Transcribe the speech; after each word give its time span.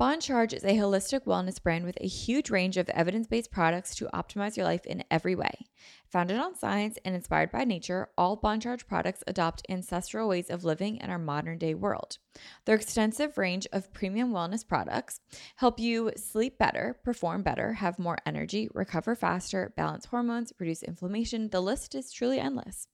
Bon 0.00 0.18
Charge 0.18 0.54
is 0.54 0.64
a 0.64 0.78
holistic 0.78 1.26
wellness 1.26 1.62
brand 1.62 1.84
with 1.84 1.98
a 2.00 2.06
huge 2.06 2.48
range 2.48 2.78
of 2.78 2.88
evidence 2.88 3.26
based 3.26 3.50
products 3.50 3.94
to 3.96 4.08
optimize 4.14 4.56
your 4.56 4.64
life 4.64 4.86
in 4.86 5.04
every 5.10 5.34
way. 5.34 5.66
Founded 6.08 6.38
on 6.38 6.56
science 6.56 6.98
and 7.04 7.14
inspired 7.14 7.52
by 7.52 7.64
nature, 7.64 8.08
all 8.16 8.36
Bon 8.36 8.58
Charge 8.58 8.86
products 8.86 9.22
adopt 9.26 9.66
ancestral 9.68 10.26
ways 10.26 10.48
of 10.48 10.64
living 10.64 10.96
in 10.96 11.10
our 11.10 11.18
modern 11.18 11.58
day 11.58 11.74
world. 11.74 12.16
Their 12.64 12.76
extensive 12.76 13.38
range 13.38 13.66
of 13.72 13.92
premium 13.92 14.32
wellness 14.32 14.66
products 14.66 15.20
help 15.56 15.80
you 15.80 16.12
sleep 16.16 16.58
better, 16.58 16.98
perform 17.02 17.42
better, 17.42 17.74
have 17.74 17.98
more 17.98 18.18
energy, 18.24 18.68
recover 18.72 19.14
faster, 19.14 19.72
balance 19.76 20.06
hormones, 20.06 20.52
reduce 20.58 20.82
inflammation. 20.82 21.48
The 21.50 21.60
list 21.60 21.94
is 21.94 22.12
truly 22.12 22.38
endless. 22.38 22.86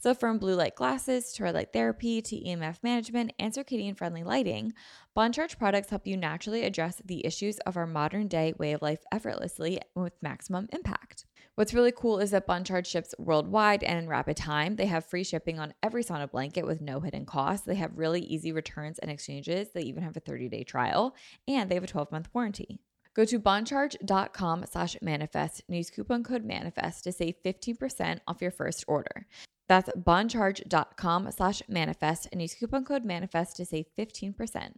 So, 0.00 0.14
from 0.14 0.38
blue 0.38 0.54
light 0.54 0.74
glasses 0.74 1.32
to 1.34 1.44
red 1.44 1.54
light 1.54 1.72
therapy 1.72 2.22
to 2.22 2.36
EMF 2.36 2.82
management 2.82 3.32
and 3.38 3.52
circadian 3.52 3.96
friendly 3.96 4.22
lighting, 4.22 4.72
Bon 5.14 5.32
Charge 5.32 5.58
products 5.58 5.90
help 5.90 6.06
you 6.06 6.16
naturally 6.16 6.64
address 6.64 7.02
the 7.04 7.26
issues 7.26 7.58
of 7.60 7.76
our 7.76 7.86
modern 7.86 8.28
day 8.28 8.54
way 8.58 8.72
of 8.72 8.82
life 8.82 9.00
effortlessly 9.12 9.80
with 9.94 10.12
maximum 10.22 10.68
impact. 10.72 11.26
What's 11.58 11.74
really 11.74 11.90
cool 11.90 12.20
is 12.20 12.30
that 12.30 12.46
Bon 12.46 12.62
ships 12.62 13.16
worldwide 13.18 13.82
and 13.82 13.98
in 13.98 14.08
rapid 14.08 14.36
time. 14.36 14.76
They 14.76 14.86
have 14.86 15.04
free 15.04 15.24
shipping 15.24 15.58
on 15.58 15.74
every 15.82 16.04
sauna 16.04 16.30
blanket 16.30 16.64
with 16.64 16.80
no 16.80 17.00
hidden 17.00 17.26
costs. 17.26 17.66
They 17.66 17.74
have 17.74 17.98
really 17.98 18.20
easy 18.20 18.52
returns 18.52 19.00
and 19.00 19.10
exchanges. 19.10 19.70
They 19.74 19.80
even 19.80 20.04
have 20.04 20.16
a 20.16 20.20
30 20.20 20.48
day 20.50 20.62
trial 20.62 21.16
and 21.48 21.68
they 21.68 21.74
have 21.74 21.82
a 21.82 21.88
12 21.88 22.12
month 22.12 22.28
warranty. 22.32 22.78
Go 23.12 23.24
to 23.24 23.40
boncharge.com 23.40 24.66
slash 24.70 24.96
manifest 25.02 25.64
and 25.66 25.76
use 25.76 25.90
coupon 25.90 26.22
code 26.22 26.44
manifest 26.44 27.02
to 27.02 27.10
save 27.10 27.34
15% 27.44 28.20
off 28.28 28.40
your 28.40 28.52
first 28.52 28.84
order. 28.86 29.26
That's 29.68 29.90
boncharge.com 29.98 31.32
slash 31.32 31.62
manifest 31.66 32.28
and 32.30 32.40
use 32.40 32.54
coupon 32.54 32.84
code 32.84 33.04
manifest 33.04 33.56
to 33.56 33.64
save 33.64 33.86
15%. 33.98 34.74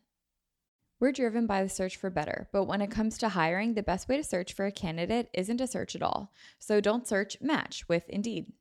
We're 1.00 1.12
driven 1.12 1.46
by 1.46 1.62
the 1.62 1.70
search 1.70 1.96
for 1.96 2.10
better, 2.10 2.46
but 2.52 2.64
when 2.64 2.82
it 2.82 2.90
comes 2.90 3.16
to 3.18 3.30
hiring, 3.30 3.72
the 3.72 3.82
best 3.82 4.06
way 4.06 4.18
to 4.18 4.22
search 4.22 4.52
for 4.52 4.66
a 4.66 4.72
candidate 4.72 5.30
isn't 5.32 5.56
to 5.56 5.66
search 5.66 5.96
at 5.96 6.02
all. 6.02 6.30
So 6.58 6.78
don't 6.82 7.08
search, 7.08 7.38
match 7.40 7.88
with 7.88 8.06
Indeed. 8.10 8.52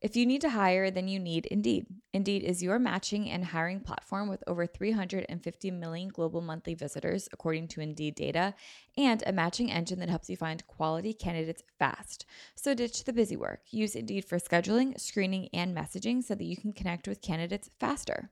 If 0.00 0.16
you 0.16 0.26
need 0.26 0.40
to 0.40 0.50
hire, 0.50 0.90
then 0.90 1.06
you 1.06 1.20
need 1.20 1.46
Indeed. 1.46 1.86
Indeed 2.12 2.42
is 2.42 2.60
your 2.60 2.80
matching 2.80 3.30
and 3.30 3.44
hiring 3.44 3.78
platform 3.78 4.28
with 4.28 4.42
over 4.48 4.66
350 4.66 5.70
million 5.70 6.08
global 6.08 6.40
monthly 6.40 6.74
visitors, 6.74 7.28
according 7.32 7.68
to 7.68 7.80
Indeed 7.80 8.16
data, 8.16 8.54
and 8.96 9.22
a 9.26 9.32
matching 9.32 9.70
engine 9.70 9.98
that 10.00 10.08
helps 10.08 10.30
you 10.30 10.36
find 10.36 10.66
quality 10.66 11.12
candidates 11.12 11.62
fast. 11.78 12.26
So 12.54 12.74
ditch 12.74 13.04
the 13.04 13.12
busy 13.12 13.36
work. 13.36 13.60
Use 13.70 13.94
Indeed 13.94 14.24
for 14.24 14.38
scheduling, 14.38 14.98
screening, 14.98 15.48
and 15.52 15.76
messaging 15.76 16.22
so 16.22 16.34
that 16.34 16.44
you 16.44 16.56
can 16.56 16.72
connect 16.72 17.06
with 17.06 17.22
candidates 17.22 17.70
faster. 17.78 18.30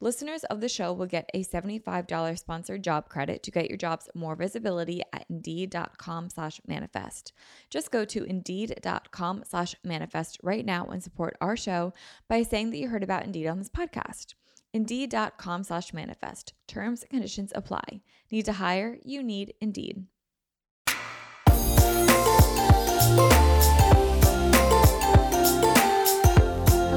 Listeners 0.00 0.44
of 0.44 0.60
the 0.60 0.68
show 0.68 0.92
will 0.92 1.06
get 1.06 1.28
a 1.34 1.42
$75 1.42 2.38
sponsored 2.38 2.84
job 2.84 3.08
credit 3.08 3.42
to 3.42 3.50
get 3.50 3.68
your 3.68 3.76
jobs 3.76 4.08
more 4.14 4.36
visibility 4.36 5.02
at 5.12 5.26
indeed.com 5.28 6.30
slash 6.30 6.60
manifest. 6.66 7.32
Just 7.68 7.90
go 7.90 8.04
to 8.04 8.24
indeed.com 8.24 9.44
slash 9.46 9.74
manifest 9.82 10.38
right 10.42 10.64
now 10.64 10.86
and 10.86 11.02
support 11.02 11.36
our 11.40 11.56
show 11.56 11.92
by 12.28 12.42
saying 12.42 12.70
that 12.70 12.78
you 12.78 12.88
heard 12.88 13.02
about 13.02 13.24
Indeed 13.24 13.48
on 13.48 13.58
this 13.58 13.68
podcast. 13.68 14.34
Indeed.com 14.76 15.64
slash 15.64 15.94
manifest. 15.94 16.52
Terms 16.68 17.00
and 17.00 17.08
conditions 17.08 17.50
apply. 17.54 18.02
Need 18.30 18.44
to 18.44 18.52
hire? 18.52 18.98
You 19.02 19.22
need 19.22 19.54
Indeed. 19.58 20.04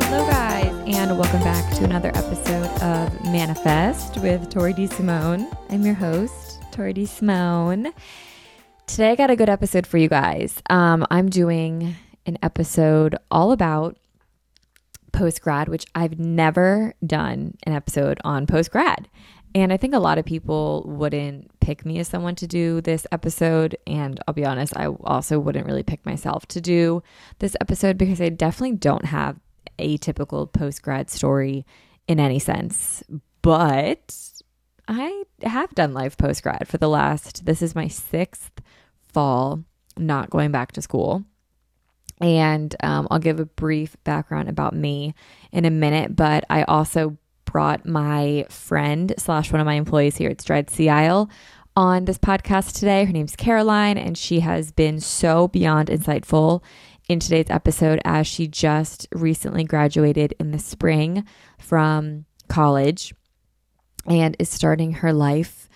Hello, 0.02 0.28
guys, 0.28 0.74
and 0.88 1.18
welcome 1.18 1.40
back 1.40 1.74
to 1.78 1.86
another 1.86 2.10
episode 2.16 2.68
of 2.82 3.24
Manifest 3.24 4.18
with 4.18 4.50
Tori 4.50 4.74
DiSimone. 4.74 5.50
I'm 5.70 5.84
your 5.84 5.96
host, 5.96 6.62
Tori 6.74 6.94
DiSimone. 6.94 7.94
Today, 8.88 9.12
I 9.12 9.16
got 9.16 9.30
a 9.30 9.38
good 9.38 9.48
episode 9.48 9.88
for 9.88 9.98
you 9.98 10.10
guys. 10.10 10.62
Um, 10.70 11.08
I'm 11.10 11.30
doing 11.30 11.96
an 12.26 12.38
episode 12.44 13.16
all 13.32 13.54
about 13.54 13.98
post 15.12 15.42
grad, 15.42 15.70
which 15.70 15.86
I've 15.96 16.20
never 16.20 16.94
done 17.06 17.58
an 17.64 17.74
episode 17.74 18.20
on 18.24 18.48
post 18.48 18.72
grad. 18.72 19.08
And 19.56 19.74
I 19.74 19.78
think 19.78 19.96
a 19.96 20.00
lot 20.00 20.18
of 20.18 20.26
people 20.26 20.84
wouldn't 20.86 21.60
pick 21.60 21.86
me 21.86 21.98
as 22.00 22.08
someone 22.08 22.36
to 22.36 22.48
do 22.48 22.82
this 22.82 23.08
episode. 23.12 23.78
And 23.88 24.20
I'll 24.28 24.34
be 24.34 24.46
honest, 24.46 24.78
I 24.78 24.88
also 24.88 25.40
wouldn't 25.40 25.66
really 25.66 25.84
pick 25.84 26.06
myself 26.06 26.46
to 26.48 26.62
do 26.62 27.02
this 27.40 27.56
episode 27.60 27.98
because 27.98 28.22
I 28.22 28.30
definitely 28.30 28.78
don't 28.78 29.06
have 29.06 29.40
a 29.80 29.98
typical 29.98 30.46
post 30.46 30.84
grad 30.84 31.10
story 31.10 31.66
in 32.08 32.20
any 32.20 32.38
sense. 32.38 33.04
But 33.42 34.16
I 34.88 35.24
have 35.44 35.74
done 35.74 35.94
life 35.94 36.18
post 36.18 36.44
grad 36.44 36.68
for 36.68 36.78
the 36.78 36.90
last, 36.90 37.46
this 37.46 37.62
is 37.62 37.76
my 37.76 37.88
sixth 37.88 38.52
fall 39.02 39.64
not 39.98 40.30
going 40.30 40.52
back 40.52 40.72
to 40.74 40.82
school. 40.82 41.24
And 42.22 42.76
um, 42.84 43.08
I'll 43.10 43.20
give 43.20 43.40
a 43.40 43.46
brief 43.46 43.96
background 44.04 44.50
about 44.50 44.76
me 44.76 45.14
in 45.52 45.66
a 45.66 45.70
minute, 45.70 46.16
but 46.16 46.44
I 46.50 46.64
also 46.64 47.18
brought 47.46 47.86
my 47.86 48.46
friend 48.50 49.14
slash 49.18 49.52
one 49.52 49.62
of 49.62 49.66
my 49.66 49.76
employees 49.76 50.18
here 50.18 50.30
at 50.30 50.42
Stride 50.42 50.70
Sea 50.70 50.90
Isle 50.90 51.30
on 51.76 52.06
this 52.06 52.18
podcast 52.18 52.74
today. 52.74 53.06
Her 53.06 53.14
name's 53.14 53.36
Caroline, 53.36 53.98
and 53.98 54.18
she 54.18 54.42
has 54.42 54.72
been 54.72 55.00
so 55.00 55.48
beyond 55.48 55.88
insightful 55.88 56.62
in 57.08 57.20
today's 57.20 57.50
episode 57.50 58.00
as 58.06 58.28
she 58.28 58.48
just 58.48 59.08
recently 59.14 59.64
graduated 59.64 60.36
in 60.40 60.52
the 60.52 60.60
spring 60.60 61.26
from 61.58 62.26
college 62.50 63.14
and 64.06 64.36
is 64.40 64.50
starting 64.50 64.94
her 64.94 65.12
life 65.12 65.70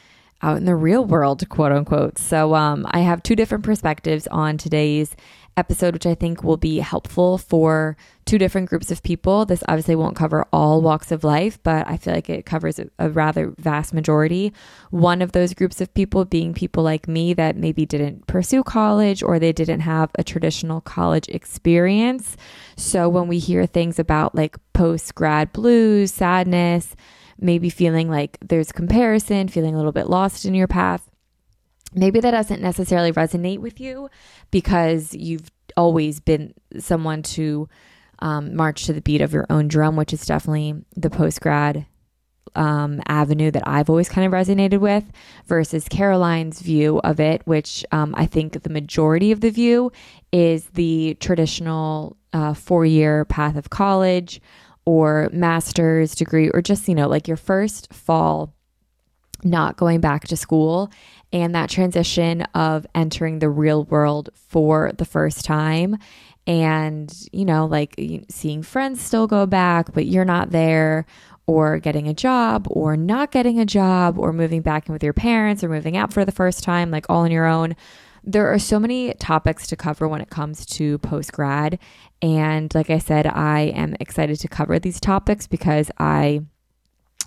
out 0.44 0.58
in 0.58 0.66
the 0.66 0.76
real 0.76 1.06
world, 1.06 1.48
quote 1.50 1.72
unquote. 1.72 2.18
So 2.18 2.54
um, 2.54 2.86
I 2.92 3.00
have 3.00 3.24
two 3.24 3.36
different 3.36 3.64
perspectives 3.64 4.28
on 4.28 4.58
today's 4.58 5.16
episode, 5.56 5.94
which 5.94 6.06
I 6.06 6.16
think 6.16 6.44
will 6.44 6.58
be 6.58 6.80
helpful 6.80 7.38
for 7.38 7.96
two 8.26 8.38
different 8.38 8.70
groups 8.70 8.92
of 8.92 9.04
people. 9.04 9.46
This 9.46 9.64
obviously 9.68 9.96
won't 9.96 10.16
cover 10.16 10.46
all 10.52 10.82
walks 10.82 11.12
of 11.12 11.24
life, 11.24 11.60
but 11.64 11.88
I 11.88 11.98
feel 11.98 12.14
like 12.14 12.30
it 12.30 12.46
covers 12.46 12.80
a, 12.80 12.90
a, 12.98 13.10
rather 13.10 13.54
vast 13.58 13.94
majority. 13.94 14.54
One 14.90 15.22
of 15.22 15.34
those 15.34 15.54
groups 15.54 15.82
of 15.82 15.94
people 15.94 16.26
being 16.26 16.54
people 16.54 16.84
like 16.84 17.08
me 17.08 17.34
that 17.34 17.56
maybe 17.56 17.86
didn't 17.86 18.28
pursue 18.28 18.64
college 18.64 19.22
or 19.22 19.40
they 19.40 19.52
didn't 19.52 19.82
have 19.82 20.10
a 20.16 20.24
traditional 20.24 20.82
college 20.82 21.28
experience. 21.30 22.38
So 22.76 23.10
when 23.10 23.28
we 23.28 23.40
hear 23.40 23.66
things 23.66 24.00
about 24.00 24.36
like 24.36 24.58
post 24.74 25.14
grad 25.16 25.52
blues, 25.54 26.14
sadness, 26.14 26.96
maybe 27.40 27.70
feeling 27.70 28.10
like 28.10 28.38
there's 28.42 28.72
comparison, 28.72 29.48
feeling 29.48 29.74
a 29.74 29.78
little 29.78 29.92
bit 29.92 30.10
lost 30.10 30.46
in 30.46 30.54
your 30.54 30.68
path 30.68 31.10
maybe 31.96 32.20
that 32.20 32.32
doesn't 32.32 32.62
necessarily 32.62 33.12
resonate 33.12 33.60
with 33.60 33.80
you 33.80 34.10
because 34.52 35.14
you've 35.14 35.52
always 35.78 36.20
been 36.20 36.54
someone 36.80 37.24
to 37.24 37.68
um, 38.20 38.56
march 38.56 38.86
to 38.86 38.94
the 38.94 39.02
beat 39.02 39.22
of 39.22 39.34
your 39.34 39.46
own 39.50 39.68
drum, 39.68 39.96
which 39.96 40.14
is 40.14 40.26
definitely 40.26 40.76
the 40.96 41.10
post 41.10 41.42
grad 41.42 41.86
um, 42.56 43.02
avenue 43.08 43.52
that 43.52 43.68
I've 43.68 43.90
always 43.90 44.10
kind 44.10 44.26
of 44.26 44.34
resonated 44.34 44.80
with, 44.80 45.04
versus 45.46 45.88
Caroline's 45.88 46.62
view 46.62 47.00
of 47.00 47.20
it, 47.20 47.42
which 47.46 47.86
um, 47.92 48.14
I 48.16 48.26
think 48.26 48.62
the 48.62 48.70
majority 48.70 49.32
of 49.32 49.42
the 49.42 49.50
view 49.50 49.92
is 50.32 50.66
the 50.74 51.18
traditional 51.20 52.18
uh, 52.32 52.54
four 52.54 52.86
year 52.86 53.26
path 53.26 53.56
of 53.56 53.70
college 53.70 54.42
or 54.86 55.30
master's 55.32 56.14
degree, 56.14 56.50
or 56.50 56.62
just, 56.62 56.88
you 56.88 56.96
know, 56.96 57.08
like 57.08 57.28
your 57.28 57.38
first 57.38 57.92
fall 57.94 58.54
not 59.44 59.78
going 59.78 60.00
back 60.00 60.26
to 60.28 60.38
school 60.38 60.92
and 61.34 61.54
that 61.56 61.70
transition 61.70 62.44
of 62.54 62.88
entering 62.96 63.40
the 63.40 63.50
real 63.50 63.84
world 63.86 64.30
for 64.36 64.94
the 64.98 65.04
first 65.06 65.44
time. 65.44 65.98
And 66.46 67.14
you 67.32 67.46
know 67.46 67.66
like 67.66 68.00
seeing 68.30 68.64
friends 68.64 69.02
still 69.02 69.28
go 69.28 69.46
back 69.46 69.94
but 69.94 70.06
you're 70.06 70.26
not 70.26 70.52
there 70.52 71.06
or 71.48 71.80
getting 71.80 72.08
a 72.08 72.14
job 72.14 72.68
or 72.70 72.98
not 72.98 73.32
getting 73.32 73.60
a 73.60 73.66
job 73.66 74.20
or 74.20 74.34
moving 74.34 74.62
back 74.62 74.88
in 74.88 74.94
with 74.94 75.04
your 75.04 75.14
parents 75.14 75.64
or 75.64 75.70
moving 75.70 75.96
out 75.96 76.12
for 76.12 76.26
the 76.26 76.32
first 76.34 76.64
time 76.64 76.92
like 76.92 77.06
all 77.10 77.22
on 77.22 77.32
your 77.32 77.46
own. 77.46 77.76
There 78.26 78.54
are 78.54 78.60
so 78.60 78.78
many 78.78 79.14
topics 79.16 79.68
to 79.68 79.76
cover 79.78 80.08
when 80.08 80.22
it 80.22 80.30
comes 80.30 80.66
to 80.66 80.98
post 81.00 81.32
grad 81.32 81.80
and 82.24 82.74
like 82.74 82.90
i 82.90 82.98
said 82.98 83.28
i 83.28 83.62
am 83.62 83.96
excited 84.00 84.40
to 84.40 84.48
cover 84.48 84.80
these 84.80 85.00
topics 85.00 85.46
because 85.46 85.92
i 85.98 86.42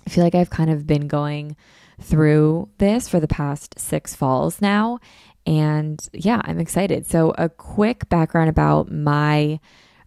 feel 0.09 0.23
like 0.23 0.33
i've 0.35 0.49
kind 0.49 0.71
of 0.71 0.87
been 0.87 1.07
going 1.07 1.55
through 2.01 2.69
this 2.77 3.09
for 3.09 3.19
the 3.19 3.27
past 3.27 3.79
six 3.79 4.15
falls 4.15 4.61
now. 4.61 4.99
And 5.45 6.05
yeah, 6.13 6.41
I'm 6.43 6.59
excited. 6.59 7.05
So, 7.07 7.33
a 7.37 7.47
quick 7.47 8.09
background 8.09 8.49
about 8.49 8.91
my 8.91 9.59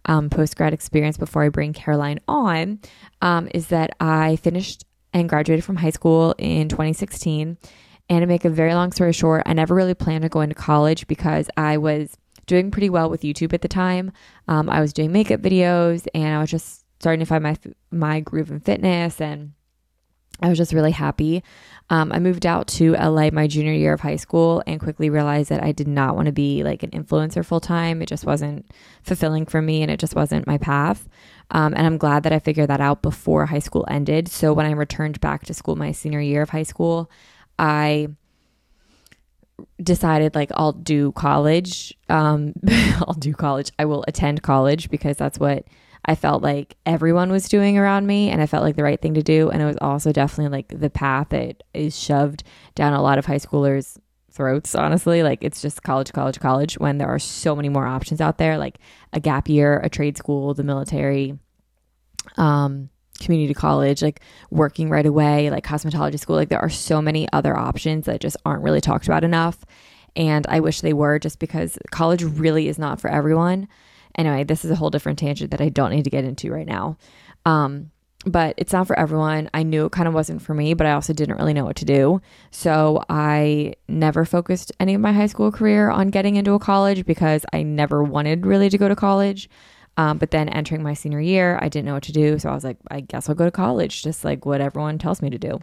um, 0.05 0.29
post 0.29 0.55
grad 0.55 0.73
experience 0.73 1.17
before 1.17 1.43
I 1.43 1.49
bring 1.49 1.73
Caroline 1.73 2.19
on 2.27 2.79
um, 3.21 3.47
is 3.53 3.67
that 3.67 3.95
I 3.99 4.35
finished 4.37 4.85
and 5.13 5.27
graduated 5.27 5.65
from 5.65 5.77
high 5.77 5.89
school 5.89 6.35
in 6.37 6.69
2016. 6.69 7.57
And 8.09 8.21
to 8.21 8.27
make 8.27 8.45
a 8.45 8.49
very 8.49 8.73
long 8.73 8.91
story 8.91 9.13
short, 9.13 9.43
I 9.45 9.53
never 9.53 9.73
really 9.73 9.93
planned 9.93 10.23
to 10.23 10.29
go 10.29 10.41
into 10.41 10.55
college 10.55 11.07
because 11.07 11.49
I 11.55 11.77
was 11.77 12.17
doing 12.45 12.71
pretty 12.71 12.89
well 12.89 13.09
with 13.09 13.21
YouTube 13.21 13.53
at 13.53 13.61
the 13.61 13.67
time. 13.67 14.11
Um, 14.47 14.69
I 14.69 14.81
was 14.81 14.93
doing 14.93 15.11
makeup 15.11 15.41
videos 15.41 16.05
and 16.13 16.35
I 16.35 16.41
was 16.41 16.51
just 16.51 16.83
starting 16.99 17.19
to 17.21 17.25
find 17.25 17.43
my 17.43 17.57
my 17.89 18.19
groove 18.19 18.51
in 18.51 18.59
fitness 18.59 19.21
and 19.21 19.53
I 20.41 20.49
was 20.49 20.57
just 20.57 20.73
really 20.73 20.91
happy. 20.91 21.43
Um, 21.89 22.11
I 22.11 22.19
moved 22.19 22.45
out 22.45 22.67
to 22.69 22.93
LA 22.93 23.29
my 23.31 23.47
junior 23.47 23.73
year 23.73 23.93
of 23.93 23.99
high 23.99 24.15
school 24.15 24.63
and 24.65 24.79
quickly 24.79 25.09
realized 25.09 25.49
that 25.49 25.61
I 25.63 25.71
did 25.71 25.87
not 25.87 26.15
want 26.15 26.27
to 26.27 26.31
be 26.31 26.63
like 26.63 26.83
an 26.83 26.91
influencer 26.91 27.45
full 27.45 27.59
time. 27.59 28.01
It 28.01 28.07
just 28.07 28.25
wasn't 28.25 28.71
fulfilling 29.03 29.45
for 29.45 29.61
me 29.61 29.81
and 29.81 29.91
it 29.91 29.99
just 29.99 30.15
wasn't 30.15 30.47
my 30.47 30.57
path. 30.57 31.07
Um, 31.51 31.73
and 31.73 31.85
I'm 31.85 31.97
glad 31.97 32.23
that 32.23 32.31
I 32.31 32.39
figured 32.39 32.69
that 32.69 32.79
out 32.79 33.01
before 33.01 33.45
high 33.45 33.59
school 33.59 33.85
ended. 33.89 34.29
So 34.29 34.53
when 34.53 34.65
I 34.65 34.71
returned 34.71 35.19
back 35.19 35.45
to 35.45 35.53
school 35.53 35.75
my 35.75 35.91
senior 35.91 36.21
year 36.21 36.41
of 36.41 36.49
high 36.49 36.63
school, 36.63 37.11
I 37.59 38.07
decided 39.83 40.33
like 40.33 40.51
I'll 40.55 40.71
do 40.71 41.11
college. 41.11 41.93
Um, 42.09 42.53
I'll 42.69 43.13
do 43.13 43.33
college. 43.33 43.71
I 43.77 43.85
will 43.85 44.05
attend 44.07 44.41
college 44.43 44.89
because 44.89 45.17
that's 45.17 45.39
what 45.39 45.65
I 46.05 46.15
felt 46.15 46.41
like 46.41 46.77
everyone 46.85 47.31
was 47.31 47.47
doing 47.47 47.77
around 47.77 48.07
me 48.07 48.29
and 48.29 48.41
I 48.41 48.47
felt 48.47 48.63
like 48.63 48.75
the 48.75 48.83
right 48.83 48.99
thing 48.99 49.13
to 49.13 49.23
do. 49.23 49.49
And 49.49 49.61
it 49.61 49.65
was 49.65 49.77
also 49.81 50.11
definitely 50.11 50.51
like 50.51 50.79
the 50.79 50.89
path 50.89 51.29
that 51.29 51.63
is 51.73 51.97
shoved 51.97 52.43
down 52.73 52.93
a 52.93 53.01
lot 53.01 53.19
of 53.19 53.25
high 53.25 53.37
schoolers' 53.37 53.97
throats, 54.31 54.73
honestly. 54.73 55.21
Like 55.21 55.43
it's 55.43 55.61
just 55.61 55.83
college, 55.83 56.11
college, 56.11 56.39
college 56.39 56.79
when 56.79 56.97
there 56.97 57.09
are 57.09 57.19
so 57.19 57.55
many 57.55 57.69
more 57.69 57.85
options 57.85 58.19
out 58.19 58.39
there, 58.39 58.57
like 58.57 58.79
a 59.13 59.19
gap 59.19 59.47
year, 59.47 59.79
a 59.83 59.89
trade 59.89 60.17
school, 60.17 60.53
the 60.53 60.63
military, 60.63 61.37
um, 62.37 62.89
community 63.19 63.53
college, 63.53 64.01
like 64.01 64.21
working 64.49 64.89
right 64.89 65.05
away, 65.05 65.51
like 65.51 65.65
cosmetology 65.65 66.19
school. 66.19 66.35
Like 66.35 66.49
there 66.49 66.61
are 66.61 66.69
so 66.69 67.01
many 67.01 67.27
other 67.31 67.55
options 67.55 68.05
that 68.05 68.21
just 68.21 68.37
aren't 68.45 68.63
really 68.63 68.81
talked 68.81 69.05
about 69.05 69.23
enough. 69.23 69.63
And 70.15 70.45
I 70.49 70.59
wish 70.59 70.81
they 70.81 70.93
were 70.93 71.19
just 71.19 71.39
because 71.39 71.77
college 71.91 72.23
really 72.23 72.67
is 72.67 72.79
not 72.79 72.99
for 72.99 73.09
everyone. 73.09 73.67
Anyway, 74.15 74.43
this 74.43 74.65
is 74.65 74.71
a 74.71 74.75
whole 74.75 74.89
different 74.89 75.19
tangent 75.19 75.51
that 75.51 75.61
I 75.61 75.69
don't 75.69 75.91
need 75.91 76.03
to 76.03 76.09
get 76.09 76.23
into 76.23 76.51
right 76.51 76.67
now. 76.67 76.97
Um, 77.45 77.91
but 78.25 78.53
it's 78.57 78.73
not 78.73 78.85
for 78.85 78.97
everyone. 78.99 79.49
I 79.53 79.63
knew 79.63 79.85
it 79.85 79.91
kind 79.91 80.07
of 80.07 80.13
wasn't 80.13 80.41
for 80.41 80.53
me, 80.53 80.73
but 80.73 80.85
I 80.85 80.91
also 80.91 81.11
didn't 81.11 81.37
really 81.37 81.53
know 81.53 81.65
what 81.65 81.77
to 81.77 81.85
do. 81.85 82.21
So 82.51 83.03
I 83.09 83.73
never 83.87 84.25
focused 84.25 84.71
any 84.79 84.93
of 84.93 85.01
my 85.01 85.11
high 85.11 85.25
school 85.25 85.51
career 85.51 85.89
on 85.89 86.09
getting 86.09 86.35
into 86.35 86.53
a 86.53 86.59
college 86.59 87.05
because 87.05 87.45
I 87.51 87.63
never 87.63 88.03
wanted 88.03 88.45
really 88.45 88.69
to 88.69 88.77
go 88.77 88.87
to 88.87 88.95
college. 88.95 89.49
Um, 89.97 90.19
but 90.19 90.31
then 90.31 90.49
entering 90.49 90.83
my 90.83 90.93
senior 90.93 91.19
year, 91.19 91.59
I 91.61 91.67
didn't 91.67 91.85
know 91.85 91.93
what 91.93 92.03
to 92.03 92.13
do. 92.13 92.39
So 92.39 92.49
I 92.49 92.53
was 92.53 92.63
like, 92.63 92.77
I 92.89 93.01
guess 93.01 93.27
I'll 93.27 93.35
go 93.35 93.45
to 93.45 93.51
college, 93.51 94.03
just 94.03 94.23
like 94.23 94.45
what 94.45 94.61
everyone 94.61 94.97
tells 94.97 95.21
me 95.21 95.29
to 95.29 95.37
do. 95.37 95.59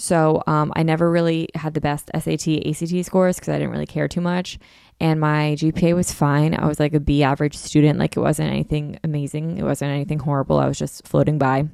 So 0.00 0.42
um, 0.46 0.72
I 0.74 0.82
never 0.82 1.10
really 1.10 1.48
had 1.54 1.74
the 1.74 1.80
best 1.80 2.10
SAT, 2.14 2.66
ACT 2.66 3.04
scores 3.04 3.36
because 3.36 3.50
I 3.50 3.58
didn't 3.58 3.70
really 3.70 3.86
care 3.86 4.08
too 4.08 4.22
much 4.22 4.58
and 5.00 5.18
my 5.18 5.56
GPA 5.58 5.94
was 5.94 6.12
fine. 6.12 6.54
I 6.54 6.66
was 6.66 6.78
like 6.78 6.92
a 6.92 7.00
B 7.00 7.22
average 7.22 7.56
student. 7.56 7.98
Like 7.98 8.16
it 8.16 8.20
wasn't 8.20 8.50
anything 8.50 8.98
amazing. 9.02 9.56
It 9.56 9.62
wasn't 9.62 9.92
anything 9.92 10.18
horrible. 10.18 10.58
I 10.58 10.68
was 10.68 10.78
just 10.78 11.06
floating 11.08 11.38
by 11.38 11.68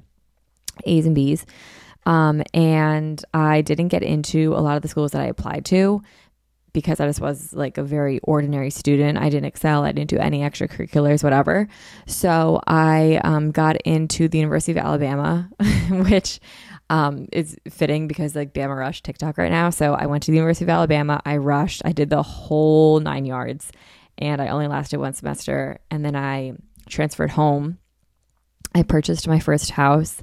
A's 0.84 1.06
and 1.06 1.14
B's. 1.14 1.44
Um, 2.04 2.42
and 2.54 3.22
I 3.34 3.62
didn't 3.62 3.88
get 3.88 4.04
into 4.04 4.54
a 4.54 4.62
lot 4.62 4.76
of 4.76 4.82
the 4.82 4.88
schools 4.88 5.10
that 5.10 5.22
I 5.22 5.26
applied 5.26 5.64
to 5.66 6.02
because 6.72 7.00
I 7.00 7.06
just 7.06 7.20
was 7.20 7.52
like 7.52 7.78
a 7.78 7.82
very 7.82 8.20
ordinary 8.20 8.70
student. 8.70 9.18
I 9.18 9.28
didn't 9.28 9.46
excel. 9.46 9.82
I 9.82 9.90
didn't 9.90 10.10
do 10.10 10.18
any 10.18 10.40
extracurriculars, 10.40 11.24
whatever. 11.24 11.66
So 12.06 12.60
I 12.66 13.20
um, 13.24 13.50
got 13.50 13.80
into 13.82 14.28
the 14.28 14.38
University 14.38 14.78
of 14.78 14.84
Alabama, 14.84 15.48
which 15.90 16.38
um, 16.88 17.28
is 17.32 17.56
fitting 17.68 18.06
because 18.06 18.34
like 18.36 18.52
Bama 18.52 18.76
Rush 18.76 19.02
TikTok 19.02 19.38
right 19.38 19.50
now. 19.50 19.70
So 19.70 19.94
I 19.94 20.06
went 20.06 20.22
to 20.24 20.30
the 20.30 20.36
University 20.36 20.64
of 20.64 20.70
Alabama. 20.70 21.20
I 21.24 21.36
rushed. 21.38 21.82
I 21.84 21.92
did 21.92 22.10
the 22.10 22.22
whole 22.22 23.00
nine 23.00 23.24
yards, 23.24 23.72
and 24.18 24.40
I 24.40 24.48
only 24.48 24.68
lasted 24.68 24.98
one 24.98 25.14
semester. 25.14 25.78
And 25.90 26.04
then 26.04 26.14
I 26.16 26.52
transferred 26.88 27.30
home. 27.30 27.78
I 28.74 28.82
purchased 28.82 29.26
my 29.26 29.40
first 29.40 29.70
house 29.70 30.22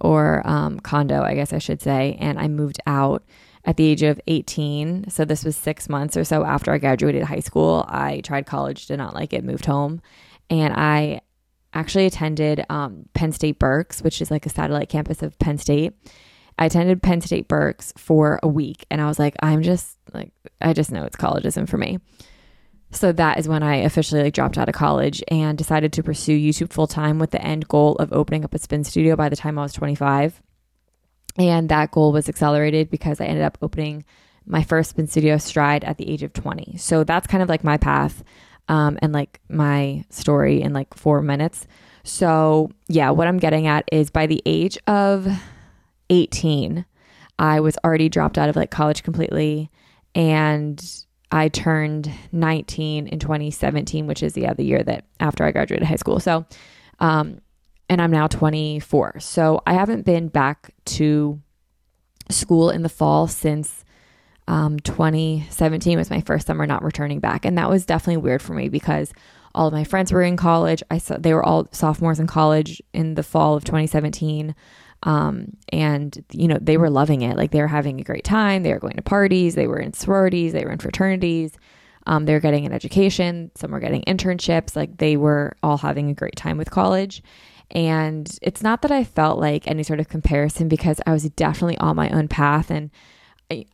or 0.00 0.42
um, 0.46 0.80
condo, 0.80 1.22
I 1.22 1.34
guess 1.34 1.52
I 1.52 1.58
should 1.58 1.82
say, 1.82 2.16
and 2.20 2.38
I 2.38 2.48
moved 2.48 2.80
out 2.86 3.24
at 3.64 3.76
the 3.76 3.84
age 3.84 4.02
of 4.02 4.20
18. 4.26 5.10
So 5.10 5.24
this 5.24 5.44
was 5.44 5.56
six 5.56 5.88
months 5.88 6.16
or 6.16 6.24
so 6.24 6.44
after 6.44 6.72
I 6.72 6.78
graduated 6.78 7.24
high 7.24 7.40
school. 7.40 7.84
I 7.88 8.20
tried 8.22 8.46
college, 8.46 8.86
did 8.86 8.96
not 8.96 9.14
like 9.14 9.32
it, 9.32 9.44
moved 9.44 9.66
home, 9.66 10.00
and 10.48 10.72
I 10.74 11.20
actually 11.72 12.06
attended 12.06 12.64
um, 12.68 13.08
Penn 13.14 13.32
State 13.32 13.58
Berks, 13.58 14.02
which 14.02 14.20
is 14.20 14.30
like 14.30 14.46
a 14.46 14.50
satellite 14.50 14.88
campus 14.88 15.22
of 15.22 15.38
Penn 15.38 15.58
State. 15.58 15.94
I 16.58 16.66
attended 16.66 17.02
Penn 17.02 17.20
State 17.20 17.48
Berks 17.48 17.92
for 17.96 18.38
a 18.42 18.48
week 18.48 18.84
and 18.90 19.00
I 19.00 19.06
was 19.06 19.18
like, 19.18 19.36
I'm 19.42 19.62
just 19.62 19.96
like, 20.12 20.32
I 20.60 20.72
just 20.72 20.92
know 20.92 21.04
it's 21.04 21.16
collegeism 21.16 21.68
for 21.68 21.78
me. 21.78 21.98
So 22.92 23.12
that 23.12 23.38
is 23.38 23.48
when 23.48 23.62
I 23.62 23.76
officially 23.76 24.22
like 24.22 24.34
dropped 24.34 24.58
out 24.58 24.68
of 24.68 24.74
college 24.74 25.22
and 25.28 25.56
decided 25.56 25.92
to 25.94 26.02
pursue 26.02 26.36
YouTube 26.36 26.72
full 26.72 26.88
time 26.88 27.18
with 27.18 27.30
the 27.30 27.42
end 27.42 27.68
goal 27.68 27.94
of 27.96 28.12
opening 28.12 28.44
up 28.44 28.52
a 28.52 28.58
spin 28.58 28.84
studio 28.84 29.16
by 29.16 29.28
the 29.28 29.36
time 29.36 29.58
I 29.58 29.62
was 29.62 29.72
25. 29.72 30.42
And 31.38 31.68
that 31.68 31.92
goal 31.92 32.12
was 32.12 32.28
accelerated 32.28 32.90
because 32.90 33.20
I 33.20 33.26
ended 33.26 33.44
up 33.44 33.58
opening 33.62 34.04
my 34.44 34.64
first 34.64 34.90
spin 34.90 35.06
studio 35.06 35.38
stride 35.38 35.84
at 35.84 35.98
the 35.98 36.10
age 36.10 36.24
of 36.24 36.32
20. 36.32 36.76
So 36.78 37.04
that's 37.04 37.28
kind 37.28 37.42
of 37.42 37.48
like 37.48 37.62
my 37.62 37.76
path 37.76 38.24
um, 38.70 38.96
and 39.02 39.12
like 39.12 39.40
my 39.48 40.04
story 40.10 40.62
in 40.62 40.72
like 40.72 40.94
four 40.94 41.20
minutes. 41.20 41.66
So, 42.04 42.70
yeah, 42.86 43.10
what 43.10 43.26
I'm 43.26 43.38
getting 43.38 43.66
at 43.66 43.84
is 43.90 44.10
by 44.10 44.26
the 44.26 44.40
age 44.46 44.78
of 44.86 45.26
18, 46.08 46.86
I 47.38 47.60
was 47.60 47.76
already 47.84 48.08
dropped 48.08 48.38
out 48.38 48.48
of 48.48 48.54
like 48.54 48.70
college 48.70 49.02
completely. 49.02 49.70
And 50.14 50.82
I 51.32 51.48
turned 51.48 52.12
19 52.30 53.08
in 53.08 53.18
2017, 53.18 54.06
which 54.06 54.22
is 54.22 54.36
yeah, 54.36 54.54
the 54.54 54.64
year 54.64 54.84
that 54.84 55.04
after 55.18 55.44
I 55.44 55.50
graduated 55.50 55.88
high 55.88 55.96
school. 55.96 56.20
So, 56.20 56.46
um, 57.00 57.40
and 57.88 58.00
I'm 58.00 58.12
now 58.12 58.28
24. 58.28 59.18
So 59.18 59.62
I 59.66 59.74
haven't 59.74 60.04
been 60.04 60.28
back 60.28 60.72
to 60.86 61.40
school 62.30 62.70
in 62.70 62.82
the 62.82 62.88
fall 62.88 63.26
since 63.26 63.79
um, 64.50 64.80
2017 64.80 65.96
was 65.96 66.10
my 66.10 66.20
first 66.22 66.48
summer 66.48 66.66
not 66.66 66.82
returning 66.82 67.20
back. 67.20 67.44
And 67.44 67.56
that 67.56 67.70
was 67.70 67.86
definitely 67.86 68.16
weird 68.16 68.42
for 68.42 68.52
me 68.52 68.68
because 68.68 69.12
all 69.54 69.68
of 69.68 69.72
my 69.72 69.84
friends 69.84 70.10
were 70.10 70.22
in 70.22 70.36
college. 70.36 70.82
I 70.90 70.98
saw 70.98 71.16
they 71.16 71.32
were 71.34 71.44
all 71.44 71.68
sophomores 71.70 72.18
in 72.18 72.26
college 72.26 72.82
in 72.92 73.14
the 73.14 73.22
fall 73.22 73.54
of 73.54 73.62
2017. 73.62 74.56
Um, 75.04 75.56
and 75.72 76.24
you 76.32 76.48
know, 76.48 76.58
they 76.60 76.76
were 76.76 76.90
loving 76.90 77.22
it. 77.22 77.36
Like 77.36 77.52
they 77.52 77.60
were 77.60 77.68
having 77.68 78.00
a 78.00 78.04
great 78.04 78.24
time. 78.24 78.64
They 78.64 78.72
were 78.72 78.80
going 78.80 78.96
to 78.96 79.02
parties. 79.02 79.54
They 79.54 79.68
were 79.68 79.78
in 79.78 79.92
sororities. 79.92 80.52
They 80.52 80.64
were 80.64 80.72
in 80.72 80.78
fraternities. 80.78 81.52
Um, 82.06 82.26
they 82.26 82.32
were 82.32 82.40
getting 82.40 82.66
an 82.66 82.72
education. 82.72 83.52
Some 83.54 83.70
were 83.70 83.78
getting 83.78 84.02
internships. 84.02 84.74
Like 84.74 84.96
they 84.96 85.16
were 85.16 85.56
all 85.62 85.78
having 85.78 86.10
a 86.10 86.14
great 86.14 86.34
time 86.34 86.58
with 86.58 86.72
college. 86.72 87.22
And 87.70 88.28
it's 88.42 88.64
not 88.64 88.82
that 88.82 88.90
I 88.90 89.04
felt 89.04 89.38
like 89.38 89.68
any 89.68 89.84
sort 89.84 90.00
of 90.00 90.08
comparison 90.08 90.66
because 90.66 91.00
I 91.06 91.12
was 91.12 91.22
definitely 91.30 91.78
on 91.78 91.94
my 91.94 92.10
own 92.10 92.26
path 92.26 92.68
and 92.68 92.90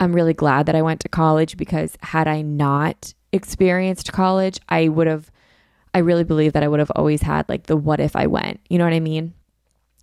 I'm 0.00 0.14
really 0.14 0.34
glad 0.34 0.66
that 0.66 0.74
I 0.74 0.82
went 0.82 1.00
to 1.00 1.08
college 1.08 1.56
because 1.56 1.96
had 2.00 2.26
I 2.26 2.42
not 2.42 3.14
experienced 3.32 4.12
college, 4.12 4.58
I 4.68 4.88
would 4.88 5.06
have, 5.06 5.30
I 5.92 5.98
really 5.98 6.24
believe 6.24 6.54
that 6.54 6.62
I 6.62 6.68
would 6.68 6.80
have 6.80 6.92
always 6.94 7.22
had 7.22 7.48
like 7.48 7.64
the 7.64 7.76
what 7.76 8.00
if 8.00 8.16
I 8.16 8.26
went. 8.26 8.60
You 8.68 8.78
know 8.78 8.84
what 8.84 8.94
I 8.94 9.00
mean? 9.00 9.34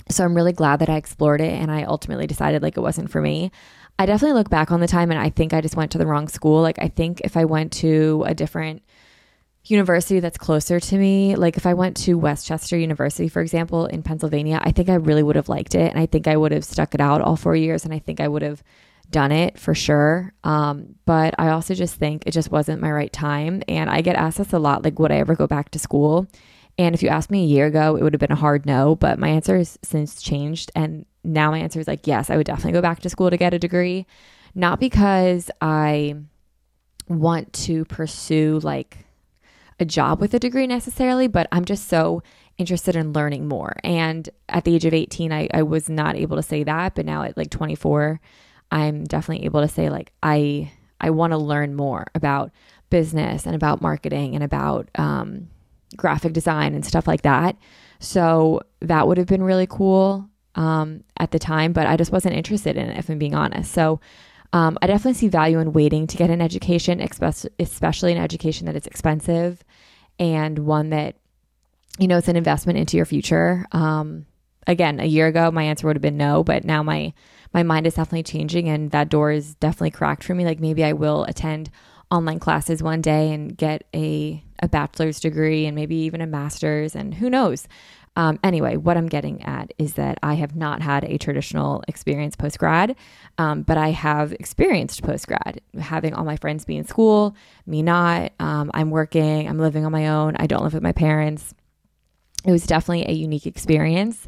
So 0.09 0.23
I'm 0.23 0.35
really 0.35 0.51
glad 0.51 0.79
that 0.79 0.89
I 0.89 0.97
explored 0.97 1.41
it 1.41 1.53
and 1.53 1.71
I 1.71 1.83
ultimately 1.83 2.27
decided 2.27 2.61
like 2.61 2.77
it 2.77 2.81
wasn't 2.81 3.09
for 3.09 3.21
me. 3.21 3.51
I 3.97 4.05
definitely 4.05 4.37
look 4.37 4.49
back 4.49 4.71
on 4.71 4.79
the 4.79 4.87
time 4.87 5.11
and 5.11 5.19
I 5.19 5.29
think 5.29 5.53
I 5.53 5.61
just 5.61 5.75
went 5.75 5.91
to 5.91 5.97
the 5.97 6.07
wrong 6.07 6.27
school. 6.27 6.61
Like, 6.61 6.79
I 6.79 6.87
think 6.87 7.21
if 7.21 7.37
I 7.37 7.45
went 7.45 7.71
to 7.73 8.23
a 8.27 8.33
different 8.33 8.83
university 9.65 10.19
that's 10.19 10.37
closer 10.37 10.79
to 10.79 10.97
me, 10.97 11.35
like 11.35 11.57
if 11.57 11.65
I 11.65 11.73
went 11.73 11.95
to 11.97 12.17
West 12.17 12.47
Chester 12.47 12.77
University, 12.77 13.29
for 13.29 13.41
example, 13.41 13.85
in 13.85 14.03
Pennsylvania, 14.03 14.59
I 14.61 14.71
think 14.71 14.89
I 14.89 14.95
really 14.95 15.23
would 15.23 15.35
have 15.35 15.47
liked 15.47 15.73
it. 15.73 15.91
And 15.91 15.99
I 15.99 16.05
think 16.05 16.27
I 16.27 16.35
would 16.35 16.51
have 16.51 16.65
stuck 16.65 16.93
it 16.93 17.01
out 17.01 17.21
all 17.21 17.37
four 17.37 17.55
years. 17.55 17.85
And 17.85 17.93
I 17.93 17.99
think 17.99 18.19
I 18.19 18.27
would 18.27 18.41
have 18.41 18.63
done 19.09 19.31
it 19.31 19.59
for 19.59 19.75
sure. 19.75 20.33
Um, 20.43 20.95
but 21.05 21.35
I 21.37 21.49
also 21.49 21.73
just 21.73 21.95
think 21.95 22.23
it 22.25 22.31
just 22.31 22.51
wasn't 22.51 22.81
my 22.81 22.91
right 22.91 23.11
time. 23.13 23.63
And 23.67 23.89
I 23.89 24.01
get 24.01 24.15
asked 24.15 24.37
this 24.37 24.53
a 24.53 24.59
lot 24.59 24.83
like, 24.83 24.99
would 24.99 25.11
I 25.11 25.17
ever 25.17 25.35
go 25.35 25.47
back 25.47 25.69
to 25.71 25.79
school? 25.79 26.27
And 26.77 26.95
if 26.95 27.03
you 27.03 27.09
asked 27.09 27.29
me 27.29 27.43
a 27.43 27.47
year 27.47 27.67
ago, 27.67 27.95
it 27.95 28.03
would 28.03 28.13
have 28.13 28.19
been 28.19 28.31
a 28.31 28.35
hard 28.35 28.65
no. 28.65 28.95
But 28.95 29.19
my 29.19 29.29
answer 29.29 29.57
has 29.57 29.77
since 29.83 30.21
changed. 30.21 30.71
And 30.75 31.05
now 31.23 31.51
my 31.51 31.59
answer 31.59 31.79
is 31.79 31.87
like, 31.87 32.07
yes, 32.07 32.29
I 32.29 32.37
would 32.37 32.47
definitely 32.47 32.73
go 32.73 32.81
back 32.81 33.01
to 33.01 33.09
school 33.09 33.29
to 33.29 33.37
get 33.37 33.53
a 33.53 33.59
degree. 33.59 34.07
Not 34.55 34.79
because 34.79 35.51
I 35.61 36.15
want 37.07 37.53
to 37.53 37.85
pursue 37.85 38.59
like 38.63 39.05
a 39.79 39.85
job 39.85 40.21
with 40.21 40.33
a 40.33 40.39
degree 40.39 40.67
necessarily, 40.67 41.27
but 41.27 41.47
I'm 41.51 41.65
just 41.65 41.87
so 41.87 42.23
interested 42.57 42.95
in 42.95 43.13
learning 43.13 43.47
more. 43.47 43.75
And 43.83 44.29
at 44.49 44.63
the 44.63 44.75
age 44.75 44.85
of 44.85 44.93
18, 44.93 45.31
I, 45.31 45.49
I 45.53 45.63
was 45.63 45.89
not 45.89 46.15
able 46.15 46.37
to 46.37 46.43
say 46.43 46.63
that. 46.63 46.95
But 46.95 47.05
now 47.05 47.23
at 47.23 47.37
like 47.37 47.49
24, 47.49 48.19
I'm 48.73 49.03
definitely 49.03 49.45
able 49.45 49.61
to 49.61 49.67
say 49.67 49.89
like 49.89 50.11
I 50.23 50.71
I 50.99 51.11
want 51.11 51.31
to 51.31 51.37
learn 51.37 51.75
more 51.75 52.07
about 52.15 52.51
business 52.89 53.45
and 53.45 53.55
about 53.55 53.81
marketing 53.81 54.35
and 54.35 54.43
about 54.43 54.89
um, 54.95 55.47
graphic 55.95 56.33
design 56.33 56.73
and 56.73 56.85
stuff 56.85 57.07
like 57.07 57.21
that. 57.21 57.55
So 57.99 58.61
that 58.81 59.07
would 59.07 59.17
have 59.17 59.27
been 59.27 59.43
really 59.43 59.67
cool 59.67 60.27
um, 60.55 61.03
at 61.17 61.31
the 61.31 61.39
time, 61.39 61.71
but 61.71 61.87
I 61.87 61.97
just 61.97 62.11
wasn't 62.11 62.35
interested 62.35 62.75
in 62.75 62.89
it, 62.89 62.97
if 62.97 63.09
I'm 63.09 63.19
being 63.19 63.35
honest. 63.35 63.71
So 63.71 63.99
um, 64.53 64.77
I 64.81 64.87
definitely 64.87 65.15
see 65.15 65.27
value 65.27 65.59
in 65.59 65.73
waiting 65.73 66.07
to 66.07 66.17
get 66.17 66.29
an 66.29 66.41
education, 66.41 66.99
especially 66.99 68.11
an 68.11 68.17
education 68.17 68.65
that 68.65 68.75
is 68.75 68.87
expensive 68.87 69.63
and 70.19 70.59
one 70.59 70.89
that, 70.89 71.15
you 71.99 72.07
know, 72.07 72.17
it's 72.17 72.27
an 72.27 72.35
investment 72.35 72.79
into 72.79 72.97
your 72.97 73.05
future. 73.05 73.65
Um, 73.71 74.25
again, 74.67 74.99
a 74.99 75.05
year 75.05 75.27
ago, 75.27 75.51
my 75.51 75.63
answer 75.63 75.87
would 75.87 75.95
have 75.95 76.01
been 76.01 76.17
no, 76.17 76.43
but 76.43 76.63
now 76.63 76.83
my 76.83 77.13
my 77.53 77.63
mind 77.63 77.87
is 77.87 77.95
definitely 77.95 78.23
changing 78.23 78.67
and 78.69 78.91
that 78.91 79.09
door 79.09 79.31
is 79.31 79.55
definitely 79.55 79.91
cracked 79.91 80.23
for 80.23 80.33
me. 80.33 80.45
Like 80.45 80.59
maybe 80.59 80.83
I 80.83 80.93
will 80.93 81.23
attend 81.25 81.69
online 82.11 82.39
classes 82.39 82.83
one 82.83 83.01
day 83.01 83.31
and 83.31 83.57
get 83.57 83.85
a, 83.93 84.43
a 84.61 84.67
bachelor's 84.67 85.19
degree 85.19 85.65
and 85.65 85.75
maybe 85.75 85.95
even 85.95 86.21
a 86.21 86.27
master's 86.27 86.95
and 86.95 87.13
who 87.13 87.29
knows. 87.29 87.67
Um, 88.15 88.39
anyway, 88.43 88.77
what 88.77 88.95
I'm 88.95 89.07
getting 89.07 89.41
at 89.43 89.73
is 89.79 89.93
that 89.93 90.19
I 90.21 90.35
have 90.35 90.55
not 90.55 90.83
had 90.83 91.03
a 91.03 91.17
traditional 91.17 91.83
experience 91.87 92.35
post 92.35 92.59
grad, 92.59 92.95
um, 93.39 93.63
but 93.63 93.77
I 93.77 93.89
have 93.89 94.33
experienced 94.33 95.01
post 95.01 95.27
grad, 95.27 95.61
having 95.79 96.13
all 96.13 96.23
my 96.23 96.37
friends 96.37 96.65
be 96.65 96.77
in 96.77 96.85
school, 96.85 97.35
me 97.65 97.81
not. 97.81 98.31
Um, 98.39 98.69
I'm 98.73 98.91
working, 98.91 99.47
I'm 99.49 99.57
living 99.57 99.83
on 99.83 99.91
my 99.91 100.09
own, 100.09 100.35
I 100.37 100.45
don't 100.45 100.63
live 100.63 100.75
with 100.75 100.83
my 100.83 100.91
parents. 100.91 101.55
It 102.45 102.51
was 102.51 102.67
definitely 102.67 103.07
a 103.07 103.13
unique 103.13 103.47
experience. 103.47 104.27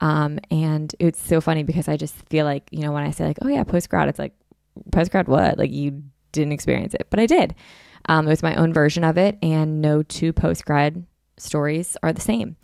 Um, 0.00 0.38
and 0.50 0.94
it's 0.98 1.20
so 1.20 1.40
funny 1.40 1.62
because 1.62 1.88
I 1.88 1.96
just 1.96 2.14
feel 2.28 2.44
like, 2.44 2.68
you 2.70 2.80
know, 2.80 2.92
when 2.92 3.04
I 3.04 3.10
say, 3.10 3.26
like, 3.26 3.38
oh 3.42 3.48
yeah, 3.48 3.64
post 3.64 3.88
grad, 3.88 4.08
it's 4.08 4.18
like, 4.18 4.34
post 4.92 5.10
grad 5.10 5.28
what? 5.28 5.58
Like, 5.58 5.70
you 5.70 6.02
didn't 6.32 6.52
experience 6.52 6.94
it, 6.94 7.06
but 7.10 7.18
I 7.18 7.26
did. 7.26 7.54
Um, 8.08 8.26
it 8.26 8.30
was 8.30 8.42
my 8.42 8.54
own 8.56 8.72
version 8.72 9.04
of 9.04 9.18
it, 9.18 9.38
and 9.42 9.80
no 9.80 10.02
two 10.02 10.32
post 10.32 10.64
grad 10.64 11.04
stories 11.38 11.96
are 12.02 12.12
the 12.12 12.20
same. 12.20 12.56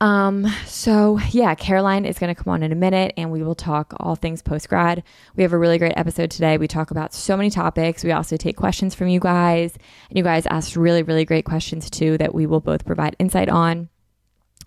Um, 0.00 0.46
so 0.66 1.18
yeah, 1.30 1.54
Caroline 1.54 2.04
is 2.04 2.18
going 2.18 2.34
to 2.34 2.40
come 2.40 2.52
on 2.52 2.62
in 2.62 2.72
a 2.72 2.76
minute 2.76 3.14
and 3.16 3.30
we 3.30 3.42
will 3.42 3.54
talk 3.54 3.94
all 4.00 4.16
things 4.16 4.42
post 4.42 4.68
grad. 4.68 5.02
We 5.36 5.42
have 5.42 5.52
a 5.52 5.58
really 5.58 5.78
great 5.78 5.94
episode 5.96 6.30
today. 6.30 6.58
We 6.58 6.68
talk 6.68 6.90
about 6.90 7.14
so 7.14 7.36
many 7.36 7.50
topics. 7.50 8.02
We 8.02 8.12
also 8.12 8.36
take 8.36 8.56
questions 8.56 8.94
from 8.94 9.08
you 9.08 9.20
guys, 9.20 9.76
and 10.08 10.18
you 10.18 10.24
guys 10.24 10.46
asked 10.46 10.76
really, 10.76 11.02
really 11.02 11.24
great 11.24 11.44
questions 11.44 11.88
too 11.88 12.18
that 12.18 12.34
we 12.34 12.46
will 12.46 12.60
both 12.60 12.84
provide 12.84 13.16
insight 13.18 13.48
on. 13.48 13.88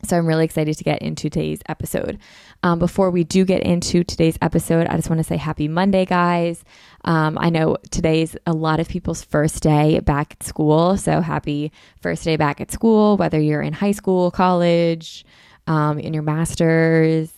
So 0.04 0.18
I'm 0.18 0.26
really 0.26 0.46
excited 0.46 0.78
to 0.78 0.84
get 0.84 1.02
into 1.02 1.30
today's 1.30 1.60
episode. 1.68 2.20
Um, 2.64 2.80
before 2.80 3.10
we 3.10 3.24
do 3.24 3.46
get 3.46 3.64
into 3.64 4.04
today's 4.04 4.38
episode, 4.42 4.88
I 4.88 4.96
just 4.96 5.10
want 5.10 5.20
to 5.20 5.24
say 5.24 5.38
happy 5.38 5.68
Monday, 5.68 6.06
guys. 6.06 6.64
Um, 7.06 7.38
I 7.40 7.50
know 7.50 7.78
today's 7.92 8.36
a 8.46 8.54
lot 8.54 8.80
of 8.80 8.88
people's 8.88 9.24
first 9.24 9.64
day 9.64 10.00
back 10.00 10.34
at 10.34 10.44
school. 10.44 10.98
So 10.98 11.22
happy 11.22 11.72
first 12.02 12.24
day 12.24 12.36
back 12.36 12.62
at 12.62 12.72
school, 12.72 13.18
whether 13.18 13.40
you're 13.40 13.62
in 13.62 13.74
high 13.74 13.92
school, 13.92 14.32
college, 14.32 15.26
um, 15.68 16.00
in 16.00 16.14
your 16.14 16.24
master's, 16.24 17.32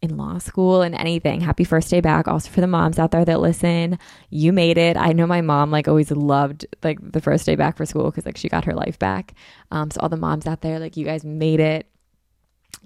in 0.00 0.16
law 0.16 0.38
school 0.38 0.82
and 0.82 0.94
anything. 0.94 1.40
Happy 1.40 1.64
first 1.64 1.90
day 1.90 2.00
back. 2.00 2.28
Also 2.28 2.50
for 2.50 2.60
the 2.60 2.66
moms 2.66 2.98
out 2.98 3.10
there 3.10 3.24
that 3.24 3.40
listen, 3.40 3.98
you 4.30 4.52
made 4.52 4.78
it. 4.78 4.96
I 4.96 5.12
know 5.12 5.26
my 5.26 5.40
mom 5.40 5.70
like 5.70 5.88
always 5.88 6.10
loved 6.10 6.66
like 6.82 6.98
the 7.12 7.20
first 7.20 7.46
day 7.46 7.56
back 7.56 7.76
for 7.76 7.84
school 7.84 8.04
because 8.04 8.24
like 8.24 8.36
she 8.36 8.48
got 8.48 8.64
her 8.64 8.74
life 8.74 8.98
back. 8.98 9.34
Um, 9.70 9.90
so 9.90 10.00
all 10.00 10.08
the 10.08 10.16
moms 10.16 10.46
out 10.46 10.60
there, 10.60 10.78
like 10.78 10.96
you 10.96 11.04
guys 11.04 11.24
made 11.24 11.60
it 11.60 11.86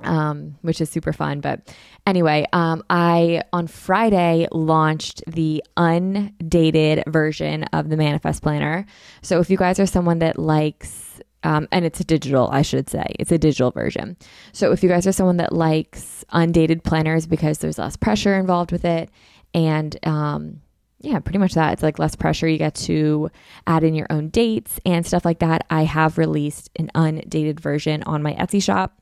um, 0.01 0.57
which 0.63 0.81
is 0.81 0.91
super 0.91 1.13
fun. 1.13 1.41
But 1.41 1.75
anyway, 2.07 2.47
um, 2.53 2.83
I 2.91 3.43
on 3.53 3.67
Friday 3.67 4.47
launched 4.53 5.23
the 5.27 5.63
undated 5.77 7.05
version 7.07 7.65
of 7.73 7.89
the 7.89 7.97
Manifest 7.97 8.43
Planner. 8.43 8.87
So 9.23 9.41
if 9.41 9.51
you 9.51 9.57
guys 9.57 9.79
are 9.79 9.87
someone 9.87 10.19
that 10.21 10.39
likes, 10.39 11.21
um, 11.45 11.69
and 11.73 11.85
it's 11.85 12.01
a 12.01 12.05
digital, 12.05 12.49
I 12.51 12.63
should 12.63 12.89
say, 12.89 13.05
it's 13.19 13.33
a 13.33 13.39
digital 13.39 13.71
version. 13.71 14.17
So 14.53 14.73
if 14.73 14.83
you 14.83 14.89
guys 14.89 15.07
are 15.07 15.13
someone 15.13 15.39
that 15.39 15.53
likes 15.53 16.25
undated 16.33 16.85
planners 16.85 17.27
because 17.27 17.59
there's 17.59 17.79
less 17.79 17.97
pressure 17.97 18.35
involved 18.35 18.73
with 18.73 18.85
it, 18.85 19.11
and 19.55 19.97
um, 20.07 20.61
yeah, 21.01 21.19
pretty 21.19 21.39
much 21.39 21.55
that. 21.55 21.73
It's 21.73 21.83
like 21.83 21.99
less 21.99 22.15
pressure. 22.15 22.49
You 22.49 22.59
get 22.59 22.75
to 22.77 23.31
add 23.67 23.83
in 23.83 23.95
your 23.95 24.07
own 24.09 24.29
dates 24.29 24.79
and 24.87 25.05
stuff 25.05 25.25
like 25.25 25.41
that. 25.41 25.67
I 25.69 25.83
have 25.83 26.17
released 26.17 26.71
an 26.77 26.91
undated 26.95 27.61
version 27.61 28.05
on 28.05 28.23
my 28.23 28.35
Etsy 28.35 28.63
shop 28.63 29.02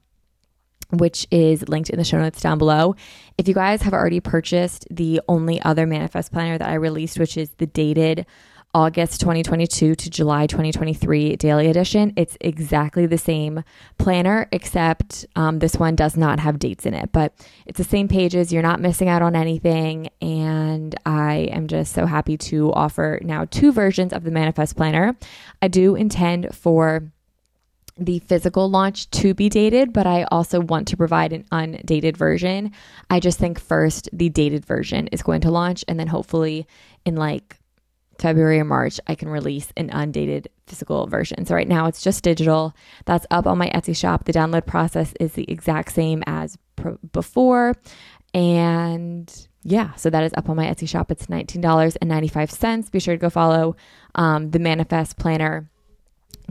which 0.93 1.27
is 1.31 1.69
linked 1.69 1.91
in 1.91 1.99
the 1.99 2.05
show 2.05 2.19
notes 2.19 2.41
down 2.41 2.59
below. 2.59 2.95
If 3.39 3.49
you 3.49 3.55
guys 3.55 3.83
have 3.83 3.95
already 3.95 4.21
purchased 4.21 4.87
the 4.91 5.21
only 5.29 5.61
other 5.63 5.87
manifest 5.87 6.33
planner 6.33 6.59
that 6.59 6.69
I 6.69 6.75
released, 6.75 7.19
which 7.19 7.37
is 7.37 7.51
the 7.59 7.67
dated 7.67 8.27
August 8.73 9.21
2022 9.21 9.97
to 9.97 10.11
July 10.11 10.47
2023 10.47 11.35
daily 11.37 11.67
edition, 11.67 12.13
it's 12.17 12.37
exactly 12.41 13.05
the 13.05 13.19
same 13.19 13.65
planner, 13.99 14.49
except 14.53 15.27
um, 15.35 15.59
this 15.59 15.75
one 15.75 15.97
does 15.97 16.17
not 16.17 16.39
have 16.39 16.61
dates 16.61 16.87
in 16.87 16.95
it, 16.95 17.11
but 17.11 17.35
it's 17.67 17.79
the 17.79 17.85
same 17.85 18.07
pages. 18.07 18.53
You're 18.53 18.63
not 18.63 18.81
missing 18.81 19.09
out 19.09 19.23
on 19.23 19.35
anything. 19.35 20.11
And 20.23 20.95
I 21.05 21.49
am 21.51 21.67
just 21.67 21.93
so 21.93 22.07
happy 22.07 22.37
to 22.39 22.73
offer 22.73 23.19
now 23.23 23.45
two 23.47 23.73
versions 23.73 24.13
of 24.13 24.23
the 24.23 24.31
manifest 24.31 24.77
planner. 24.77 25.17
I 25.61 25.67
do 25.67 25.97
intend 25.97 26.55
for 26.55 27.11
the 28.01 28.19
physical 28.21 28.69
launch 28.69 29.11
to 29.11 29.35
be 29.35 29.49
dated, 29.49 29.93
but 29.93 30.07
I 30.07 30.25
also 30.25 30.61
want 30.61 30.89
to 30.89 30.97
provide 30.97 31.33
an 31.33 31.45
undated 31.53 32.17
version. 32.17 32.73
I 33.11 33.21
just 33.21 33.39
think 33.39 33.61
first 33.61 34.09
the 34.13 34.29
dated 34.29 34.65
version 34.65 35.07
is 35.09 35.23
going 35.23 35.43
to 35.43 35.51
launch, 35.51 35.85
and 35.87 36.01
then 36.01 36.09
hopefully 36.09 36.67
in 37.05 37.17
like 37.17 37.59
February 38.19 38.61
or 38.61 38.65
March, 38.65 39.01
I 39.07 39.15
can 39.15 39.29
release 39.29 39.73
an 39.77 39.91
undated 39.91 40.49
physical 40.67 41.07
version. 41.07 41.47
So 41.47 41.55
right 41.55 41.69
now 41.69 41.87
it's 41.87 42.03
just 42.03 42.23
digital. 42.23 42.75
That's 43.07 43.27
up 43.31 43.47
on 43.47 43.59
my 43.59 43.71
Etsy 43.71 43.97
shop. 43.97 44.25
The 44.25 44.33
download 44.33 44.67
process 44.67 45.15
is 45.19 45.33
the 45.33 45.51
exact 45.51 45.93
same 45.93 46.23
as 46.27 46.59
before. 47.13 47.75
And 48.35 49.49
yeah, 49.63 49.95
so 49.95 50.11
that 50.11 50.23
is 50.23 50.33
up 50.37 50.49
on 50.49 50.57
my 50.57 50.67
Etsy 50.67 50.89
shop. 50.89 51.11
It's 51.11 51.27
$19.95. 51.27 52.91
Be 52.91 53.01
sure 53.01 53.15
to 53.15 53.19
go 53.19 53.31
follow 53.31 53.77
um, 54.15 54.51
the 54.51 54.59
Manifest 54.59 55.19
Planner 55.19 55.70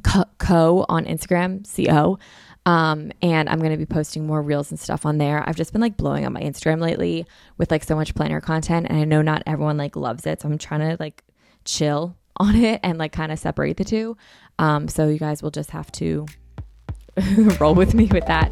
co 0.02 0.86
on 0.90 1.06
Instagram, 1.06 1.66
co. 1.88 2.20
Um, 2.66 3.12
and 3.22 3.50
I'm 3.50 3.60
going 3.60 3.72
to 3.72 3.78
be 3.78 3.86
posting 3.86 4.28
more 4.28 4.42
reels 4.42 4.70
and 4.70 4.80
stuff 4.80 5.06
on 5.06 5.18
there. 5.18 5.44
I've 5.48 5.56
just 5.56 5.72
been 5.72 5.82
like 5.82 5.98
blowing 5.98 6.26
up 6.26 6.32
my 6.32 6.42
Instagram 6.42 6.82
lately 6.82 7.26
with 7.58 7.72
like 7.72 7.84
so 7.84 7.96
much 7.96 8.14
planner 8.14 8.42
content. 8.42 8.88
And 8.90 9.00
I 9.00 9.06
know 9.06 9.22
not 9.22 9.44
everyone 9.48 9.78
like 9.78 9.96
loves 9.96 10.26
it. 10.28 10.42
So 10.42 10.50
I'm 10.50 10.58
trying 10.58 10.82
to 10.82 10.98
like 11.00 11.24
chill 11.66 12.16
on 12.38 12.56
it 12.56 12.80
and 12.84 12.98
like 12.98 13.12
kind 13.12 13.32
of 13.32 13.40
separate 13.40 13.78
the 13.78 13.84
two. 13.84 14.18
Um, 14.60 14.88
so 14.88 15.08
you 15.08 15.20
guys 15.20 15.42
will 15.42 15.52
just 15.52 15.72
have 15.72 15.92
to 15.94 16.26
roll 17.60 17.76
with 17.76 17.94
me 17.94 18.06
with 18.06 18.26
that. 18.28 18.52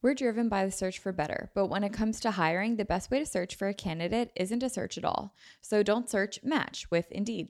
We're 0.00 0.14
driven 0.14 0.48
by 0.48 0.64
the 0.64 0.70
search 0.70 1.00
for 1.00 1.10
better, 1.10 1.50
but 1.56 1.66
when 1.66 1.82
it 1.82 1.92
comes 1.92 2.20
to 2.20 2.30
hiring, 2.30 2.76
the 2.76 2.84
best 2.84 3.10
way 3.10 3.18
to 3.18 3.26
search 3.26 3.56
for 3.56 3.66
a 3.66 3.74
candidate 3.74 4.30
isn't 4.36 4.60
to 4.60 4.68
search 4.68 4.96
at 4.96 5.04
all. 5.04 5.34
So 5.60 5.82
don't 5.82 6.08
search, 6.08 6.38
match 6.44 6.88
with 6.88 7.10
Indeed. 7.10 7.48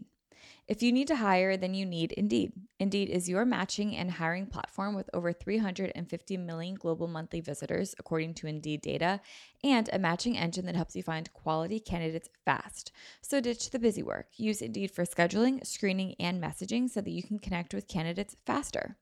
If 0.67 0.83
you 0.83 0.91
need 0.91 1.09
to 1.09 1.17
hire, 1.17 1.59
then 1.59 1.75
you 1.75 1.85
need 1.85 2.13
Indeed. 2.13 2.53
Indeed 2.79 3.11
is 3.11 3.29
your 3.29 3.45
matching 3.45 3.95
and 3.95 4.13
hiring 4.13 4.47
platform 4.47 4.95
with 4.95 5.11
over 5.13 5.31
350 5.31 6.37
million 6.39 6.75
global 6.75 7.07
monthly 7.07 7.43
visitors, 7.43 7.95
according 7.99 8.33
to 8.35 8.47
Indeed 8.47 8.81
data, 8.81 9.21
and 9.63 9.91
a 9.93 9.99
matching 9.99 10.39
engine 10.39 10.65
that 10.65 10.77
helps 10.77 10.97
you 10.97 11.03
find 11.03 11.31
quality 11.35 11.79
candidates 11.81 12.31
fast. 12.47 12.93
So 13.21 13.43
ditch 13.43 13.69
the 13.69 13.79
busy 13.79 14.03
work. 14.03 14.29
Use 14.37 14.63
Indeed 14.63 14.91
for 14.91 15.05
scheduling, 15.05 15.67
screening, 15.67 16.15
and 16.19 16.43
messaging 16.43 16.89
so 16.89 17.03
that 17.03 17.11
you 17.11 17.23
can 17.23 17.39
connect 17.39 17.75
with 17.75 17.89
candidates 17.89 18.37
faster. 18.47 18.97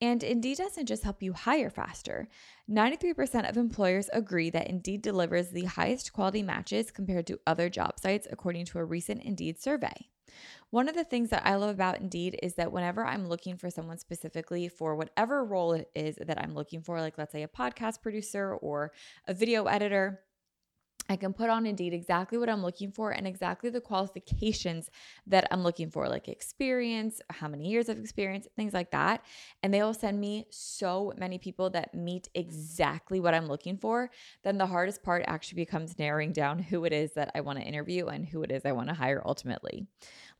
And 0.00 0.22
Indeed 0.22 0.58
doesn't 0.58 0.86
just 0.86 1.02
help 1.02 1.22
you 1.22 1.32
hire 1.32 1.70
faster. 1.70 2.28
93% 2.70 3.48
of 3.48 3.56
employers 3.56 4.08
agree 4.12 4.48
that 4.50 4.68
Indeed 4.68 5.02
delivers 5.02 5.50
the 5.50 5.64
highest 5.64 6.12
quality 6.12 6.42
matches 6.42 6.90
compared 6.92 7.26
to 7.26 7.40
other 7.46 7.68
job 7.68 7.98
sites, 7.98 8.28
according 8.30 8.66
to 8.66 8.78
a 8.78 8.84
recent 8.84 9.22
Indeed 9.22 9.60
survey. 9.60 10.08
One 10.70 10.88
of 10.88 10.94
the 10.94 11.04
things 11.04 11.30
that 11.30 11.46
I 11.46 11.56
love 11.56 11.70
about 11.70 11.98
Indeed 11.98 12.38
is 12.42 12.54
that 12.54 12.70
whenever 12.70 13.04
I'm 13.04 13.26
looking 13.26 13.56
for 13.56 13.70
someone 13.70 13.98
specifically 13.98 14.68
for 14.68 14.94
whatever 14.94 15.44
role 15.44 15.72
it 15.72 15.90
is 15.94 16.16
that 16.16 16.38
I'm 16.38 16.54
looking 16.54 16.82
for, 16.82 17.00
like 17.00 17.18
let's 17.18 17.32
say 17.32 17.42
a 17.42 17.48
podcast 17.48 18.02
producer 18.02 18.54
or 18.54 18.92
a 19.26 19.34
video 19.34 19.64
editor, 19.64 20.20
I 21.08 21.16
can 21.16 21.32
put 21.32 21.48
on 21.48 21.64
Indeed 21.64 21.94
exactly 21.94 22.36
what 22.36 22.50
I'm 22.50 22.62
looking 22.62 22.92
for 22.92 23.10
and 23.12 23.26
exactly 23.26 23.70
the 23.70 23.80
qualifications 23.80 24.90
that 25.26 25.48
I'm 25.50 25.62
looking 25.62 25.90
for, 25.90 26.06
like 26.08 26.28
experience, 26.28 27.22
how 27.30 27.48
many 27.48 27.68
years 27.68 27.88
of 27.88 27.98
experience, 27.98 28.46
things 28.56 28.74
like 28.74 28.90
that. 28.90 29.24
And 29.62 29.72
they 29.72 29.82
will 29.82 29.94
send 29.94 30.20
me 30.20 30.46
so 30.50 31.14
many 31.16 31.38
people 31.38 31.70
that 31.70 31.94
meet 31.94 32.28
exactly 32.34 33.20
what 33.20 33.32
I'm 33.32 33.46
looking 33.46 33.78
for. 33.78 34.10
Then 34.42 34.58
the 34.58 34.66
hardest 34.66 35.02
part 35.02 35.24
actually 35.26 35.56
becomes 35.64 35.98
narrowing 35.98 36.32
down 36.32 36.58
who 36.58 36.84
it 36.84 36.92
is 36.92 37.12
that 37.14 37.30
I 37.34 37.40
want 37.40 37.58
to 37.58 37.64
interview 37.64 38.06
and 38.06 38.26
who 38.26 38.42
it 38.42 38.52
is 38.52 38.66
I 38.66 38.72
want 38.72 38.88
to 38.88 38.94
hire 38.94 39.22
ultimately. 39.24 39.86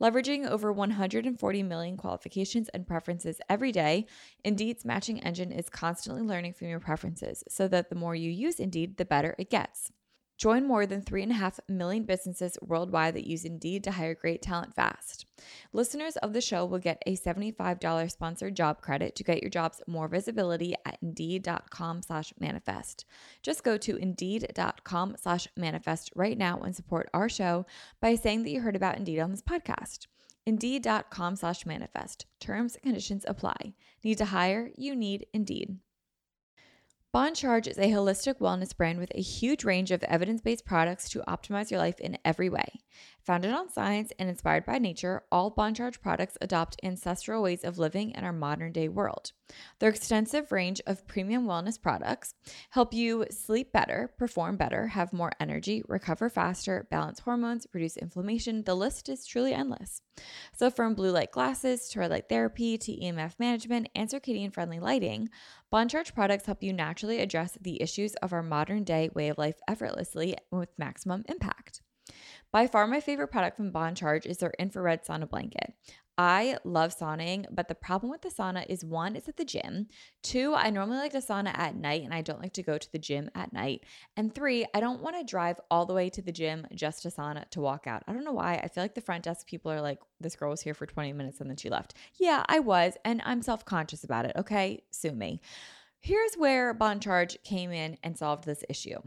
Leveraging 0.00 0.48
over 0.48 0.70
140 0.70 1.62
million 1.62 1.96
qualifications 1.96 2.68
and 2.68 2.86
preferences 2.86 3.40
every 3.48 3.72
day, 3.72 4.06
Indeed's 4.44 4.84
matching 4.84 5.20
engine 5.20 5.50
is 5.50 5.70
constantly 5.70 6.22
learning 6.22 6.52
from 6.52 6.68
your 6.68 6.80
preferences 6.80 7.42
so 7.48 7.68
that 7.68 7.88
the 7.88 7.96
more 7.96 8.14
you 8.14 8.30
use 8.30 8.60
Indeed, 8.60 8.98
the 8.98 9.04
better 9.04 9.34
it 9.38 9.50
gets. 9.50 9.92
Join 10.38 10.68
more 10.68 10.86
than 10.86 11.02
3.5 11.02 11.58
million 11.68 12.04
businesses 12.04 12.56
worldwide 12.62 13.14
that 13.14 13.26
use 13.26 13.44
Indeed 13.44 13.82
to 13.84 13.90
hire 13.90 14.14
great 14.14 14.40
talent 14.40 14.72
fast. 14.72 15.26
Listeners 15.72 16.16
of 16.18 16.32
the 16.32 16.40
show 16.40 16.64
will 16.64 16.78
get 16.78 17.02
a 17.06 17.16
$75 17.16 18.10
sponsored 18.12 18.54
job 18.54 18.80
credit 18.80 19.16
to 19.16 19.24
get 19.24 19.42
your 19.42 19.50
jobs 19.50 19.82
more 19.88 20.06
visibility 20.06 20.76
at 20.86 20.98
Indeed.com 21.02 22.02
slash 22.02 22.32
manifest. 22.38 23.04
Just 23.42 23.64
go 23.64 23.76
to 23.78 23.96
Indeed.com 23.96 25.16
slash 25.20 25.48
manifest 25.56 26.12
right 26.14 26.38
now 26.38 26.60
and 26.60 26.74
support 26.74 27.10
our 27.12 27.28
show 27.28 27.66
by 28.00 28.14
saying 28.14 28.44
that 28.44 28.50
you 28.50 28.60
heard 28.60 28.76
about 28.76 28.96
Indeed 28.96 29.18
on 29.18 29.32
this 29.32 29.42
podcast. 29.42 30.06
Indeed.com 30.46 31.34
slash 31.34 31.66
manifest. 31.66 32.26
Terms 32.38 32.76
and 32.76 32.84
conditions 32.84 33.24
apply. 33.26 33.74
Need 34.04 34.18
to 34.18 34.26
hire? 34.26 34.70
You 34.76 34.94
need 34.94 35.26
Indeed. 35.34 35.78
Bon 37.10 37.32
Charge 37.32 37.66
is 37.66 37.78
a 37.78 37.90
holistic 37.90 38.34
wellness 38.34 38.76
brand 38.76 38.98
with 38.98 39.10
a 39.14 39.22
huge 39.22 39.64
range 39.64 39.90
of 39.90 40.02
evidence 40.02 40.42
based 40.42 40.66
products 40.66 41.08
to 41.08 41.24
optimize 41.26 41.70
your 41.70 41.80
life 41.80 41.98
in 42.00 42.18
every 42.22 42.50
way. 42.50 42.80
Founded 43.28 43.52
on 43.52 43.68
science 43.68 44.10
and 44.18 44.30
inspired 44.30 44.64
by 44.64 44.78
nature, 44.78 45.22
all 45.30 45.50
Bon 45.50 45.74
Charge 45.74 46.00
products 46.00 46.38
adopt 46.40 46.80
ancestral 46.82 47.42
ways 47.42 47.62
of 47.62 47.78
living 47.78 48.12
in 48.12 48.24
our 48.24 48.32
modern 48.32 48.72
day 48.72 48.88
world. 48.88 49.32
Their 49.80 49.90
extensive 49.90 50.50
range 50.50 50.80
of 50.86 51.06
premium 51.06 51.44
wellness 51.44 51.78
products 51.78 52.32
help 52.70 52.94
you 52.94 53.26
sleep 53.30 53.70
better, 53.70 54.14
perform 54.16 54.56
better, 54.56 54.86
have 54.86 55.12
more 55.12 55.32
energy, 55.38 55.82
recover 55.86 56.30
faster, 56.30 56.88
balance 56.90 57.20
hormones, 57.20 57.66
reduce 57.74 57.98
inflammation. 57.98 58.62
The 58.64 58.74
list 58.74 59.10
is 59.10 59.26
truly 59.26 59.52
endless. 59.52 60.00
So, 60.56 60.70
from 60.70 60.94
blue 60.94 61.10
light 61.10 61.30
glasses 61.30 61.90
to 61.90 62.00
red 62.00 62.10
light 62.10 62.30
therapy 62.30 62.78
to 62.78 62.96
EMF 62.96 63.38
management 63.38 63.90
and 63.94 64.08
circadian 64.08 64.54
friendly 64.54 64.80
lighting, 64.80 65.28
Bon 65.70 65.86
Charge 65.86 66.14
products 66.14 66.46
help 66.46 66.62
you 66.62 66.72
naturally 66.72 67.20
address 67.20 67.58
the 67.60 67.82
issues 67.82 68.14
of 68.22 68.32
our 68.32 68.42
modern 68.42 68.84
day 68.84 69.10
way 69.12 69.28
of 69.28 69.36
life 69.36 69.56
effortlessly 69.68 70.34
with 70.50 70.70
maximum 70.78 71.26
impact. 71.28 71.82
By 72.50 72.66
far, 72.66 72.86
my 72.86 73.00
favorite 73.00 73.28
product 73.28 73.56
from 73.56 73.70
Bon 73.70 73.94
Charge 73.94 74.24
is 74.24 74.38
their 74.38 74.54
infrared 74.58 75.04
sauna 75.04 75.28
blanket. 75.28 75.74
I 76.20 76.56
love 76.64 76.96
sauning, 76.96 77.46
but 77.48 77.68
the 77.68 77.76
problem 77.76 78.10
with 78.10 78.22
the 78.22 78.28
sauna 78.28 78.66
is 78.68 78.84
one, 78.84 79.14
it's 79.14 79.28
at 79.28 79.36
the 79.36 79.44
gym. 79.44 79.86
Two, 80.24 80.52
I 80.52 80.70
normally 80.70 80.98
like 80.98 81.12
to 81.12 81.18
sauna 81.18 81.56
at 81.56 81.76
night 81.76 82.02
and 82.02 82.12
I 82.12 82.22
don't 82.22 82.42
like 82.42 82.54
to 82.54 82.62
go 82.62 82.76
to 82.76 82.90
the 82.92 82.98
gym 82.98 83.30
at 83.36 83.52
night. 83.52 83.84
And 84.16 84.34
three, 84.34 84.66
I 84.74 84.80
don't 84.80 85.00
want 85.00 85.16
to 85.16 85.22
drive 85.24 85.60
all 85.70 85.86
the 85.86 85.94
way 85.94 86.10
to 86.10 86.20
the 86.20 86.32
gym 86.32 86.66
just 86.74 87.02
to 87.02 87.10
sauna 87.10 87.48
to 87.50 87.60
walk 87.60 87.86
out. 87.86 88.02
I 88.08 88.12
don't 88.12 88.24
know 88.24 88.32
why. 88.32 88.54
I 88.54 88.66
feel 88.66 88.82
like 88.82 88.96
the 88.96 89.00
front 89.00 89.24
desk 89.24 89.46
people 89.46 89.70
are 89.70 89.80
like, 89.80 90.00
this 90.18 90.34
girl 90.34 90.50
was 90.50 90.62
here 90.62 90.74
for 90.74 90.86
20 90.86 91.12
minutes 91.12 91.40
and 91.40 91.48
then 91.48 91.56
she 91.56 91.70
left. 91.70 91.94
Yeah, 92.18 92.42
I 92.48 92.58
was, 92.58 92.94
and 93.04 93.22
I'm 93.24 93.40
self 93.42 93.64
conscious 93.64 94.02
about 94.02 94.24
it. 94.24 94.32
Okay, 94.34 94.82
sue 94.90 95.12
me. 95.12 95.40
Here's 96.00 96.34
where 96.34 96.74
Bon 96.74 96.98
Charge 96.98 97.38
came 97.44 97.70
in 97.70 97.96
and 98.02 98.18
solved 98.18 98.44
this 98.44 98.64
issue 98.68 98.98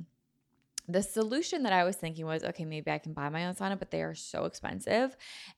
the 0.92 1.04
solution 1.04 1.64
that 1.64 1.74
I 1.74 1.84
was 1.84 1.96
thinking 1.96 2.26
was 2.26 2.44
okay, 2.44 2.66
maybe 2.66 2.92
I 2.92 2.98
can 2.98 3.14
buy 3.14 3.30
my 3.30 3.46
own 3.46 3.56
sauna, 3.56 3.78
but 3.78 3.92
they 3.92 4.02
are 4.02 4.16
so 4.16 4.46
expensive 4.46 5.16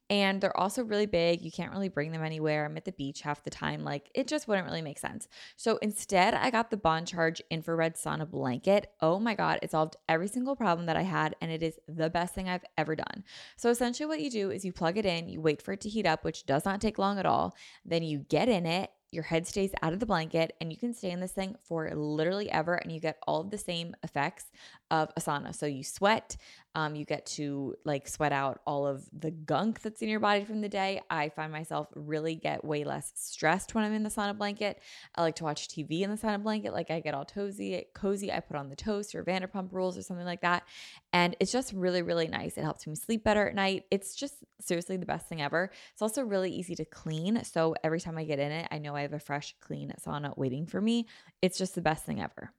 and 0.09 0.41
they're 0.41 0.57
also 0.57 0.83
really 0.83 1.05
big. 1.05 1.41
You 1.41 1.51
can't 1.51 1.71
really 1.71 1.89
bring 1.89 2.11
them 2.11 2.23
anywhere. 2.23 2.65
I'm 2.65 2.77
at 2.77 2.85
the 2.85 2.91
beach 2.91 3.21
half 3.21 3.43
the 3.43 3.49
time. 3.49 3.83
Like 3.83 4.09
it 4.13 4.27
just 4.27 4.47
wouldn't 4.47 4.67
really 4.67 4.81
make 4.81 4.99
sense. 4.99 5.27
So 5.55 5.77
instead, 5.77 6.33
I 6.33 6.49
got 6.49 6.69
the 6.69 6.77
Bon 6.77 7.05
Charge 7.05 7.41
infrared 7.49 7.95
sauna 7.95 8.29
blanket. 8.29 8.91
Oh 9.01 9.19
my 9.19 9.35
God, 9.35 9.59
it 9.61 9.71
solved 9.71 9.95
every 10.09 10.27
single 10.27 10.55
problem 10.55 10.85
that 10.87 10.97
I 10.97 11.03
had 11.03 11.35
and 11.41 11.51
it 11.51 11.63
is 11.63 11.79
the 11.87 12.09
best 12.09 12.35
thing 12.35 12.49
I've 12.49 12.65
ever 12.77 12.95
done. 12.95 13.23
So 13.55 13.69
essentially, 13.69 14.07
what 14.07 14.21
you 14.21 14.29
do 14.29 14.51
is 14.51 14.65
you 14.65 14.73
plug 14.73 14.97
it 14.97 15.05
in, 15.05 15.29
you 15.29 15.41
wait 15.41 15.61
for 15.61 15.73
it 15.73 15.81
to 15.81 15.89
heat 15.89 16.05
up, 16.05 16.23
which 16.23 16.45
does 16.45 16.65
not 16.65 16.81
take 16.81 16.97
long 16.97 17.19
at 17.19 17.25
all. 17.25 17.55
Then 17.85 18.03
you 18.03 18.19
get 18.29 18.49
in 18.49 18.65
it 18.65 18.91
your 19.13 19.23
head 19.23 19.47
stays 19.47 19.71
out 19.81 19.93
of 19.93 19.99
the 19.99 20.05
blanket 20.05 20.55
and 20.59 20.71
you 20.71 20.77
can 20.77 20.93
stay 20.93 21.11
in 21.11 21.19
this 21.19 21.31
thing 21.31 21.55
for 21.63 21.89
literally 21.93 22.49
ever 22.51 22.75
and 22.75 22.91
you 22.91 22.99
get 22.99 23.17
all 23.27 23.41
of 23.41 23.51
the 23.51 23.57
same 23.57 23.95
effects 24.03 24.51
of 24.91 25.09
a 25.15 25.21
sauna. 25.21 25.55
So 25.55 25.65
you 25.65 25.83
sweat, 25.83 26.35
um, 26.75 26.95
you 26.95 27.05
get 27.05 27.25
to 27.27 27.75
like 27.85 28.07
sweat 28.07 28.31
out 28.31 28.61
all 28.65 28.87
of 28.87 29.07
the 29.13 29.29
gunk 29.31 29.81
that's 29.81 30.01
in 30.01 30.09
your 30.09 30.19
body 30.19 30.43
from 30.43 30.61
the 30.61 30.69
day. 30.69 31.01
I 31.09 31.29
find 31.29 31.51
myself 31.51 31.87
really 31.95 32.35
get 32.35 32.65
way 32.65 32.83
less 32.83 33.11
stressed 33.15 33.75
when 33.75 33.83
I'm 33.83 33.93
in 33.93 34.03
the 34.03 34.09
sauna 34.09 34.35
blanket. 34.37 34.79
I 35.15 35.21
like 35.21 35.35
to 35.35 35.43
watch 35.43 35.67
TV 35.67 36.01
in 36.01 36.09
the 36.09 36.17
sauna 36.17 36.41
blanket. 36.41 36.73
Like 36.73 36.89
I 36.89 36.99
get 36.99 37.13
all 37.13 37.25
cozy, 37.25 37.85
cozy. 37.93 38.31
I 38.31 38.39
put 38.39 38.57
on 38.57 38.69
the 38.69 38.75
toast 38.75 39.13
or 39.13 39.23
Vanderpump 39.23 39.71
Rules 39.71 39.97
or 39.97 40.01
something 40.01 40.25
like 40.25 40.41
that. 40.41 40.63
And 41.11 41.35
it's 41.39 41.51
just 41.51 41.73
really, 41.73 42.01
really 42.01 42.27
nice. 42.27 42.57
It 42.57 42.63
helps 42.63 42.87
me 42.87 42.95
sleep 42.95 43.23
better 43.23 43.47
at 43.47 43.53
night. 43.53 43.85
It's 43.91 44.15
just 44.15 44.35
seriously 44.59 44.97
the 44.97 45.05
best 45.05 45.27
thing 45.27 45.41
ever. 45.41 45.69
It's 45.91 46.01
also 46.01 46.23
really 46.23 46.51
easy 46.51 46.73
to 46.75 46.85
clean. 46.85 47.43
So 47.43 47.75
every 47.83 47.99
time 47.99 48.17
I 48.17 48.23
get 48.23 48.39
in 48.39 48.51
it, 48.51 48.67
I 48.71 48.79
know 48.79 48.95
I 48.95 49.01
have 49.01 49.13
a 49.13 49.19
fresh, 49.19 49.55
clean 49.59 49.93
sauna 50.03 50.35
waiting 50.37 50.65
for 50.65 50.81
me. 50.81 51.07
It's 51.41 51.57
just 51.57 51.75
the 51.75 51.81
best 51.81 52.03
thing 52.03 52.19
ever. 52.19 52.51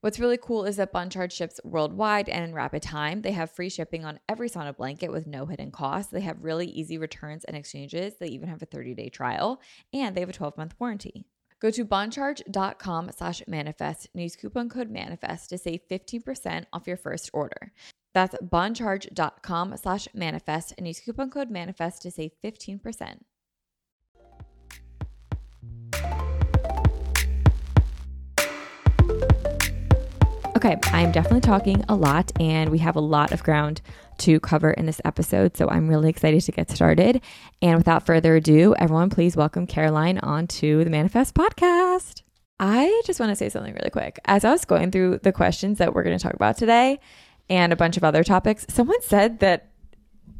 What's 0.00 0.20
really 0.20 0.38
cool 0.40 0.64
is 0.64 0.76
that 0.76 0.92
Bon 0.92 1.10
Charge 1.10 1.32
ships 1.32 1.58
worldwide 1.64 2.28
and 2.28 2.44
in 2.44 2.54
rapid 2.54 2.82
time. 2.82 3.22
They 3.22 3.32
have 3.32 3.50
free 3.50 3.68
shipping 3.68 4.04
on 4.04 4.20
every 4.28 4.48
sauna 4.48 4.76
blanket 4.76 5.10
with 5.10 5.26
no 5.26 5.46
hidden 5.46 5.72
costs. 5.72 6.12
They 6.12 6.20
have 6.20 6.44
really 6.44 6.68
easy 6.68 6.98
returns 6.98 7.42
and 7.44 7.56
exchanges. 7.56 8.14
They 8.20 8.28
even 8.28 8.48
have 8.48 8.62
a 8.62 8.66
30-day 8.66 9.08
trial 9.08 9.60
and 9.92 10.14
they 10.14 10.20
have 10.20 10.30
a 10.30 10.32
12-month 10.32 10.76
warranty. 10.78 11.24
Go 11.60 11.70
to 11.72 11.84
boncharge.com 11.84 13.10
slash 13.16 13.42
manifest 13.48 14.08
and 14.14 14.22
use 14.22 14.36
coupon 14.36 14.68
code 14.68 14.88
manifest 14.88 15.50
to 15.50 15.58
save 15.58 15.80
15% 15.90 16.66
off 16.72 16.86
your 16.86 16.96
first 16.96 17.30
order. 17.32 17.72
That's 18.14 18.36
boncharge.com 18.36 19.76
slash 19.78 20.06
manifest 20.14 20.74
and 20.78 20.86
use 20.86 21.00
coupon 21.00 21.30
code 21.30 21.50
manifest 21.50 22.02
to 22.02 22.12
save 22.12 22.30
15%. 22.44 23.18
Okay, 30.58 30.76
I'm 30.86 31.12
definitely 31.12 31.42
talking 31.42 31.84
a 31.88 31.94
lot, 31.94 32.32
and 32.40 32.70
we 32.70 32.78
have 32.78 32.96
a 32.96 33.00
lot 33.00 33.30
of 33.30 33.44
ground 33.44 33.80
to 34.18 34.40
cover 34.40 34.72
in 34.72 34.86
this 34.86 35.00
episode. 35.04 35.56
So 35.56 35.68
I'm 35.68 35.86
really 35.86 36.10
excited 36.10 36.40
to 36.40 36.50
get 36.50 36.68
started. 36.68 37.22
And 37.62 37.76
without 37.78 38.04
further 38.04 38.34
ado, 38.34 38.74
everyone, 38.76 39.08
please 39.08 39.36
welcome 39.36 39.68
Caroline 39.68 40.18
onto 40.18 40.82
the 40.82 40.90
Manifest 40.90 41.36
podcast. 41.36 42.22
I 42.58 43.02
just 43.06 43.20
want 43.20 43.30
to 43.30 43.36
say 43.36 43.48
something 43.48 43.72
really 43.72 43.90
quick. 43.90 44.18
As 44.24 44.44
I 44.44 44.50
was 44.50 44.64
going 44.64 44.90
through 44.90 45.20
the 45.22 45.30
questions 45.30 45.78
that 45.78 45.94
we're 45.94 46.02
going 46.02 46.18
to 46.18 46.22
talk 46.24 46.34
about 46.34 46.56
today 46.56 46.98
and 47.48 47.72
a 47.72 47.76
bunch 47.76 47.96
of 47.96 48.02
other 48.02 48.24
topics, 48.24 48.66
someone 48.68 49.00
said 49.02 49.38
that 49.38 49.70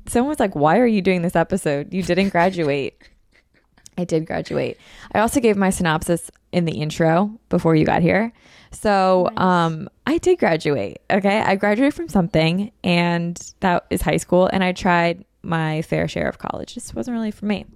someone 0.09 0.31
was 0.31 0.41
like, 0.41 0.57
Why 0.57 0.81
are 0.81 0.87
you 0.87 1.01
doing 1.01 1.23
this 1.23 1.37
episode? 1.37 1.95
You 1.95 2.03
didn't 2.03 2.31
graduate. 2.31 3.01
I 3.97 4.03
did 4.03 4.27
graduate. 4.27 4.79
I 5.13 5.21
also 5.21 5.39
gave 5.39 5.57
my 5.57 5.71
synopsis 5.71 6.29
in 6.53 6.65
the 6.65 6.81
intro 6.81 7.39
before 7.49 7.77
you 7.77 7.85
got 7.85 8.03
here. 8.03 8.33
So, 8.71 9.29
nice. 9.33 9.43
um, 9.43 9.89
I 10.07 10.19
did 10.19 10.39
graduate. 10.39 11.01
Okay. 11.11 11.41
I 11.41 11.57
graduated 11.57 11.95
from 11.95 12.09
something, 12.09 12.71
and 12.85 13.55
that 13.61 13.87
is 13.91 14.03
high 14.03 14.17
school. 14.19 14.49
And 14.53 14.63
I 14.63 14.73
tried 14.73 15.25
my 15.43 15.83
fair 15.83 16.09
share 16.09 16.29
of 16.29 16.39
college. 16.39 16.75
This 16.75 16.95
wasn't 16.95 17.15
really 17.15 17.31
for 17.31 17.47
me. 17.47 17.67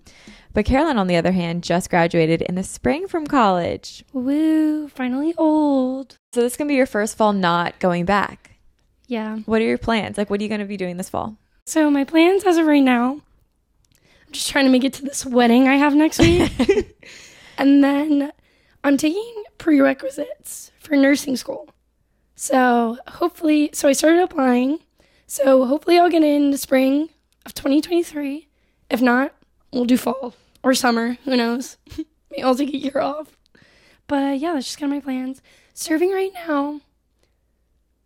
But 0.54 0.66
Caroline, 0.66 0.98
on 0.98 1.06
the 1.06 1.16
other 1.16 1.32
hand, 1.32 1.64
just 1.64 1.88
graduated 1.88 2.42
in 2.42 2.56
the 2.56 2.62
spring 2.62 3.08
from 3.08 3.26
college. 3.26 4.04
Woo, 4.12 4.88
finally 4.88 5.35
old. 5.38 6.16
So, 6.35 6.42
this 6.42 6.52
is 6.52 6.56
going 6.56 6.68
to 6.68 6.72
be 6.72 6.76
your 6.76 6.87
first 6.87 7.16
fall 7.16 7.32
not 7.32 7.78
going 7.78 8.04
back. 8.04 8.50
Yeah. 9.06 9.38
What 9.46 9.61
are 9.61 9.64
your 9.64 9.78
plans? 9.78 10.18
Like, 10.18 10.30
what 10.30 10.40
are 10.40 10.42
you 10.42 10.48
going 10.48 10.61
to 10.61 10.66
be 10.66 10.76
doing 10.76 10.96
this 10.96 11.11
fall? 11.11 11.37
So, 11.66 11.90
my 11.90 12.04
plans 12.04 12.44
as 12.44 12.58
of 12.58 12.66
right 12.66 12.82
now, 12.82 13.20
I'm 14.26 14.32
just 14.32 14.50
trying 14.50 14.64
to 14.66 14.70
make 14.70 14.85
it 14.85 14.92
to 14.94 15.04
this 15.04 15.24
wedding 15.24 15.68
I 15.68 15.76
have 15.76 15.94
next 15.94 16.18
week. 16.18 16.52
and 17.58 17.82
then 17.82 18.32
I'm 18.85 18.97
taking 18.97 19.45
prerequisites 19.59 20.73
for 20.81 20.97
nursing 20.97 21.37
school. 21.37 21.68
So 22.35 22.99
hopefully, 23.07 23.71
so 23.73 23.88
I 23.88 23.92
started 23.92 24.23
applying. 24.23 24.81
So 25.27 25.64
hopefully, 25.64 25.99
I'll 25.99 26.11
get 26.11 26.25
in 26.25 26.51
the 26.51 26.59
spring 26.59 27.09
of 27.47 27.55
2023. 27.55 28.49
If 28.90 29.01
not, 29.01 29.35
we'll 29.73 29.85
do 29.85 29.97
fall 29.97 30.35
or 30.62 30.75
summer. 30.75 31.16
Who 31.25 31.37
knows? 31.37 31.77
Maybe 32.31 32.42
I'll 32.42 32.57
take 32.57 32.75
a 32.75 32.77
year 32.77 32.99
off. 32.99 33.37
But 34.09 34.38
yeah, 34.40 34.55
that's 34.55 34.66
just 34.66 34.79
kind 34.79 34.92
of 34.92 34.97
my 34.97 35.01
plans. 35.01 35.40
Serving 35.75 36.11
right 36.12 36.33
now. 36.47 36.81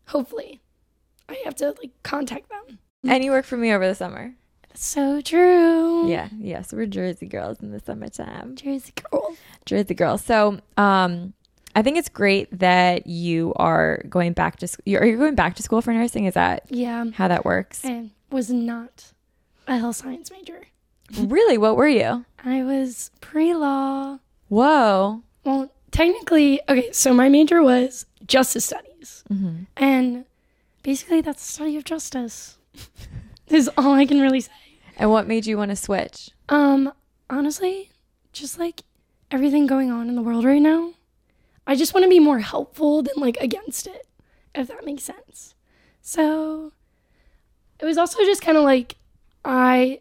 Hopefully, 0.09 0.61
I 1.29 1.41
have 1.45 1.57
to 1.57 1.75
like 1.83 1.91
contact 2.03 2.49
them. 2.49 2.79
And 3.09 3.25
you 3.25 3.31
work 3.31 3.45
for 3.45 3.57
me 3.57 3.73
over 3.73 3.87
the 3.87 3.95
summer. 3.95 4.35
So 4.77 5.21
true. 5.23 6.09
Yeah, 6.09 6.29
yes, 6.39 6.73
we're 6.73 6.87
Jersey 6.87 7.27
girls 7.27 7.61
in 7.61 7.71
the 7.71 7.81
summertime. 7.81 8.57
Jersey 8.57 8.93
girls. 9.11 9.37
Jersey 9.65 9.95
girls. 9.95 10.23
So, 10.23 10.61
um, 10.77 11.33
I 11.75 11.83
think 11.83 11.97
it's 11.97 12.09
great 12.09 12.59
that 12.59 13.07
you 13.07 13.53
are 13.57 14.03
going 14.09 14.33
back 14.33 14.57
to 14.59 14.69
school. 14.69 14.97
Are 14.97 15.07
you 15.07 15.17
going 15.17 15.35
back 15.35 15.57
to 15.57 15.63
school 15.63 15.81
for 15.81 15.93
nursing? 15.93 16.27
Is 16.27 16.35
that 16.35 16.65
yeah 16.71 17.07
how 17.15 17.29
that 17.29 17.45
works? 17.45 17.85
I 17.85 18.11
was 18.31 18.51
not 18.51 19.13
a 19.67 19.79
health 19.79 19.97
science 19.97 20.31
major. 20.31 20.63
really? 21.19 21.57
What 21.59 21.77
were 21.77 21.89
you? 21.89 22.25
I 22.45 22.63
was 22.63 23.11
pre 23.21 23.55
law. 23.55 24.19
Whoa. 24.49 25.23
Well, 25.45 25.73
technically, 25.91 26.61
okay. 26.69 26.93
So 26.93 27.15
my 27.15 27.29
major 27.29 27.63
was 27.63 28.07
justice 28.27 28.67
studies, 28.67 29.25
mm-hmm. 29.33 29.65
and 29.77 30.27
basically 30.83 31.23
that's 31.23 31.45
the 31.47 31.53
study 31.53 31.77
of 31.77 31.85
justice. 31.85 32.59
is 33.49 33.71
all 33.77 33.95
I 33.95 34.07
can 34.07 34.21
really 34.21 34.41
say. 34.41 34.51
And 34.97 35.11
what 35.11 35.27
made 35.29 35.47
you 35.47 35.59
want 35.59 35.71
to 35.71 35.77
switch? 35.77 36.31
Um, 36.49 36.93
honestly, 37.29 37.91
just 38.33 38.59
like 38.59 38.83
everything 39.31 39.67
going 39.67 39.91
on 39.91 40.09
in 40.09 40.17
the 40.17 40.23
world 40.23 40.45
right 40.45 40.63
now, 40.63 40.95
I 41.67 41.77
just 41.77 41.93
want 41.93 42.05
to 42.05 42.11
be 42.11 42.21
more 42.21 42.39
helpful 42.39 43.03
than 43.03 43.15
like 43.17 43.37
against 43.39 43.87
it, 43.87 44.07
if 44.55 44.69
that 44.69 44.85
makes 44.87 45.03
sense. 45.03 45.55
So 46.01 46.73
it 47.79 47.85
was 47.85 47.99
also 47.99 48.21
just 48.21 48.41
kind 48.41 48.57
of 48.57 48.65
like 48.65 48.97
I, 49.45 50.01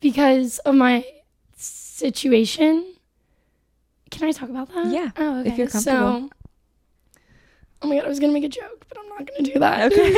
because 0.00 0.58
of 0.60 0.74
my 0.74 1.04
situation. 1.56 2.94
Can 4.10 4.28
I 4.28 4.32
talk 4.32 4.50
about 4.50 4.68
that? 4.74 4.86
Yeah. 4.92 5.10
Oh, 5.16 5.40
okay. 5.40 5.50
If 5.50 5.58
you're 5.58 5.66
comfortable. 5.68 6.28
So, 6.28 6.30
oh 7.82 7.88
my 7.88 7.96
god, 7.96 8.04
I 8.04 8.08
was 8.08 8.20
gonna 8.20 8.32
make 8.32 8.44
a 8.44 8.48
joke, 8.48 8.84
but 8.88 8.98
I'm 8.98 9.08
not 9.08 9.26
gonna 9.26 9.42
do 9.42 9.58
that. 9.60 9.92
Okay. 9.92 10.14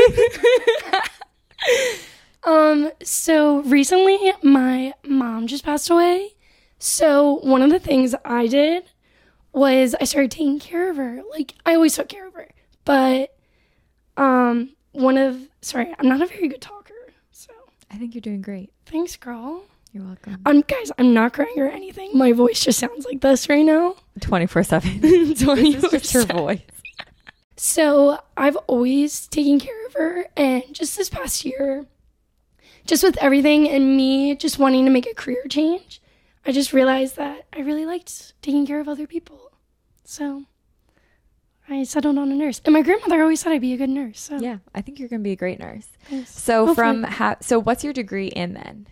Um, 2.44 2.90
so 3.02 3.60
recently 3.62 4.32
my 4.42 4.94
mom 5.04 5.46
just 5.46 5.64
passed 5.64 5.90
away. 5.90 6.34
So 6.78 7.40
one 7.42 7.62
of 7.62 7.70
the 7.70 7.78
things 7.80 8.14
I 8.24 8.46
did 8.46 8.84
was 9.52 9.94
I 10.00 10.04
started 10.04 10.30
taking 10.30 10.58
care 10.60 10.90
of 10.90 10.96
her. 10.96 11.20
Like 11.30 11.54
I 11.66 11.74
always 11.74 11.96
took 11.96 12.08
care 12.08 12.26
of 12.26 12.34
her. 12.34 12.48
But 12.84 13.34
um 14.16 14.70
one 14.92 15.18
of 15.18 15.48
sorry, 15.60 15.94
I'm 15.98 16.08
not 16.08 16.22
a 16.22 16.26
very 16.26 16.48
good 16.48 16.60
talker. 16.60 16.94
So 17.32 17.50
I 17.90 17.96
think 17.96 18.14
you're 18.14 18.20
doing 18.20 18.40
great. 18.42 18.72
thanks, 18.86 19.16
girl. 19.16 19.64
You're 19.92 20.04
welcome. 20.04 20.40
Um 20.46 20.60
guys, 20.66 20.92
I'm 20.98 21.12
not 21.12 21.32
crying 21.32 21.58
or 21.58 21.66
anything. 21.68 22.10
My 22.14 22.32
voice 22.32 22.60
just 22.64 22.78
sounds 22.78 23.04
like 23.04 23.20
this 23.20 23.48
right 23.48 23.64
now. 23.64 23.96
24 24.20 24.62
7. 24.62 25.00
This 25.00 25.12
is 25.42 25.90
just 25.90 26.12
her 26.12 26.22
24/7. 26.22 26.36
voice. 26.36 26.60
So 27.56 28.20
I've 28.36 28.56
always 28.68 29.26
taken 29.26 29.58
care 29.58 29.86
of 29.86 29.94
her, 29.94 30.26
and 30.36 30.62
just 30.72 30.96
this 30.96 31.08
past 31.08 31.44
year, 31.44 31.86
just 32.88 33.04
with 33.04 33.16
everything 33.18 33.68
and 33.68 33.96
me 33.96 34.34
just 34.34 34.58
wanting 34.58 34.84
to 34.86 34.90
make 34.90 35.06
a 35.06 35.14
career 35.14 35.44
change, 35.48 36.00
I 36.44 36.50
just 36.50 36.72
realized 36.72 37.14
that 37.16 37.46
I 37.54 37.60
really 37.60 37.86
liked 37.86 38.32
taking 38.42 38.66
care 38.66 38.80
of 38.80 38.88
other 38.88 39.06
people. 39.06 39.52
So 40.04 40.44
I 41.68 41.84
settled 41.84 42.16
on 42.18 42.32
a 42.32 42.34
nurse, 42.34 42.60
and 42.64 42.72
my 42.72 42.80
grandmother 42.82 43.20
always 43.22 43.40
said 43.40 43.52
I'd 43.52 43.60
be 43.60 43.74
a 43.74 43.76
good 43.76 43.90
nurse. 43.90 44.18
So 44.20 44.38
Yeah, 44.40 44.58
I 44.74 44.80
think 44.80 44.98
you're 44.98 45.08
going 45.10 45.20
to 45.20 45.24
be 45.24 45.32
a 45.32 45.36
great 45.36 45.58
nurse. 45.60 45.86
thanks. 46.08 46.30
So 46.30 46.66
Hopefully. 46.66 46.74
from 46.74 47.02
ha- 47.04 47.36
so 47.40 47.58
what's 47.60 47.84
your 47.84 47.92
degree 47.92 48.28
in 48.28 48.54
then? 48.54 48.88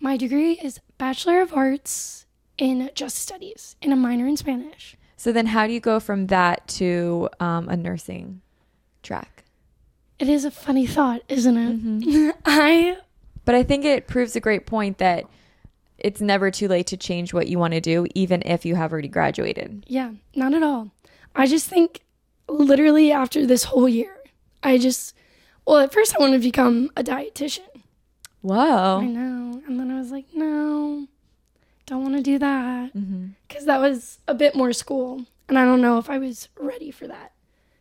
my 0.00 0.18
degree 0.18 0.52
is 0.62 0.80
Bachelor 0.98 1.40
of 1.40 1.54
Arts 1.54 2.26
in 2.58 2.90
Justice 2.94 3.22
Studies 3.22 3.74
and 3.80 3.90
a 3.90 3.96
minor 3.96 4.26
in 4.26 4.36
Spanish. 4.36 4.96
So 5.16 5.32
then 5.32 5.46
how 5.46 5.66
do 5.66 5.72
you 5.72 5.80
go 5.80 5.98
from 5.98 6.26
that 6.26 6.68
to 6.76 7.30
um, 7.40 7.70
a 7.70 7.76
nursing 7.76 8.42
track? 9.02 9.44
It 10.18 10.28
is 10.28 10.44
a 10.44 10.50
funny 10.50 10.86
thought, 10.86 11.22
isn't 11.30 11.56
it? 11.56 11.82
Mm-hmm. 11.82 12.30
I 12.44 12.98
But 13.44 13.54
I 13.54 13.62
think 13.62 13.84
it 13.84 14.06
proves 14.06 14.34
a 14.36 14.40
great 14.40 14.66
point 14.66 14.98
that 14.98 15.24
it's 15.98 16.20
never 16.20 16.50
too 16.50 16.68
late 16.68 16.86
to 16.88 16.96
change 16.96 17.32
what 17.32 17.46
you 17.48 17.58
want 17.58 17.74
to 17.74 17.80
do, 17.80 18.06
even 18.14 18.42
if 18.44 18.64
you 18.64 18.74
have 18.74 18.92
already 18.92 19.08
graduated. 19.08 19.84
Yeah, 19.86 20.12
not 20.34 20.54
at 20.54 20.62
all. 20.62 20.90
I 21.34 21.46
just 21.46 21.68
think 21.68 22.00
literally 22.48 23.12
after 23.12 23.46
this 23.46 23.64
whole 23.64 23.88
year, 23.88 24.16
I 24.62 24.78
just, 24.78 25.14
well, 25.66 25.78
at 25.78 25.92
first 25.92 26.14
I 26.14 26.18
wanted 26.18 26.38
to 26.38 26.48
become 26.48 26.90
a 26.96 27.02
dietitian. 27.02 27.82
Whoa. 28.40 28.98
I 29.00 29.06
know. 29.06 29.62
And 29.66 29.80
then 29.80 29.90
I 29.90 29.98
was 29.98 30.10
like, 30.10 30.26
no, 30.34 31.06
don't 31.86 32.02
want 32.02 32.16
to 32.16 32.22
do 32.22 32.38
that. 32.38 32.92
Because 33.48 33.64
that 33.66 33.80
was 33.80 34.18
a 34.28 34.34
bit 34.34 34.54
more 34.54 34.72
school. 34.72 35.24
And 35.48 35.58
I 35.58 35.64
don't 35.64 35.80
know 35.80 35.98
if 35.98 36.08
I 36.10 36.18
was 36.18 36.48
ready 36.58 36.90
for 36.90 37.06
that. 37.06 37.32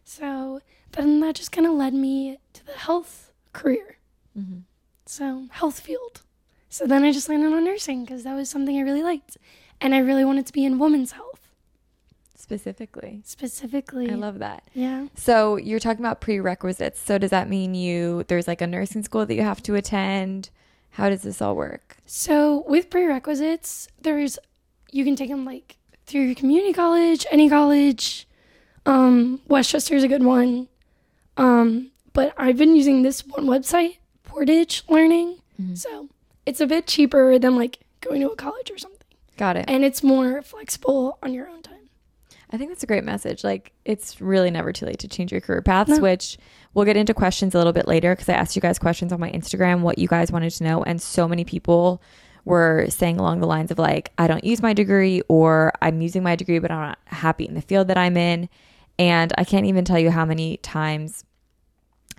So 0.04 0.62
then 0.92 1.20
that 1.22 1.36
just 1.36 1.52
kind 1.52 1.66
of 1.68 1.74
led 1.74 1.94
me 1.94 2.38
to 2.54 2.66
the 2.66 2.74
health 2.74 3.32
career. 3.54 3.98
hmm 4.34 4.60
So, 5.06 5.46
health 5.52 5.80
field. 5.80 6.22
So 6.70 6.86
then 6.88 7.04
I 7.04 7.12
just 7.12 7.30
landed 7.30 7.54
on 7.54 7.64
nursing 7.66 8.04
because 8.06 8.24
that 8.24 8.34
was 8.36 8.50
something 8.50 8.78
I 8.78 8.82
really 8.82 9.04
liked. 9.04 9.38
And 9.80 9.94
I 9.94 10.00
really 10.00 10.26
wanted 10.26 10.46
to 10.48 10.54
be 10.54 10.66
in 10.66 10.80
women's 10.80 11.12
health 11.12 11.30
Specifically. 12.36 13.22
specifically. 13.26 14.10
I 14.12 14.16
love 14.16 14.40
that. 14.40 14.64
Yeah. 14.74 15.08
So 15.16 15.56
you're 15.56 15.80
talking 15.80 16.02
about 16.04 16.20
prerequisites. 16.20 17.00
So 17.00 17.18
does 17.18 17.30
that 17.30 17.48
mean 17.50 17.74
you 17.74 18.26
there's 18.28 18.48
like 18.48 18.62
a 18.62 18.68
nursing 18.68 19.02
school 19.04 19.26
that 19.26 19.34
you 19.36 19.44
have 19.44 19.64
to 19.64 19.76
attend? 19.76 20.50
How 20.92 21.10
does 21.10 21.22
this 21.22 21.42
all 21.42 21.56
work? 21.56 21.98
So 22.06 22.64
with 22.68 22.90
prerequisites, 22.90 23.88
there's 24.02 24.38
you 24.92 25.06
can 25.06 25.16
take 25.16 25.30
them 25.30 25.46
like 25.46 25.78
through 26.06 26.22
your 26.24 26.36
community 26.36 26.74
college, 26.74 27.26
any 27.32 27.50
college. 27.50 28.28
Um, 28.86 29.40
West 29.48 29.70
Chester 29.70 29.96
is 29.96 30.04
a 30.04 30.10
good 30.10 30.24
one. 30.24 30.68
Um, 31.38 31.92
but 32.12 32.34
I've 32.38 32.58
been 32.58 32.76
using 32.76 33.04
this 33.04 33.26
one 33.26 33.46
website, 33.46 33.98
Portage 34.34 34.84
Learning. 34.90 35.38
Mhm. 35.62 35.78
So 35.78 36.10
it's 36.46 36.60
a 36.60 36.66
bit 36.68 36.88
cheaper 36.88 37.38
than 37.38 37.56
like 37.56 37.80
going 38.02 38.20
to 38.22 38.32
a 38.32 38.36
college 38.36 38.72
or 38.72 38.78
something, 38.80 39.00
Got 39.38 39.56
it. 39.58 39.66
and 39.68 39.84
it's 39.86 40.02
more 40.04 40.42
flexible 40.42 41.18
on 41.22 41.34
your 41.34 41.48
own 41.48 41.62
time. 41.62 41.74
I 42.52 42.58
think 42.58 42.70
that's 42.72 42.84
a 42.84 42.88
great 42.88 43.04
message. 43.04 43.44
Like, 43.44 43.72
it's 43.86 44.20
really 44.22 44.52
never 44.52 44.72
too 44.74 44.86
late 44.86 45.00
to 45.00 45.08
change 45.08 45.32
your 45.32 45.42
career 45.42 45.62
paths, 45.62 45.90
No. 45.92 46.00
which 46.00 46.38
we'll 46.74 46.86
get 46.86 46.98
into 46.98 47.14
questions 47.14 47.56
a 47.56 47.58
little 47.58 47.74
bit 47.74 47.88
later 47.88 48.14
because 48.14 48.28
I 48.30 48.34
asked 48.34 48.56
you 48.56 48.62
guys 48.62 48.78
questions 48.78 49.12
on 49.14 49.20
my 49.20 49.32
Instagram, 49.32 49.82
what 49.82 49.98
you 49.98 50.08
guys 50.08 50.32
wanted 50.32 50.52
to 50.52 50.64
know. 50.64 50.84
And 50.84 51.02
so 51.02 51.28
many 51.28 51.44
people 51.46 52.02
were 52.46 52.86
saying 52.90 53.18
along 53.20 53.40
the 53.40 53.48
lines 53.48 53.72
of, 53.72 53.80
like, 53.80 54.12
I 54.20 54.28
don't 54.28 54.44
use 54.44 54.62
my 54.62 54.74
degree 54.74 55.22
or 55.30 55.72
I'm 55.82 56.02
using 56.02 56.22
my 56.24 56.36
degree, 56.36 56.60
but 56.60 56.70
I'm 56.72 56.82
not 56.90 57.00
happy 57.06 57.46
in 57.46 57.54
the 57.56 57.62
field 57.62 57.88
that 57.88 57.98
I'm 57.98 58.18
in. 58.18 58.50
And 59.00 59.34
I 59.38 59.46
can't 59.46 59.66
even 59.66 59.84
tell 59.86 59.98
you 59.98 60.12
how 60.12 60.26
many 60.26 60.58
times 60.58 61.24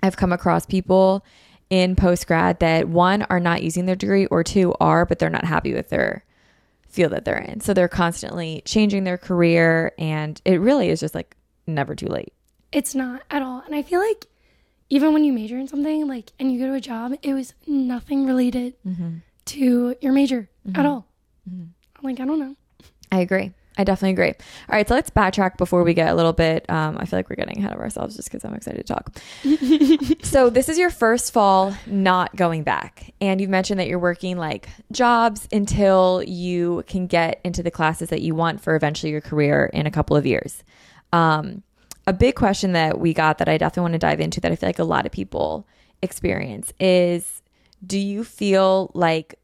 I've 0.03 0.17
come 0.17 0.33
across 0.33 0.65
people 0.65 1.23
in 1.75 1.95
post 1.95 2.27
grad 2.27 2.59
that 2.59 2.87
one 2.87 3.23
are 3.23 3.39
not 3.39 3.61
using 3.63 3.85
their 3.85 3.95
degree 3.95 4.25
or 4.27 4.43
two 4.43 4.73
are, 4.79 5.05
but 5.05 5.19
they're 5.19 5.29
not 5.29 5.43
happy 5.45 5.73
with 5.73 5.89
their 5.89 6.23
field 6.87 7.11
that 7.11 7.25
they're 7.25 7.37
in. 7.37 7.59
So 7.59 7.73
they're 7.73 7.87
constantly 7.89 8.61
changing 8.65 9.03
their 9.03 9.17
career 9.17 9.91
and 9.97 10.41
it 10.45 10.61
really 10.61 10.89
is 10.89 10.99
just 11.01 11.13
like 11.13 11.35
never 11.67 11.93
too 11.95 12.07
late. 12.07 12.33
It's 12.71 12.95
not 12.95 13.21
at 13.29 13.41
all. 13.41 13.61
And 13.65 13.75
I 13.75 13.81
feel 13.81 13.99
like 13.99 14.25
even 14.89 15.13
when 15.13 15.23
you 15.25 15.33
major 15.33 15.57
in 15.57 15.67
something, 15.67 16.07
like, 16.07 16.31
and 16.39 16.51
you 16.53 16.59
go 16.59 16.67
to 16.67 16.73
a 16.75 16.79
job, 16.81 17.13
it 17.21 17.33
was 17.33 17.53
nothing 17.67 18.25
related 18.25 18.75
Mm-hmm. 18.87 19.15
to 19.45 19.95
your 20.01 20.13
major 20.13 20.47
at 20.75 20.85
all. 20.85 21.05
Mhm. 21.49 21.69
Like, 22.03 22.19
I 22.19 22.25
don't 22.25 22.39
know. 22.39 22.55
I 23.11 23.19
agree. 23.19 23.51
I 23.77 23.83
definitely 23.83 24.11
agree. 24.11 24.33
All 24.69 24.75
right, 24.75 24.87
so 24.87 24.95
let's 24.95 25.09
backtrack 25.09 25.57
before 25.57 25.83
we 25.83 25.93
get 25.93 26.09
a 26.09 26.15
little 26.15 26.33
bit. 26.33 26.69
Um, 26.69 26.97
I 26.97 27.05
feel 27.05 27.19
like 27.19 27.29
we're 27.29 27.35
getting 27.35 27.59
ahead 27.59 27.73
of 27.73 27.79
ourselves 27.79 28.15
just 28.15 28.29
because 28.31 28.45
I'm 28.45 28.53
excited 28.53 28.85
to 28.85 28.93
talk. 28.93 29.17
so 30.23 30.49
this 30.49 30.69
is 30.69 30.77
your 30.77 30.89
first 30.89 31.33
fall 31.33 31.75
not 31.85 32.35
going 32.35 32.63
back, 32.63 33.13
and 33.19 33.41
you've 33.41 33.49
mentioned 33.49 33.79
that 33.79 33.87
you're 33.87 33.99
working 33.99 34.37
like 34.37 34.69
jobs 34.91 35.47
until 35.51 36.23
you 36.25 36.83
can 36.87 37.07
get 37.07 37.41
into 37.43 37.61
the 37.61 37.71
classes 37.71 38.09
that 38.09 38.21
you 38.21 38.33
want 38.33 38.61
for 38.61 38.75
eventually 38.75 39.11
your 39.11 39.21
career 39.21 39.69
in 39.73 39.85
a 39.85 39.91
couple 39.91 40.15
of 40.15 40.25
years. 40.25 40.63
Um, 41.11 41.63
a 42.07 42.13
big 42.13 42.35
question 42.35 42.73
that 42.73 42.99
we 42.99 43.13
got 43.13 43.39
that 43.39 43.49
I 43.49 43.57
definitely 43.57 43.81
want 43.81 43.93
to 43.93 43.99
dive 43.99 44.19
into 44.19 44.39
that 44.41 44.51
I 44.51 44.55
feel 44.55 44.69
like 44.69 44.79
a 44.79 44.83
lot 44.83 45.05
of 45.05 45.11
people 45.11 45.67
experience 46.01 46.71
is 46.79 47.41
do 47.85 47.99
you 47.99 48.23
feel 48.23 48.91
like 48.93 49.39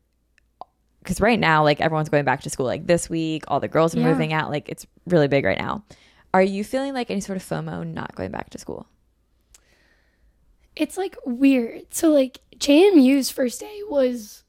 because 1.03 1.19
right 1.19 1.39
now 1.39 1.63
like 1.63 1.81
everyone's 1.81 2.09
going 2.09 2.25
back 2.25 2.41
to 2.41 2.49
school 2.49 2.65
like 2.65 2.85
this 2.87 3.09
week 3.09 3.43
all 3.47 3.59
the 3.59 3.67
girls 3.67 3.95
are 3.95 3.99
Yeah. 3.99 4.11
moving 4.11 4.33
out 4.33 4.49
like 4.51 4.69
it's 4.69 4.85
really 5.07 5.27
big 5.27 5.43
right 5.45 5.57
now 5.57 5.83
are 6.33 6.41
you 6.41 6.63
feeling 6.63 6.93
like 6.93 7.09
any 7.11 7.21
sort 7.21 7.35
of 7.37 7.43
fomo 7.43 7.85
not 7.85 8.15
going 8.15 8.31
back 8.31 8.49
to 8.51 8.57
school 8.57 8.85
It's 10.75 10.97
like 10.97 11.17
weird. 11.25 11.93
So, 11.93 12.09
like, 12.11 12.39
JMU's 12.57 13.29
first 13.29 13.59
day 13.59 13.81
was, 13.89 14.43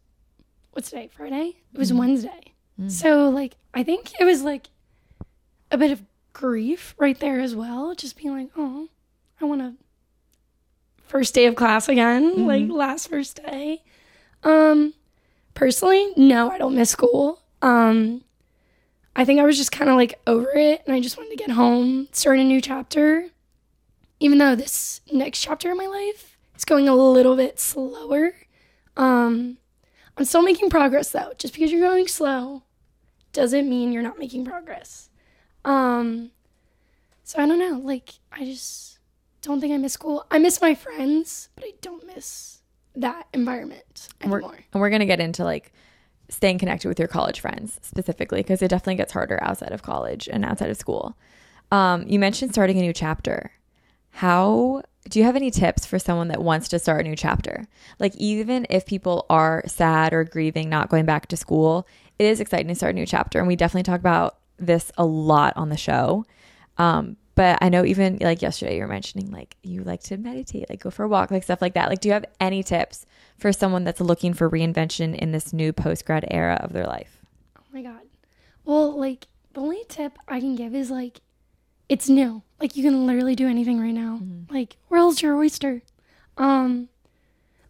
what's 0.71 0.88
today? 0.91 1.09
Friday? 1.12 1.57
It 1.75 1.79
was 1.79 1.91
Mhm. 1.91 1.99
Wednesday. 1.99 2.55
Mm. 2.81 2.91
So, 2.91 3.29
like, 3.29 3.57
I 3.75 3.83
think 3.83 4.12
it 4.21 4.25
was 4.25 4.43
like 4.45 4.69
a 5.73 5.77
bit 5.79 5.91
of 5.91 6.03
grief 6.33 6.95
right 6.99 7.19
there 7.19 7.41
as 7.41 7.57
well. 7.57 7.95
Just 7.97 8.17
being 8.17 8.37
like, 8.37 8.51
oh, 8.57 8.88
I 9.41 9.45
want 9.47 9.62
to 9.62 9.75
first 11.03 11.35
day 11.35 11.47
of 11.47 11.57
class 11.57 11.88
again, 11.88 12.47
like 12.47 12.65
Mhm. 12.67 12.73
last 12.73 13.09
first 13.09 13.43
day. 13.43 13.83
Um, 14.45 14.95
personally, 15.55 16.12
no, 16.17 16.51
I 16.51 16.59
don't 16.59 16.75
miss 16.75 16.91
school. 16.91 17.43
Um, 17.61 18.23
I 19.15 19.25
think 19.25 19.41
I 19.41 19.45
was 19.45 19.57
just 19.57 19.73
kind 19.73 19.91
of 19.91 19.97
like 19.97 20.21
over 20.27 20.51
it 20.55 20.83
and 20.87 20.95
I 20.95 21.01
just 21.01 21.17
wanted 21.17 21.31
to 21.31 21.37
get 21.37 21.51
home, 21.51 22.09
start 22.12 22.38
a 22.38 22.45
new 22.45 22.61
chapter. 22.61 23.29
Even 24.21 24.38
though 24.38 24.55
this 24.55 25.01
next 25.12 25.41
chapter 25.41 25.71
in 25.71 25.77
my 25.77 25.87
life 25.87 26.37
is 26.57 26.65
going 26.65 26.88
a 26.88 26.95
little 26.95 27.37
bit 27.37 27.59
slower. 27.59 28.35
Um, 28.97 29.59
I'm 30.17 30.25
still 30.25 30.43
making 30.43 30.71
progress 30.71 31.11
though. 31.11 31.33
Just 31.38 31.55
because 31.55 31.73
you're 31.73 31.87
going 31.87 32.09
slow 32.09 32.62
doesn't 33.33 33.69
mean 33.69 33.93
you're 33.93 34.03
not 34.03 34.19
making 34.19 34.45
progress. 34.45 35.11
Um, 35.65 36.31
so 37.25 37.43
I 37.43 37.47
don't 37.47 37.59
know. 37.59 37.81
Like, 37.83 38.15
I 38.31 38.45
just 38.45 38.99
don't 39.41 39.61
think 39.61 39.73
I 39.73 39.77
miss 39.77 39.95
school. 39.95 40.27
I 40.31 40.38
miss 40.38 40.61
my 40.61 40.75
friends, 40.75 41.49
but 41.55 41.65
I 41.65 41.73
don't 41.81 42.07
miss 42.07 42.52
that 42.95 43.27
environment 43.33 44.09
We're- 44.25 44.45
and 44.73 44.81
we're 44.81 44.91
going 44.91 45.01
to 45.01 45.07
get 45.07 45.21
into 45.21 45.45
like 45.45 45.73
staying 46.29 46.59
connected 46.59 46.89
with 46.89 46.99
your 46.99 47.09
college 47.09 47.41
friends 47.41 47.79
specifically 47.83 48.41
because 48.41 48.63
it 48.63 48.69
definitely 48.69 48.97
gets 48.97 49.13
harder 49.13 49.43
outside 49.43 49.73
of 49.73 49.83
college 49.83 50.29
and 50.31 50.45
outside 50.45 50.71
of 50.71 50.77
school. 50.77 51.17
Um, 51.71 52.05
you 52.07 52.19
mentioned 52.19 52.53
starting 52.53 52.79
a 52.79 52.83
new 52.83 52.93
chapter. 52.93 53.53
How 54.11 54.83
do 55.09 55.19
you 55.19 55.25
have 55.25 55.37
any 55.37 55.51
tips 55.51 55.85
for 55.85 55.99
someone 55.99 56.29
that 56.29 56.43
wants 56.43 56.69
to 56.69 56.79
start 56.79 57.05
a 57.05 57.09
new 57.09 57.17
chapter? 57.17 57.67
Like 57.99 58.15
even 58.17 58.67
if 58.71 58.87
people 58.87 59.27
are 59.31 59.63
sad 59.67 60.13
or 60.13 60.25
grieving 60.25 60.69
not 60.69 60.89
going 60.89 61.07
back 61.07 61.27
to 61.29 61.37
school 61.37 61.87
it 62.19 62.27
is 62.27 62.41
exciting 62.41 62.69
to 62.69 62.75
start 62.75 62.95
a 62.95 62.99
new 62.99 63.07
chapter 63.07 63.39
and 63.39 63.49
we 63.49 63.57
definitely 63.57 63.83
talk 63.83 64.01
about 64.01 64.39
this 64.59 64.93
a 64.97 65.05
lot 65.05 65.57
on 65.57 65.71
the 65.71 65.77
show. 65.77 66.25
Um, 66.79 67.17
but 67.43 67.59
I 67.61 67.71
know 67.71 67.85
even 67.85 68.19
like 68.21 68.41
yesterday 68.41 68.77
you 68.77 68.83
were 68.83 68.87
mentioning 68.87 69.33
like 69.33 69.57
you 69.65 69.83
like 69.83 70.01
to 70.05 70.17
meditate, 70.17 70.71
like 70.71 70.79
go 70.79 70.91
for 70.91 71.03
a 71.03 71.09
walk, 71.09 71.33
like 71.33 71.43
stuff 71.43 71.61
like 71.61 71.75
that. 71.75 71.89
Like, 71.89 71.99
do 71.99 72.07
you 72.09 72.13
have 72.13 72.25
any 72.39 72.63
tips 72.63 73.05
for 73.37 73.53
someone 73.53 73.83
that's 73.83 74.01
looking 74.01 74.33
for 74.33 74.49
reinvention 74.49 75.13
in 75.19 75.33
this 75.33 75.53
new 75.53 75.73
post 75.73 76.05
grad 76.07 76.25
era 76.31 76.61
of 76.63 76.73
their 76.73 76.87
life? 76.87 77.19
Oh 77.59 77.65
my 77.73 77.83
god. 77.83 78.03
Well, 78.65 78.97
like 78.97 79.27
the 79.55 79.61
only 79.61 79.83
tip 79.89 80.21
I 80.29 80.39
can 80.39 80.55
give 80.55 80.73
is 80.73 80.89
like 80.89 81.21
it's 81.89 82.09
new. 82.09 82.45
Like 82.61 82.77
you 82.77 82.85
can 82.85 83.09
literally 83.09 83.35
do 83.35 83.49
anything 83.49 83.81
right 83.81 83.91
now. 83.91 84.21
Mhm. 84.23 84.49
Like 84.49 84.77
world's 84.89 85.21
your 85.21 85.37
oyster. 85.37 85.83
Um 86.37 86.91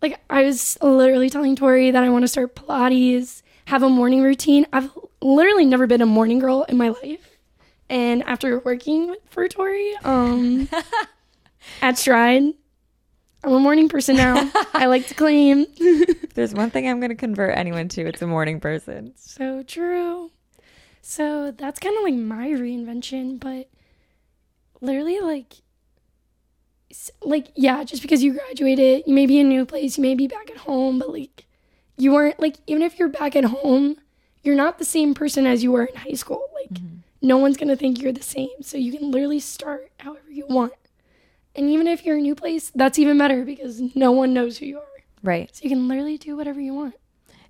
like 0.03 0.21
I 0.29 0.43
was 0.43 0.77
literally 0.83 1.31
telling 1.31 1.57
Tori 1.57 1.91
that 1.91 2.05
I 2.05 2.11
want 2.11 2.25
to 2.25 2.29
start 2.29 2.55
Pilates, 2.57 3.41
have 3.69 3.83
a 3.83 3.89
morning 3.89 4.21
routine. 4.23 4.67
I've 4.71 4.91
literally 5.23 5.65
never 5.65 5.87
been 5.87 6.03
a 6.03 6.07
morning 6.07 6.41
girl 6.41 6.65
in 6.69 6.77
my 6.77 6.91
life. 6.91 7.32
And 7.93 8.23
after 8.23 8.59
working 8.61 9.17
for 9.29 9.47
Tori, 9.49 9.95
um, 10.03 10.67
at 11.83 11.99
Stride, 11.99 12.55
I'm 13.45 13.53
a 13.53 13.61
morning 13.61 13.91
person 13.91 14.17
now. 14.17 14.51
I 14.73 14.87
like 14.87 15.09
to 15.09 15.15
claim. 15.15 15.67
If 15.77 16.31
there's 16.35 16.55
one 16.55 16.71
thing 16.71 16.89
I'm 16.89 17.01
going 17.01 17.11
to 17.11 17.15
convert 17.15 17.55
anyone 17.55 17.89
to, 17.91 18.07
it's 18.07 18.23
a 18.23 18.27
morning 18.27 18.61
person. 18.61 19.13
So 19.17 19.63
true. 19.63 20.31
So 21.03 21.51
that's 21.51 21.79
kind 21.79 21.95
of 21.99 22.03
like 22.03 22.15
my 22.15 22.49
reinvention, 22.49 23.39
but 23.39 23.69
literally, 24.81 25.21
like, 25.21 25.53
like 27.21 27.49
yeah, 27.57 27.85
just 27.85 28.01
because 28.01 28.23
you 28.23 28.33
graduated, 28.33 29.03
you 29.07 29.13
may 29.13 29.27
be 29.27 29.39
in 29.39 29.45
a 29.45 29.49
new 29.51 29.67
place, 29.67 29.99
you 29.99 30.03
may 30.03 30.15
be 30.15 30.29
back 30.29 30.51
at 30.51 30.57
home, 30.57 30.99
but 30.99 31.11
like, 31.11 31.45
you 31.99 32.15
weren't 32.15 32.41
like 32.41 32.57
even 32.67 32.83
if 32.83 32.99
you're 32.99 33.09
back 33.09 33.37
at 33.37 33.45
home, 33.45 33.97
you're 34.43 34.57
not 34.57 34.79
the 34.79 34.87
same 34.87 35.13
person 35.13 35.47
as 35.47 35.63
you 35.63 35.73
were 35.73 35.85
in 35.85 35.95
high 35.95 36.15
school. 36.15 36.49
Like, 36.55 36.81
no 37.23 37.39
one's 37.39 37.57
gonna 37.57 37.77
think 37.77 38.03
you're 38.03 38.13
the 38.13 38.23
same, 38.23 38.63
so 38.63 38.77
you 38.77 38.97
can 38.97 39.11
literally 39.11 39.41
start 39.41 39.93
however 39.99 40.31
you 40.31 40.47
want. 40.49 40.75
And 41.55 41.71
even 41.71 41.87
if 41.87 42.05
you're 42.05 42.17
a 42.17 42.21
new 42.21 42.35
place, 42.35 42.71
that's 42.75 42.99
even 42.99 43.19
better 43.19 43.45
because 43.45 43.81
no 43.95 44.11
one 44.13 44.35
knows 44.35 44.59
who 44.59 44.67
you 44.67 44.79
are. 44.79 44.85
Right. 45.23 45.55
So 45.55 45.65
you 45.65 45.71
can 45.71 45.87
literally 45.87 46.19
do 46.19 46.37
whatever 46.37 46.61
you 46.61 46.75
want. 46.75 46.95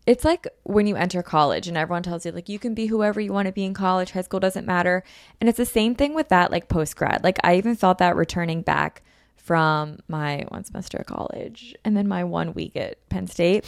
It's 0.05 0.25
like 0.25 0.49
when 0.65 0.89
you 0.89 0.97
enter 0.97 1.23
college 1.23 1.69
and 1.69 1.77
everyone 1.77 2.03
tells 2.03 2.27
you 2.27 2.33
like 2.33 2.49
you 2.49 2.59
can 2.59 2.75
be 2.75 2.87
whoever 2.87 3.21
you 3.21 3.33
want 3.33 3.47
to 3.47 3.53
be 3.53 3.65
in 3.65 3.73
college, 3.73 4.11
high 4.11 4.23
school 4.23 4.41
doesn't 4.41 4.67
matter. 4.67 5.05
And 5.41 5.49
it's 5.49 5.59
the 5.59 5.67
same 5.67 5.95
thing 5.95 6.13
with 6.13 6.29
that 6.29 6.51
like 6.51 6.69
post 6.69 6.97
grad. 6.97 7.23
Like 7.23 7.39
I 7.45 7.57
even 7.57 7.77
felt 7.77 7.99
that 7.99 8.17
returning 8.17 8.63
back 8.63 9.03
from 9.37 9.99
my 10.09 10.45
one 10.49 10.65
semester 10.65 10.99
at 11.01 11.07
college 11.07 11.75
and 11.85 11.97
then 11.97 12.09
my 12.09 12.25
one 12.25 12.53
week 12.53 12.77
at 12.77 13.09
Penn 13.09 13.29
State. 13.29 13.65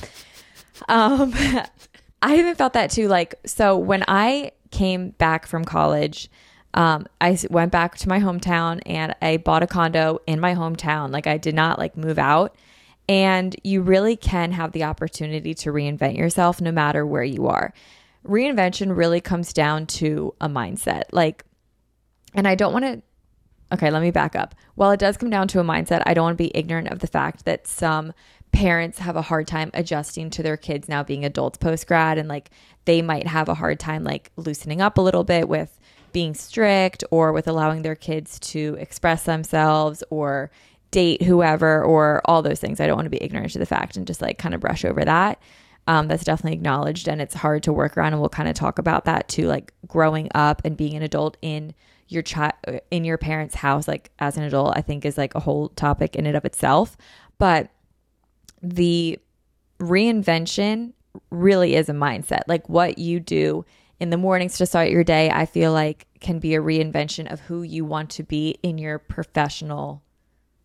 Um 0.88 1.32
I 2.22 2.38
even 2.38 2.56
felt 2.56 2.72
that 2.72 2.90
too 2.90 3.06
like 3.06 3.36
so 3.46 3.78
when 3.78 4.02
I 4.08 4.52
came 4.74 5.10
back 5.10 5.46
from 5.46 5.64
college 5.64 6.28
um, 6.74 7.06
I 7.20 7.38
went 7.50 7.70
back 7.70 7.96
to 7.98 8.08
my 8.08 8.18
hometown 8.18 8.82
and 8.84 9.14
I 9.22 9.36
bought 9.36 9.62
a 9.62 9.66
condo 9.66 10.20
in 10.26 10.40
my 10.40 10.54
hometown. 10.54 11.12
Like 11.12 11.26
I 11.26 11.38
did 11.38 11.54
not 11.54 11.78
like 11.78 11.96
move 11.96 12.18
out. 12.18 12.56
And 13.08 13.54
you 13.62 13.80
really 13.82 14.16
can 14.16 14.50
have 14.52 14.72
the 14.72 14.84
opportunity 14.84 15.54
to 15.54 15.70
reinvent 15.70 16.18
yourself 16.18 16.60
no 16.60 16.72
matter 16.72 17.06
where 17.06 17.22
you 17.22 17.46
are. 17.46 17.72
Reinvention 18.26 18.96
really 18.96 19.20
comes 19.20 19.52
down 19.52 19.86
to 19.86 20.34
a 20.40 20.48
mindset. 20.48 21.04
Like, 21.12 21.44
and 22.34 22.48
I 22.48 22.54
don't 22.54 22.72
want 22.72 22.86
to, 22.86 23.02
okay, 23.74 23.90
let 23.90 24.02
me 24.02 24.10
back 24.10 24.34
up. 24.34 24.54
While 24.74 24.90
it 24.90 25.00
does 25.00 25.16
come 25.16 25.30
down 25.30 25.46
to 25.48 25.60
a 25.60 25.64
mindset, 25.64 26.02
I 26.06 26.14
don't 26.14 26.24
want 26.24 26.38
to 26.38 26.44
be 26.44 26.56
ignorant 26.56 26.88
of 26.88 27.00
the 27.00 27.06
fact 27.06 27.44
that 27.44 27.66
some 27.66 28.14
parents 28.54 29.00
have 29.00 29.16
a 29.16 29.22
hard 29.22 29.48
time 29.48 29.68
adjusting 29.74 30.30
to 30.30 30.40
their 30.40 30.56
kids 30.56 30.88
now 30.88 31.02
being 31.02 31.24
adults 31.24 31.58
post 31.58 31.88
grad 31.88 32.18
and 32.18 32.28
like 32.28 32.50
they 32.84 33.02
might 33.02 33.26
have 33.26 33.48
a 33.48 33.54
hard 33.54 33.80
time 33.80 34.04
like 34.04 34.30
loosening 34.36 34.80
up 34.80 34.96
a 34.96 35.00
little 35.00 35.24
bit 35.24 35.48
with 35.48 35.80
being 36.12 36.34
strict 36.34 37.02
or 37.10 37.32
with 37.32 37.48
allowing 37.48 37.82
their 37.82 37.96
kids 37.96 38.38
to 38.38 38.76
express 38.78 39.24
themselves 39.24 40.04
or 40.08 40.52
date 40.92 41.20
whoever 41.22 41.82
or 41.82 42.22
all 42.26 42.42
those 42.42 42.60
things. 42.60 42.78
I 42.78 42.86
don't 42.86 42.94
want 42.94 43.06
to 43.06 43.10
be 43.10 43.20
ignorant 43.20 43.50
to 43.54 43.58
the 43.58 43.66
fact 43.66 43.96
and 43.96 44.06
just 44.06 44.22
like 44.22 44.38
kind 44.38 44.54
of 44.54 44.60
brush 44.60 44.84
over 44.84 45.04
that. 45.04 45.42
Um, 45.88 46.06
that's 46.06 46.22
definitely 46.22 46.56
acknowledged 46.56 47.08
and 47.08 47.20
it's 47.20 47.34
hard 47.34 47.64
to 47.64 47.72
work 47.72 47.96
around 47.96 48.12
and 48.12 48.20
we'll 48.20 48.28
kind 48.28 48.48
of 48.48 48.54
talk 48.54 48.78
about 48.78 49.04
that 49.06 49.28
too 49.28 49.48
like 49.48 49.74
growing 49.88 50.30
up 50.32 50.62
and 50.64 50.76
being 50.76 50.94
an 50.94 51.02
adult 51.02 51.36
in 51.42 51.74
your 52.08 52.22
child 52.22 52.54
in 52.90 53.04
your 53.04 53.18
parents 53.18 53.54
house 53.56 53.86
like 53.86 54.10
as 54.18 54.38
an 54.38 54.44
adult 54.44 54.74
i 54.76 54.80
think 54.80 55.04
is 55.04 55.18
like 55.18 55.34
a 55.34 55.40
whole 55.40 55.68
topic 55.70 56.16
in 56.16 56.24
and 56.24 56.36
of 56.36 56.44
itself 56.46 56.96
but 57.38 57.68
the 58.64 59.18
reinvention 59.78 60.92
really 61.30 61.74
is 61.76 61.88
a 61.88 61.92
mindset 61.92 62.42
like 62.48 62.68
what 62.68 62.98
you 62.98 63.20
do 63.20 63.64
in 64.00 64.10
the 64.10 64.16
mornings 64.16 64.56
to 64.58 64.66
start 64.66 64.90
your 64.90 65.04
day 65.04 65.30
i 65.30 65.46
feel 65.46 65.72
like 65.72 66.06
can 66.20 66.38
be 66.38 66.54
a 66.54 66.60
reinvention 66.60 67.30
of 67.30 67.40
who 67.40 67.62
you 67.62 67.84
want 67.84 68.10
to 68.10 68.22
be 68.22 68.56
in 68.62 68.78
your 68.78 68.98
professional 68.98 70.02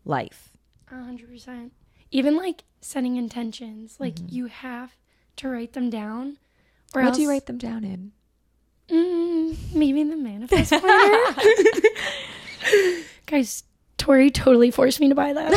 life 0.04 0.50
A 0.90 0.94
hundred 1.02 1.28
percent. 1.30 1.72
Even 2.10 2.36
like 2.36 2.64
setting 2.80 3.16
intentions, 3.16 3.96
like 4.00 4.16
you 4.28 4.46
have 4.46 4.96
to 5.36 5.48
write 5.48 5.74
them 5.74 5.90
down. 5.90 6.38
Or 6.94 7.02
what 7.02 7.08
else, 7.08 7.16
do 7.16 7.22
you 7.22 7.28
write 7.28 7.46
them 7.46 7.58
down 7.58 7.84
in 7.84 8.12
Mm, 8.88 9.56
maybe 9.72 10.02
the 10.02 10.16
manifest 10.16 10.72
planner. 10.72 11.34
Guys, 13.26 13.62
Tori 13.98 14.30
totally 14.32 14.72
forced 14.72 14.98
me 14.98 15.08
to 15.10 15.14
buy 15.14 15.32
that. 15.32 15.52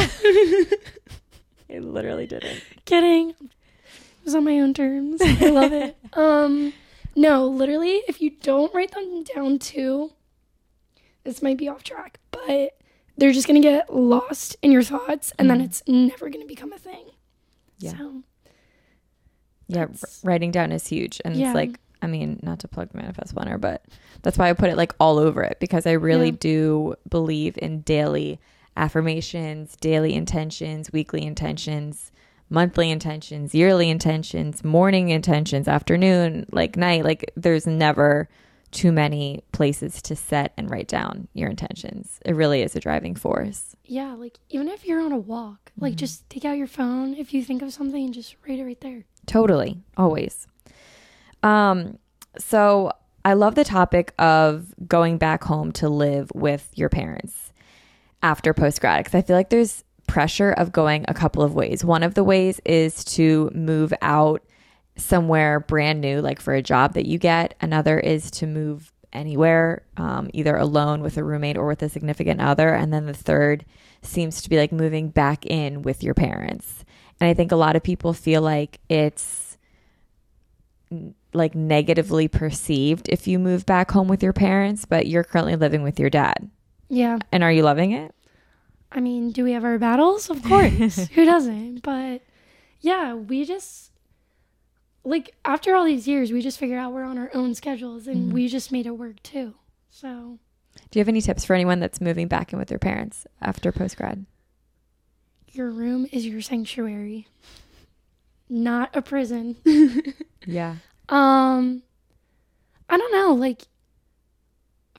i 1.73 1.77
literally 1.79 2.27
didn't 2.27 2.61
Kidding. 2.85 3.29
It 3.31 4.25
was 4.25 4.35
on 4.35 4.43
my 4.45 4.59
own 4.59 4.73
terms. 4.73 5.21
I 5.21 5.49
love 5.49 5.71
it. 5.73 5.97
Um, 6.13 6.73
no, 7.15 7.47
literally, 7.47 8.01
if 8.07 8.21
you 8.21 8.29
don't 8.41 8.73
write 8.73 8.91
them 8.91 9.23
down 9.23 9.57
too, 9.59 10.11
this 11.23 11.41
might 11.41 11.57
be 11.57 11.67
off 11.67 11.83
track, 11.83 12.19
but 12.31 12.77
they're 13.17 13.31
just 13.31 13.47
gonna 13.47 13.59
get 13.61 13.93
lost 13.93 14.55
in 14.61 14.71
your 14.71 14.83
thoughts, 14.83 15.33
and 15.39 15.49
then 15.49 15.59
it's 15.61 15.81
never 15.87 16.29
gonna 16.29 16.45
become 16.45 16.71
a 16.71 16.77
thing. 16.77 17.05
Yeah. 17.79 17.97
So 17.97 18.23
Yeah, 19.67 19.87
writing 20.23 20.51
down 20.51 20.71
is 20.71 20.85
huge. 20.87 21.19
And 21.25 21.35
Yeah. 21.35 21.47
it's 21.47 21.55
like, 21.55 21.79
I 22.01 22.07
mean, 22.07 22.39
not 22.43 22.59
to 22.59 22.67
plug 22.67 22.89
the 22.91 22.97
Manifest 22.97 23.33
Planner, 23.33 23.57
but 23.57 23.83
that's 24.21 24.37
why 24.37 24.49
I 24.49 24.53
put 24.53 24.69
it 24.69 24.77
like 24.77 24.93
all 24.99 25.17
over 25.17 25.41
it 25.41 25.59
because 25.59 25.85
I 25.87 25.93
really 25.93 26.29
Yeah. 26.29 26.35
do 26.39 26.95
believe 27.09 27.57
in 27.61 27.81
daily 27.81 28.39
affirmations, 28.75 29.75
daily 29.79 30.13
intentions, 30.13 30.91
weekly 30.91 31.23
intentions, 31.23 32.11
monthly 32.49 32.91
intentions, 32.91 33.53
yearly 33.55 33.89
intentions, 33.89 34.63
morning 34.63 35.09
intentions, 35.09 35.67
afternoon, 35.67 36.45
like 36.51 36.75
night. 36.75 37.03
Like, 37.03 37.31
there's 37.35 37.65
never 37.67 38.29
too 38.73 38.91
many 38.91 39.43
places 39.51 40.01
to 40.01 40.15
set 40.15 40.51
and 40.57 40.69
write 40.69 40.87
down 40.87 41.27
your 41.33 41.49
intentions. 41.49 42.19
It 42.25 42.35
really 42.35 42.61
is 42.63 42.75
a 42.75 42.79
driving 42.79 43.15
force. 43.15 43.75
yeah, 43.85 44.13
like 44.13 44.39
even 44.49 44.67
if 44.67 44.85
you're 44.85 45.01
on 45.01 45.11
a 45.11 45.17
walk, 45.17 45.71
like 45.77 45.95
just 45.95 46.27
take 46.29 46.43
out 46.43 46.57
your 46.57 46.67
phone 46.67 47.13
if 47.13 47.33
you 47.33 47.43
think 47.43 47.61
of 47.61 47.71
something 47.71 48.03
and 48.03 48.13
just 48.13 48.35
write 48.47 48.59
it 48.59 48.63
right 48.63 48.81
there. 48.81 49.05
Totally, 49.27 49.79
always. 49.95 50.47
Um, 51.43 51.99
so 52.37 52.91
I 53.23 53.33
love 53.33 53.55
the 53.55 53.63
topic 53.63 54.13
of 54.17 54.73
going 54.87 55.17
back 55.17 55.43
home 55.43 55.71
to 55.73 55.87
live 55.87 56.31
with 56.33 56.69
your 56.73 56.89
parents 56.89 57.52
after 58.23 58.53
post 58.53 58.81
grad 58.81 59.03
because 59.03 59.15
I 59.15 59.21
feel 59.21 59.35
like 59.35 59.49
there's 59.49 59.83
pressure 60.07 60.51
of 60.51 60.71
going 60.71 61.05
a 61.07 61.13
couple 61.13 61.43
of 61.43 61.53
ways. 61.53 61.85
One 61.85 62.03
of 62.03 62.15
the 62.15 62.23
ways 62.23 62.59
is 62.65 63.03
to 63.05 63.51
move 63.53 63.93
out 64.01 64.41
somewhere 64.95 65.59
brand 65.59 66.01
new, 66.01 66.21
like 66.21 66.39
for 66.39 66.53
a 66.53 66.61
job 66.61 66.93
that 66.93 67.05
you 67.05 67.17
get. 67.19 67.55
Another 67.61 67.99
is 67.99 68.31
to 68.31 68.47
move 68.47 68.91
anywhere, 69.11 69.83
um, 69.97 70.29
either 70.33 70.55
alone 70.55 71.01
with 71.01 71.17
a 71.17 71.23
roommate 71.23 71.57
or 71.57 71.67
with 71.67 71.83
a 71.83 71.89
significant 71.89 72.41
other. 72.41 72.73
And 72.73 72.91
then 72.91 73.05
the 73.05 73.13
third 73.13 73.65
seems 74.01 74.41
to 74.41 74.49
be 74.49 74.57
like 74.57 74.71
moving 74.71 75.09
back 75.09 75.45
in 75.45 75.81
with 75.81 76.03
your 76.03 76.13
parents. 76.13 76.83
And 77.19 77.29
I 77.29 77.33
think 77.33 77.51
a 77.51 77.57
lot 77.57 77.75
of 77.75 77.83
people 77.83 78.13
feel 78.13 78.41
like 78.41 78.79
it's 78.89 79.57
like 81.33 81.55
negatively 81.55 82.27
perceived 82.27 83.09
if 83.09 83.27
you 83.27 83.39
move 83.39 83.65
back 83.65 83.91
home 83.91 84.07
with 84.07 84.21
your 84.21 84.33
parents, 84.33 84.85
but 84.85 85.07
you're 85.07 85.23
currently 85.23 85.55
living 85.55 85.81
with 85.81 85.99
your 85.99 86.09
dad. 86.09 86.49
Yeah. 86.89 87.19
And 87.31 87.43
are 87.43 87.51
you 87.51 87.63
loving 87.63 87.91
it? 87.91 88.13
I 88.91 88.99
mean, 88.99 89.31
do 89.31 89.43
we 89.43 89.53
have 89.53 89.63
our 89.63 89.79
battles? 89.79 90.29
Of 90.29 90.43
course. 90.43 91.07
Who 91.13 91.25
doesn't? 91.25 91.81
But 91.81 92.21
yeah, 92.81 93.13
we 93.15 93.45
just 93.45 93.91
like 95.03 95.35
after 95.43 95.75
all 95.75 95.83
these 95.85 96.07
years, 96.07 96.31
we 96.31 96.41
just 96.41 96.59
figure 96.59 96.77
out 96.77 96.93
we're 96.93 97.03
on 97.03 97.17
our 97.17 97.31
own 97.33 97.55
schedules 97.55 98.07
and 98.07 98.31
we 98.31 98.47
just 98.47 98.71
made 98.71 98.85
it 98.85 98.91
work 98.97 99.21
too. 99.23 99.55
So 99.89 100.37
Do 100.91 100.99
you 100.99 101.01
have 101.01 101.09
any 101.09 101.21
tips 101.21 101.43
for 101.45 101.53
anyone 101.55 101.79
that's 101.79 101.99
moving 102.01 102.27
back 102.27 102.53
in 102.53 102.59
with 102.59 102.67
their 102.67 102.79
parents 102.79 103.25
after 103.41 103.71
post 103.71 103.97
grad? 103.97 104.25
your 105.55 105.69
room 105.69 106.07
is 106.11 106.25
your 106.25 106.41
sanctuary, 106.41 107.27
not 108.49 108.95
a 108.95 109.01
prison. 109.03 109.55
Yeah. 110.45 110.75
Um, 111.09 111.83
I 112.89 112.97
don't 112.97 113.11
know. 113.13 113.33
Like, 113.33 113.61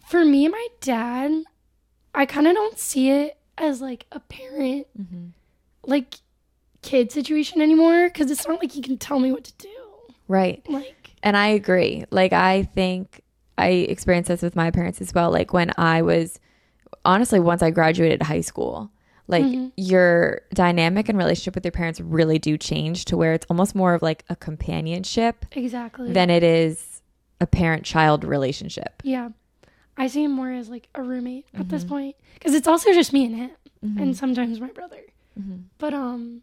for 0.09 0.25
me 0.25 0.49
my 0.49 0.67
dad, 0.81 1.43
I 2.15 2.27
kind 2.27 2.47
of 2.47 2.55
don't 2.55 2.79
see 2.79 3.11
it 3.11 3.37
as 3.59 3.81
like 3.81 4.07
a 4.13 4.21
parent, 4.21 4.87
Mm-hmm. 5.01 5.27
like, 5.87 6.15
kid 6.83 7.11
situation 7.11 7.63
anymore 7.63 8.09
because 8.09 8.31
it's 8.31 8.47
not 8.47 8.61
like 8.61 8.77
you 8.77 8.83
can 8.83 8.99
tell 8.99 9.19
me 9.19 9.33
what 9.33 9.43
to 9.45 9.53
do. 9.57 9.69
Right. 10.29 10.63
Like, 10.69 11.13
And 11.23 11.35
I 11.35 11.47
agree. 11.49 12.05
Like, 12.11 12.35
I 12.35 12.65
think 12.75 13.23
I 13.57 13.69
experienced 13.69 14.29
this 14.29 14.43
with 14.43 14.55
my 14.55 14.71
parents 14.71 15.01
as 15.01 15.15
well. 15.15 15.31
Like, 15.31 15.55
when 15.55 15.73
I 15.79 16.03
was 16.03 16.39
honestly, 17.05 17.41
once 17.41 17.63
I 17.63 17.71
graduated 17.71 18.23
high 18.23 18.43
school, 18.43 18.91
like 19.29 19.47
your 19.79 20.43
dynamic 20.53 21.09
and 21.09 21.17
relationship 21.17 21.55
with 21.55 21.65
your 21.65 21.73
parents 21.73 21.99
really 22.01 22.39
do 22.39 22.59
change 22.59 23.07
to 23.07 23.17
where 23.17 23.33
it's 23.33 23.47
almost 23.49 23.75
more 23.75 23.95
of 23.95 24.03
like 24.03 24.23
a 24.29 24.37
companionship 24.37 25.47
exactly. 25.53 26.13
than 26.13 26.29
it 26.29 26.43
is 26.43 27.01
a 27.41 27.47
parent 27.47 27.85
child 27.85 28.25
relationship. 28.25 29.03
yeah. 29.03 29.31
I 29.97 30.07
see 30.09 30.25
him 30.25 30.33
more 30.33 30.51
as 30.51 30.69
like 30.69 30.89
a 30.95 31.03
roommate 31.03 31.47
at 31.55 31.61
Mm-hmm. 31.63 31.71
this 31.71 31.85
point 31.85 32.17
because 32.35 32.55
it's 32.55 32.67
also 32.69 32.93
just 32.93 33.13
me 33.13 33.27
and 33.27 33.37
him 33.37 33.51
and 33.99 34.17
sometimes 34.17 34.61
my 34.61 34.71
brother. 34.71 35.01
Mm-hmm. 35.39 35.57
But, 35.79 35.93
um, 35.95 36.41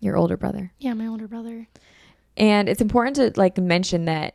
Your 0.00 0.16
older 0.16 0.36
brother. 0.36 0.72
Yeah, 0.78 0.94
my 0.94 1.06
older 1.06 1.26
brother. 1.26 1.66
And 2.36 2.68
it's 2.68 2.80
important 2.80 3.16
to 3.16 3.32
like 3.38 3.58
mention 3.58 4.04
that 4.04 4.34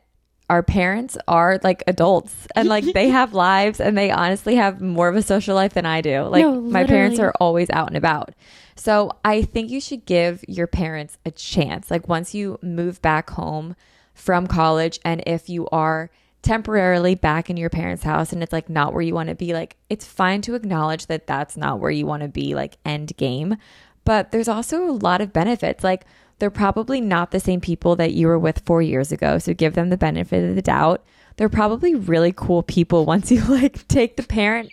our 0.50 0.62
parents 0.62 1.16
are 1.28 1.58
like 1.62 1.82
adults 1.86 2.46
and 2.54 2.68
like 2.68 2.84
they 2.84 3.08
have 3.18 3.32
lives 3.32 3.80
and 3.80 3.96
they 3.96 4.10
honestly 4.10 4.56
have 4.56 4.80
more 4.82 5.08
of 5.08 5.16
a 5.16 5.22
social 5.22 5.54
life 5.54 5.72
than 5.72 5.86
I 5.86 6.00
do. 6.02 6.22
Like 6.24 6.42
No, 6.42 6.60
my 6.60 6.84
parents 6.84 7.18
are 7.18 7.32
always 7.40 7.70
out 7.70 7.88
and 7.88 7.96
about. 7.96 8.34
So 8.76 9.12
I 9.24 9.42
think 9.42 9.70
you 9.70 9.80
should 9.80 10.04
give 10.04 10.44
your 10.48 10.66
parents 10.66 11.16
a 11.24 11.30
chance. 11.30 11.90
Like 11.90 12.06
once 12.08 12.34
you 12.34 12.58
move 12.60 13.00
back 13.00 13.30
home 13.30 13.76
from 14.14 14.46
college 14.46 15.00
and 15.04 15.22
if 15.26 15.48
you 15.48 15.68
are 15.68 16.10
temporarily 16.42 17.14
back 17.14 17.48
in 17.48 17.56
your 17.56 17.70
parents' 17.70 18.02
house 18.02 18.32
and 18.32 18.42
it's 18.42 18.52
like 18.52 18.68
not 18.68 18.92
where 18.92 19.02
you 19.02 19.14
want 19.14 19.28
to 19.28 19.34
be, 19.34 19.54
like 19.54 19.76
it's 19.88 20.04
fine 20.04 20.42
to 20.42 20.54
acknowledge 20.54 21.06
that 21.06 21.26
that's 21.26 21.56
not 21.56 21.78
where 21.78 21.90
you 21.90 22.04
want 22.04 22.22
to 22.22 22.28
be 22.28 22.54
like 22.54 22.78
end 22.84 23.16
game. 23.16 23.56
But 24.04 24.32
there's 24.32 24.48
also 24.48 24.84
a 24.84 24.92
lot 24.92 25.20
of 25.20 25.32
benefits. 25.32 25.84
Like 25.84 26.04
they're 26.38 26.50
probably 26.50 27.00
not 27.00 27.30
the 27.30 27.40
same 27.40 27.60
people 27.60 27.94
that 27.96 28.12
you 28.12 28.26
were 28.26 28.38
with 28.38 28.62
4 28.66 28.82
years 28.82 29.12
ago, 29.12 29.38
so 29.38 29.54
give 29.54 29.74
them 29.74 29.90
the 29.90 29.96
benefit 29.96 30.48
of 30.48 30.56
the 30.56 30.62
doubt. 30.62 31.04
They're 31.36 31.48
probably 31.48 31.94
really 31.94 32.32
cool 32.32 32.62
people 32.62 33.04
once 33.06 33.30
you 33.30 33.42
like 33.44 33.86
take 33.88 34.16
the 34.16 34.24
parent 34.24 34.72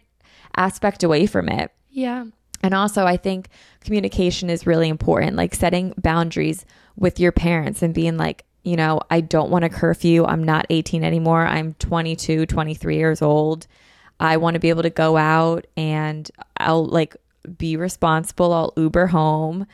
aspect 0.56 1.04
away 1.04 1.28
from 1.28 1.50
it. 1.50 1.72
Yeah. 1.92 2.26
And 2.62 2.74
also, 2.74 3.06
I 3.06 3.16
think 3.16 3.48
communication 3.82 4.50
is 4.50 4.68
really 4.68 4.90
important, 4.90 5.38
like 5.38 5.56
setting 5.56 5.94
boundaries 5.98 6.66
with 6.98 7.20
your 7.20 7.32
parents 7.32 7.82
and 7.82 7.94
being 7.94 8.18
like, 8.18 8.44
you 8.64 8.76
know, 8.76 9.02
I 9.10 9.22
don't 9.22 9.50
want 9.50 9.66
a 9.66 9.70
curfew. 9.70 10.26
I'm 10.26 10.44
not 10.44 10.66
18 10.70 11.04
anymore. 11.04 11.46
I'm 11.46 11.74
22, 11.76 12.46
23 12.46 12.96
years 12.98 13.22
old. 13.22 13.68
I 14.20 14.38
want 14.38 14.56
to 14.56 14.60
be 14.60 14.70
able 14.70 14.84
to 14.84 14.90
go 14.90 15.18
out 15.18 15.66
and 15.78 16.30
I'll 16.58 16.86
like 16.86 17.16
be 17.58 17.78
responsible. 17.78 18.54
I'll 18.54 18.74
Uber 18.76 19.08
home 19.08 19.66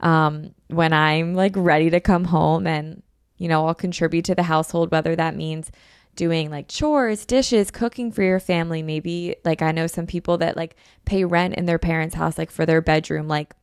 um, 0.00 0.54
when 0.68 0.92
I'm 0.92 1.34
like 1.34 1.52
ready 1.54 1.90
to 1.90 2.00
come 2.00 2.24
home 2.24 2.66
and, 2.66 3.02
you 3.38 3.48
know, 3.48 3.66
I'll 3.66 3.74
contribute 3.74 4.24
to 4.26 4.34
the 4.34 4.42
household, 4.42 4.90
whether 4.90 5.14
that 5.14 5.36
means 5.36 5.70
doing 6.16 6.50
like 6.50 6.68
chores, 6.68 7.24
dishes, 7.24 7.70
cooking 7.70 8.10
for 8.10 8.22
your 8.22 8.40
family. 8.40 8.82
Maybe 8.82 9.36
like 9.44 9.62
I 9.62 9.70
know 9.70 9.86
some 9.86 10.06
people 10.06 10.38
that 10.38 10.56
like 10.56 10.76
pay 11.04 11.24
rent 11.24 11.54
in 11.54 11.66
their 11.66 11.78
parents' 11.78 12.16
house, 12.16 12.36
like 12.36 12.50
for 12.50 12.66
their 12.66 12.80
bedroom, 12.80 13.28
like 13.28 13.54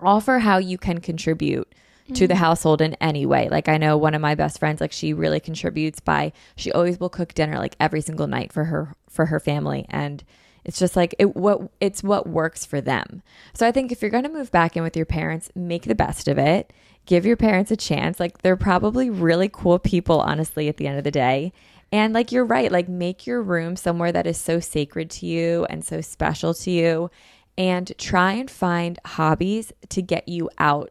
offer 0.00 0.40
how 0.40 0.58
you 0.58 0.76
can 0.76 1.00
contribute 1.00 1.72
to 2.14 2.26
the 2.26 2.34
mm. 2.34 2.38
household 2.38 2.80
in 2.80 2.94
any 2.94 3.26
way. 3.26 3.48
Like 3.48 3.68
I 3.68 3.78
know 3.78 3.96
one 3.96 4.14
of 4.14 4.20
my 4.20 4.34
best 4.34 4.58
friends, 4.58 4.80
like 4.80 4.92
she 4.92 5.12
really 5.12 5.40
contributes 5.40 6.00
by 6.00 6.32
she 6.56 6.72
always 6.72 7.00
will 7.00 7.08
cook 7.08 7.34
dinner 7.34 7.58
like 7.58 7.76
every 7.80 8.00
single 8.00 8.26
night 8.26 8.52
for 8.52 8.64
her 8.64 8.94
for 9.08 9.26
her 9.26 9.40
family 9.40 9.86
and 9.88 10.22
it's 10.66 10.80
just 10.80 10.96
like 10.96 11.14
it 11.20 11.36
what 11.36 11.70
it's 11.80 12.02
what 12.02 12.28
works 12.28 12.66
for 12.66 12.80
them. 12.80 13.22
So 13.54 13.66
I 13.66 13.72
think 13.72 13.92
if 13.92 14.02
you're 14.02 14.10
going 14.10 14.24
to 14.24 14.28
move 14.28 14.50
back 14.50 14.76
in 14.76 14.82
with 14.82 14.96
your 14.96 15.06
parents, 15.06 15.50
make 15.54 15.84
the 15.84 15.94
best 15.94 16.26
of 16.26 16.38
it. 16.38 16.72
Give 17.06 17.24
your 17.24 17.36
parents 17.36 17.70
a 17.70 17.76
chance. 17.76 18.18
Like 18.18 18.42
they're 18.42 18.56
probably 18.56 19.08
really 19.08 19.48
cool 19.48 19.78
people 19.78 20.20
honestly 20.20 20.68
at 20.68 20.76
the 20.76 20.88
end 20.88 20.98
of 20.98 21.04
the 21.04 21.12
day. 21.12 21.52
And 21.92 22.12
like 22.12 22.32
you're 22.32 22.44
right, 22.44 22.72
like 22.72 22.88
make 22.88 23.28
your 23.28 23.40
room 23.40 23.76
somewhere 23.76 24.10
that 24.10 24.26
is 24.26 24.38
so 24.38 24.58
sacred 24.58 25.08
to 25.10 25.26
you 25.26 25.66
and 25.70 25.84
so 25.84 26.00
special 26.00 26.52
to 26.54 26.70
you 26.72 27.10
and 27.56 27.92
try 27.96 28.32
and 28.32 28.50
find 28.50 28.98
hobbies 29.06 29.72
to 29.90 30.02
get 30.02 30.28
you 30.28 30.50
out 30.58 30.90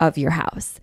of 0.00 0.18
your 0.18 0.32
house. 0.32 0.80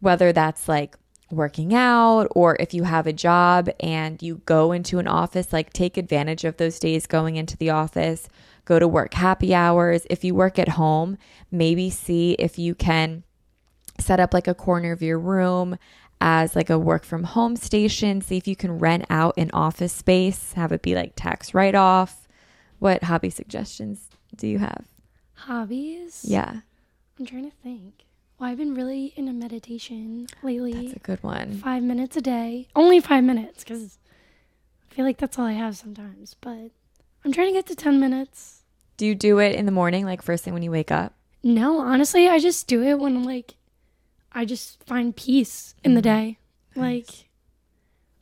Whether 0.00 0.32
that's 0.32 0.68
like 0.68 0.96
working 1.30 1.74
out 1.74 2.26
or 2.32 2.56
if 2.58 2.74
you 2.74 2.82
have 2.84 3.06
a 3.06 3.12
job 3.12 3.68
and 3.80 4.20
you 4.22 4.42
go 4.46 4.72
into 4.72 4.98
an 4.98 5.06
office, 5.06 5.52
like 5.52 5.72
take 5.72 5.96
advantage 5.96 6.44
of 6.44 6.56
those 6.56 6.78
days 6.78 7.06
going 7.06 7.36
into 7.36 7.56
the 7.56 7.70
office, 7.70 8.28
go 8.64 8.78
to 8.78 8.88
work 8.88 9.14
happy 9.14 9.54
hours. 9.54 10.06
If 10.10 10.24
you 10.24 10.34
work 10.34 10.58
at 10.58 10.70
home, 10.70 11.18
maybe 11.50 11.90
see 11.90 12.32
if 12.38 12.58
you 12.58 12.74
can 12.74 13.22
set 13.98 14.20
up 14.20 14.32
like 14.34 14.48
a 14.48 14.54
corner 14.54 14.92
of 14.92 15.02
your 15.02 15.18
room 15.18 15.78
as 16.20 16.54
like 16.56 16.70
a 16.70 16.78
work 16.78 17.04
from 17.04 17.24
home 17.24 17.56
station. 17.56 18.20
See 18.20 18.36
if 18.36 18.48
you 18.48 18.56
can 18.56 18.78
rent 18.78 19.04
out 19.10 19.34
an 19.36 19.50
office 19.52 19.92
space, 19.92 20.54
have 20.54 20.72
it 20.72 20.82
be 20.82 20.94
like 20.94 21.12
tax 21.16 21.54
write 21.54 21.74
off. 21.74 22.28
What 22.78 23.04
hobby 23.04 23.30
suggestions 23.30 24.08
do 24.36 24.46
you 24.46 24.58
have? 24.58 24.86
Hobbies? 25.34 26.24
Yeah, 26.26 26.60
I'm 27.18 27.26
trying 27.26 27.50
to 27.50 27.56
think. 27.62 28.04
Well, 28.40 28.48
I've 28.48 28.56
been 28.56 28.74
really 28.74 29.12
into 29.16 29.34
meditation 29.34 30.26
lately. 30.42 30.72
that's 30.72 30.96
a 30.96 30.98
good 30.98 31.22
one. 31.22 31.58
five 31.58 31.82
minutes 31.82 32.16
a 32.16 32.22
day. 32.22 32.68
Only 32.74 32.98
five 32.98 33.22
minutes 33.22 33.62
because 33.62 33.98
I 34.90 34.94
feel 34.94 35.04
like 35.04 35.18
that's 35.18 35.38
all 35.38 35.44
I 35.44 35.52
have 35.52 35.76
sometimes. 35.76 36.34
But 36.40 36.70
I'm 37.22 37.32
trying 37.32 37.48
to 37.48 37.52
get 37.52 37.66
to 37.66 37.76
10 37.76 38.00
minutes. 38.00 38.62
Do 38.96 39.04
you 39.04 39.14
do 39.14 39.40
it 39.40 39.56
in 39.56 39.66
the 39.66 39.72
morning, 39.72 40.06
like 40.06 40.22
first 40.22 40.42
thing 40.42 40.54
when 40.54 40.62
you 40.62 40.70
wake 40.70 40.90
up? 40.90 41.12
No, 41.42 41.80
honestly, 41.80 42.28
I 42.28 42.38
just 42.38 42.66
do 42.66 42.82
it 42.82 42.98
when 42.98 43.14
I'm 43.14 43.24
like 43.24 43.56
I 44.32 44.46
just 44.46 44.82
find 44.84 45.14
peace 45.14 45.74
in 45.84 45.94
the 45.94 46.00
mm-hmm. 46.00 46.20
day. 46.20 46.38
Like, 46.76 47.28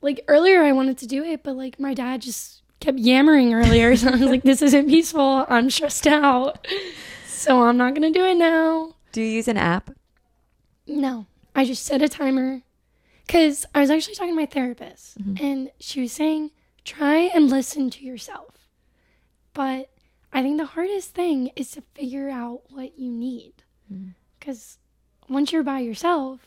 like 0.01 0.25
earlier 0.27 0.63
I 0.63 0.73
wanted 0.73 0.97
to 0.97 1.07
do 1.07 1.23
it, 1.23 1.43
but 1.43 1.55
like 1.55 1.79
my 1.79 1.93
dad 1.93 2.23
just 2.23 2.61
kept 2.81 2.99
yammering 2.99 3.53
earlier. 3.53 3.95
So 3.95 4.09
I 4.09 4.11
was 4.11 4.21
like, 4.21 4.43
this 4.43 4.61
isn't 4.61 4.89
peaceful. 4.89 5.45
I'm 5.47 5.69
stressed 5.69 6.07
out. 6.07 6.67
So 7.25 7.63
I'm 7.63 7.77
not 7.77 7.95
going 7.95 8.11
to 8.11 8.19
do 8.19 8.25
it 8.25 8.35
now. 8.35 8.95
Do 9.13 9.21
you 9.21 9.29
use 9.29 9.47
an 9.47 9.55
app? 9.55 9.91
No, 10.89 11.27
I 11.55 11.65
just 11.65 11.85
set 11.85 12.01
a 12.01 12.09
timer 12.09 12.61
because 13.25 13.65
I 13.75 13.81
was 13.81 13.89
actually 13.89 14.15
talking 14.15 14.33
to 14.33 14.39
my 14.39 14.45
therapist 14.45 15.19
mm-hmm. 15.19 15.43
and 15.43 15.71
she 15.79 16.01
was 16.01 16.11
saying, 16.11 16.51
try 16.83 17.17
and 17.33 17.49
listen 17.49 17.89
to 17.91 18.03
yourself. 18.03 18.67
But 19.53 19.89
I 20.33 20.41
think 20.41 20.57
the 20.57 20.65
hardest 20.65 21.13
thing 21.13 21.51
is 21.55 21.71
to 21.71 21.81
figure 21.93 22.29
out 22.29 22.63
what 22.69 22.97
you 22.97 23.11
need 23.11 23.53
mm-hmm. 23.91 24.09
because 24.39 24.77
once 25.27 25.51
you're 25.51 25.63
by 25.63 25.79
yourself, 25.79 26.39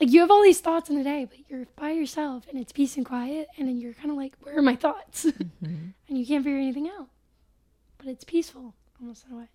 like 0.00 0.10
you 0.10 0.20
have 0.20 0.30
all 0.30 0.42
these 0.42 0.60
thoughts 0.60 0.90
in 0.90 0.96
the 0.96 1.04
day, 1.04 1.24
but 1.24 1.38
you're 1.48 1.66
by 1.76 1.92
yourself 1.92 2.44
and 2.48 2.58
it's 2.58 2.72
peace 2.72 2.96
and 2.96 3.06
quiet, 3.06 3.48
and 3.56 3.68
then 3.68 3.78
you're 3.78 3.94
kind 3.94 4.10
of 4.10 4.16
like, 4.16 4.34
where 4.40 4.58
are 4.58 4.62
my 4.62 4.76
thoughts? 4.76 5.26
Mm-hmm. 5.62 5.90
and 6.08 6.18
you 6.18 6.26
can't 6.26 6.42
figure 6.42 6.58
anything 6.58 6.88
out. 6.88 7.06
But 7.98 8.08
it's 8.08 8.24
peaceful 8.24 8.74
almost 9.00 9.24
in 9.26 9.32
a 9.32 9.38
way. 9.38 9.48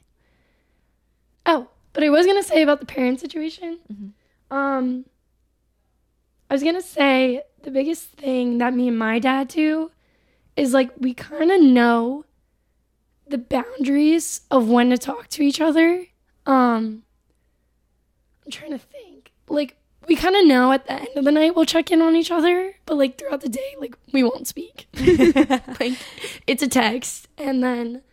Oh, 1.46 1.68
but 1.98 2.04
I 2.04 2.12
was 2.12 2.28
gonna 2.28 2.44
say 2.44 2.62
about 2.62 2.80
the 2.80 2.86
parent 2.86 3.20
situation. 3.20 3.80
Um, 4.52 5.06
I 6.48 6.54
was 6.54 6.62
gonna 6.62 6.80
say 6.80 7.42
the 7.64 7.72
biggest 7.72 8.10
thing 8.10 8.60
that 8.60 8.76
me 8.76 8.90
and 8.90 9.00
my 9.00 9.18
dad 9.18 9.48
do 9.48 9.90
is 10.56 10.76
like 10.76 10.92
we 11.00 11.16
kind 11.16 11.52
of 11.52 11.60
know 11.60 12.24
the 13.28 13.40
boundaries 13.40 14.42
of 14.52 14.70
when 14.70 14.92
to 14.92 15.00
talk 15.00 15.28
to 15.30 15.42
each 15.42 15.60
other. 15.60 16.06
Um, 16.46 17.02
I'm 18.46 18.52
trying 18.52 18.74
to 18.74 18.78
think. 18.78 19.32
Like 19.50 19.76
we 20.08 20.16
kind 20.16 20.36
of 20.36 20.46
know 20.46 20.72
at 20.74 20.86
the 20.86 20.94
end 20.94 21.10
of 21.16 21.26
the 21.26 21.32
night 21.32 21.56
we'll 21.56 21.66
check 21.66 21.90
in 21.90 22.04
on 22.04 22.16
each 22.16 22.30
other, 22.30 22.76
but 22.86 22.98
like 22.98 23.18
throughout 23.18 23.42
the 23.42 23.50
day, 23.50 23.76
like 23.80 23.98
we 24.14 24.22
won't 24.22 24.46
speak. 24.46 24.86
like 25.80 25.98
it's 26.46 26.62
a 26.62 26.68
text, 26.68 27.28
and 27.40 27.64
then 27.64 28.04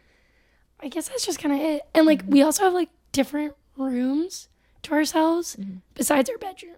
I 0.80 0.88
guess 0.88 1.10
that's 1.10 1.26
just 1.26 1.38
kind 1.38 1.54
of 1.54 1.60
it. 1.60 1.82
And 1.94 2.06
like 2.06 2.22
we 2.26 2.40
also 2.40 2.62
have 2.64 2.72
like 2.72 2.88
different 3.12 3.54
rooms 3.76 4.48
to 4.82 4.92
ourselves 4.92 5.56
mm-hmm. 5.56 5.78
besides 5.94 6.30
our 6.30 6.38
bedroom. 6.38 6.76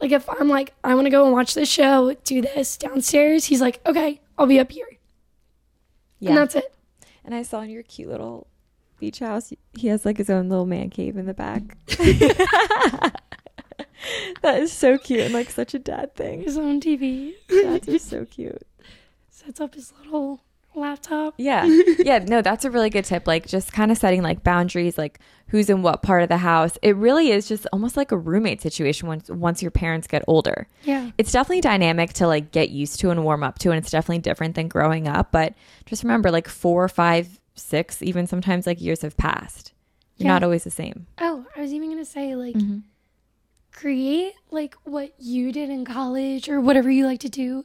Like 0.00 0.12
if 0.12 0.28
I'm 0.28 0.48
like 0.48 0.74
I 0.84 0.94
want 0.94 1.06
to 1.06 1.10
go 1.10 1.24
and 1.24 1.32
watch 1.32 1.54
this 1.54 1.70
show, 1.70 2.14
do 2.24 2.42
this 2.42 2.76
downstairs, 2.76 3.46
he's 3.46 3.60
like, 3.60 3.80
okay, 3.86 4.20
I'll 4.38 4.46
be 4.46 4.60
up 4.60 4.70
here, 4.70 4.98
Yeah. 6.20 6.30
and 6.30 6.38
that's 6.38 6.54
it. 6.54 6.74
And 7.24 7.34
I 7.34 7.42
saw 7.42 7.62
in 7.62 7.70
your 7.70 7.82
cute 7.82 8.08
little 8.10 8.46
beach 8.98 9.18
house, 9.20 9.52
he 9.74 9.88
has 9.88 10.04
like 10.04 10.18
his 10.18 10.30
own 10.30 10.48
little 10.48 10.66
man 10.66 10.90
cave 10.90 11.16
in 11.16 11.26
the 11.26 11.34
back. 11.34 11.76
that 14.42 14.60
is 14.60 14.72
so 14.72 14.98
cute 14.98 15.20
and 15.20 15.34
like 15.34 15.50
such 15.50 15.74
a 15.74 15.78
dad 15.78 16.14
thing. 16.14 16.42
His 16.42 16.58
own 16.58 16.80
TV, 16.80 17.34
Dads 17.48 17.88
are 17.88 17.98
so 17.98 18.24
cute. 18.30 18.62
sets 19.30 19.60
up 19.60 19.74
his 19.74 19.92
little 20.04 20.40
laptop. 20.76 21.34
Yeah. 21.38 21.64
Yeah. 21.98 22.18
No, 22.18 22.40
that's 22.42 22.64
a 22.64 22.70
really 22.70 22.90
good 22.90 23.04
tip. 23.04 23.26
Like 23.26 23.46
just 23.46 23.72
kind 23.72 23.90
of 23.90 23.98
setting 23.98 24.22
like 24.22 24.44
boundaries, 24.44 24.96
like 24.96 25.18
who's 25.48 25.68
in 25.70 25.82
what 25.82 26.02
part 26.02 26.22
of 26.22 26.28
the 26.28 26.36
house. 26.38 26.78
It 26.82 26.94
really 26.96 27.30
is 27.30 27.48
just 27.48 27.66
almost 27.72 27.96
like 27.96 28.12
a 28.12 28.16
roommate 28.16 28.60
situation 28.60 29.08
once 29.08 29.28
once 29.28 29.62
your 29.62 29.70
parents 29.72 30.06
get 30.06 30.22
older. 30.28 30.68
Yeah, 30.84 31.10
It's 31.18 31.32
definitely 31.32 31.62
dynamic 31.62 32.12
to 32.14 32.26
like 32.26 32.52
get 32.52 32.70
used 32.70 33.00
to 33.00 33.10
and 33.10 33.24
warm 33.24 33.42
up 33.42 33.58
to, 33.60 33.70
and 33.70 33.78
it's 33.78 33.90
definitely 33.90 34.18
different 34.20 34.54
than 34.54 34.68
growing 34.68 35.08
up. 35.08 35.32
But 35.32 35.54
just 35.86 36.02
remember, 36.04 36.30
like 36.30 36.48
four, 36.48 36.88
five, 36.88 37.40
six, 37.54 38.02
even 38.02 38.26
sometimes 38.26 38.66
like 38.66 38.80
years 38.80 39.02
have 39.02 39.16
passed. 39.16 39.72
You're 40.18 40.26
Yeah. 40.26 40.34
not 40.34 40.42
always 40.44 40.64
the 40.64 40.70
same. 40.70 41.06
Oh, 41.18 41.44
I 41.56 41.60
was 41.60 41.72
even 41.72 41.90
gonna 41.90 42.04
say 42.04 42.34
like 42.36 42.54
Mm-hmm. 42.54 42.78
create 43.72 44.32
like 44.50 44.74
what 44.84 45.12
you 45.18 45.52
did 45.52 45.70
in 45.70 45.84
college 45.84 46.48
or 46.48 46.60
whatever 46.60 46.90
you 46.90 47.04
like 47.06 47.20
to 47.20 47.28
do, 47.28 47.64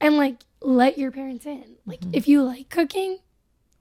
and 0.00 0.16
like 0.16 0.36
let 0.62 0.98
your 0.98 1.10
parents 1.10 1.46
in. 1.46 1.76
Like 1.86 2.00
Mm-hmm. 2.00 2.14
if 2.14 2.28
you 2.28 2.42
like 2.42 2.68
cooking, 2.68 3.18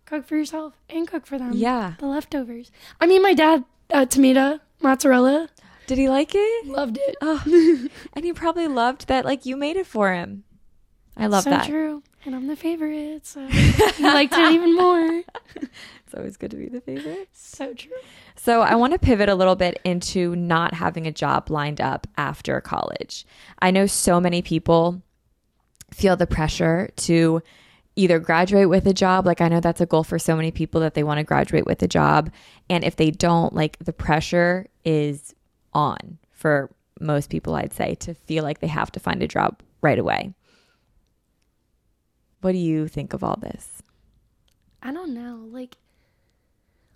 cook 0.06 0.26
for 0.26 0.36
yourself 0.36 0.74
and 0.90 1.08
cook 1.08 1.26
for 1.26 1.38
them. 1.38 1.52
Yeah. 1.54 1.94
the 2.00 2.06
leftovers. 2.08 2.72
I 3.00 3.06
mean, 3.08 3.22
my 3.22 3.34
dad 3.34 3.64
uh, 3.92 4.06
tomato 4.06 4.60
mozzarella 4.82 5.50
Did 5.88 5.98
he 5.98 6.10
like 6.10 6.32
it? 6.34 6.66
loved 6.68 6.98
it. 7.02 7.16
Oh, 7.22 7.44
and 8.14 8.26
he 8.26 8.34
probably 8.34 8.68
loved 8.68 9.08
that 9.08 9.26
like 9.26 9.46
you 9.46 9.56
made 9.58 9.78
it 9.78 9.86
for 9.88 10.14
him. 10.14 10.44
I 11.18 11.28
love 11.28 11.44
that. 11.44 11.52
so 11.52 11.58
that. 11.58 11.68
true. 11.70 12.04
And 12.24 12.36
I'm 12.36 12.48
the 12.48 12.56
favorite, 12.56 13.26
so 13.26 13.42
I 13.52 13.96
liked 14.14 14.34
it 14.34 14.52
even 14.54 14.76
more. 14.76 15.24
It's 16.06 16.18
always 16.18 16.36
good 16.36 16.52
to 16.52 16.58
be 16.58 16.68
the 16.68 16.82
favorite. 16.82 17.30
So 17.32 17.74
true. 17.74 17.92
So, 18.36 18.62
I 18.62 18.76
want 18.76 18.92
to 18.92 19.00
pivot 19.00 19.30
a 19.30 19.36
little 19.36 19.56
bit 19.56 19.80
into 19.86 20.36
not 20.36 20.74
having 20.74 21.08
a 21.08 21.12
job 21.12 21.50
lined 21.50 21.80
up 21.80 22.06
after 22.18 22.60
college. 22.60 23.26
I 23.62 23.72
know 23.72 23.86
so 23.86 24.20
many 24.20 24.42
people 24.42 25.02
feel 25.94 26.16
the 26.16 26.28
pressure 26.28 26.90
to 26.96 27.42
either 27.96 28.20
graduate 28.20 28.70
with 28.70 28.86
a 28.88 28.94
job. 28.94 29.26
Like, 29.26 29.42
I 29.42 29.50
know 29.50 29.60
that's 29.60 29.82
a 29.82 29.86
goal 29.86 30.04
for 30.04 30.18
so 30.18 30.36
many 30.36 30.52
people 30.52 30.82
that 30.82 30.94
they 30.94 31.04
want 31.04 31.20
to 31.20 31.24
graduate 31.24 31.66
with 31.66 31.82
a 31.84 31.88
job. 31.88 32.32
And 32.70 32.84
if 32.84 32.96
they 32.96 33.12
don't, 33.12 33.54
like, 33.54 33.78
the 33.80 33.94
pressure 33.94 34.68
is 34.86 35.36
on 35.74 36.18
for 36.32 36.72
most 37.00 37.30
people, 37.30 37.56
I'd 37.56 37.74
say, 37.74 37.96
to 37.96 38.14
feel 38.14 38.44
like 38.44 38.60
they 38.60 38.68
have 38.68 38.92
to 38.94 39.00
find 39.00 39.22
a 39.22 39.28
job 39.28 39.62
right 39.82 40.00
away. 40.00 40.34
What 42.42 42.54
do 42.54 42.58
you 42.58 42.88
think 42.88 43.14
of 43.14 43.24
all 43.24 43.38
this? 43.40 43.84
I 44.82 44.92
don't 44.92 45.14
know. 45.14 45.46
Like, 45.52 45.78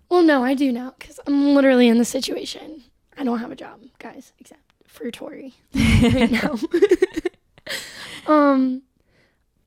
well, 0.08 0.22
no, 0.22 0.42
I 0.42 0.54
do 0.54 0.72
know 0.72 0.94
because 0.98 1.20
I'm 1.26 1.54
literally 1.54 1.88
in 1.88 1.98
the 1.98 2.04
situation. 2.04 2.84
I 3.16 3.24
don't 3.24 3.38
have 3.38 3.52
a 3.52 3.56
job, 3.56 3.80
guys, 3.98 4.32
except 4.38 4.60
for 4.86 5.10
Tori 5.10 5.54
right 5.74 6.30
now. 6.30 6.56
um, 8.26 8.82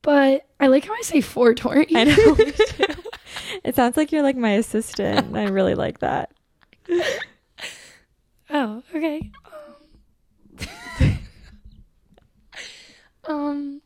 but 0.01 0.47
I 0.59 0.67
like 0.67 0.85
how 0.85 0.93
I 0.93 1.01
say 1.01 1.21
for 1.21 1.53
Tori. 1.53 1.87
I 1.95 2.03
know. 2.05 2.37
it 3.63 3.75
sounds 3.75 3.97
like 3.97 4.11
you're 4.11 4.23
like 4.23 4.37
my 4.37 4.51
assistant. 4.51 5.35
I 5.35 5.45
really 5.45 5.75
like 5.75 5.99
that. 5.99 6.31
Oh, 8.51 8.81
okay. 8.95 9.29
Um, 13.27 13.35
um, 13.35 13.81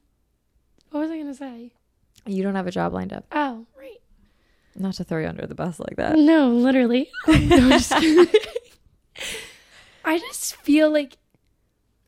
what 0.91 1.01
was 1.01 1.11
I 1.11 1.17
gonna 1.17 1.33
say? 1.33 1.73
You 2.25 2.43
don't 2.43 2.55
have 2.55 2.67
a 2.67 2.71
job 2.71 2.93
lined 2.93 3.11
up. 3.11 3.25
Oh, 3.33 3.65
right. 3.77 3.99
Not 4.75 4.93
to 4.95 5.03
throw 5.03 5.19
you 5.19 5.27
under 5.27 5.45
the 5.45 5.55
bus 5.55 5.79
like 5.79 5.97
that. 5.97 6.17
No, 6.17 6.49
literally. 6.49 7.09
No. 7.27 7.79
I 10.05 10.19
just 10.19 10.55
feel 10.57 10.89
like 10.89 11.17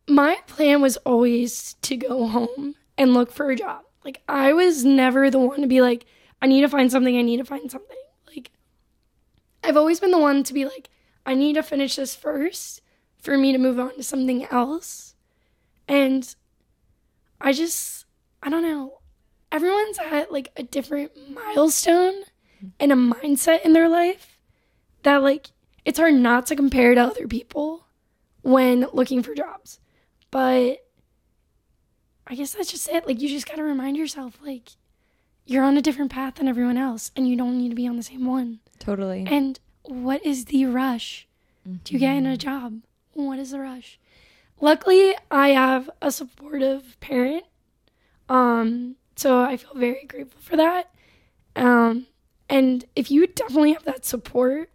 my 0.08 0.38
plan 0.48 0.82
was 0.82 0.98
always 0.98 1.76
to 1.82 1.96
go 1.96 2.28
home 2.28 2.76
and 2.98 3.14
look 3.14 3.32
for 3.32 3.50
a 3.50 3.56
job. 3.56 3.84
Like 4.04 4.22
I 4.28 4.54
was 4.54 4.86
never 4.86 5.30
the 5.30 5.40
one 5.40 5.62
to 5.62 5.68
be 5.68 5.82
like, 5.82 6.06
I 6.42 6.48
need 6.48 6.62
to 6.62 6.70
find 6.70 6.92
something, 6.92 7.18
I 7.18 7.22
need 7.22 7.38
to 7.38 7.46
find 7.46 7.70
something. 7.72 7.98
Like 8.28 8.52
I've 9.64 9.78
always 9.78 10.00
been 10.00 10.12
the 10.12 10.20
one 10.20 10.44
to 10.44 10.54
be 10.54 10.66
like, 10.66 10.90
I 11.26 11.34
need 11.34 11.54
to 11.54 11.64
finish 11.64 11.96
this 11.96 12.16
first 12.16 12.82
for 13.18 13.38
me 13.38 13.52
to 13.52 13.58
move 13.58 13.80
on 13.80 13.96
to 13.96 14.04
something 14.04 14.46
else. 14.46 15.16
And 15.88 16.36
I 17.42 17.52
just 17.52 18.06
I 18.44 18.50
don't 18.50 18.64
know. 18.64 19.00
Everyone's 19.52 19.98
at 20.00 20.32
like 20.32 20.52
a 20.56 20.64
different 20.64 21.12
milestone 21.32 22.24
and 22.80 22.92
a 22.92 22.96
mindset 22.96 23.66
in 23.66 23.74
their 23.74 23.90
life 23.90 24.40
that 25.04 25.24
like 25.24 25.52
it's 25.84 25.98
hard 26.00 26.14
not 26.16 26.46
to 26.48 26.56
compare 26.56 26.94
to 26.94 27.02
other 27.02 27.28
people 27.28 27.88
when 28.42 28.88
looking 28.94 29.24
for 29.24 29.34
jobs. 29.34 29.80
But 30.32 30.80
I 32.28 32.36
guess 32.36 32.54
that's 32.54 32.72
just 32.72 32.90
it. 32.90 33.08
Like 33.08 33.22
you 33.22 33.30
just 33.30 33.48
got 33.48 33.56
to 33.56 33.64
remind 33.64 33.98
yourself 33.98 34.40
like 34.44 34.72
you're 35.46 35.64
on 35.64 35.78
a 35.78 35.82
different 35.82 36.12
path 36.12 36.36
than 36.36 36.48
everyone 36.48 36.78
else 36.78 37.12
and 37.16 37.28
you 37.28 37.36
don't 37.36 37.58
need 37.58 37.70
to 37.70 37.76
be 37.76 37.88
on 37.88 37.98
the 37.98 38.04
same 38.04 38.26
one. 38.26 38.60
Totally. 38.80 39.26
And 39.30 39.60
what 39.84 40.26
is 40.26 40.46
the 40.46 40.66
rush 40.66 41.28
to 41.86 41.98
get 41.98 42.16
in 42.16 42.26
a 42.26 42.38
job? 42.38 42.82
What 43.14 43.40
is 43.40 43.52
the 43.52 43.60
rush? 43.60 44.00
Luckily, 44.60 45.14
I 45.30 45.50
have 45.50 45.90
a 46.02 46.12
supportive 46.12 47.00
parent. 47.00 47.44
Um 48.28 48.96
so 49.16 49.42
I 49.42 49.56
feel 49.58 49.74
very 49.76 50.06
grateful 50.08 50.42
for 50.42 50.58
that. 50.58 50.92
Um 51.56 52.08
and 52.50 52.86
if 52.96 53.10
you 53.12 53.28
definitely 53.28 53.74
have 53.74 53.86
that 53.86 54.06
support, 54.06 54.70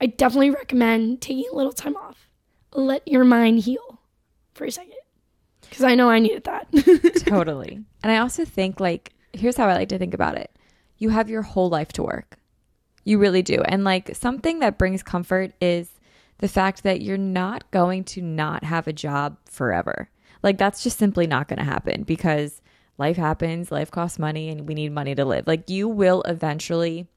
I 0.00 0.06
definitely 0.06 0.50
recommend 0.50 1.20
taking 1.20 1.44
a 1.50 1.54
little 1.54 1.72
time 1.72 1.96
off. 1.96 2.28
Let 2.72 3.06
your 3.06 3.24
mind 3.24 3.60
heal 3.60 3.85
for 4.56 4.64
a 4.64 4.70
second. 4.70 4.94
Because 5.60 5.84
I 5.84 5.94
know 5.94 6.08
I 6.08 6.18
needed 6.18 6.44
that. 6.44 6.68
totally. 7.26 7.84
And 8.02 8.12
I 8.12 8.18
also 8.18 8.44
think 8.44 8.80
like 8.80 9.12
here's 9.32 9.56
how 9.56 9.68
I 9.68 9.74
like 9.74 9.88
to 9.90 9.98
think 9.98 10.14
about 10.14 10.36
it. 10.36 10.50
You 10.98 11.10
have 11.10 11.28
your 11.28 11.42
whole 11.42 11.68
life 11.68 11.92
to 11.92 12.02
work. 12.02 12.38
You 13.04 13.18
really 13.18 13.42
do. 13.42 13.62
And 13.64 13.84
like 13.84 14.14
something 14.16 14.60
that 14.60 14.78
brings 14.78 15.02
comfort 15.02 15.52
is 15.60 15.90
the 16.38 16.48
fact 16.48 16.82
that 16.82 17.00
you're 17.00 17.16
not 17.16 17.70
going 17.70 18.04
to 18.04 18.22
not 18.22 18.64
have 18.64 18.86
a 18.86 18.92
job 18.92 19.36
forever. 19.46 20.08
Like 20.42 20.58
that's 20.58 20.82
just 20.82 20.98
simply 20.98 21.26
not 21.26 21.48
going 21.48 21.58
to 21.58 21.64
happen 21.64 22.02
because 22.02 22.60
life 22.98 23.16
happens, 23.16 23.70
life 23.70 23.90
costs 23.90 24.18
money 24.18 24.48
and 24.48 24.66
we 24.66 24.74
need 24.74 24.92
money 24.92 25.14
to 25.14 25.24
live. 25.24 25.46
Like 25.46 25.68
you 25.70 25.88
will 25.88 26.22
eventually 26.22 27.08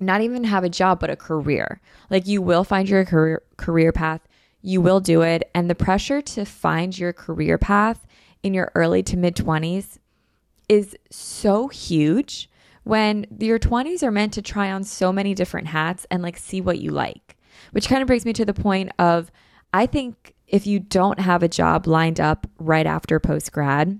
not 0.00 0.20
even 0.20 0.44
have 0.44 0.64
a 0.64 0.68
job 0.68 1.00
but 1.00 1.10
a 1.10 1.16
career. 1.16 1.80
Like 2.10 2.26
you 2.26 2.42
will 2.42 2.64
find 2.64 2.88
your 2.88 3.04
career 3.04 3.42
career 3.56 3.92
path. 3.92 4.20
You 4.62 4.80
will 4.80 5.00
do 5.00 5.22
it 5.22 5.50
and 5.54 5.70
the 5.70 5.74
pressure 5.74 6.20
to 6.20 6.44
find 6.44 6.98
your 6.98 7.12
career 7.12 7.58
path 7.58 8.06
in 8.42 8.54
your 8.54 8.72
early 8.74 9.02
to 9.04 9.16
mid 9.16 9.36
20s 9.36 9.98
is 10.68 10.96
so 11.10 11.68
huge 11.68 12.50
when 12.84 13.26
your 13.38 13.58
20s 13.58 14.02
are 14.02 14.10
meant 14.10 14.32
to 14.32 14.42
try 14.42 14.70
on 14.70 14.84
so 14.84 15.12
many 15.12 15.34
different 15.34 15.68
hats 15.68 16.06
and 16.10 16.22
like 16.22 16.36
see 16.36 16.60
what 16.60 16.78
you 16.78 16.90
like. 16.90 17.36
Which 17.72 17.88
kind 17.88 18.02
of 18.02 18.06
brings 18.06 18.24
me 18.24 18.32
to 18.34 18.44
the 18.44 18.54
point 18.54 18.90
of 18.98 19.30
I 19.72 19.86
think 19.86 20.34
if 20.46 20.66
you 20.66 20.78
don't 20.78 21.18
have 21.18 21.42
a 21.42 21.48
job 21.48 21.86
lined 21.86 22.20
up 22.20 22.46
right 22.58 22.86
after 22.86 23.18
post 23.18 23.52
grad, 23.52 23.98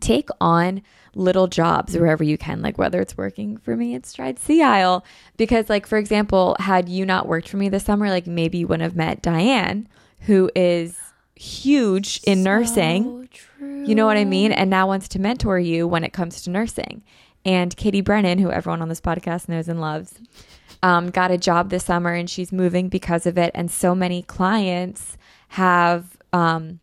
take 0.00 0.28
on 0.40 0.82
little 1.16 1.46
jobs 1.46 1.96
wherever 1.96 2.24
you 2.24 2.38
can, 2.38 2.62
like 2.62 2.78
whether 2.78 3.00
it's 3.00 3.16
working 3.16 3.56
for 3.56 3.76
me 3.76 3.94
at 3.94 4.06
Stride 4.06 4.38
Sea 4.38 4.62
Isle. 4.62 5.04
Because, 5.36 5.68
like, 5.68 5.86
for 5.86 5.98
example, 5.98 6.56
had 6.58 6.88
you 6.88 7.06
not 7.06 7.26
worked 7.28 7.48
for 7.48 7.56
me 7.56 7.68
this 7.68 7.84
summer, 7.84 8.10
like 8.10 8.26
maybe 8.26 8.58
you 8.58 8.66
wouldn't 8.66 8.82
have 8.82 8.96
met 8.96 9.22
Diane, 9.22 9.88
who 10.20 10.50
is 10.54 10.98
huge 11.36 12.20
in 12.26 12.42
nursing. 12.42 13.28
true. 13.32 13.84
You 13.84 13.94
know 13.94 14.06
what 14.06 14.16
I 14.16 14.24
mean? 14.24 14.52
And 14.52 14.70
now 14.70 14.86
wants 14.86 15.08
to 15.08 15.18
mentor 15.18 15.58
you 15.58 15.86
when 15.86 16.04
it 16.04 16.12
comes 16.12 16.42
to 16.42 16.50
nursing. 16.50 17.02
And 17.44 17.76
Katie 17.76 18.00
Brennan, 18.00 18.38
who 18.38 18.50
everyone 18.50 18.80
on 18.80 18.88
this 18.88 19.00
podcast 19.00 19.48
knows 19.48 19.68
and 19.68 19.80
loves, 19.80 20.18
um, 20.82 21.10
got 21.10 21.30
a 21.30 21.38
job 21.38 21.70
this 21.70 21.84
summer 21.84 22.12
and 22.12 22.28
she's 22.28 22.52
moving 22.52 22.88
because 22.88 23.26
of 23.26 23.36
it. 23.36 23.50
And 23.54 23.70
so 23.70 23.94
many 23.94 24.22
clients 24.22 25.18
have, 25.48 26.16
um, 26.32 26.80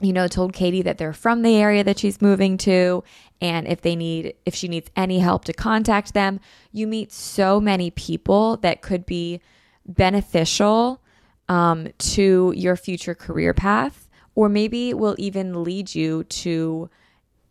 you 0.00 0.12
know, 0.12 0.28
told 0.28 0.52
Katie 0.52 0.82
that 0.82 0.98
they're 0.98 1.12
from 1.12 1.42
the 1.42 1.56
area 1.56 1.82
that 1.82 1.98
she's 1.98 2.20
moving 2.20 2.58
to. 2.58 3.02
And 3.40 3.66
if 3.66 3.80
they 3.80 3.96
need, 3.96 4.34
if 4.44 4.54
she 4.54 4.68
needs 4.68 4.90
any 4.94 5.18
help 5.18 5.44
to 5.46 5.52
contact 5.52 6.12
them, 6.14 6.40
you 6.72 6.86
meet 6.86 7.12
so 7.12 7.60
many 7.60 7.90
people 7.90 8.58
that 8.58 8.82
could 8.82 9.06
be 9.06 9.40
beneficial 9.86 11.00
um, 11.48 11.88
to 11.98 12.52
your 12.56 12.76
future 12.76 13.14
career 13.14 13.54
path, 13.54 14.08
or 14.34 14.48
maybe 14.48 14.92
will 14.92 15.14
even 15.18 15.62
lead 15.62 15.94
you 15.94 16.24
to 16.24 16.90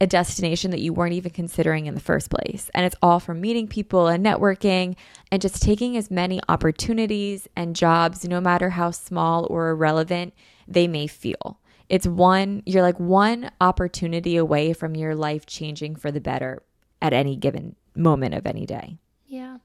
a 0.01 0.05
destination 0.05 0.71
that 0.71 0.81
you 0.81 0.91
weren't 0.91 1.13
even 1.13 1.31
considering 1.31 1.85
in 1.85 1.95
the 1.95 2.01
first 2.01 2.29
place. 2.29 2.69
And 2.73 2.85
it's 2.85 2.97
all 3.01 3.21
from 3.21 3.39
meeting 3.39 3.67
people 3.67 4.07
and 4.07 4.25
networking 4.25 4.97
and 5.31 5.41
just 5.41 5.61
taking 5.61 5.95
as 5.95 6.11
many 6.11 6.41
opportunities 6.49 7.47
and 7.55 7.75
jobs, 7.75 8.27
no 8.27 8.41
matter 8.41 8.71
how 8.71 8.91
small 8.91 9.47
or 9.49 9.69
irrelevant 9.69 10.33
they 10.67 10.87
may 10.87 11.07
feel. 11.07 11.59
It's 11.89 12.07
one, 12.07 12.63
you're 12.65 12.81
like 12.81 12.99
one 12.99 13.51
opportunity 13.61 14.37
away 14.37 14.73
from 14.73 14.95
your 14.95 15.15
life 15.15 15.45
changing 15.45 15.95
for 15.95 16.11
the 16.11 16.21
better 16.21 16.63
at 17.01 17.13
any 17.13 17.35
given 17.35 17.75
moment 17.95 18.33
of 18.33 18.45
any 18.45 18.65
day. 18.65 18.97
Yeah, 19.27 19.57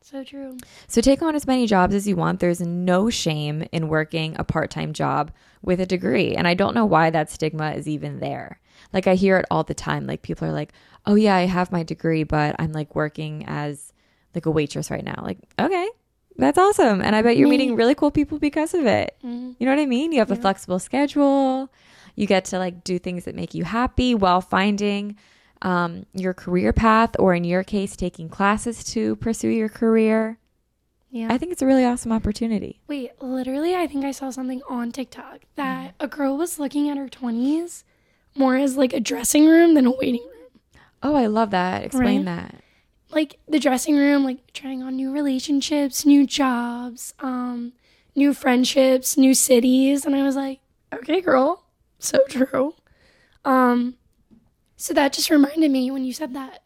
so 0.00 0.24
true. 0.24 0.56
So 0.86 1.00
take 1.00 1.20
on 1.20 1.34
as 1.34 1.46
many 1.46 1.66
jobs 1.66 1.94
as 1.94 2.08
you 2.08 2.16
want. 2.16 2.40
There's 2.40 2.60
no 2.60 3.10
shame 3.10 3.66
in 3.72 3.88
working 3.88 4.36
a 4.38 4.44
part 4.44 4.70
time 4.70 4.92
job 4.92 5.32
with 5.62 5.80
a 5.80 5.86
degree. 5.86 6.34
And 6.34 6.48
I 6.48 6.54
don't 6.54 6.74
know 6.74 6.86
why 6.86 7.10
that 7.10 7.30
stigma 7.30 7.72
is 7.72 7.86
even 7.86 8.20
there. 8.20 8.60
Like 8.92 9.06
I 9.06 9.16
hear 9.16 9.36
it 9.38 9.46
all 9.50 9.64
the 9.64 9.74
time. 9.74 10.06
Like 10.06 10.22
people 10.22 10.48
are 10.48 10.52
like, 10.52 10.72
oh, 11.04 11.14
yeah, 11.14 11.36
I 11.36 11.46
have 11.46 11.72
my 11.72 11.82
degree, 11.82 12.22
but 12.22 12.56
I'm 12.58 12.72
like 12.72 12.94
working 12.94 13.44
as 13.46 13.92
like 14.34 14.46
a 14.46 14.50
waitress 14.50 14.90
right 14.90 15.04
now. 15.04 15.20
Like, 15.22 15.38
okay, 15.58 15.88
that's 16.38 16.56
awesome. 16.58 17.00
And 17.02 17.14
I 17.16 17.22
bet 17.22 17.36
you're 17.36 17.48
Me. 17.48 17.58
meeting 17.58 17.76
really 17.76 17.94
cool 17.94 18.10
people 18.10 18.38
because 18.38 18.72
of 18.74 18.86
it. 18.86 19.16
Mhm. 19.24 19.56
You 19.58 19.66
know 19.66 19.72
what 19.72 19.80
I 19.82 19.86
mean? 19.86 20.12
You 20.12 20.20
have 20.20 20.30
a 20.30 20.36
flexible 20.36 20.78
schedule. 20.78 21.70
You 22.16 22.26
get 22.26 22.44
to 22.46 22.58
like 22.58 22.82
do 22.84 22.98
things 22.98 23.24
that 23.24 23.34
make 23.34 23.54
you 23.54 23.64
happy 23.64 24.14
while 24.14 24.40
finding 24.40 25.16
um, 25.62 26.06
your 26.14 26.34
career 26.34 26.72
path, 26.72 27.16
or 27.18 27.34
in 27.34 27.42
your 27.42 27.64
case, 27.64 27.96
taking 27.96 28.28
classes 28.28 28.84
to 28.84 29.16
pursue 29.16 29.48
your 29.48 29.68
career. 29.68 30.38
Yeah. 31.10 31.26
I 31.32 31.38
think 31.38 31.50
it's 31.50 31.62
a 31.62 31.66
really 31.66 31.84
awesome 31.84 32.12
opportunity. 32.12 32.80
Wait, 32.86 33.10
literally, 33.20 33.74
I 33.74 33.88
think 33.88 34.04
I 34.04 34.12
saw 34.12 34.30
something 34.30 34.62
on 34.68 34.92
TikTok 34.92 35.40
that 35.56 35.94
a 35.98 36.06
girl 36.06 36.36
was 36.36 36.60
looking 36.60 36.88
at 36.88 36.96
her 36.96 37.08
20s 37.08 37.82
more 38.36 38.54
as 38.56 38.76
like 38.76 38.92
a 38.92 39.00
dressing 39.00 39.48
room 39.48 39.74
than 39.74 39.86
a 39.86 39.90
waiting 39.90 40.22
room. 40.22 40.82
Oh, 41.02 41.16
I 41.16 41.26
love 41.26 41.50
that. 41.50 41.82
Explain 41.82 42.24
Right. 42.26 42.36
that. 42.36 42.62
Like 43.10 43.38
the 43.48 43.58
dressing 43.58 43.96
room, 43.96 44.24
like 44.24 44.52
trying 44.52 44.82
on 44.82 44.96
new 44.96 45.10
relationships, 45.12 46.04
new 46.04 46.26
jobs, 46.26 47.14
um, 47.20 47.72
new 48.14 48.34
friendships, 48.34 49.16
new 49.16 49.34
cities. 49.34 50.04
And 50.04 50.14
I 50.14 50.22
was 50.22 50.36
like, 50.36 50.60
okay, 50.92 51.20
girl, 51.20 51.64
so 51.98 52.18
true. 52.28 52.74
Um, 53.44 53.94
So 54.76 54.94
that 54.94 55.12
just 55.12 55.30
reminded 55.30 55.70
me 55.70 55.90
when 55.90 56.04
you 56.04 56.12
said 56.12 56.34
that 56.34 56.62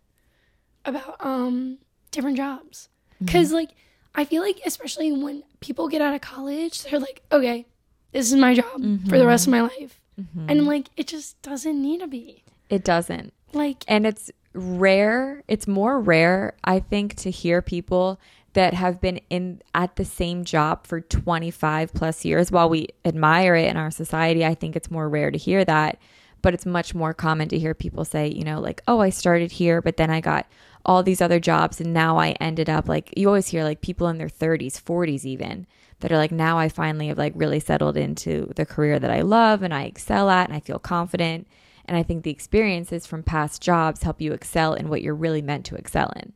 about 0.85 1.17
um 1.25 1.79
different 2.11 2.37
jobs. 2.37 2.89
because 3.21 3.53
like 3.53 3.71
I 4.15 4.25
feel 4.27 4.43
like 4.43 4.61
especially 4.67 5.11
when 5.13 5.43
people 5.61 5.89
get 5.89 6.03
out 6.03 6.15
of 6.15 6.21
college, 6.21 6.83
they're 6.83 6.99
like, 7.01 7.23
okay, 7.33 7.67
this 8.13 8.27
is 8.31 8.37
my 8.39 8.53
job 8.55 8.83
for 9.09 9.17
the 9.17 9.27
rest 9.27 9.47
of 9.47 9.53
my 9.53 9.63
life, 9.63 10.01
and 10.37 10.67
like 10.67 10.89
it 10.97 11.07
just 11.07 11.41
doesn't 11.41 11.81
need 11.81 12.01
to 12.01 12.07
be 12.09 12.43
It 12.69 12.85
doesn't. 12.85 13.33
like 13.55 13.85
And 13.89 14.07
it's 14.07 14.31
rare, 14.55 15.43
it's 15.49 15.67
more 15.67 16.01
rare, 16.01 16.55
I 16.65 16.81
think, 16.81 17.17
to 17.17 17.31
hear 17.31 17.63
people 17.63 18.21
that 18.55 18.75
have 18.75 19.01
been 19.01 19.19
in 19.31 19.63
at 19.75 19.97
the 19.97 20.05
same 20.05 20.45
job 20.45 20.87
for 20.87 21.01
25 21.01 21.95
plus 21.95 22.25
years. 22.25 22.53
While 22.53 22.69
we 22.69 22.89
admire 23.05 23.55
it 23.57 23.69
in 23.69 23.77
our 23.77 23.91
society, 23.91 24.45
I 24.45 24.55
think 24.55 24.77
it's 24.77 24.91
more 24.91 25.09
rare 25.09 25.31
to 25.31 25.39
hear 25.39 25.65
that. 25.65 25.99
But 26.43 26.55
it's 26.55 26.67
much 26.67 26.95
more 26.95 27.15
common 27.15 27.49
to 27.51 27.59
hear 27.59 27.73
people 27.73 28.05
say, 28.05 28.29
you 28.29 28.45
know, 28.45 28.61
like, 28.61 28.83
oh, 28.89 28.99
I 28.99 29.11
started 29.11 29.53
here, 29.53 29.81
but 29.81 29.97
then 29.97 30.11
I 30.11 30.21
got 30.21 30.47
all 30.85 31.03
these 31.03 31.21
other 31.21 31.39
jobs 31.39 31.81
and 31.81 31.95
now 31.95 32.19
I 32.19 32.31
ended 32.41 32.69
up 32.69 32.89
like, 32.89 33.15
you 33.17 33.29
always 33.29 33.47
hear 33.49 33.63
like 33.63 33.81
people 33.81 34.09
in 34.09 34.19
their 34.19 34.29
30s, 34.29 34.83
40s 34.83 35.25
even, 35.25 35.69
that 36.01 36.11
are 36.11 36.17
like, 36.17 36.33
now 36.33 36.59
I 36.59 36.69
finally 36.69 37.07
have 37.07 37.19
like 37.19 37.33
really 37.37 37.61
settled 37.61 37.97
into 37.97 38.53
the 38.57 38.67
career 38.67 38.99
that 38.99 39.11
I 39.11 39.21
love 39.21 39.63
and 39.63 39.73
I 39.73 39.85
excel 39.85 40.29
at 40.29 40.49
and 40.49 40.57
I 40.57 40.61
feel 40.61 40.81
confident. 40.81 41.47
And 41.87 41.97
I 41.97 42.03
think 42.03 42.23
the 42.23 42.31
experiences 42.31 43.07
from 43.07 43.23
past 43.23 43.61
jobs 43.63 44.03
help 44.03 44.21
you 44.21 44.33
excel 44.33 44.75
in 44.75 44.89
what 44.89 45.03
you're 45.03 45.15
really 45.15 45.43
meant 45.43 45.65
to 45.67 45.75
excel 45.77 46.13
in. 46.17 46.33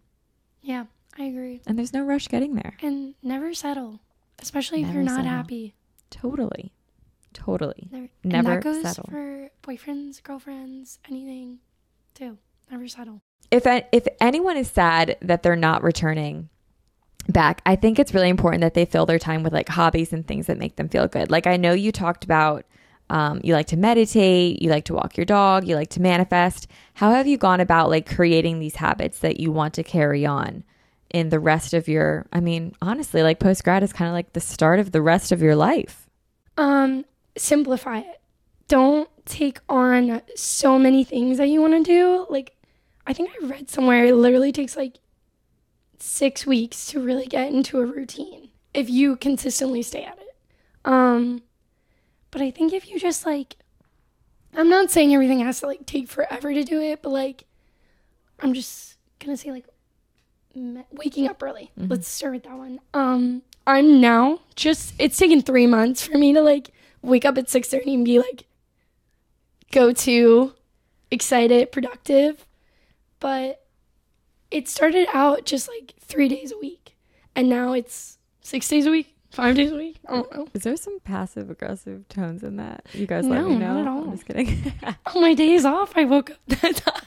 yeah, 0.62 0.86
I 1.18 1.24
agree. 1.24 1.60
And 1.66 1.78
there's 1.78 1.92
no 1.94 2.02
rush 2.02 2.28
getting 2.28 2.54
there. 2.56 2.76
And 2.82 3.14
never 3.22 3.54
settle, 3.54 4.00
especially 4.40 4.82
if 4.82 4.92
you're 4.92 5.02
not 5.02 5.16
settle. 5.16 5.30
happy. 5.30 5.74
Totally. 6.10 6.72
Totally. 7.32 7.88
Never, 7.90 8.08
Never 8.24 8.36
and 8.52 8.56
that 8.58 8.64
goes 8.64 8.82
settle. 8.82 9.08
for 9.10 9.50
boyfriends, 9.62 10.22
girlfriends, 10.22 10.98
anything, 11.08 11.58
too. 12.14 12.38
Never 12.70 12.88
settle. 12.88 13.20
If 13.50 13.64
if 13.92 14.06
anyone 14.20 14.56
is 14.56 14.68
sad 14.68 15.16
that 15.22 15.42
they're 15.42 15.54
not 15.56 15.82
returning 15.82 16.48
back, 17.28 17.62
I 17.64 17.76
think 17.76 17.98
it's 17.98 18.12
really 18.14 18.28
important 18.28 18.62
that 18.62 18.74
they 18.74 18.84
fill 18.84 19.06
their 19.06 19.18
time 19.18 19.42
with 19.42 19.52
like 19.52 19.68
hobbies 19.68 20.12
and 20.12 20.26
things 20.26 20.46
that 20.46 20.58
make 20.58 20.76
them 20.76 20.88
feel 20.88 21.06
good. 21.08 21.30
Like 21.30 21.46
I 21.46 21.56
know 21.56 21.72
you 21.72 21.92
talked 21.92 22.24
about 22.24 22.64
um, 23.08 23.40
you 23.44 23.54
like 23.54 23.66
to 23.68 23.76
meditate, 23.76 24.60
you 24.60 24.70
like 24.70 24.84
to 24.86 24.94
walk 24.94 25.16
your 25.16 25.26
dog, 25.26 25.66
you 25.66 25.76
like 25.76 25.90
to 25.90 26.02
manifest. 26.02 26.66
How 26.94 27.12
have 27.12 27.26
you 27.26 27.36
gone 27.36 27.60
about 27.60 27.90
like 27.90 28.12
creating 28.12 28.58
these 28.58 28.76
habits 28.76 29.20
that 29.20 29.38
you 29.38 29.52
want 29.52 29.74
to 29.74 29.82
carry 29.82 30.26
on 30.26 30.64
in 31.10 31.28
the 31.28 31.38
rest 31.38 31.72
of 31.72 31.86
your? 31.86 32.26
I 32.32 32.40
mean, 32.40 32.74
honestly, 32.82 33.22
like 33.22 33.38
post 33.38 33.62
grad 33.62 33.82
is 33.82 33.92
kind 33.92 34.08
of 34.08 34.14
like 34.14 34.32
the 34.32 34.40
start 34.40 34.80
of 34.80 34.92
the 34.92 35.02
rest 35.02 35.30
of 35.30 35.40
your 35.40 35.54
life. 35.54 36.08
Um, 36.56 37.04
simplify 37.36 37.98
it. 37.98 38.20
Don't 38.68 39.08
take 39.24 39.60
on 39.68 40.22
so 40.34 40.78
many 40.78 41.04
things 41.04 41.38
that 41.38 41.48
you 41.48 41.60
want 41.60 41.74
to 41.74 41.82
do. 41.82 42.26
Like, 42.28 42.56
I 43.06 43.12
think 43.12 43.30
I 43.30 43.46
read 43.46 43.70
somewhere 43.70 44.06
it 44.06 44.14
literally 44.14 44.50
takes 44.50 44.76
like 44.76 44.94
six 45.98 46.44
weeks 46.44 46.86
to 46.86 47.00
really 47.00 47.26
get 47.26 47.52
into 47.52 47.78
a 47.78 47.86
routine 47.86 48.48
if 48.74 48.90
you 48.90 49.16
consistently 49.16 49.82
stay 49.82 50.04
at 50.04 50.18
it. 50.18 50.34
Um, 50.84 51.42
but 52.30 52.42
I 52.42 52.50
think 52.50 52.72
if 52.72 52.88
you 52.88 52.98
just 52.98 53.24
like, 53.26 53.56
I'm 54.54 54.68
not 54.68 54.90
saying 54.90 55.14
everything 55.14 55.40
has 55.40 55.60
to 55.60 55.66
like 55.66 55.86
take 55.86 56.08
forever 56.08 56.52
to 56.52 56.64
do 56.64 56.80
it, 56.80 57.02
but 57.02 57.10
like, 57.10 57.44
I'm 58.40 58.54
just 58.54 58.96
gonna 59.18 59.36
say 59.36 59.50
like, 59.50 59.66
waking 60.92 61.28
up 61.28 61.42
early. 61.42 61.70
Let's 61.76 62.08
start 62.08 62.34
with 62.34 62.44
that 62.44 62.56
one. 62.56 62.80
Um, 62.94 63.42
I'm 63.66 64.00
now 64.00 64.40
just 64.54 64.94
it's 64.98 65.16
taken 65.18 65.42
three 65.42 65.66
months 65.66 66.06
for 66.06 66.16
me 66.16 66.32
to 66.32 66.40
like 66.40 66.70
wake 67.02 67.24
up 67.24 67.36
at 67.36 67.50
six 67.50 67.68
thirty 67.68 67.94
and 67.94 68.04
be 68.04 68.18
like 68.18 68.46
go 69.72 69.92
to 69.92 70.54
excited, 71.10 71.72
productive. 71.72 72.46
But 73.20 73.64
it 74.50 74.68
started 74.68 75.08
out 75.12 75.44
just 75.44 75.68
like 75.68 75.94
three 76.00 76.28
days 76.28 76.52
a 76.52 76.58
week. 76.58 76.96
And 77.34 77.48
now 77.48 77.72
it's 77.72 78.18
six 78.40 78.68
days 78.68 78.86
a 78.86 78.90
week, 78.90 79.15
five 79.36 79.54
days 79.54 79.70
a 79.70 79.76
week. 79.76 79.98
I 80.08 80.12
don't 80.14 80.32
know. 80.34 80.48
Is 80.54 80.62
there 80.62 80.76
some 80.76 80.98
passive 81.00 81.50
aggressive 81.50 82.08
tones 82.08 82.42
in 82.42 82.56
that? 82.56 82.86
You 82.92 83.06
guys 83.06 83.26
let 83.26 83.42
No, 83.42 83.48
me 83.50 83.56
not 83.56 83.80
at 83.80 83.86
all. 83.86 84.04
I'm 84.04 84.12
just 84.12 84.26
kidding. 84.26 84.72
On 84.82 84.96
oh, 85.14 85.20
my 85.20 85.34
days 85.34 85.64
off, 85.64 85.92
I 85.94 86.04
woke 86.04 86.30
up 86.30 86.38
that 86.48 86.76
time. 86.76 87.02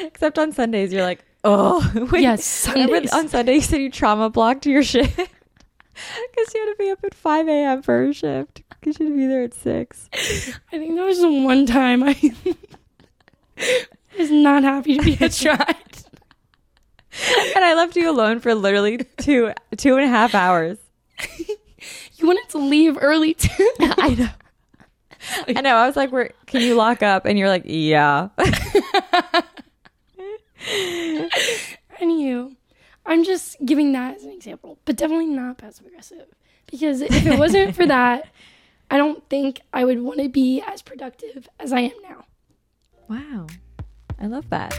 Except 0.00 0.38
on 0.38 0.52
Sundays, 0.52 0.92
you're 0.92 1.02
like, 1.02 1.24
oh, 1.42 2.08
wait. 2.12 2.22
Yes, 2.22 2.44
Sundays. 2.44 3.12
on 3.12 3.28
Sunday 3.28 3.54
you 3.56 3.60
said 3.60 3.80
you 3.80 3.90
trauma 3.90 4.30
blocked 4.30 4.64
your 4.64 4.82
shift 4.84 5.16
because 5.16 6.54
you 6.54 6.60
had 6.60 6.72
to 6.72 6.76
be 6.78 6.90
up 6.90 7.02
at 7.02 7.14
5 7.14 7.48
a.m. 7.48 7.82
for 7.82 8.04
a 8.04 8.12
shift 8.12 8.62
because 8.80 9.00
you 9.00 9.06
had 9.06 9.12
to 9.12 9.16
be 9.18 9.26
there 9.26 9.42
at 9.42 9.54
6. 9.54 10.08
I 10.12 10.78
think 10.78 10.94
there 10.94 11.04
was 11.04 11.20
the 11.20 11.32
one 11.32 11.66
time 11.66 12.04
I 12.04 12.14
was 14.18 14.30
not 14.30 14.62
happy 14.62 14.98
to 14.98 15.02
be 15.04 15.16
a 15.20 15.30
Stride. 15.30 15.76
And 17.56 17.64
I 17.64 17.74
left 17.74 17.96
you 17.96 18.08
alone 18.10 18.40
for 18.40 18.54
literally 18.54 18.98
two 19.18 19.52
two 19.76 19.96
and 19.96 20.04
a 20.04 20.08
half 20.08 20.34
hours. 20.34 20.78
You 22.22 22.28
wanted 22.28 22.48
to 22.50 22.58
leave 22.58 22.96
early 23.00 23.34
too. 23.34 23.70
I 23.80 24.14
know. 24.14 24.28
I 25.56 25.60
know. 25.60 25.74
I 25.74 25.86
was 25.88 25.96
like, 25.96 26.12
"Where 26.12 26.30
can 26.46 26.60
you 26.62 26.76
lock 26.76 27.02
up?" 27.02 27.24
And 27.26 27.36
you're 27.36 27.48
like, 27.48 27.64
"Yeah." 27.66 28.28
Anywho, 32.00 32.54
I'm 33.04 33.24
just 33.24 33.56
giving 33.64 33.92
that 33.92 34.16
as 34.16 34.24
an 34.24 34.30
example, 34.30 34.78
but 34.84 34.96
definitely 34.96 35.26
not 35.26 35.58
passive 35.58 35.86
aggressive. 35.86 36.26
Because 36.70 37.00
if 37.00 37.26
it 37.26 37.38
wasn't 37.38 37.74
for 37.74 37.86
that, 37.88 38.28
I 38.90 38.96
don't 38.98 39.28
think 39.28 39.60
I 39.72 39.84
would 39.84 40.00
want 40.00 40.20
to 40.20 40.28
be 40.28 40.62
as 40.64 40.80
productive 40.80 41.48
as 41.58 41.72
I 41.72 41.80
am 41.80 42.02
now. 42.02 42.24
wow, 43.08 43.46
I 44.20 44.26
love 44.26 44.48
that. 44.50 44.72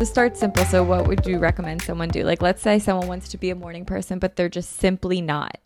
To 0.00 0.06
start 0.06 0.36
simple, 0.36 0.64
so 0.66 0.82
what 0.82 1.06
would 1.06 1.24
you 1.24 1.38
recommend 1.38 1.80
someone 1.82 2.08
do? 2.08 2.24
Like, 2.24 2.42
let's 2.42 2.60
say 2.60 2.78
someone 2.78 3.06
wants 3.08 3.28
to 3.30 3.38
be 3.38 3.50
a 3.50 3.54
morning 3.54 3.84
person, 3.84 4.18
but 4.18 4.36
they're 4.36 4.48
just 4.48 4.76
simply 4.76 5.20
not. 5.22 5.56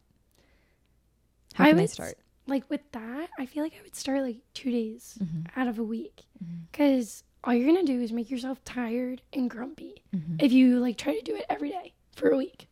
How 1.55 1.65
I 1.65 1.69
can 1.71 1.79
they 1.79 1.87
start? 1.89 2.19
Like 2.47 2.69
with 2.71 2.83
that, 2.93 3.31
I 3.39 3.47
feel 3.47 3.63
like 3.65 3.73
I 3.79 3.83
would 3.83 3.97
start 3.97 4.23
like 4.23 4.37
two 4.55 4.71
days 4.71 5.19
Mm-hmm. 5.23 5.59
out 5.61 5.67
of 5.67 5.79
a 5.79 5.83
week. 5.83 6.23
Because 6.71 7.25
all 7.43 7.53
you're 7.55 7.67
going 7.71 7.85
to 7.85 7.93
do 7.93 8.01
is 8.01 8.13
make 8.13 8.31
yourself 8.31 8.63
tired 8.65 9.23
and 9.33 9.51
grumpy 9.51 10.03
Mm-hmm. 10.15 10.37
if 10.41 10.53
you 10.53 10.79
like 10.79 10.97
try 10.99 11.15
to 11.15 11.23
do 11.23 11.35
it 11.35 11.45
every 11.49 11.71
day 11.71 11.95
for 12.15 12.31
a 12.31 12.37
week. 12.37 12.69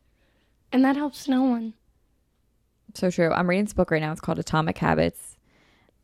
And 0.71 0.85
that 0.85 0.95
helps 0.95 1.27
no 1.27 1.43
one. 1.43 1.73
So 2.93 3.09
true. 3.11 3.31
I'm 3.31 3.49
reading 3.49 3.65
this 3.65 3.73
book 3.73 3.91
right 3.91 4.01
now. 4.01 4.11
It's 4.11 4.21
called 4.21 4.39
Atomic 4.39 4.77
Habits. 4.77 5.37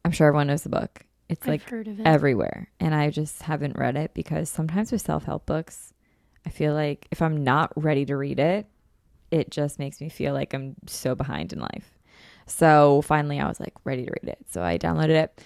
I'm 0.03 0.11
sure 0.11 0.27
everyone 0.27 0.47
knows 0.47 0.63
the 0.63 0.69
book. 0.69 1.05
It's 1.29 1.47
like 1.47 1.61
I've 1.71 1.87
of 1.87 1.99
it. 1.99 2.05
everywhere. 2.05 2.69
And 2.79 2.93
I 2.93 3.09
just 3.09 3.43
haven't 3.43 3.77
read 3.77 3.95
it 3.95 4.13
because 4.13 4.49
sometimes 4.49 4.91
with 4.91 5.01
self 5.01 5.23
help 5.23 5.45
books, 5.45 5.93
I 6.45 6.49
feel 6.49 6.73
like 6.73 7.07
if 7.11 7.21
I'm 7.21 7.43
not 7.43 7.71
ready 7.75 8.05
to 8.05 8.15
read 8.15 8.39
it, 8.39 8.67
it 9.31 9.49
just 9.49 9.79
makes 9.79 9.99
me 10.01 10.09
feel 10.09 10.33
like 10.33 10.53
I'm 10.53 10.75
so 10.85 11.15
behind 11.15 11.53
in 11.53 11.59
life. 11.59 11.97
So 12.45 13.01
finally, 13.03 13.39
I 13.39 13.47
was 13.47 13.59
like 13.59 13.73
ready 13.83 14.05
to 14.05 14.11
read 14.11 14.29
it. 14.29 14.45
So 14.49 14.61
I 14.61 14.77
downloaded 14.77 15.09
it 15.09 15.41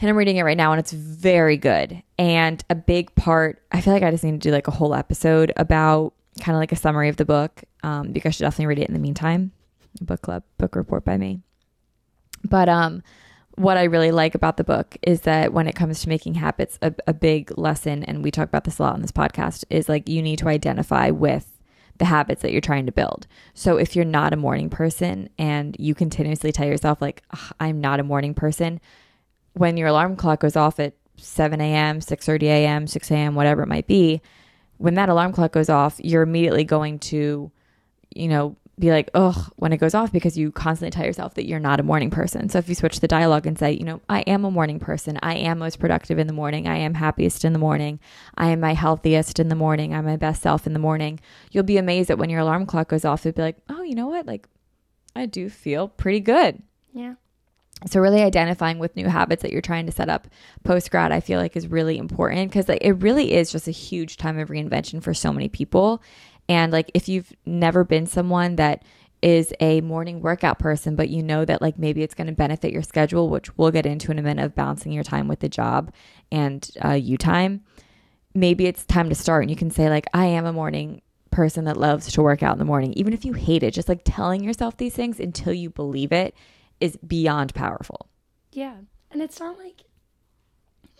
and 0.00 0.08
I'm 0.08 0.16
reading 0.16 0.36
it 0.36 0.42
right 0.42 0.56
now, 0.56 0.72
and 0.72 0.78
it's 0.78 0.92
very 0.92 1.56
good. 1.56 2.02
And 2.18 2.62
a 2.70 2.74
big 2.76 3.14
part, 3.16 3.62
I 3.72 3.80
feel 3.80 3.92
like 3.92 4.04
I 4.04 4.10
just 4.10 4.22
need 4.22 4.32
to 4.32 4.38
do 4.38 4.52
like 4.52 4.68
a 4.68 4.72
whole 4.72 4.94
episode 4.94 5.52
about 5.56 6.14
kind 6.40 6.54
of 6.54 6.60
like 6.60 6.70
a 6.70 6.76
summary 6.76 7.08
of 7.08 7.16
the 7.16 7.24
book. 7.24 7.64
Um, 7.82 8.12
you 8.14 8.20
guys 8.20 8.36
should 8.36 8.44
definitely 8.44 8.66
read 8.66 8.78
it 8.78 8.88
in 8.88 8.94
the 8.94 9.00
meantime. 9.00 9.50
Book 10.00 10.22
club, 10.22 10.44
book 10.56 10.76
report 10.76 11.04
by 11.04 11.16
me. 11.16 11.40
But 12.44 12.68
um, 12.68 13.02
what 13.58 13.76
I 13.76 13.84
really 13.84 14.12
like 14.12 14.34
about 14.34 14.56
the 14.56 14.64
book 14.64 14.96
is 15.02 15.22
that 15.22 15.52
when 15.52 15.66
it 15.66 15.74
comes 15.74 16.00
to 16.00 16.08
making 16.08 16.34
habits, 16.34 16.78
a, 16.80 16.94
a 17.06 17.12
big 17.12 17.56
lesson, 17.58 18.04
and 18.04 18.22
we 18.22 18.30
talk 18.30 18.48
about 18.48 18.64
this 18.64 18.78
a 18.78 18.82
lot 18.82 18.94
on 18.94 19.02
this 19.02 19.12
podcast, 19.12 19.64
is 19.68 19.88
like 19.88 20.08
you 20.08 20.22
need 20.22 20.38
to 20.38 20.48
identify 20.48 21.10
with 21.10 21.60
the 21.98 22.04
habits 22.04 22.42
that 22.42 22.52
you're 22.52 22.60
trying 22.60 22.86
to 22.86 22.92
build. 22.92 23.26
So 23.54 23.76
if 23.76 23.96
you're 23.96 24.04
not 24.04 24.32
a 24.32 24.36
morning 24.36 24.70
person 24.70 25.28
and 25.38 25.74
you 25.78 25.94
continuously 25.94 26.52
tell 26.52 26.66
yourself, 26.66 27.02
like, 27.02 27.22
I'm 27.58 27.80
not 27.80 27.98
a 27.98 28.04
morning 28.04 28.34
person, 28.34 28.80
when 29.54 29.76
your 29.76 29.88
alarm 29.88 30.14
clock 30.14 30.40
goes 30.40 30.54
off 30.54 30.78
at 30.78 30.94
7 31.16 31.60
a.m., 31.60 31.98
6.30 31.98 32.42
a.m., 32.44 32.86
6 32.86 33.10
a.m., 33.10 33.34
whatever 33.34 33.62
it 33.62 33.68
might 33.68 33.88
be, 33.88 34.22
when 34.76 34.94
that 34.94 35.08
alarm 35.08 35.32
clock 35.32 35.50
goes 35.50 35.68
off, 35.68 36.00
you're 36.02 36.22
immediately 36.22 36.62
going 36.62 37.00
to, 37.00 37.50
you 38.14 38.28
know, 38.28 38.56
be 38.78 38.90
like, 38.90 39.10
ugh, 39.14 39.52
when 39.56 39.72
it 39.72 39.78
goes 39.78 39.94
off 39.94 40.12
because 40.12 40.38
you 40.38 40.52
constantly 40.52 40.90
tell 40.90 41.04
yourself 41.04 41.34
that 41.34 41.46
you're 41.46 41.58
not 41.58 41.80
a 41.80 41.82
morning 41.82 42.10
person. 42.10 42.48
So 42.48 42.58
if 42.58 42.68
you 42.68 42.74
switch 42.74 43.00
the 43.00 43.08
dialogue 43.08 43.46
and 43.46 43.58
say, 43.58 43.72
you 43.72 43.84
know, 43.84 44.00
I 44.08 44.20
am 44.20 44.44
a 44.44 44.50
morning 44.50 44.78
person, 44.78 45.18
I 45.22 45.34
am 45.34 45.58
most 45.58 45.78
productive 45.78 46.18
in 46.18 46.26
the 46.26 46.32
morning, 46.32 46.68
I 46.68 46.76
am 46.76 46.94
happiest 46.94 47.44
in 47.44 47.52
the 47.52 47.58
morning, 47.58 48.00
I 48.36 48.48
am 48.48 48.60
my 48.60 48.74
healthiest 48.74 49.38
in 49.38 49.48
the 49.48 49.54
morning, 49.54 49.94
I'm 49.94 50.04
my 50.04 50.16
best 50.16 50.42
self 50.42 50.66
in 50.66 50.72
the 50.72 50.78
morning, 50.78 51.20
you'll 51.50 51.64
be 51.64 51.78
amazed 51.78 52.08
that 52.08 52.18
when 52.18 52.30
your 52.30 52.40
alarm 52.40 52.66
clock 52.66 52.88
goes 52.88 53.04
off, 53.04 53.24
you'll 53.24 53.34
be 53.34 53.42
like, 53.42 53.56
oh, 53.68 53.82
you 53.82 53.94
know 53.94 54.08
what? 54.08 54.26
Like, 54.26 54.48
I 55.16 55.26
do 55.26 55.48
feel 55.48 55.88
pretty 55.88 56.20
good. 56.20 56.62
Yeah. 56.92 57.14
So 57.86 58.00
really 58.00 58.22
identifying 58.22 58.80
with 58.80 58.96
new 58.96 59.08
habits 59.08 59.42
that 59.42 59.52
you're 59.52 59.60
trying 59.60 59.86
to 59.86 59.92
set 59.92 60.08
up 60.08 60.26
post 60.64 60.90
grad, 60.90 61.12
I 61.12 61.20
feel 61.20 61.38
like 61.38 61.56
is 61.56 61.68
really 61.68 61.96
important 61.96 62.50
because 62.50 62.68
like, 62.68 62.82
it 62.82 62.94
really 62.94 63.32
is 63.32 63.52
just 63.52 63.68
a 63.68 63.72
huge 63.72 64.16
time 64.16 64.38
of 64.38 64.48
reinvention 64.48 65.00
for 65.00 65.14
so 65.14 65.32
many 65.32 65.48
people. 65.48 66.02
And 66.48 66.72
like 66.72 66.90
if 66.94 67.08
you've 67.08 67.32
never 67.44 67.84
been 67.84 68.06
someone 68.06 68.56
that 68.56 68.82
is 69.20 69.52
a 69.60 69.80
morning 69.80 70.20
workout 70.20 70.58
person, 70.58 70.94
but 70.94 71.08
you 71.08 71.22
know 71.22 71.44
that 71.44 71.60
like 71.60 71.78
maybe 71.78 72.02
it's 72.02 72.14
going 72.14 72.28
to 72.28 72.32
benefit 72.32 72.72
your 72.72 72.82
schedule, 72.82 73.28
which 73.28 73.56
we'll 73.58 73.70
get 73.70 73.86
into 73.86 74.10
in 74.10 74.18
a 74.18 74.22
minute 74.22 74.44
of 74.44 74.54
balancing 74.54 74.92
your 74.92 75.04
time 75.04 75.28
with 75.28 75.40
the 75.40 75.48
job 75.48 75.92
and 76.30 76.70
uh, 76.84 76.92
you 76.92 77.18
time. 77.18 77.62
Maybe 78.34 78.66
it's 78.66 78.84
time 78.84 79.08
to 79.08 79.14
start, 79.14 79.42
and 79.42 79.50
you 79.50 79.56
can 79.56 79.70
say 79.70 79.88
like, 79.90 80.06
I 80.14 80.26
am 80.26 80.46
a 80.46 80.52
morning 80.52 81.02
person 81.30 81.64
that 81.64 81.76
loves 81.76 82.12
to 82.12 82.22
work 82.22 82.42
out 82.42 82.52
in 82.52 82.58
the 82.58 82.64
morning, 82.64 82.92
even 82.94 83.12
if 83.12 83.24
you 83.24 83.32
hate 83.32 83.62
it. 83.62 83.74
Just 83.74 83.88
like 83.88 84.02
telling 84.04 84.44
yourself 84.44 84.76
these 84.76 84.94
things 84.94 85.18
until 85.18 85.52
you 85.52 85.70
believe 85.70 86.12
it 86.12 86.34
is 86.80 86.96
beyond 86.98 87.54
powerful. 87.54 88.08
Yeah. 88.52 88.76
And 89.10 89.22
it's 89.22 89.40
not 89.40 89.58
like 89.58 89.82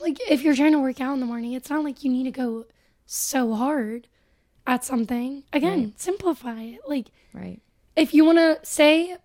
like 0.00 0.18
if 0.28 0.42
you're 0.42 0.56
trying 0.56 0.72
to 0.72 0.80
work 0.80 1.00
out 1.00 1.14
in 1.14 1.20
the 1.20 1.26
morning, 1.26 1.52
it's 1.52 1.70
not 1.70 1.84
like 1.84 2.02
you 2.02 2.10
need 2.10 2.24
to 2.24 2.30
go 2.30 2.66
so 3.06 3.54
hard 3.54 4.08
at 4.68 4.84
something. 4.84 5.42
Again, 5.52 5.78
Right. 5.84 6.00
simplify 6.00 6.60
it. 6.62 6.80
Like 6.86 7.06
Right. 7.32 7.60
if 7.96 8.12
you 8.14 8.24
want 8.24 8.38
to 8.38 8.58
say 8.62 9.16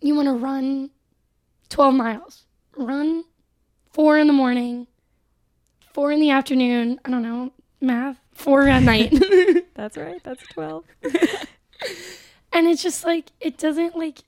you 0.00 0.14
want 0.16 0.26
to 0.26 0.32
run 0.34 0.90
12 1.68 1.94
miles, 1.94 2.44
run 2.76 3.24
4 3.92 4.18
in 4.18 4.26
the 4.26 4.32
morning, 4.32 4.86
4 5.92 6.10
in 6.12 6.20
the 6.20 6.30
afternoon, 6.30 6.98
I 7.04 7.10
don't 7.10 7.22
know, 7.22 7.52
math, 7.80 8.18
4 8.32 8.68
at 8.68 8.82
night. 8.82 9.12
That's 9.74 9.96
right. 9.96 10.20
That's 10.24 10.42
12. 10.48 10.84
and 12.52 12.66
it's 12.66 12.82
just 12.82 13.04
like 13.04 13.30
it 13.40 13.58
doesn't 13.58 13.96
like 13.96 14.20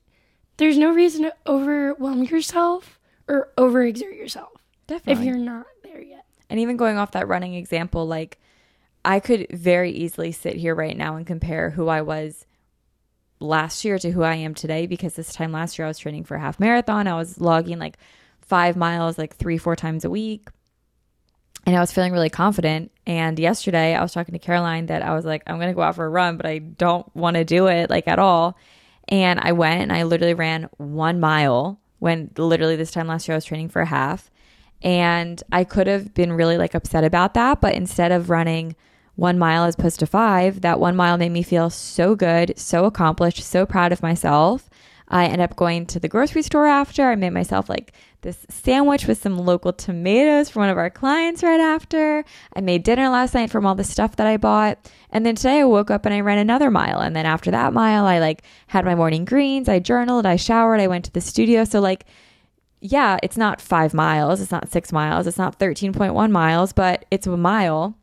there's 0.59 0.76
no 0.79 0.93
reason 0.93 1.22
to 1.22 1.35
overwhelm 1.47 2.24
yourself 2.24 2.99
or 3.29 3.49
overexert 3.57 4.16
yourself 4.16 4.51
Definitely. 4.87 5.22
if 5.22 5.26
you're 5.29 5.39
not 5.43 5.66
there 5.85 6.01
yet. 6.03 6.24
And 6.51 6.59
even 6.61 6.76
going 6.76 6.99
off 6.99 7.12
that 7.12 7.29
running 7.29 7.55
example, 7.55 8.07
like 8.07 8.39
I 9.05 9.21
could 9.21 9.47
very 9.51 9.91
easily 9.91 10.33
sit 10.33 10.57
here 10.57 10.75
right 10.75 10.97
now 10.97 11.17
and 11.17 11.27
compare 11.27 11.71
who 11.71 11.89
I 11.89 12.03
was 12.03 12.47
last 13.41 13.85
year 13.85 13.99
to 13.99 14.11
who 14.11 14.23
I 14.23 14.35
am 14.35 14.55
today 14.55 14.87
because 14.87 15.15
this 15.15 15.33
time 15.33 15.53
last 15.53 15.79
year 15.79 15.87
I 15.87 15.89
was 15.89 15.99
training 15.99 16.25
for 16.25 16.37
a 16.37 16.41
half 16.41 16.59
marathon. 16.59 17.07
I 17.07 17.15
was 17.15 17.41
logging 17.41 17.79
like 17.79 17.99
five 18.41 18.77
miles 18.77 19.19
like 19.19 19.37
three, 19.37 19.59
four 19.59 19.77
times 19.77 20.05
a 20.05 20.11
week. 20.11 20.49
And 21.67 21.77
I 21.77 21.81
was 21.81 21.93
feeling 21.93 22.13
really 22.13 22.31
confident. 22.31 22.91
And 23.07 23.39
yesterday 23.39 23.95
I 23.95 24.03
was 24.03 24.13
talking 24.13 24.33
to 24.33 24.39
Caroline 24.39 24.87
that 24.87 25.03
I 25.03 25.15
was 25.15 25.25
like, 25.25 25.43
I'm 25.47 25.57
going 25.57 25.69
to 25.69 25.75
go 25.75 25.83
out 25.83 25.97
for 25.97 26.07
a 26.07 26.11
run, 26.11 26.37
but 26.37 26.47
I 26.47 26.59
don't 26.59 27.15
want 27.15 27.37
to 27.37 27.45
do 27.45 27.67
it 27.67 27.91
like 27.91 28.09
at 28.09 28.19
all. 28.19 28.57
And 29.09 29.39
I 29.41 29.53
went 29.53 29.83
and 29.83 29.93
I 29.93 30.05
literally 30.05 30.35
ran 30.35 30.69
one 30.79 31.21
mile 31.21 31.81
when 31.99 32.31
literally 32.37 32.77
this 32.77 32.91
time 32.91 33.07
last 33.07 33.29
year 33.29 33.35
I 33.35 33.39
was 33.39 33.45
training 33.45 33.69
for 33.69 33.83
a 33.83 33.87
half. 33.87 34.31
And 34.83 35.43
I 35.51 35.64
could 35.64 35.87
have 35.87 36.14
been 36.14 36.33
really 36.33 36.59
like 36.59 36.74
upset 36.74 37.05
about 37.05 37.35
that. 37.35 37.61
But 37.61 37.74
instead 37.74 38.12
of 38.12 38.31
running 38.31 38.76
one 39.16 39.39
mile 39.39 39.64
as 39.64 39.74
opposed 39.74 39.99
to 40.01 40.07
five, 40.07 40.61
that 40.61 40.79
one 40.79 40.95
mile 40.95 41.18
made 41.18 41.33
me 41.33 41.43
feel 41.43 41.70
so 41.70 42.14
good, 42.14 42.57
so 42.57 42.85
accomplished, 42.85 43.43
so 43.43 43.66
proud 43.66 43.93
of 43.93 44.03
myself. 44.03 44.70
I 45.09 45.24
ended 45.24 45.41
up 45.41 45.57
going 45.57 45.87
to 45.87 45.99
the 45.99 46.09
grocery 46.09 46.43
store 46.43 46.66
after. 46.66 47.11
I 47.11 47.16
made 47.16 47.31
myself 47.31 47.68
like 47.68 47.93
this 48.20 48.47
sandwich 48.49 49.07
with 49.07 49.20
some 49.20 49.39
local 49.39 49.72
tomatoes 49.72 50.51
for 50.51 50.61
one 50.61 50.68
of 50.68 50.76
our 50.76 50.91
clients 50.91 51.43
right 51.43 51.61
after. 51.61 52.24
I 52.55 52.61
made 52.61 52.83
dinner 52.83 53.09
last 53.09 53.35
night 53.35 53.51
from 53.51 53.64
all 53.64 53.74
the 53.74 53.85
stuff 53.85 54.16
that 54.16 54.26
I 54.26 54.37
bought. 54.37 54.79
And 55.11 55.24
then 55.24 55.35
today 55.35 55.61
I 55.61 55.64
woke 55.64 55.91
up 55.91 56.05
and 56.05 56.14
I 56.14 56.20
ran 56.20 56.39
another 56.39 56.70
mile. 56.70 57.01
And 57.01 57.16
then 57.16 57.26
after 57.26 57.51
that 57.51 57.72
mile, 57.72 58.05
I 58.05 58.18
like 58.18 58.43
had 58.66 58.85
my 58.85 58.95
morning 58.95 59.24
greens, 59.24 59.68
I 59.68 59.79
journaled, 59.79 60.26
I 60.26 60.37
showered, 60.37 60.81
I 60.81 60.89
went 60.89 61.07
to 61.07 61.12
the 61.12 61.20
studio. 61.20 61.64
So 61.64 61.81
like 61.81 62.05
yeah, 62.81 63.18
it's 63.22 63.37
not 63.37 63.61
five 63.61 63.93
miles, 63.95 64.41
it's 64.41 64.53
not 64.53 64.70
six 64.70 64.93
miles, 64.93 65.26
it's 65.26 65.39
not 65.39 65.59
13.1 65.59 66.31
miles, 66.31 66.72
but 66.72 67.05
it's 67.11 67.26
a 67.26 67.37
mile. 67.37 67.97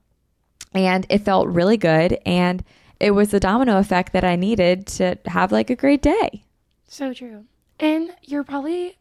And 0.74 1.06
it 1.10 1.20
felt 1.20 1.48
really 1.48 1.78
good. 1.78 2.18
And 2.26 2.64
it 3.00 3.12
was 3.12 3.32
the 3.32 3.40
domino 3.40 3.78
effect 3.78 4.14
that 4.14 4.24
I 4.24 4.36
needed 4.36 4.88
to 4.88 5.18
have 5.28 5.52
like 5.52 5.70
a 5.70 5.76
great 5.76 6.02
day. 6.02 6.44
So 6.88 7.14
true. 7.14 7.46
And 7.80 8.12
you're 8.24 8.44
probably 8.44 8.98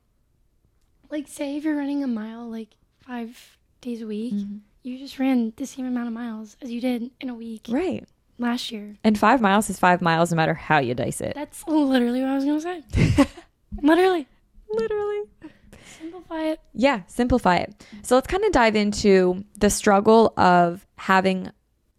like 1.11 1.29
say 1.29 1.57
if 1.57 1.64
you're 1.64 1.77
running 1.77 2.03
a 2.03 2.09
mile 2.09 2.49
like 2.51 2.70
5 3.07 3.59
days 3.81 4.03
a 4.03 4.07
week, 4.07 4.35
mm-hmm. 4.35 4.57
you 4.83 4.99
just 4.99 5.18
ran 5.18 5.53
the 5.57 5.66
same 5.66 5.87
amount 5.87 6.09
of 6.09 6.12
miles 6.14 6.57
as 6.62 6.70
you 6.70 6.81
did 6.81 7.11
in 7.20 7.29
a 7.29 7.35
week 7.35 7.66
Right. 7.68 8.05
last 8.39 8.72
year. 8.72 8.97
And 9.05 9.18
five 9.18 9.41
miles 9.41 9.68
is 9.70 9.79
five 9.79 10.01
miles 10.01 10.31
no 10.31 10.37
matter 10.37 10.55
how 10.55 10.79
you 10.79 10.95
dice 10.95 11.20
it. 11.20 11.35
That's 11.35 11.66
literally 11.66 12.20
what 12.20 12.31
I 12.31 12.35
was 12.37 12.45
going 12.45 12.61
to 12.61 13.16
say. 13.16 13.27
literally. 13.83 14.27
Literally. 14.68 15.22
Simplify 16.25 16.51
it. 16.53 16.61
Yeah, 16.72 17.03
simplify 17.07 17.57
it. 17.57 17.87
So 18.03 18.14
let's 18.14 18.27
kind 18.27 18.45
of 18.45 18.53
dive 18.53 18.77
into 18.77 19.45
the 19.59 19.70
struggle 19.70 20.33
of 20.37 20.87
having, 20.97 21.51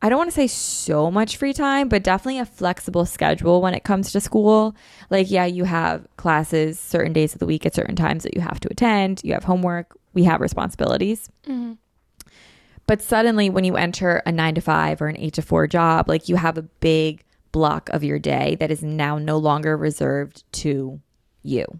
I 0.01 0.09
don't 0.09 0.17
want 0.17 0.29
to 0.29 0.35
say 0.35 0.47
so 0.47 1.11
much 1.11 1.37
free 1.37 1.53
time, 1.53 1.89
but 1.89 2.03
definitely 2.03 2.39
a 2.39 2.45
flexible 2.45 3.05
schedule 3.05 3.61
when 3.61 3.73
it 3.73 3.83
comes 3.83 4.11
to 4.11 4.19
school. 4.19 4.75
Like, 5.09 5.29
yeah, 5.29 5.45
you 5.45 5.63
have 5.65 6.07
classes 6.17 6.79
certain 6.79 7.13
days 7.13 7.33
of 7.33 7.39
the 7.39 7.45
week 7.45 7.65
at 7.65 7.75
certain 7.75 7.95
times 7.95 8.23
that 8.23 8.35
you 8.35 8.41
have 8.41 8.59
to 8.61 8.69
attend, 8.71 9.21
you 9.23 9.33
have 9.33 9.43
homework, 9.43 9.95
we 10.13 10.23
have 10.23 10.41
responsibilities. 10.41 11.29
hmm 11.45 11.73
But 12.87 13.01
suddenly, 13.01 13.49
when 13.49 13.63
you 13.63 13.75
enter 13.75 14.23
a 14.25 14.31
nine 14.31 14.55
to 14.55 14.61
five 14.61 15.01
or 15.01 15.07
an 15.07 15.17
eight 15.17 15.33
to 15.35 15.41
four 15.41 15.67
job, 15.67 16.09
like 16.09 16.29
you 16.29 16.35
have 16.35 16.57
a 16.57 16.63
big 16.63 17.23
block 17.51 17.89
of 17.89 18.03
your 18.03 18.19
day 18.19 18.55
that 18.59 18.71
is 18.71 18.83
now 18.83 19.17
no 19.17 19.37
longer 19.37 19.77
reserved 19.77 20.43
to 20.51 20.99
you. 21.41 21.79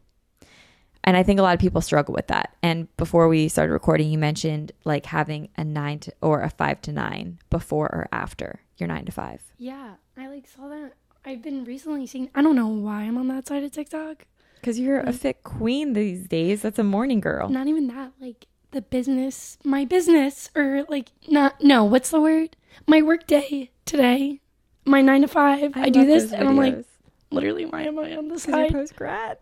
And 1.06 1.16
I 1.16 1.24
think 1.24 1.40
a 1.40 1.44
lot 1.44 1.54
of 1.54 1.60
people 1.60 1.82
struggle 1.82 2.14
with 2.16 2.28
that. 2.28 2.56
And 2.64 2.94
before 2.98 3.28
we 3.28 3.48
started 3.48 3.72
recording, 3.72 4.10
you 4.10 4.18
mentioned 4.18 4.72
like 4.84 5.06
having 5.06 5.50
a 5.56 5.64
nine 5.64 6.00
to 6.00 6.14
or 6.22 6.42
a 6.42 6.50
five 6.50 6.82
to 6.82 6.92
nine 6.92 7.40
before 7.52 7.86
or 7.86 8.10
after 8.12 8.62
your 8.78 8.88
nine 8.88 9.06
to 9.06 9.12
five. 9.12 9.42
Yeah, 9.58 9.94
I 10.18 10.28
like 10.28 10.48
saw 10.48 10.68
that. 10.68 10.94
I've 11.24 11.44
been 11.44 11.64
recently 11.64 12.08
seeing. 12.08 12.30
I 12.34 12.42
don't 12.42 12.56
know 12.56 12.68
why 12.68 13.04
I'm 13.04 13.18
on 13.18 13.28
that 13.30 13.48
side 13.48 13.64
of 13.64 13.72
TikTok. 13.72 14.26
Because 14.56 14.80
you're 14.80 15.02
a 15.02 15.14
fit 15.14 15.44
queen 15.44 15.94
these 15.94 16.28
days. 16.28 16.64
That's 16.64 16.80
a 16.80 16.84
morning 16.84 17.20
girl. 17.20 17.50
Not 17.50 17.68
even 17.68 17.88
that. 17.88 18.14
Like 18.20 18.48
the 18.72 18.82
business, 18.82 19.60
my 19.64 19.86
business, 19.86 20.50
or 20.56 20.86
like 20.90 21.12
not. 21.28 21.64
No, 21.64 21.84
what's 21.86 22.10
the 22.10 22.20
word? 22.20 22.56
My 22.88 23.04
work 23.04 23.28
day 23.28 23.72
today. 23.86 24.42
My 24.86 25.02
nine 25.02 25.22
to 25.22 25.28
five. 25.28 25.72
I, 25.76 25.90
do 25.90 26.06
this, 26.06 26.32
and 26.32 26.48
I'm 26.48 26.58
like, 26.58 26.86
literally, 27.32 27.66
why 27.66 27.84
am 27.84 27.98
I 27.98 28.16
on 28.16 28.28
this 28.28 28.44
side? 28.44 28.72
post 28.72 28.96
grad. 28.96 29.38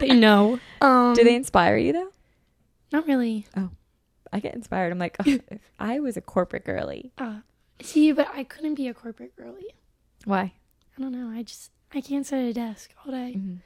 They 0.00 0.08
know. 0.14 0.58
Um, 0.80 1.14
Do 1.14 1.24
they 1.24 1.34
inspire 1.34 1.76
you 1.76 1.92
though? 1.92 2.10
Not 2.92 3.06
really. 3.08 3.46
Oh, 3.56 3.70
I 4.32 4.38
get 4.38 4.54
inspired. 4.54 4.92
I'm 4.92 4.98
like, 4.98 5.16
oh, 5.18 5.24
if 5.50 5.60
I 5.80 5.98
was 5.98 6.16
a 6.16 6.20
corporate 6.20 6.64
girly. 6.64 7.10
Uh, 7.18 7.38
see, 7.82 8.12
but 8.12 8.28
I 8.32 8.44
couldn't 8.44 8.74
be 8.76 8.86
a 8.86 8.94
corporate 8.94 9.34
girly. 9.36 9.74
Why? 10.24 10.52
I 10.96 11.02
don't 11.02 11.10
know. 11.12 11.36
I 11.36 11.42
just 11.42 11.72
I 11.92 12.00
can't 12.00 12.24
sit 12.24 12.38
at 12.38 12.44
a 12.44 12.52
desk 12.52 12.92
all 13.04 13.10
day. 13.12 13.34
Mhm. 13.36 13.58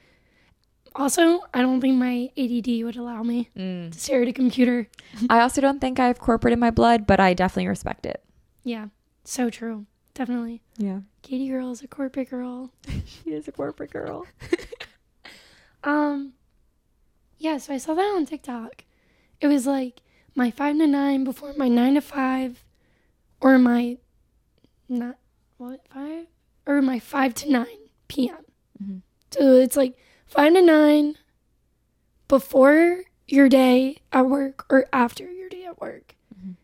Also, 0.95 1.41
I 1.53 1.61
don't 1.61 1.81
think 1.81 1.97
my 1.97 2.29
ADD 2.37 2.83
would 2.83 2.95
allow 2.95 3.21
me 3.23 3.49
Mm. 3.57 3.91
to 3.91 3.99
stare 3.99 4.21
at 4.23 4.27
a 4.27 4.33
computer. 4.33 4.87
I 5.29 5.39
also 5.41 5.59
don't 5.61 5.79
think 5.79 5.99
I 5.99 6.07
have 6.07 6.19
corporate 6.19 6.53
in 6.53 6.59
my 6.59 6.71
blood, 6.71 7.05
but 7.07 7.19
I 7.19 7.33
definitely 7.33 7.67
respect 7.67 8.05
it. 8.05 8.23
Yeah, 8.63 8.87
so 9.23 9.49
true. 9.49 9.85
Definitely. 10.15 10.61
Yeah. 10.77 10.99
Katie 11.23 11.47
girl 11.49 11.71
is 11.71 11.81
a 11.81 11.87
corporate 11.87 12.29
girl. 12.29 12.71
She 13.05 13.31
is 13.31 13.47
a 13.47 13.51
corporate 13.51 13.91
girl. 13.91 14.25
Um, 15.83 16.33
yeah, 17.37 17.57
so 17.57 17.73
I 17.73 17.77
saw 17.77 17.93
that 17.93 18.13
on 18.15 18.25
TikTok. 18.25 18.85
It 19.41 19.47
was 19.47 19.67
like 19.67 20.01
my 20.35 20.49
five 20.51 20.77
to 20.77 20.87
nine 20.87 21.23
before 21.23 21.53
my 21.57 21.67
nine 21.67 21.95
to 21.95 22.01
five, 22.01 22.63
or 23.41 23.57
my 23.59 23.97
not 24.87 25.17
what 25.57 25.81
five 25.93 26.27
or 26.65 26.81
my 26.81 26.99
five 26.99 27.33
to 27.35 27.51
nine 27.51 27.89
p.m. 28.07 28.45
Mhm. 28.81 29.01
So 29.31 29.57
it's 29.57 29.75
like 29.75 29.95
five 30.25 30.53
to 30.53 30.61
nine 30.61 31.17
before 32.27 33.03
your 33.27 33.49
day 33.49 33.97
at 34.11 34.27
work 34.27 34.65
or 34.69 34.85
after 34.93 35.29
your 35.29 35.49
day 35.49 35.65
at 35.65 35.79
work, 35.81 36.15
Mhm. 36.35 36.55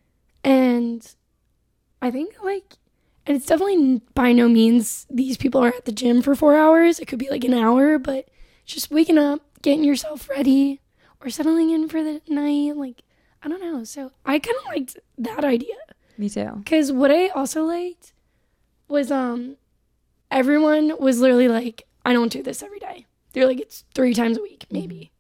and 0.43 1.15
I 2.01 2.11
think 2.11 2.41
like. 2.43 2.75
And 3.25 3.37
it's 3.37 3.45
definitely 3.45 4.01
by 4.15 4.31
no 4.33 4.49
means 4.49 5.05
these 5.07 5.37
people 5.37 5.61
are 5.63 5.67
at 5.67 5.85
the 5.85 5.91
gym 5.91 6.23
for 6.23 6.33
four 6.33 6.55
hours. 6.55 6.99
It 6.99 7.07
could 7.07 7.19
be 7.19 7.29
like 7.29 7.43
an 7.43 7.53
hour, 7.53 7.99
but 7.99 8.27
just 8.73 8.91
waking 8.91 9.17
up, 9.17 9.41
getting 9.61 9.83
yourself 9.83 10.29
ready, 10.29 10.79
or 11.21 11.29
settling 11.29 11.69
in 11.71 11.89
for 11.89 12.03
the 12.03 12.21
night. 12.27 12.75
Like, 12.77 13.03
I 13.43 13.47
don't 13.49 13.61
know. 13.61 13.83
So 13.83 14.11
I 14.25 14.39
kind 14.39 14.55
of 14.57 14.65
liked 14.67 14.97
that 15.17 15.43
idea. 15.43 15.75
Me 16.17 16.29
too. 16.29 16.51
Because 16.57 16.91
what 16.91 17.11
I 17.11 17.27
also 17.29 17.63
liked 17.63 18.13
was 18.87 19.11
um, 19.11 19.57
everyone 20.31 20.93
was 20.99 21.19
literally 21.19 21.47
like, 21.47 21.83
I 22.05 22.13
don't 22.13 22.31
do 22.31 22.43
this 22.43 22.61
every 22.63 22.79
day. 22.79 23.05
They're 23.33 23.45
like, 23.47 23.59
it's 23.59 23.83
three 23.93 24.13
times 24.13 24.37
a 24.37 24.41
week, 24.41 24.65
maybe. 24.71 25.11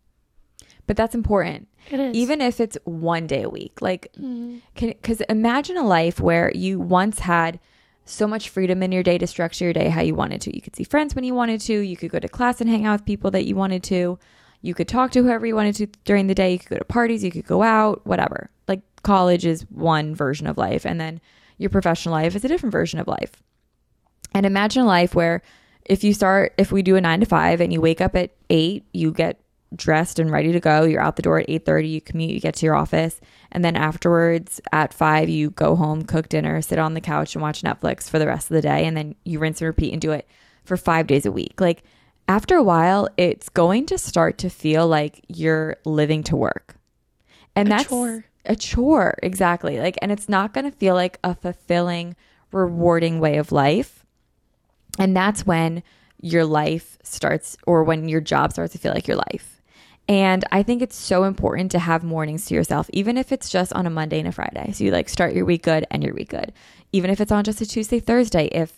But 0.87 0.97
that's 0.97 1.13
important. 1.13 1.67
It 1.91 1.99
is. 1.99 2.15
Even 2.15 2.41
if 2.41 2.59
it's 2.59 2.77
one 2.83 3.27
day 3.27 3.43
a 3.43 3.49
week. 3.49 3.81
Like, 3.81 4.11
Mm, 4.19 4.61
because 4.75 5.21
imagine 5.21 5.77
a 5.77 5.83
life 5.85 6.19
where 6.19 6.51
you 6.55 6.79
once 6.79 7.19
had 7.19 7.59
so 8.09 8.27
much 8.27 8.49
freedom 8.49 8.83
in 8.83 8.91
your 8.91 9.03
day 9.03 9.17
to 9.17 9.27
structure 9.27 9.65
your 9.65 9.73
day 9.73 9.89
how 9.89 10.01
you 10.01 10.15
wanted 10.15 10.41
to. 10.41 10.55
You 10.55 10.61
could 10.61 10.75
see 10.75 10.83
friends 10.83 11.15
when 11.15 11.23
you 11.23 11.33
wanted 11.33 11.61
to. 11.61 11.73
You 11.73 11.97
could 11.97 12.11
go 12.11 12.19
to 12.19 12.27
class 12.27 12.61
and 12.61 12.69
hang 12.69 12.85
out 12.85 12.99
with 12.99 13.05
people 13.05 13.31
that 13.31 13.45
you 13.45 13.55
wanted 13.55 13.83
to. 13.83 14.19
you 14.61 14.73
could 14.73 14.87
talk 14.87 15.11
to 15.11 15.23
whoever 15.23 15.45
you 15.45 15.55
wanted 15.55 15.75
to 15.75 15.87
during 16.03 16.27
the 16.27 16.35
day. 16.35 16.51
You 16.53 16.59
could 16.59 16.69
go 16.69 16.77
to 16.77 16.85
parties, 16.85 17.23
you 17.23 17.31
could 17.31 17.47
go 17.47 17.63
out, 17.63 18.05
whatever. 18.05 18.49
Like 18.67 18.81
college 19.03 19.45
is 19.45 19.61
one 19.69 20.13
version 20.15 20.47
of 20.47 20.57
life, 20.57 20.85
and 20.85 20.99
then 20.99 21.21
your 21.57 21.69
professional 21.69 22.13
life 22.13 22.35
is 22.35 22.43
a 22.43 22.47
different 22.47 22.73
version 22.73 22.99
of 22.99 23.07
life. 23.07 23.31
And 24.33 24.45
imagine 24.45 24.83
a 24.83 24.87
life 24.87 25.15
where 25.15 25.41
if 25.85 26.03
you 26.03 26.13
start, 26.13 26.53
if 26.57 26.71
we 26.71 26.81
do 26.81 26.95
a 26.95 27.01
nine 27.01 27.21
to 27.21 27.25
five 27.25 27.61
and 27.61 27.71
you 27.71 27.81
wake 27.81 28.01
up 28.01 28.15
at 28.15 28.31
eight, 28.49 28.85
you 28.93 29.11
get 29.11 29.39
dressed 29.75 30.19
and 30.19 30.31
ready 30.31 30.51
to 30.51 30.59
go. 30.59 30.83
You're 30.83 31.01
out 31.01 31.15
the 31.15 31.21
door 31.21 31.39
at 31.39 31.49
8:30, 31.49 31.89
you 31.89 32.01
commute, 32.01 32.31
you 32.31 32.39
get 32.39 32.55
to 32.55 32.65
your 32.65 32.75
office, 32.75 33.19
and 33.51 33.65
then 33.65 33.75
afterwards 33.75 34.61
at 34.71 34.93
5 34.93 35.29
you 35.29 35.51
go 35.51 35.75
home, 35.75 36.03
cook 36.03 36.29
dinner, 36.29 36.61
sit 36.61 36.79
on 36.79 36.93
the 36.93 37.01
couch 37.01 37.35
and 37.35 37.41
watch 37.41 37.61
Netflix 37.61 38.09
for 38.09 38.19
the 38.19 38.27
rest 38.27 38.49
of 38.49 38.55
the 38.55 38.61
day 38.61 38.85
and 38.85 38.95
then 38.95 39.15
you 39.23 39.39
rinse 39.39 39.61
and 39.61 39.67
repeat 39.67 39.91
and 39.93 40.01
do 40.01 40.11
it 40.11 40.27
for 40.63 40.77
5 40.77 41.07
days 41.07 41.25
a 41.25 41.31
week. 41.31 41.59
Like 41.59 41.83
after 42.27 42.55
a 42.55 42.63
while, 42.63 43.09
it's 43.17 43.49
going 43.49 43.87
to 43.87 43.97
start 43.97 44.37
to 44.39 44.49
feel 44.49 44.87
like 44.87 45.23
you're 45.27 45.77
living 45.85 46.23
to 46.23 46.35
work. 46.35 46.75
And 47.55 47.67
A 47.67 47.71
that's 47.71 47.89
chore. 47.89 48.25
a 48.45 48.55
chore, 48.55 49.17
exactly. 49.23 49.79
Like 49.79 49.97
and 50.01 50.11
it's 50.11 50.29
not 50.29 50.53
going 50.53 50.69
to 50.69 50.77
feel 50.77 50.95
like 50.95 51.17
a 51.23 51.33
fulfilling, 51.35 52.15
rewarding 52.51 53.19
way 53.19 53.37
of 53.37 53.51
life. 53.51 54.05
And 54.97 55.15
that's 55.15 55.45
when 55.45 55.81
your 56.21 56.45
life 56.45 56.97
starts 57.03 57.57
or 57.65 57.83
when 57.83 58.09
your 58.09 58.21
job 58.21 58.51
starts 58.51 58.73
to 58.73 58.77
feel 58.79 58.93
like 58.93 59.07
your 59.07 59.17
life. 59.17 59.58
And 60.09 60.43
I 60.51 60.63
think 60.63 60.81
it's 60.81 60.95
so 60.95 61.23
important 61.23 61.71
to 61.71 61.79
have 61.79 62.03
mornings 62.03 62.45
to 62.47 62.55
yourself, 62.55 62.89
even 62.91 63.15
if 63.15 63.31
it's 63.31 63.47
just 63.47 63.71
on 63.73 63.85
a 63.85 63.91
Monday 63.91 64.17
and 64.17 64.27
a 64.27 64.31
Friday. 64.31 64.71
So 64.71 64.83
you 64.83 64.91
like 64.91 65.07
start 65.07 65.33
your 65.35 65.45
week 65.45 65.61
good 65.61 65.85
and 65.91 66.03
your 66.03 66.15
week 66.15 66.29
good. 66.29 66.51
Even 66.91 67.11
if 67.11 67.21
it's 67.21 67.31
on 67.31 67.43
just 67.43 67.61
a 67.61 67.65
Tuesday, 67.65 67.99
Thursday, 67.99 68.47
if 68.47 68.73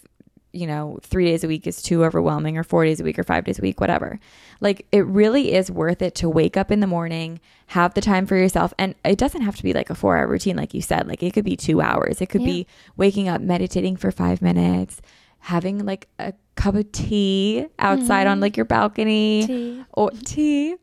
you 0.54 0.68
know, 0.68 1.00
three 1.02 1.24
days 1.24 1.46
a 1.46 1.48
week 1.48 1.66
is 1.66 1.82
too 1.82 2.04
overwhelming, 2.04 2.58
or 2.58 2.64
four 2.64 2.84
days 2.84 3.00
a 3.00 3.06
week, 3.06 3.18
or 3.18 3.24
five 3.24 3.46
days 3.46 3.58
a 3.58 3.62
week, 3.62 3.80
whatever. 3.80 4.20
Like, 4.60 4.86
it 4.92 5.06
really 5.06 5.54
is 5.54 5.72
worth 5.72 6.02
it 6.02 6.14
to 6.16 6.28
wake 6.28 6.58
up 6.58 6.72
in 6.72 6.82
the 6.82 6.88
morning, 6.88 7.40
have 7.68 7.94
the 7.94 8.02
time 8.02 8.26
for 8.26 8.36
yourself. 8.36 8.74
And 8.78 8.94
it 9.06 9.18
doesn't 9.18 9.44
have 9.44 9.56
to 9.56 9.64
be 9.64 9.72
like 9.72 9.90
a 9.90 9.96
four 9.96 10.18
hour 10.18 10.28
routine, 10.28 10.58
like 10.58 10.74
you 10.74 10.82
said. 10.82 11.08
Like, 11.08 11.24
it 11.24 11.34
could 11.34 11.46
be 11.46 11.56
two 11.56 11.80
hours. 11.80 12.20
It 12.20 12.26
could 12.26 12.42
Yeah. 12.42 12.48
be 12.48 12.68
waking 12.98 13.30
up, 13.30 13.40
meditating 13.40 13.96
for 13.96 14.12
five 14.12 14.42
minutes, 14.42 15.02
having 15.40 15.86
like 15.86 16.10
a 16.20 16.34
cup 16.56 16.76
of 16.76 16.92
tea 16.92 17.68
outside 17.80 18.28
on 18.28 18.36
mm-hmm. 18.36 18.42
like 18.42 18.58
your 18.58 18.66
balcony 18.66 19.48
Tea. 19.48 19.86
or 19.94 20.12
tea 20.12 20.76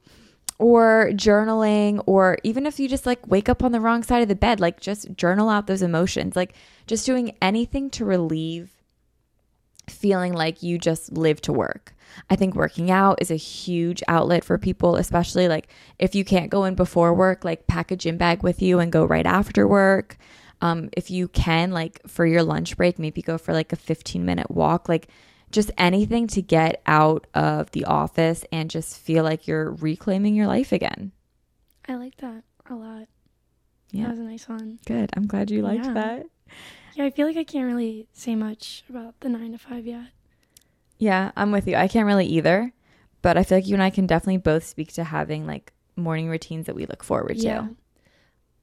or 0.59 1.11
journaling 1.13 2.03
or 2.07 2.37
even 2.43 2.67
if 2.67 2.81
you 2.81 2.89
just 2.89 3.07
like 3.07 3.27
wake 3.29 3.49
up 3.49 3.63
on 3.63 3.73
the 3.73 3.81
wrong 3.81 4.03
side 4.03 4.23
of 4.23 4.29
the 4.29 4.35
bed 4.35 4.59
like 4.61 4.81
just 4.81 5.15
journal 5.15 5.49
out 5.49 5.67
those 5.67 5.83
emotions. 5.83 6.35
Like 6.35 6.55
just 6.87 7.07
doing 7.07 7.37
anything 7.41 7.91
to 7.91 8.05
relieve 8.05 8.71
feeling 9.89 10.33
like 10.33 10.63
you 10.63 10.79
just 10.79 11.13
live 11.13 11.41
to 11.43 11.53
work. 11.53 11.95
I 12.29 12.37
think 12.37 12.55
working 12.55 12.91
out 12.91 13.23
is 13.23 13.31
a 13.31 13.37
huge 13.37 14.03
outlet 14.09 14.45
for 14.45 14.59
people 14.59 14.97
especially 14.97 15.47
like 15.47 15.69
if 15.99 16.15
you 16.15 16.25
can't 16.25 16.51
go 16.51 16.65
in 16.65 16.75
before 16.75 17.15
work 17.15 17.45
like 17.45 17.67
pack 17.67 17.91
a 17.91 17.97
gym 17.97 18.17
bag 18.17 18.43
with 18.43 18.61
you 18.61 18.81
and 18.81 18.91
go 18.93 19.05
right 19.05 19.27
after 19.27 19.67
work. 19.67 20.19
Um, 20.61 20.91
if 20.97 21.09
you 21.09 21.29
can 21.29 21.71
like 21.71 22.01
for 22.09 22.27
your 22.27 22.43
lunch 22.43 22.77
break 22.77 22.99
maybe 22.99 23.23
go 23.23 23.39
for 23.39 23.53
like 23.53 23.73
a 23.73 23.77
15 23.77 24.25
minute 24.25 24.51
walk 24.51 24.89
like 24.89 25.07
just 25.51 25.71
anything 25.79 26.27
to 26.29 26.43
get 26.43 26.83
out 26.87 27.27
of 27.35 27.71
the 27.73 27.85
office 27.85 28.45
and 28.53 28.71
just 28.71 28.99
feel 28.99 29.25
like 29.25 29.47
you're 29.47 29.73
reclaiming 29.73 30.35
your 30.35 30.47
life 30.47 30.73
again. 30.73 31.13
I 31.89 31.95
like 31.95 32.17
that 32.19 32.45
a 32.69 32.75
lot. 32.75 33.09
Yeah. 33.91 34.05
That 34.05 34.11
was 34.11 34.19
a 34.19 34.25
nice 34.25 34.49
one. 34.49 34.79
Good. 34.87 35.11
I'm 35.17 35.27
glad 35.27 35.51
you 35.51 35.63
liked 35.63 35.87
Yeah. 35.87 35.93
that. 35.95 36.27
Yeah, 36.95 37.05
I 37.05 37.11
feel 37.11 37.27
like 37.27 37.37
I 37.37 37.45
can't 37.45 37.67
really 37.67 38.07
say 38.13 38.35
much 38.35 38.85
about 38.91 39.19
the 39.21 39.29
nine 39.29 39.53
to 39.53 39.59
five 39.59 39.87
yet. 39.87 40.09
Yeah, 40.99 41.31
I'm 41.37 41.53
with 41.53 41.67
you. 41.69 41.77
I 41.77 41.89
can't 41.89 42.07
really 42.07 42.27
either, 42.27 42.73
but 43.23 43.39
I 43.39 43.45
feel 43.45 43.59
like 43.59 43.67
you 43.67 43.75
and 43.75 43.83
I 43.83 43.91
can 43.91 44.07
definitely 44.07 44.39
both 44.39 44.65
speak 44.65 44.93
to 44.95 45.05
having 45.05 45.47
like 45.47 45.73
morning 45.97 46.29
routines 46.29 46.67
that 46.67 46.75
we 46.75 46.87
look 46.87 47.03
forward 47.05 47.39
to. 47.39 47.71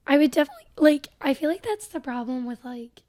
I 0.06 0.18
would 0.18 0.30
definitely 0.30 0.66
like 0.76 1.08
I 1.20 1.34
feel 1.34 1.50
like 1.50 1.62
that's 1.62 1.88
the 1.88 1.98
problem 2.00 2.44
with 2.46 2.64
like 2.64 3.02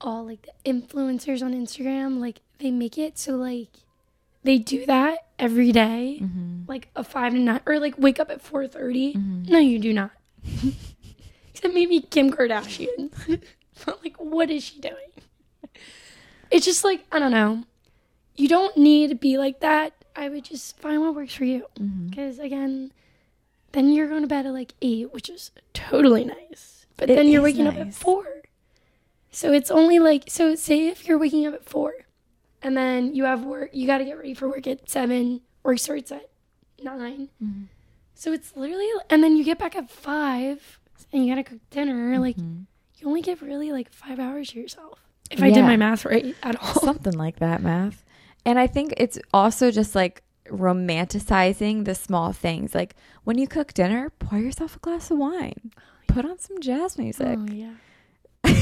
all 0.00 0.24
like 0.24 0.42
the 0.46 0.70
influencers 0.72 1.42
on 1.42 1.52
Instagram. 1.52 2.18
Like 2.20 2.40
they 2.60 2.70
make 2.70 2.96
it 2.98 3.18
so 3.18 3.34
like 3.36 3.68
they 4.42 4.58
do 4.58 4.86
that 4.86 5.18
every 5.38 5.72
day, 5.72 6.18
Mm-hmm. 6.22 6.62
like 6.66 6.88
a 6.96 7.04
five 7.04 7.32
to 7.32 7.38
nine 7.38 7.60
or 7.66 7.78
like 7.78 7.94
wake 7.98 8.18
up 8.20 8.30
at 8.30 8.40
four 8.40 8.62
Mm-hmm. 8.62 9.42
No, 9.52 9.58
you 9.58 9.78
do 9.78 9.92
not. 9.92 10.12
Except 11.54 11.74
maybe 11.74 12.00
Kim 12.00 12.30
Kardashian. 12.32 13.10
but 13.84 14.02
like 14.02 14.16
what 14.16 14.50
is 14.50 14.64
she 14.64 14.80
doing? 14.80 14.94
It's 16.50 16.64
just 16.64 16.84
like, 16.84 17.04
I 17.12 17.18
don't 17.18 17.30
know. 17.32 17.64
You 18.36 18.48
don't 18.48 18.76
need 18.76 19.10
to 19.10 19.14
be 19.14 19.36
like 19.38 19.60
that. 19.60 19.92
I 20.16 20.28
would 20.28 20.44
just 20.44 20.78
find 20.78 21.00
what 21.00 21.14
works 21.14 21.34
for 21.34 21.44
you. 21.44 21.66
Mm-hmm. 21.78 22.08
Because 22.08 22.38
again, 22.38 22.92
then 23.72 23.92
you're 23.92 24.08
going 24.08 24.22
to 24.22 24.26
bed 24.26 24.46
at 24.46 24.52
like 24.52 24.74
eight, 24.82 25.12
which 25.12 25.28
is 25.28 25.50
totally 25.74 26.24
nice. 26.24 26.86
But 26.96 27.08
It 27.10 27.16
then 27.16 27.28
you're 27.28 27.42
waking 27.42 27.66
up 27.66 27.76
at 27.76 27.94
four. 27.94 28.24
So 29.30 29.52
it's 29.52 29.70
only 29.70 29.98
like, 30.00 30.24
so 30.28 30.54
say 30.56 30.88
if 30.88 31.06
you're 31.06 31.18
waking 31.18 31.46
up 31.46 31.54
at 31.54 31.64
four 31.64 31.92
and 32.62 32.76
then 32.76 33.14
you 33.14 33.24
have 33.24 33.44
work, 33.44 33.70
you 33.72 33.86
got 33.86 33.98
to 33.98 34.04
get 34.04 34.16
ready 34.16 34.34
for 34.34 34.48
work 34.48 34.66
at 34.66 34.88
seven, 34.88 35.40
work 35.62 35.78
starts 35.78 36.12
at 36.12 36.28
9 36.82 37.28
Mm-hmm. 37.42 37.62
So 38.14 38.32
it's 38.32 38.54
literally, 38.54 38.88
and 39.08 39.22
then 39.24 39.36
you 39.36 39.44
get 39.44 39.58
back 39.58 39.74
at 39.76 39.90
five 39.90 40.78
and 41.12 41.24
you 41.24 41.32
got 41.34 41.36
to 41.36 41.44
cook 41.44 41.60
dinner. 41.70 42.18
Like 42.18 42.36
Mm-hmm. 42.36 42.62
you 42.98 43.06
only 43.08 43.22
get 43.22 43.40
really 43.40 43.72
like 43.72 43.90
five 43.90 44.18
hours 44.20 44.50
to 44.50 44.60
yourself. 44.60 44.98
If 45.30 45.42
I 45.42 45.50
did 45.50 45.62
my 45.64 45.76
math 45.76 46.04
right 46.04 46.34
at 46.42 46.56
all. 46.60 46.74
Something 46.82 47.14
like 47.14 47.38
that, 47.38 47.62
math. 47.62 48.04
And 48.44 48.58
I 48.58 48.66
think 48.66 48.92
it's 48.96 49.18
also 49.32 49.70
just 49.70 49.94
like 49.94 50.22
romanticizing 50.48 51.84
the 51.84 51.94
small 51.94 52.32
things. 52.32 52.74
Like 52.74 52.94
when 53.24 53.38
you 53.38 53.46
cook 53.46 53.72
dinner, 53.74 54.10
pour 54.18 54.38
yourself 54.38 54.76
a 54.76 54.78
glass 54.80 55.10
of 55.10 55.18
wine, 55.18 55.70
put 56.08 56.24
on 56.24 56.38
some 56.38 56.60
jazz 56.60 56.98
music. 56.98 57.38
Oh, 57.40 57.46
yeah. 57.52 57.72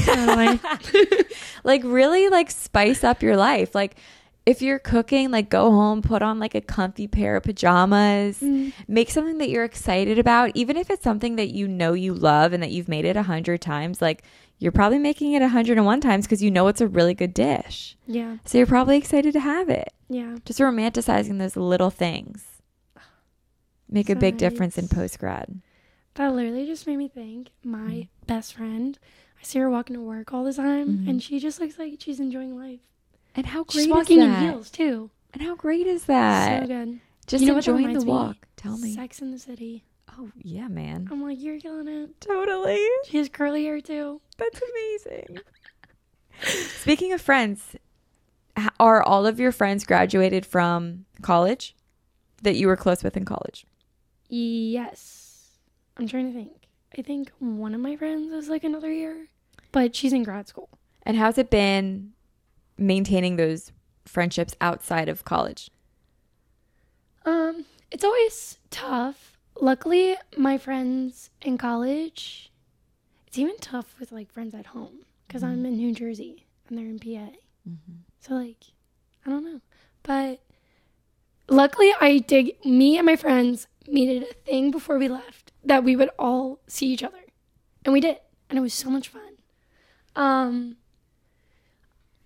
Totally. 0.05 0.59
like 1.63 1.81
really 1.83 2.29
like 2.29 2.49
spice 2.51 3.03
up 3.03 3.21
your 3.21 3.35
life 3.37 3.73
like 3.75 3.95
if 4.45 4.61
you're 4.61 4.79
cooking 4.79 5.29
like 5.31 5.49
go 5.49 5.69
home 5.71 6.01
put 6.01 6.21
on 6.21 6.39
like 6.39 6.55
a 6.55 6.61
comfy 6.61 7.07
pair 7.07 7.35
of 7.35 7.43
pajamas 7.43 8.39
Mm. 8.39 8.71
make 8.87 9.09
something 9.11 9.37
that 9.39 9.49
you're 9.49 9.65
excited 9.65 10.17
about 10.17 10.51
even 10.55 10.77
if 10.77 10.89
it's 10.89 11.03
something 11.03 11.35
that 11.35 11.49
you 11.49 11.67
know 11.67 11.93
you 11.93 12.13
love 12.13 12.53
and 12.53 12.63
that 12.63 12.71
you've 12.71 12.87
made 12.87 13.05
it 13.05 13.15
a 13.17 13.23
hundred 13.23 13.61
times 13.61 14.01
like 14.01 14.23
you're 14.57 14.71
probably 14.71 14.99
making 14.99 15.33
it 15.33 15.41
a 15.41 15.49
hundred 15.49 15.77
and 15.77 15.85
one 15.85 16.01
times 16.01 16.25
because 16.25 16.41
you 16.41 16.49
know 16.51 16.67
it's 16.67 16.81
a 16.81 16.87
really 16.87 17.13
good 17.13 17.33
dish 17.33 17.97
yeah. 18.07 18.37
so 18.45 18.57
you're 18.57 18.65
probably 18.67 18.97
excited 18.97 19.33
to 19.33 19.39
have 19.39 19.69
it 19.69 19.91
Yeah. 20.09 20.37
just 20.45 20.59
romanticizing 20.59 21.37
those 21.39 21.55
little 21.57 21.89
things 21.91 22.45
make 23.89 24.09
a 24.09 24.13
So 24.13 24.19
big 24.19 24.37
difference 24.37 24.77
in 24.77 24.87
post 24.87 25.19
grad 25.19 25.61
That 26.15 26.33
literally 26.33 26.65
just 26.65 26.87
made 26.87 26.97
me 26.97 27.07
think 27.07 27.49
my 27.63 28.07
best 28.25 28.53
friend. 28.55 28.97
I 29.39 29.43
see 29.43 29.59
her 29.59 29.69
walking 29.69 29.95
to 29.95 30.01
work 30.01 30.33
all 30.33 30.43
the 30.43 30.53
time, 30.53 30.99
Mhm. 30.99 31.09
and 31.09 31.23
she 31.23 31.39
just 31.39 31.59
looks 31.59 31.79
like 31.79 31.95
she's 31.99 32.19
enjoying 32.19 32.57
life. 32.57 32.81
and 33.35 33.45
how 33.45 33.63
great 33.63 33.79
is 33.81 33.85
that. 33.87 34.07
She's 34.07 34.09
walking 34.09 34.21
in 34.21 34.35
heels 34.41 34.69
too. 34.69 35.09
and 35.33 35.41
how 35.43 35.55
great 35.55 35.85
is 35.87 36.05
that 36.05 36.63
so 36.63 36.67
good. 36.67 36.99
just 37.27 37.41
You 37.43 37.49
know 37.51 37.55
enjoying 37.57 37.83
the 37.83 37.87
reminds 37.87 38.05
me? 38.05 38.11
walk 38.11 38.47
tell 38.57 38.77
me 38.77 38.93
Sex 38.95 39.21
in 39.21 39.31
the 39.31 39.37
City. 39.39 39.83
oh 40.17 40.31
yeah 40.35 40.67
man 40.67 41.07
I'm 41.11 41.21
like, 41.21 41.39
you're 41.39 41.59
killing 41.59 41.87
it. 41.87 42.19
Totally. 42.19 42.83
She 43.05 43.17
has 43.17 43.29
curly 43.29 43.63
hair 43.65 43.79
too. 43.81 44.19
That's 44.37 44.59
amazing. 44.61 45.39
Speaking 46.41 47.13
of 47.13 47.21
friends, 47.21 47.75
are 48.79 49.01
all 49.03 49.25
of 49.27 49.39
your 49.39 49.51
friends 49.51 49.85
graduated 49.85 50.45
from 50.45 51.05
college 51.21 51.75
that 52.41 52.55
you 52.55 52.67
were 52.67 52.75
close 52.75 53.03
with 53.03 53.15
in 53.15 53.25
college? 53.25 53.65
Yes. 54.27 55.49
I'm 55.97 56.07
trying 56.07 56.27
to 56.31 56.33
think. 56.33 56.58
I 56.97 57.01
think 57.01 57.31
one 57.39 57.73
of 57.73 57.81
my 57.81 57.95
friends 57.95 58.31
is 58.31 58.49
like 58.49 58.63
another 58.63 58.91
year, 58.91 59.27
but 59.71 59.95
she's 59.95 60.13
in 60.13 60.23
grad 60.23 60.47
school. 60.47 60.69
And 61.03 61.17
how's 61.17 61.37
it 61.37 61.49
been 61.49 62.13
maintaining 62.77 63.35
those 63.35 63.71
friendships 64.05 64.55
outside 64.59 65.07
of 65.07 65.23
college? 65.23 65.69
Um, 67.25 67.65
it's 67.91 68.03
always 68.03 68.57
tough. 68.69 69.37
Luckily, 69.61 70.15
my 70.37 70.57
friends 70.57 71.29
in 71.41 71.57
college, 71.57 72.51
it's 73.27 73.37
even 73.37 73.57
tough 73.59 73.95
with 73.99 74.11
like 74.11 74.31
friends 74.31 74.55
at 74.55 74.67
home 74.67 75.05
because 75.27 75.43
I'm 75.43 75.65
in 75.65 75.77
New 75.77 75.93
Jersey 75.93 76.47
and 76.67 76.77
they're 76.77 76.85
in 76.85 76.99
PA. 76.99 77.31
So 78.19 78.33
like, 78.35 78.63
I 79.25 79.29
don't 79.29 79.43
know, 79.43 79.61
but 80.03 80.39
luckily 81.47 81.91
I 82.01 82.19
did. 82.19 82.53
Me 82.65 82.97
and 82.97 83.05
my 83.05 83.15
friends 83.15 83.67
made 83.87 84.09
it 84.09 84.31
a 84.31 84.33
thing 84.49 84.71
before 84.71 84.97
we 84.97 85.07
left 85.07 85.38
that 85.69 85.83
we 85.83 85.95
would 85.95 86.09
all 86.19 86.59
see 86.67 86.87
each 86.87 87.03
other, 87.03 87.25
and 87.85 87.93
we 87.93 88.01
did, 88.01 88.17
and 88.49 88.57
it 88.57 88.61
was 88.61 88.73
so 88.73 88.89
much 88.89 89.07
fun. 89.07 89.21
Um, 90.15 90.77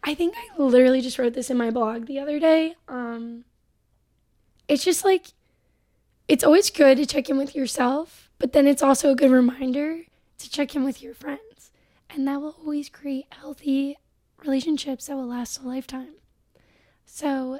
I 0.03 0.13
think 0.13 0.35
I 0.35 0.61
literally 0.61 1.01
just 1.01 1.17
wrote 1.19 1.33
this 1.33 1.49
in 1.49 1.57
my 1.57 1.69
blog 1.69 2.07
the 2.07 2.19
other 2.19 2.39
day. 2.39 2.75
Um, 2.87 3.45
it's 4.67 4.83
just 4.83 5.05
like 5.05 5.27
it's 6.27 6.43
always 6.43 6.69
good 6.69 6.97
to 6.97 7.05
check 7.05 7.29
in 7.29 7.37
with 7.37 7.55
yourself, 7.55 8.29
but 8.39 8.53
then 8.53 8.67
it's 8.67 8.83
also 8.83 9.11
a 9.11 9.15
good 9.15 9.31
reminder 9.31 10.01
to 10.39 10.49
check 10.49 10.75
in 10.75 10.83
with 10.83 11.01
your 11.01 11.13
friends. 11.13 11.71
And 12.09 12.27
that 12.27 12.41
will 12.41 12.55
always 12.59 12.89
create 12.89 13.25
healthy 13.29 13.97
relationships 14.43 15.07
that 15.07 15.15
will 15.15 15.27
last 15.27 15.61
a 15.61 15.67
lifetime. 15.67 16.15
So 17.05 17.59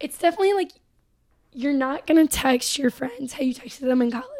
it's 0.00 0.18
definitely 0.18 0.54
like 0.54 0.72
you're 1.52 1.72
not 1.72 2.06
gonna 2.06 2.26
text 2.26 2.78
your 2.78 2.90
friends 2.90 3.34
how 3.34 3.42
you 3.42 3.54
texted 3.54 3.80
them 3.80 4.02
in 4.02 4.10
college. 4.10 4.33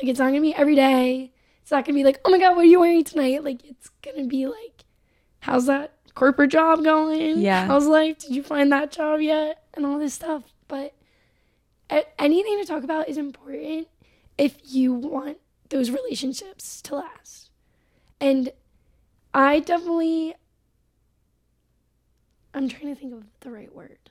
Like 0.00 0.08
it's 0.08 0.18
not 0.18 0.28
gonna 0.28 0.40
be 0.40 0.54
every 0.54 0.74
day. 0.74 1.32
It's 1.62 1.70
not 1.70 1.84
gonna 1.84 1.96
be 1.96 2.04
like, 2.04 2.20
oh 2.24 2.30
my 2.30 2.38
god, 2.38 2.56
what 2.56 2.62
are 2.62 2.68
you 2.68 2.80
wearing 2.80 3.04
tonight? 3.04 3.44
Like 3.44 3.64
it's 3.64 3.90
gonna 4.02 4.26
be 4.26 4.46
like, 4.46 4.84
how's 5.40 5.66
that 5.66 5.92
corporate 6.14 6.50
job 6.50 6.82
going? 6.82 7.40
Yeah. 7.40 7.66
How's 7.66 7.86
life? 7.86 8.18
Did 8.18 8.34
you 8.34 8.42
find 8.42 8.72
that 8.72 8.90
job 8.90 9.20
yet? 9.20 9.62
And 9.74 9.84
all 9.84 9.98
this 9.98 10.14
stuff. 10.14 10.44
But 10.68 10.94
anything 12.18 12.60
to 12.60 12.66
talk 12.66 12.82
about 12.84 13.08
is 13.08 13.18
important 13.18 13.88
if 14.38 14.56
you 14.64 14.94
want 14.94 15.38
those 15.68 15.90
relationships 15.90 16.80
to 16.82 16.96
last. 16.96 17.50
And 18.20 18.52
I 19.34 19.60
definitely 19.60 20.34
I'm 22.52 22.68
trying 22.68 22.94
to 22.94 23.00
think 23.00 23.12
of 23.12 23.24
the 23.40 23.50
right 23.50 23.72
word. 23.74 24.10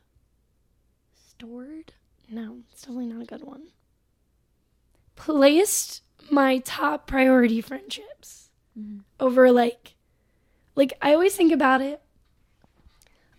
Stored? 1.14 1.94
No, 2.30 2.60
it's 2.72 2.82
definitely 2.84 3.08
not 3.08 3.24
a 3.24 3.26
good 3.26 3.44
one. 3.44 3.64
Placed 5.20 6.02
my 6.32 6.60
top 6.60 7.08
priority 7.08 7.62
friendships 7.62 8.50
mm-hmm. 8.78 9.00
over 9.20 9.52
like 9.52 9.96
like 10.76 10.94
I 11.02 11.14
always 11.14 11.36
think 11.36 11.52
about 11.52 11.82
it 11.82 12.02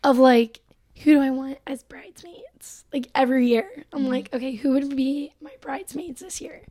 of 0.03 0.19
like 0.19 0.61
who 1.03 1.15
do 1.15 1.21
I 1.21 1.31
want 1.31 1.59
as 1.67 1.83
bridesmaids? 1.83 2.85
Like 2.93 3.09
every 3.15 3.49
year. 3.49 3.85
I'm 3.93 4.01
mm-hmm. 4.01 4.11
like, 4.11 4.35
okay, 4.35 4.55
who 4.55 4.73
would 4.73 4.95
be 4.95 5.33
my 5.41 5.53
bridesmaids 5.61 6.21
this 6.21 6.41
year? 6.41 6.63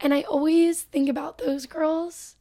And 0.00 0.14
I 0.14 0.22
always 0.22 0.82
think 0.82 1.08
about 1.08 1.38
those 1.38 1.66
girls 1.66 2.36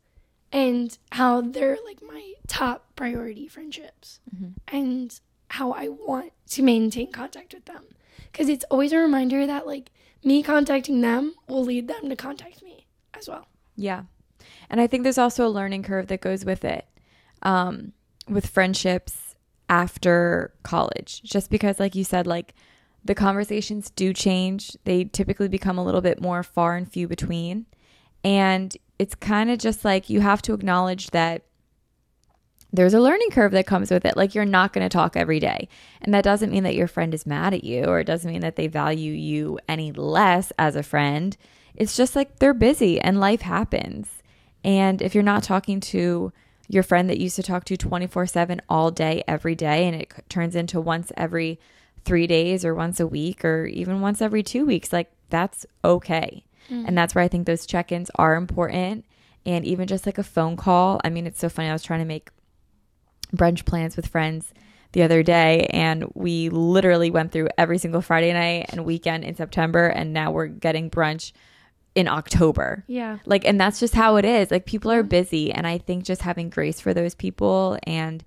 and 0.51 0.97
how 1.11 1.41
they're 1.41 1.77
like 1.85 2.01
my 2.01 2.33
top 2.47 2.95
priority 2.95 3.47
friendships 3.47 4.19
mm-hmm. 4.33 4.51
and 4.67 5.19
how 5.49 5.71
I 5.71 5.89
want 5.89 6.31
to 6.51 6.61
maintain 6.61 7.11
contact 7.11 7.53
with 7.53 7.65
them. 7.65 7.83
Because 8.31 8.47
it's 8.47 8.65
always 8.71 8.93
a 8.93 8.97
reminder 8.97 9.45
that 9.45 9.67
like 9.67 9.91
me 10.27 10.43
contacting 10.43 11.01
them 11.01 11.33
will 11.47 11.63
lead 11.63 11.87
them 11.87 12.09
to 12.09 12.15
contact 12.15 12.61
me 12.61 12.85
as 13.13 13.27
well. 13.29 13.47
Yeah. 13.75 14.03
And 14.69 14.81
I 14.81 14.87
think 14.87 15.03
there's 15.03 15.17
also 15.17 15.47
a 15.47 15.49
learning 15.49 15.83
curve 15.83 16.07
that 16.07 16.21
goes 16.21 16.43
with 16.43 16.65
it 16.65 16.85
um, 17.41 17.93
with 18.27 18.45
friendships 18.45 19.35
after 19.69 20.53
college. 20.63 21.21
Just 21.23 21.49
because, 21.49 21.79
like 21.79 21.95
you 21.95 22.03
said, 22.03 22.27
like 22.27 22.53
the 23.03 23.15
conversations 23.15 23.89
do 23.89 24.13
change, 24.13 24.75
they 24.83 25.05
typically 25.05 25.47
become 25.47 25.77
a 25.77 25.83
little 25.83 26.01
bit 26.01 26.21
more 26.21 26.43
far 26.43 26.75
and 26.75 26.91
few 26.91 27.07
between. 27.07 27.65
And 28.23 28.75
it's 28.99 29.15
kind 29.15 29.49
of 29.49 29.59
just 29.59 29.85
like 29.85 30.09
you 30.09 30.19
have 30.21 30.41
to 30.43 30.53
acknowledge 30.53 31.11
that 31.11 31.43
there's 32.71 32.93
a 32.93 32.99
learning 32.99 33.29
curve 33.31 33.51
that 33.53 33.65
comes 33.65 33.91
with 33.91 34.05
it. 34.05 34.17
Like 34.17 34.35
you're 34.35 34.45
not 34.45 34.73
going 34.73 34.85
to 34.85 34.93
talk 34.93 35.15
every 35.15 35.39
day. 35.39 35.69
And 36.01 36.13
that 36.13 36.23
doesn't 36.23 36.51
mean 36.51 36.63
that 36.63 36.75
your 36.75 36.87
friend 36.87 37.13
is 37.13 37.25
mad 37.25 37.53
at 37.53 37.63
you 37.63 37.85
or 37.85 37.99
it 37.99 38.05
doesn't 38.05 38.31
mean 38.31 38.41
that 38.41 38.55
they 38.55 38.67
value 38.67 39.13
you 39.13 39.59
any 39.67 39.91
less 39.91 40.51
as 40.59 40.75
a 40.75 40.83
friend. 40.83 41.37
It's 41.75 41.95
just 41.95 42.15
like 42.15 42.39
they're 42.39 42.53
busy 42.53 42.99
and 42.99 43.19
life 43.19 43.41
happens. 43.41 44.09
And 44.63 45.01
if 45.01 45.15
you're 45.15 45.23
not 45.23 45.43
talking 45.43 45.79
to 45.79 46.33
your 46.67 46.83
friend 46.83 47.09
that 47.09 47.19
used 47.19 47.37
to 47.37 47.43
talk 47.43 47.63
to 47.65 47.77
24 47.77 48.27
7 48.27 48.61
all 48.67 48.91
day, 48.91 49.23
every 49.27 49.55
day, 49.55 49.87
and 49.87 49.95
it 49.95 50.11
turns 50.27 50.55
into 50.55 50.81
once 50.81 51.11
every 51.15 51.59
three 52.03 52.27
days 52.27 52.65
or 52.65 52.75
once 52.75 52.99
a 52.99 53.07
week 53.07 53.45
or 53.45 53.65
even 53.67 54.01
once 54.01 54.21
every 54.21 54.43
two 54.43 54.65
weeks, 54.65 54.91
like 54.91 55.09
that's 55.29 55.65
okay. 55.85 56.43
Mm. 56.69 56.87
And 56.87 56.97
that's 56.97 57.15
where 57.15 57.23
I 57.23 57.27
think 57.27 57.45
those 57.45 57.65
check 57.65 57.91
ins 57.91 58.11
are 58.15 58.35
important. 58.35 59.05
And 59.45 59.63
even 59.65 59.87
just 59.87 60.05
like 60.05 60.17
a 60.17 60.23
phone 60.23 60.57
call. 60.57 60.99
I 61.05 61.09
mean, 61.09 61.25
it's 61.25 61.39
so 61.39 61.47
funny. 61.47 61.69
I 61.69 61.73
was 61.73 61.83
trying 61.83 61.99
to 61.99 62.05
make 62.05 62.29
brunch 63.35 63.65
plans 63.65 63.95
with 63.95 64.07
friends 64.07 64.53
the 64.93 65.03
other 65.03 65.21
day 65.23 65.67
and 65.71 66.05
we 66.13 66.49
literally 66.49 67.11
went 67.11 67.31
through 67.31 67.49
every 67.57 67.77
single 67.77 68.01
Friday 68.01 68.33
night 68.33 68.67
and 68.69 68.85
weekend 68.85 69.23
in 69.23 69.35
September 69.35 69.87
and 69.87 70.13
now 70.13 70.31
we're 70.31 70.47
getting 70.47 70.89
brunch 70.89 71.33
in 71.93 72.07
October. 72.07 72.83
Yeah. 72.87 73.19
Like 73.25 73.45
and 73.45 73.59
that's 73.59 73.79
just 73.79 73.95
how 73.95 74.15
it 74.15 74.25
is. 74.25 74.51
Like 74.51 74.65
people 74.65 74.91
are 74.91 75.03
busy 75.03 75.51
and 75.51 75.67
I 75.67 75.77
think 75.77 76.03
just 76.03 76.21
having 76.21 76.49
grace 76.49 76.79
for 76.79 76.93
those 76.93 77.15
people 77.15 77.77
and 77.83 78.23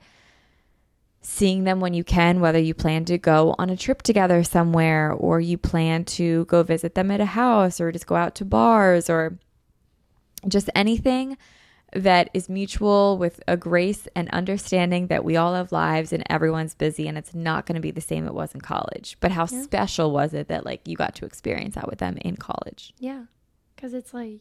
seeing 1.23 1.65
them 1.65 1.81
when 1.81 1.93
you 1.93 2.03
can 2.03 2.41
whether 2.41 2.59
you 2.59 2.73
plan 2.73 3.05
to 3.05 3.19
go 3.19 3.55
on 3.59 3.69
a 3.69 3.77
trip 3.77 4.03
together 4.03 4.43
somewhere 4.43 5.13
or 5.13 5.39
you 5.39 5.59
plan 5.59 6.05
to 6.05 6.47
go 6.47 6.63
visit 6.63 6.95
them 6.95 7.11
at 7.11 7.21
a 7.21 7.27
house 7.27 7.81
or 7.81 7.93
just 7.93 8.07
go 8.07 8.17
out 8.17 8.35
to 8.35 8.45
bars 8.45 9.11
or 9.11 9.39
just 10.49 10.71
anything 10.75 11.37
that 11.93 12.31
is 12.35 12.49
mutual 12.49 13.19
with 13.19 13.41
a 13.49 13.57
grace 13.57 14.07
and 14.15 14.29
understanding 14.31 15.09
that 15.09 15.25
we 15.25 15.37
all 15.37 15.55
have 15.55 15.73
lives 15.73 16.13
and 16.13 16.23
everyone's 16.31 16.75
busy 16.75 17.09
and 17.09 17.19
it's 17.19 17.35
not 17.35 17.67
going 17.67 17.75
to 17.75 17.81
be 17.81 17.91
the 17.91 18.01
same 18.01 18.27
it 18.27 18.35
was 18.35 18.55
in 18.55 18.61
college. 18.61 19.17
But 19.21 19.33
how 19.33 19.47
Yeah. 19.51 19.63
special 19.63 20.13
was 20.13 20.33
it 20.35 20.49
that 20.49 20.65
like 20.65 20.87
you 20.87 20.97
got 20.97 21.15
to 21.17 21.25
experience 21.25 21.75
that 21.75 21.89
with 21.89 21.99
them 21.99 22.17
in 22.19 22.37
college? 22.37 22.95
Yeah. 22.99 23.25
Because 23.75 23.93
it's 23.95 24.15
like 24.15 24.41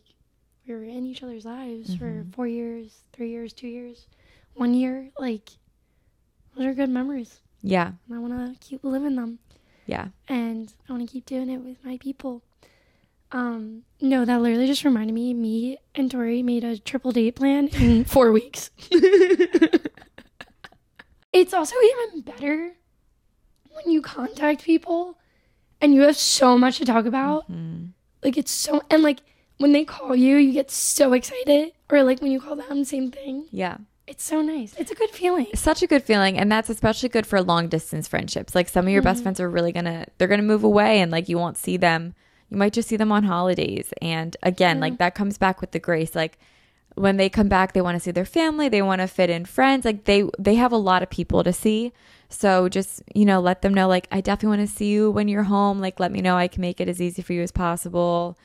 we 0.68 0.76
were 0.76 0.84
in 0.84 1.06
each 1.06 1.24
other's 1.24 1.46
lives 1.46 1.96
for 1.96 2.06
Mm-hmm. 2.06 2.32
four 2.32 2.48
years, 2.48 3.04
three 3.14 3.30
years, 3.32 3.54
two 3.54 3.68
years, 3.68 4.08
one 4.54 4.74
year. 4.74 5.10
Like, 5.18 5.50
those 6.56 6.66
are 6.68 6.74
good 6.74 6.90
memories. 6.90 7.40
Yeah. 7.62 7.94
And 8.08 8.16
I 8.16 8.20
want 8.20 8.34
to 8.62 8.68
keep 8.68 8.84
living 8.84 9.16
them. 9.16 9.40
Yeah. 9.88 10.10
and 10.28 10.72
I 10.88 10.92
want 10.94 11.08
to 11.08 11.12
keep 11.12 11.26
doing 11.26 11.50
it 11.50 11.58
with 11.62 11.84
my 11.84 11.98
people. 11.98 12.44
Um, 13.32 13.84
no, 14.02 14.26
that 14.26 14.42
literally 14.42 14.68
just 14.68 14.84
reminded 14.84 15.14
me. 15.14 15.34
Me 15.34 15.78
and 15.94 16.10
Tori 16.10 16.42
made 16.42 16.64
a 16.64 16.78
triple 16.78 17.12
date 17.12 17.36
plan 17.36 17.68
in 17.68 18.04
four 18.06 18.32
weeks. 18.32 18.72
it's 21.32 21.54
also 21.54 21.76
even 21.84 22.22
better 22.22 22.72
when 23.72 23.94
you 23.94 24.02
contact 24.02 24.64
people 24.64 25.18
and 25.80 25.94
you 25.94 26.02
have 26.02 26.18
so 26.18 26.58
much 26.58 26.78
to 26.80 26.86
talk 26.86 27.06
about. 27.06 27.52
Mm. 27.52 27.90
Like 28.24 28.38
it's 28.38 28.52
so 28.52 28.82
and 28.90 29.04
like 29.04 29.20
when 29.58 29.74
they 29.74 29.86
call 29.86 30.16
you, 30.16 30.38
you 30.38 30.54
get 30.54 30.72
so 30.72 31.14
excited. 31.14 31.74
Or 31.92 32.04
like 32.04 32.22
when 32.22 32.32
you 32.32 32.40
call 32.40 32.56
them, 32.56 32.84
same 32.84 33.12
thing. 33.12 33.48
Yeah. 33.52 33.78
It's 34.08 34.24
so 34.24 34.42
nice. 34.42 34.74
It's 34.78 34.90
a 34.92 34.96
good 34.96 35.12
feeling. 35.12 35.46
such 35.54 35.84
a 35.84 35.88
good 35.88 36.02
feeling 36.04 36.36
and 36.38 36.52
that's 36.52 36.70
especially 36.70 37.10
good 37.10 37.28
for 37.28 37.42
long 37.44 37.68
distance 37.68 38.08
friendships 38.08 38.56
like 38.56 38.68
some 38.68 38.88
of 38.88 38.92
your 38.92 39.04
best 39.04 39.22
friends 39.22 39.40
are 39.40 39.48
really 39.50 39.72
gonna 39.72 40.08
they're 40.18 40.28
gonna 40.28 40.42
move 40.42 40.64
away 40.64 41.00
and 41.00 41.12
like 41.12 41.30
you 41.30 41.38
won't 41.38 41.58
see 41.58 41.78
them 41.78 42.16
you 42.50 42.58
might 42.58 42.74
just 42.74 42.90
see 42.90 42.98
them 42.98 43.12
on 43.12 43.24
holidays. 43.24 43.94
And 44.02 44.36
again 44.44 44.80
like 44.80 44.98
that 44.98 45.16
comes 45.16 45.38
back 45.38 45.62
with 45.62 45.72
the 45.72 45.80
grace 45.80 46.16
like 46.16 46.38
when 46.96 47.18
they 47.18 47.30
come 47.30 47.48
back 47.48 47.74
they 47.74 47.82
want 47.82 47.96
to 47.96 48.00
see 48.00 48.12
their 48.12 48.26
family 48.26 48.68
they 48.68 48.82
want 48.82 49.00
to 49.00 49.08
fit 49.08 49.30
in 49.30 49.46
friends 49.46 49.86
like 49.86 50.06
they 50.06 50.24
they 50.38 50.56
have 50.56 50.72
a 50.72 50.78
lot 50.78 51.04
of 51.04 51.10
people 51.10 51.44
to 51.44 51.54
see. 51.54 51.94
So 52.30 52.70
just 52.70 53.02
you 53.14 53.26
know 53.26 53.40
let 53.40 53.62
them 53.62 53.74
know 53.74 53.88
like 53.88 54.08
i 54.12 54.22
definitely 54.22 54.58
want 54.58 54.70
to 54.70 54.76
see 54.76 54.90
you 54.90 55.12
when 55.12 55.28
you're 55.28 55.44
home 55.44 55.80
like 55.80 56.00
let 56.00 56.12
me 56.12 56.22
know 56.22 56.36
i 56.36 56.48
can 56.48 56.62
make 56.62 56.80
it 56.80 56.90
as 56.90 57.02
easy 57.02 57.22
for 57.22 57.34
you 57.34 57.42
as 57.42 57.52
possible. 57.52 58.38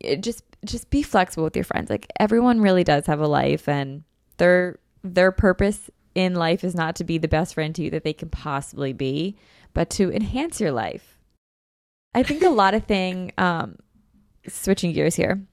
It 0.00 0.22
just 0.22 0.44
just 0.64 0.90
be 0.90 1.02
flexible 1.02 1.44
with 1.44 1.56
your 1.56 1.64
friends 1.64 1.90
like 1.90 2.06
everyone 2.18 2.60
really 2.60 2.84
does 2.84 3.06
have 3.06 3.20
a 3.20 3.26
life 3.26 3.68
and 3.68 4.04
their 4.38 4.78
their 5.04 5.32
purpose 5.32 5.90
in 6.14 6.34
life 6.34 6.64
is 6.64 6.74
not 6.74 6.96
to 6.96 7.04
be 7.04 7.18
the 7.18 7.28
best 7.28 7.54
friend 7.54 7.74
to 7.76 7.82
you 7.82 7.90
that 7.90 8.02
they 8.02 8.12
can 8.12 8.28
possibly 8.28 8.92
be 8.92 9.36
but 9.72 9.90
to 9.90 10.12
enhance 10.12 10.60
your 10.60 10.72
life 10.72 11.17
i 12.14 12.22
think 12.22 12.42
a 12.42 12.48
lot 12.48 12.74
of 12.74 12.84
thing 12.84 13.32
um 13.38 13.76
switching 14.46 14.92
gears 14.92 15.14
here 15.14 15.46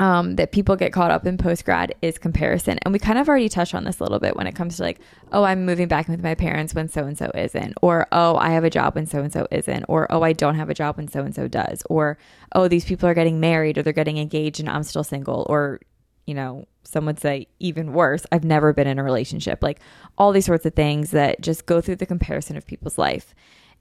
um, 0.00 0.36
that 0.36 0.50
people 0.50 0.76
get 0.76 0.92
caught 0.92 1.10
up 1.10 1.26
in 1.26 1.36
post 1.36 1.64
grad 1.64 1.94
is 2.00 2.18
comparison. 2.18 2.78
And 2.82 2.92
we 2.92 2.98
kind 2.98 3.18
of 3.18 3.28
already 3.28 3.50
touched 3.50 3.74
on 3.74 3.84
this 3.84 4.00
a 4.00 4.02
little 4.02 4.18
bit 4.18 4.34
when 4.34 4.46
it 4.46 4.54
comes 4.54 4.76
to 4.76 4.82
like, 4.82 4.98
oh, 5.30 5.44
I'm 5.44 5.66
moving 5.66 5.88
back 5.88 6.08
with 6.08 6.22
my 6.22 6.34
parents 6.34 6.74
when 6.74 6.88
so 6.88 7.04
and 7.04 7.18
so 7.18 7.30
isn't, 7.34 7.74
or 7.82 8.06
oh, 8.10 8.36
I 8.36 8.50
have 8.50 8.64
a 8.64 8.70
job 8.70 8.94
when 8.94 9.06
so 9.06 9.20
and 9.20 9.32
so 9.32 9.46
isn't, 9.50 9.84
or 9.88 10.10
oh, 10.10 10.22
I 10.22 10.32
don't 10.32 10.54
have 10.54 10.70
a 10.70 10.74
job 10.74 10.96
when 10.96 11.08
so 11.08 11.20
and 11.20 11.34
so 11.34 11.48
does, 11.48 11.82
or 11.90 12.16
oh, 12.52 12.66
these 12.66 12.86
people 12.86 13.08
are 13.08 13.14
getting 13.14 13.40
married 13.40 13.76
or 13.76 13.82
they're 13.82 13.92
getting 13.92 14.16
engaged 14.16 14.58
and 14.58 14.70
I'm 14.70 14.84
still 14.84 15.04
single, 15.04 15.46
or 15.50 15.80
you 16.26 16.34
know, 16.34 16.66
some 16.84 17.04
would 17.06 17.20
say 17.20 17.48
even 17.58 17.92
worse, 17.92 18.24
I've 18.32 18.44
never 18.44 18.72
been 18.72 18.86
in 18.86 18.98
a 18.98 19.04
relationship. 19.04 19.62
Like 19.62 19.80
all 20.16 20.32
these 20.32 20.46
sorts 20.46 20.64
of 20.64 20.74
things 20.74 21.10
that 21.10 21.40
just 21.40 21.66
go 21.66 21.80
through 21.80 21.96
the 21.96 22.06
comparison 22.06 22.56
of 22.56 22.66
people's 22.66 22.98
life. 22.98 23.34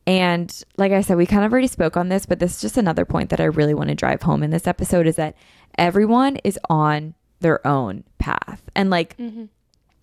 And 0.09 0.63
like 0.75 0.91
I 0.91 1.01
said, 1.01 1.17
we 1.17 1.27
kind 1.27 1.45
of 1.45 1.51
already 1.51 1.67
spoke 1.67 1.95
on 1.95 2.09
this, 2.09 2.25
but 2.25 2.39
this 2.39 2.55
is 2.55 2.61
just 2.61 2.77
another 2.77 3.05
point 3.05 3.29
that 3.29 3.39
I 3.39 3.43
really 3.43 3.75
want 3.75 3.89
to 3.89 3.95
drive 3.95 4.23
home 4.23 4.41
in 4.41 4.49
this 4.49 4.65
episode 4.65 5.05
is 5.05 5.17
that 5.17 5.35
everyone 5.77 6.37
is 6.37 6.57
on 6.67 7.13
their 7.41 7.65
own 7.65 8.03
path. 8.17 8.63
And 8.75 8.89
like, 8.89 9.15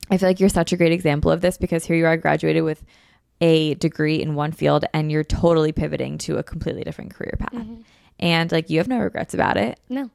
I 0.09 0.17
feel 0.17 0.29
like 0.29 0.39
you're 0.39 0.49
such 0.49 0.73
a 0.73 0.77
great 0.77 0.93
example 0.93 1.33
of 1.33 1.41
this 1.41 1.59
because 1.59 1.85
here 1.85 1.97
you 1.97 2.07
are 2.07 2.17
graduated 2.17 2.63
with 2.63 2.85
a 3.41 3.75
degree 3.75 4.23
in 4.23 4.37
one 4.37 4.53
field 4.53 4.85
and 4.95 5.11
you're 5.11 5.25
totally 5.25 5.73
pivoting 5.73 6.19
to 6.19 6.37
a 6.37 6.43
completely 6.45 6.85
different 6.85 7.13
career 7.13 7.35
path. 7.37 7.67
And 8.21 8.53
like, 8.53 8.71
you 8.71 8.79
have 8.79 8.87
no 8.87 9.01
regrets 9.01 9.35
about 9.35 9.57
it. 9.57 9.81
No. 9.89 10.09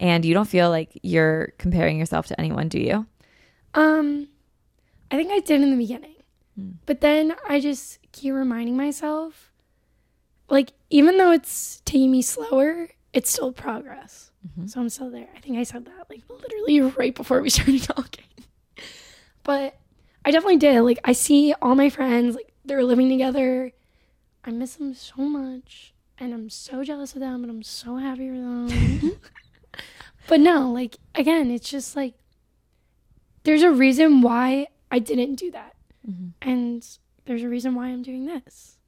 And 0.00 0.24
you 0.24 0.34
don't 0.34 0.48
feel 0.48 0.68
like 0.68 0.98
you're 1.04 1.52
comparing 1.58 1.96
yourself 1.96 2.26
to 2.26 2.40
anyone, 2.40 2.68
do 2.68 2.80
you? 2.80 3.06
Um, 3.74 4.26
I 5.12 5.16
think 5.16 5.30
I 5.30 5.38
did 5.38 5.60
in 5.60 5.70
the 5.70 5.76
beginning, 5.76 6.16
Hmm. 6.58 6.70
but 6.86 7.00
then 7.00 7.36
I 7.48 7.60
just 7.60 7.98
keep 8.10 8.34
reminding 8.34 8.76
myself, 8.76 9.52
like 10.48 10.72
even 10.90 11.16
though 11.18 11.30
it's 11.30 11.80
taking 11.84 12.10
me 12.10 12.22
slower, 12.22 12.88
it's 13.12 13.30
still 13.30 13.52
progress. 13.52 14.32
Mm-hmm. 14.46 14.66
So 14.66 14.80
I'm 14.80 14.88
still 14.88 15.10
there. 15.10 15.28
I 15.36 15.40
think 15.40 15.56
I 15.58 15.62
said 15.62 15.84
that 15.84 16.06
like 16.10 16.22
literally 16.28 16.80
right 16.98 17.14
before 17.14 17.40
we 17.42 17.50
started 17.56 17.82
talking. 17.82 18.24
but 19.44 19.78
I 20.24 20.30
definitely 20.32 20.56
did. 20.56 20.80
Like 20.82 20.98
I 21.04 21.12
see 21.12 21.54
all 21.62 21.74
my 21.74 21.90
friends, 21.90 22.34
like 22.34 22.52
they're 22.64 22.82
living 22.84 23.08
together. 23.08 23.72
I 24.44 24.50
miss 24.50 24.74
them 24.76 24.94
so 24.94 25.22
much. 25.22 25.92
and 26.18 26.34
I'm 26.34 26.50
so 26.50 26.82
jealous 26.82 27.14
of 27.14 27.20
them 27.20 27.42
and 27.44 27.50
I'm 27.50 27.62
so 27.62 27.96
happy 27.96 28.28
for 28.28 28.34
them. 28.34 29.12
but 30.26 30.40
no, 30.40 30.72
like 30.72 30.96
again, 31.14 31.50
it's 31.50 31.70
just 31.70 31.94
like 31.94 32.14
there's 33.44 33.62
a 33.62 33.70
reason 33.70 34.22
why 34.22 34.66
I 34.90 34.98
didn't 34.98 35.36
do 35.36 35.50
that. 35.52 35.74
Mhm. 36.08 36.32
And 36.42 36.86
there's 37.26 37.42
a 37.42 37.48
reason 37.48 37.74
why 37.74 37.88
I'm 37.88 38.02
doing 38.02 38.26
this. 38.26 38.78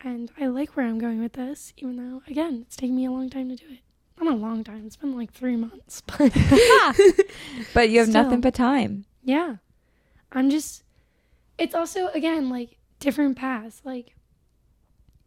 And 0.00 0.30
I 0.38 0.46
like 0.46 0.76
where 0.76 0.86
I'm 0.86 0.98
going 0.98 1.20
with 1.20 1.32
this, 1.32 1.72
even 1.78 1.96
though 1.96 2.22
again, 2.26 2.64
it's 2.66 2.76
taken 2.76 2.94
me 2.96 3.06
a 3.06 3.10
long 3.10 3.30
time 3.30 3.48
to 3.48 3.56
do 3.56 3.64
it. 3.70 3.78
Not 4.20 4.32
a 4.32 4.36
long 4.36 4.62
time, 4.62 4.84
it's 4.86 4.96
been 4.96 5.16
like 5.16 5.32
three 5.32 5.56
months, 5.56 6.00
but 6.06 6.32
But 7.74 7.90
you 7.90 7.98
have 8.00 8.08
Still. 8.08 8.22
nothing 8.24 8.40
but 8.40 8.54
time. 8.54 9.06
yeah. 9.22 9.56
I'm 10.32 10.50
just 10.50 10.82
it's 11.58 11.74
also 11.74 12.08
again 12.08 12.48
like 12.50 12.76
different 13.00 13.36
paths. 13.36 13.80
Like 13.84 14.14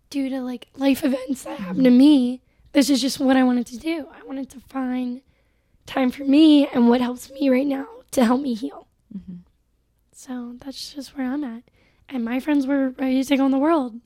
due 0.09 0.29
to 0.29 0.41
like 0.41 0.67
life 0.75 1.03
events 1.03 1.43
that 1.43 1.59
happened 1.59 1.83
to 1.85 1.89
me, 1.91 2.41
this 2.73 2.89
is 2.89 3.01
just 3.01 3.19
what 3.19 3.35
I 3.37 3.43
wanted 3.43 3.65
to 3.67 3.77
do. 3.77 4.07
I 4.13 4.23
wanted 4.25 4.49
to 4.51 4.59
find 4.61 5.21
time 5.85 6.11
for 6.11 6.23
me 6.23 6.67
and 6.67 6.87
what 6.89 7.01
helps 7.01 7.31
me 7.31 7.49
right 7.49 7.65
now 7.67 7.87
to 8.11 8.23
help 8.25 8.41
me 8.41 8.53
heal. 8.53 8.87
Mhm. 9.17 9.39
So 10.19 10.55
that's 10.65 10.95
just 10.95 11.15
where 11.15 11.27
I'm 11.31 11.43
at. 11.43 11.61
And 12.09 12.25
my 12.25 12.39
friends 12.39 12.65
were 12.65 12.89
ready 12.97 13.21
to 13.21 13.29
take 13.29 13.39
on 13.39 13.51
the 13.51 13.59
world. 13.59 13.99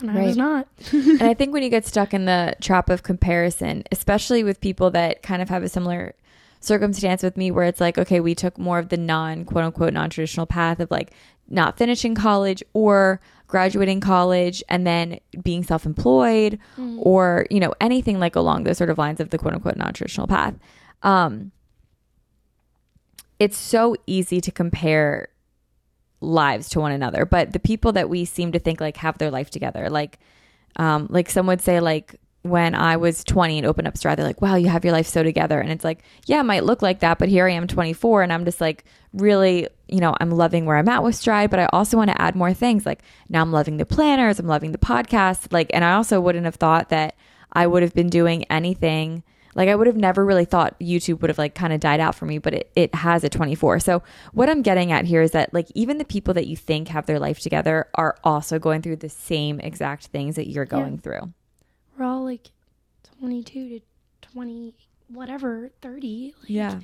And 0.00 0.08
I 0.08 0.14
Right. 0.14 0.26
was 0.26 0.36
not. 0.36 0.68
and 0.92 1.22
I 1.22 1.34
think 1.34 1.52
when 1.52 1.64
you 1.64 1.68
get 1.68 1.84
stuck 1.84 2.14
in 2.14 2.26
the 2.26 2.54
trap 2.60 2.88
of 2.88 3.02
comparison, 3.02 3.82
especially 3.90 4.44
with 4.44 4.60
people 4.60 4.92
that 4.92 5.24
kind 5.24 5.42
of 5.42 5.48
have 5.48 5.64
a 5.64 5.68
similar 5.68 6.14
circumstance 6.60 7.24
with 7.24 7.36
me, 7.36 7.50
where 7.50 7.64
it's 7.64 7.80
like, 7.80 7.98
okay, 7.98 8.20
we 8.20 8.36
took 8.36 8.56
more 8.56 8.78
of 8.78 8.88
the 8.90 8.96
non 8.96 9.44
quote 9.44 9.64
unquote 9.64 9.92
non 9.92 10.10
traditional 10.10 10.46
path 10.46 10.78
of 10.78 10.92
like 10.92 11.12
not 11.48 11.76
finishing 11.76 12.14
college 12.14 12.62
or 12.72 13.20
graduating 13.48 13.98
college 13.98 14.62
and 14.68 14.86
then 14.86 15.18
being 15.42 15.64
self 15.64 15.84
employed 15.84 16.56
Mm. 16.78 16.98
or, 17.00 17.46
you 17.50 17.58
know, 17.58 17.74
anything 17.80 18.20
like 18.20 18.36
along 18.36 18.62
those 18.62 18.78
sort 18.78 18.90
of 18.90 18.96
lines 18.96 19.18
of 19.18 19.30
the 19.30 19.38
quote 19.38 19.54
unquote 19.54 19.76
non 19.76 19.92
traditional 19.92 20.28
path. 20.28 20.54
Um, 21.02 21.50
it's 23.40 23.56
so 23.56 23.96
easy 24.06 24.40
to 24.40 24.52
compare 24.52 25.30
lives 26.22 26.68
to 26.68 26.80
one 26.80 26.92
another 26.92 27.24
but 27.24 27.52
the 27.52 27.58
people 27.58 27.92
that 27.92 28.08
we 28.08 28.24
seem 28.24 28.52
to 28.52 28.58
think 28.58 28.80
like 28.80 28.96
have 28.96 29.18
their 29.18 29.30
life 29.30 29.50
together 29.50 29.90
like 29.90 30.18
um 30.76 31.06
like 31.10 31.28
some 31.28 31.46
would 31.46 31.60
say 31.60 31.80
like 31.80 32.18
when 32.42 32.74
I 32.74 32.96
was 32.96 33.22
20 33.22 33.58
and 33.58 33.66
opened 33.66 33.86
up 33.86 33.96
Stride, 33.96 34.18
they're 34.18 34.26
like, 34.26 34.42
wow, 34.42 34.56
you 34.56 34.68
have 34.68 34.84
your 34.84 34.92
life 34.92 35.06
so 35.06 35.22
together. 35.22 35.60
And 35.60 35.70
it's 35.70 35.84
like, 35.84 36.02
yeah, 36.26 36.40
it 36.40 36.44
might 36.44 36.64
look 36.64 36.82
like 36.82 37.00
that, 37.00 37.18
but 37.18 37.28
here 37.28 37.46
I 37.46 37.52
am 37.52 37.68
24 37.68 38.22
and 38.22 38.32
I'm 38.32 38.44
just 38.44 38.60
like 38.60 38.84
really, 39.12 39.68
you 39.88 40.00
know, 40.00 40.16
I'm 40.20 40.30
loving 40.30 40.66
where 40.66 40.76
I'm 40.76 40.88
at 40.88 41.04
with 41.04 41.14
Stride, 41.14 41.50
but 41.50 41.60
I 41.60 41.68
also 41.72 41.96
want 41.96 42.10
to 42.10 42.20
add 42.20 42.34
more 42.34 42.52
things. 42.52 42.84
Like 42.84 43.02
now 43.28 43.42
I'm 43.42 43.52
loving 43.52 43.76
the 43.76 43.86
planners, 43.86 44.40
I'm 44.40 44.48
loving 44.48 44.72
the 44.72 44.78
podcast. 44.78 45.52
Like, 45.52 45.70
and 45.72 45.84
I 45.84 45.92
also 45.94 46.20
wouldn't 46.20 46.44
have 46.44 46.56
thought 46.56 46.88
that 46.88 47.14
I 47.52 47.66
would 47.66 47.82
have 47.82 47.94
been 47.94 48.10
doing 48.10 48.44
anything. 48.44 49.22
Like 49.54 49.68
I 49.68 49.74
would 49.74 49.86
have 49.86 49.96
never 49.96 50.24
really 50.24 50.44
thought 50.44 50.78
YouTube 50.80 51.20
would 51.20 51.30
have 51.30 51.38
like 51.38 51.54
kind 51.54 51.72
of 51.72 51.80
died 51.80 52.00
out 52.00 52.14
for 52.14 52.26
me, 52.26 52.38
but 52.38 52.54
it, 52.54 52.70
it 52.74 52.94
has 52.94 53.24
at 53.24 53.32
24. 53.32 53.80
So 53.80 54.02
what 54.32 54.48
I'm 54.48 54.62
getting 54.62 54.92
at 54.92 55.04
here 55.04 55.22
is 55.22 55.32
that 55.32 55.52
like 55.52 55.68
even 55.74 55.98
the 55.98 56.04
people 56.04 56.34
that 56.34 56.46
you 56.46 56.56
think 56.56 56.88
have 56.88 57.06
their 57.06 57.18
life 57.18 57.40
together 57.40 57.88
are 57.94 58.16
also 58.24 58.58
going 58.58 58.82
through 58.82 58.96
the 58.96 59.08
same 59.08 59.60
exact 59.60 60.06
things 60.06 60.36
that 60.36 60.48
you're 60.48 60.64
going 60.64 60.98
through. 60.98 61.32
We're 61.98 62.06
all 62.06 62.24
like 62.24 62.50
22 63.20 63.68
to 63.68 63.80
20, 64.32 64.74
whatever, 65.08 65.70
30. 65.82 66.34
Like, 66.40 66.50
Yeah. 66.50 66.80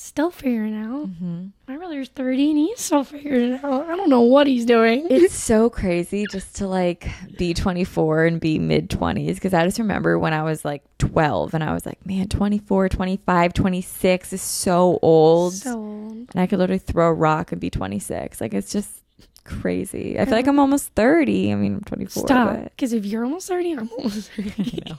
Still 0.00 0.30
figuring 0.30 0.76
out. 0.76 1.08
Mm-hmm. 1.08 1.46
My 1.66 1.76
brother's 1.76 2.08
30 2.10 2.50
and 2.50 2.58
he's 2.58 2.78
still 2.78 3.02
figuring 3.02 3.54
it 3.54 3.64
out. 3.64 3.88
I 3.88 3.96
don't 3.96 4.08
know 4.08 4.20
what 4.20 4.46
he's 4.46 4.64
doing. 4.64 5.08
It's 5.10 5.34
so 5.34 5.68
crazy 5.68 6.24
just 6.30 6.54
to 6.56 6.68
like 6.68 7.10
be 7.36 7.52
24 7.52 8.26
and 8.26 8.40
be 8.40 8.60
mid 8.60 8.90
20s 8.90 9.34
because 9.34 9.52
I 9.52 9.64
just 9.64 9.80
remember 9.80 10.16
when 10.16 10.32
I 10.32 10.44
was 10.44 10.64
like 10.64 10.84
12 10.98 11.52
and 11.52 11.64
I 11.64 11.72
was 11.72 11.84
like, 11.84 12.06
man, 12.06 12.28
24, 12.28 12.88
25, 12.88 13.52
26 13.52 14.32
is 14.32 14.40
so 14.40 15.00
old. 15.02 15.54
so 15.54 15.76
old. 15.76 16.12
and 16.12 16.36
I 16.36 16.46
could 16.46 16.60
literally 16.60 16.78
throw 16.78 17.08
a 17.08 17.12
rock 17.12 17.50
and 17.50 17.60
be 17.60 17.68
26. 17.68 18.40
Like 18.40 18.54
it's 18.54 18.70
just 18.70 19.02
crazy. 19.42 20.16
I 20.16 20.26
feel 20.26 20.34
like 20.34 20.46
I'm 20.46 20.60
almost 20.60 20.92
30. 20.94 21.52
I 21.52 21.56
mean, 21.56 21.74
I'm 21.74 21.80
24. 21.80 22.24
Stop. 22.24 22.62
Because 22.62 22.92
if 22.92 23.04
you're 23.04 23.24
almost 23.24 23.48
30, 23.48 23.72
I'm 23.72 23.90
almost 23.98 24.30
30. 24.30 24.80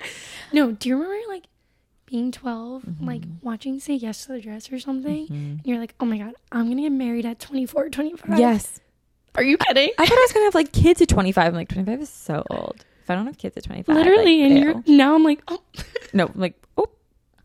no, 0.52 0.70
do 0.70 0.88
you 0.88 0.94
remember 0.94 1.16
like 1.28 1.48
being 2.12 2.30
12, 2.30 2.84
like 3.00 3.22
Mm-hmm. 3.22 3.46
watching 3.46 3.80
Say 3.80 3.94
Yes 3.94 4.26
to 4.26 4.32
the 4.32 4.40
Dress 4.40 4.70
or 4.70 4.78
something? 4.78 5.26
And 5.30 5.60
you're 5.64 5.78
like, 5.78 5.94
oh 5.98 6.04
my 6.04 6.18
God, 6.18 6.34
I'm 6.52 6.66
going 6.66 6.76
to 6.76 6.82
get 6.84 6.92
married 6.92 7.26
at 7.26 7.40
24, 7.40 7.88
25. 7.88 8.38
Yes. 8.38 8.78
Are 9.34 9.42
you 9.42 9.56
kidding? 9.56 9.90
I 9.98 10.06
thought 10.06 10.18
I 10.18 10.20
was 10.20 10.32
going 10.32 10.42
to 10.42 10.46
have 10.48 10.54
like 10.54 10.72
kids 10.72 11.00
at 11.02 11.08
25. 11.08 11.44
I'm 11.46 11.54
like, 11.54 11.68
25 11.70 12.00
is 12.02 12.08
so 12.10 12.44
old. 12.50 12.84
If 13.02 13.10
I 13.10 13.14
don't 13.16 13.26
have 13.26 13.38
kids 13.38 13.56
at 13.56 13.64
25. 13.64 13.96
Literally. 13.96 14.42
like, 14.42 14.50
and 14.50 14.58
ew. 14.58 14.64
you're 14.86 14.96
now 14.98 15.14
I'm 15.14 15.24
like, 15.24 15.40
oh, 15.48 15.60
No, 16.12 16.26
I'm 16.26 16.38
like, 16.40 16.54
oh, 16.76 16.86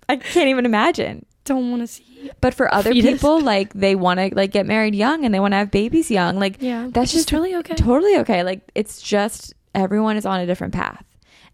I 0.10 0.18
can't 0.18 0.50
even 0.50 0.66
imagine. 0.66 1.26
don't 1.46 1.72
want 1.72 1.82
to 1.82 1.88
see. 1.88 2.04
But 2.42 2.54
for 2.54 2.72
other 2.74 2.92
Fetus. 2.92 3.12
people, 3.14 3.40
like 3.42 3.74
they 3.74 3.96
want 3.96 4.20
to 4.20 4.30
like 4.36 4.52
get 4.52 4.66
married 4.66 4.96
young 4.96 5.24
and 5.24 5.34
they 5.34 5.40
want 5.40 5.54
to 5.54 5.58
have 5.58 5.72
babies 5.72 6.12
young. 6.12 6.38
Like 6.40 6.58
Yeah. 6.62 6.90
that's 6.92 7.12
just 7.14 7.28
totally 7.30 7.56
okay. 7.56 7.76
totally 7.76 8.18
okay. 8.18 8.44
Like 8.44 8.70
it's 8.76 9.02
just 9.02 9.54
everyone 9.74 10.18
is 10.18 10.26
on 10.26 10.40
a 10.42 10.46
different 10.46 10.74
path. 10.74 11.06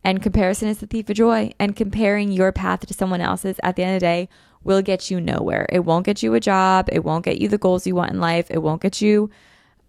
And 0.03 0.21
comparison 0.21 0.67
is 0.67 0.79
the 0.79 0.87
thief 0.87 1.09
of 1.09 1.15
joy. 1.15 1.51
And 1.59 1.75
comparing 1.75 2.31
your 2.31 2.51
path 2.51 2.85
to 2.85 2.93
someone 2.93 3.21
else's 3.21 3.59
at 3.63 3.75
the 3.75 3.83
end 3.83 3.95
of 3.95 3.99
the 4.01 4.05
day 4.05 4.29
will 4.63 4.81
get 4.81 5.09
you 5.09 5.21
nowhere. 5.21 5.65
It 5.69 5.85
won't 5.85 6.05
get 6.05 6.23
you 6.23 6.33
a 6.33 6.39
job. 6.39 6.89
It 6.91 7.03
won't 7.03 7.25
get 7.25 7.39
you 7.39 7.47
the 7.47 7.57
goals 7.57 7.87
you 7.87 7.95
want 7.95 8.11
in 8.11 8.19
life. 8.19 8.49
It 8.49 8.61
won't 8.61 8.81
get 8.81 9.01
you 9.01 9.29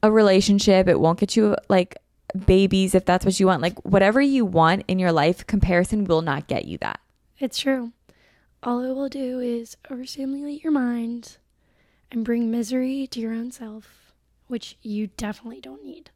a 0.03 0.11
relationship. 0.11 0.89
It 0.89 1.01
won't 1.01 1.19
get 1.19 1.37
you 1.37 1.57
like 1.69 1.97
babies 2.47 2.95
if 2.95 3.05
that's 3.05 3.25
what 3.25 3.39
you 3.39 3.47
want. 3.47 3.63
Like 3.63 3.79
whatever 3.85 4.21
you 4.21 4.45
want 4.45 4.85
in 4.89 4.99
your 4.99 5.13
life, 5.13 5.47
comparison 5.47 6.05
will 6.05 6.23
not 6.23 6.47
get 6.47 6.65
you 6.65 6.79
that. 6.79 7.01
It's 7.39 7.59
true. 7.59 7.93
All 8.63 8.83
it 8.83 8.95
will 8.95 9.09
do 9.09 9.41
is 9.41 9.77
overstimulate 9.91 10.63
your 10.63 10.73
mind 10.73 11.37
and 12.11 12.25
bring 12.25 12.51
misery 12.51 13.07
to 13.09 13.21
your 13.21 13.33
own 13.33 13.51
self, 13.51 14.15
which 14.47 14.77
you 14.83 15.09
definitely 15.09 15.61
don't 15.61 15.85
need. 15.85 16.11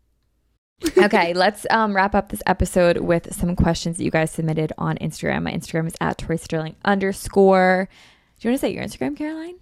Okay, 0.96 1.34
let's 1.34 1.66
um, 1.70 1.94
wrap 1.94 2.14
up 2.14 2.28
this 2.30 2.42
episode 2.46 2.98
with 2.98 3.34
some 3.34 3.54
questions 3.56 3.96
that 3.96 4.04
you 4.04 4.10
guys 4.10 4.30
submitted 4.30 4.72
on 4.78 4.96
Instagram. 4.98 5.42
My 5.42 5.52
Instagram 5.52 5.86
is 5.86 5.94
at 6.00 6.18
Tori 6.18 6.38
Sterling 6.38 6.76
underscore. 6.84 7.88
Do 8.38 8.48
you 8.48 8.52
want 8.52 8.60
to 8.60 8.66
say 8.66 8.72
your 8.72 8.84
Instagram, 8.84 9.16
Caroline? 9.16 9.56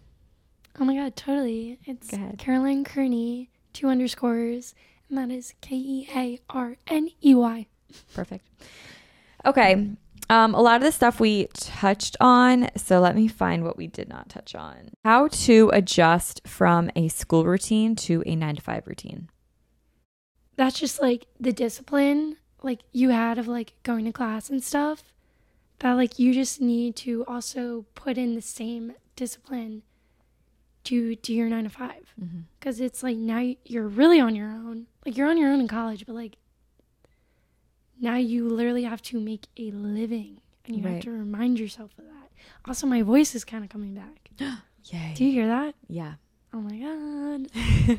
Oh 0.78 0.84
my 0.84 0.94
god, 0.94 1.16
totally. 1.16 1.78
It's. 1.84 2.10
Caroline 2.38 2.84
Kearney, 2.84 3.50
two 3.72 3.88
underscores, 3.88 4.74
and 5.08 5.16
that 5.18 5.34
is 5.34 5.54
K 5.60 5.76
E 5.76 6.08
A 6.14 6.40
R 6.50 6.76
N 6.86 7.10
E 7.24 7.34
Y. 7.34 7.66
Perfect. 8.14 8.46
Okay. 9.44 9.92
Um, 10.28 10.54
a 10.54 10.60
lot 10.60 10.76
of 10.76 10.82
the 10.82 10.90
stuff 10.90 11.20
we 11.20 11.46
touched 11.54 12.16
on, 12.20 12.68
so 12.76 12.98
let 12.98 13.14
me 13.14 13.28
find 13.28 13.62
what 13.62 13.76
we 13.76 13.86
did 13.86 14.08
not 14.08 14.28
touch 14.28 14.56
on. 14.56 14.90
How 15.04 15.28
to 15.28 15.70
adjust 15.72 16.40
from 16.44 16.90
a 16.96 17.06
school 17.06 17.44
routine 17.44 17.94
to 17.96 18.24
a 18.26 18.34
nine 18.34 18.56
to 18.56 18.62
five 18.62 18.88
routine. 18.88 19.28
That's 20.56 20.78
just 20.80 21.00
like 21.00 21.26
the 21.38 21.52
discipline 21.52 22.36
like 22.62 22.80
you 22.92 23.10
had 23.10 23.38
of 23.38 23.46
like 23.46 23.74
going 23.82 24.04
to 24.06 24.12
class 24.12 24.50
and 24.50 24.62
stuff. 24.62 25.04
That 25.80 25.92
like 25.92 26.18
you 26.18 26.32
just 26.32 26.60
need 26.60 26.96
to 26.96 27.24
also 27.26 27.84
put 27.94 28.16
in 28.18 28.34
the 28.34 28.40
same 28.42 28.94
discipline 29.14 29.82
to 30.84 31.14
do 31.16 31.34
your 31.34 31.48
nine 31.48 31.64
to 31.64 31.70
five. 31.70 32.12
Mm-hmm. 32.20 32.40
because 32.58 32.80
it's 32.80 33.02
like 33.02 33.16
now 33.16 33.52
you're 33.64 33.86
really 33.88 34.18
on 34.20 34.34
your 34.34 34.48
own. 34.48 34.86
Like 35.04 35.16
you're 35.16 35.28
on 35.28 35.36
your 35.36 35.50
own 35.52 35.60
in 35.60 35.68
college, 35.68 36.06
but 36.06 36.14
like 36.14 36.36
now 38.00 38.16
you 38.16 38.48
literally 38.48 38.84
have 38.84 39.02
to 39.02 39.20
make 39.20 39.46
a 39.56 39.70
living 39.70 40.40
and 40.64 40.76
you 40.76 40.82
Right. 40.82 40.94
have 40.94 41.02
to 41.04 41.10
remind 41.10 41.58
yourself 41.58 41.90
of 41.98 42.04
that. 42.04 42.30
Also, 42.66 42.86
my 42.86 43.02
voice 43.02 43.34
is 43.34 43.44
kind 43.44 43.62
of 43.64 43.70
coming 43.70 43.94
back. 43.94 44.30
Yay. 44.84 45.12
Do 45.14 45.24
you 45.24 45.32
hear 45.32 45.46
that? 45.48 45.74
yeah. 45.88 46.14
Oh 46.54 46.60
my 46.60 46.76
god. 46.78 47.98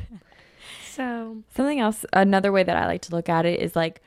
so, 0.98 1.42
Something 1.54 1.80
else, 1.80 2.04
another 2.12 2.52
way 2.52 2.62
that 2.62 2.76
I 2.76 2.86
like 2.86 3.02
to 3.02 3.14
look 3.14 3.30
at 3.30 3.46
it 3.46 3.60
is 3.60 3.74
like 3.74 4.02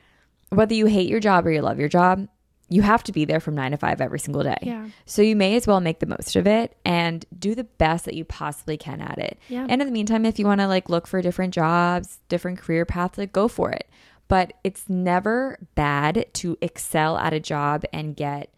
whether 0.50 0.74
you 0.74 0.86
hate 0.86 1.08
your 1.08 1.18
job 1.18 1.46
or 1.46 1.50
you 1.50 1.62
love 1.62 1.80
your 1.80 1.88
job, 1.88 2.28
you 2.68 2.82
have 2.82 3.02
to 3.04 3.12
be 3.12 3.24
there 3.24 3.40
from 3.40 3.54
nine 3.54 3.72
to 3.72 3.76
five 3.76 4.00
every 4.00 4.18
single 4.18 4.42
day. 4.42 4.56
yeah. 4.62 4.88
So 5.04 5.20
you 5.22 5.34
may 5.34 5.56
as 5.56 5.66
well 5.66 5.80
make 5.80 5.98
the 6.00 6.06
most 6.06 6.36
of 6.36 6.46
it 6.46 6.76
and 6.84 7.24
do 7.38 7.54
the 7.54 7.64
best 7.64 8.04
that 8.04 8.14
you 8.14 8.24
possibly 8.24 8.76
can 8.76 9.00
at 9.00 9.18
it. 9.18 9.38
Yeah. 9.48 9.66
And 9.68 9.80
in 9.82 9.88
the 9.88 9.92
meantime, 9.92 10.24
if 10.24 10.38
you 10.38 10.46
want 10.46 10.60
to 10.60 10.68
like 10.68 10.88
look 10.88 11.06
for 11.06 11.20
different 11.20 11.52
jobs, 11.54 12.20
different 12.28 12.58
career 12.58 12.84
paths, 12.84 13.18
like 13.18 13.32
go 13.32 13.48
for 13.48 13.70
it. 13.70 13.88
But 14.28 14.54
it's 14.64 14.88
never 14.88 15.58
bad 15.74 16.26
to 16.34 16.56
excel 16.62 17.18
at 17.18 17.32
a 17.34 17.40
job 17.40 17.84
and 17.92 18.16
get 18.16 18.51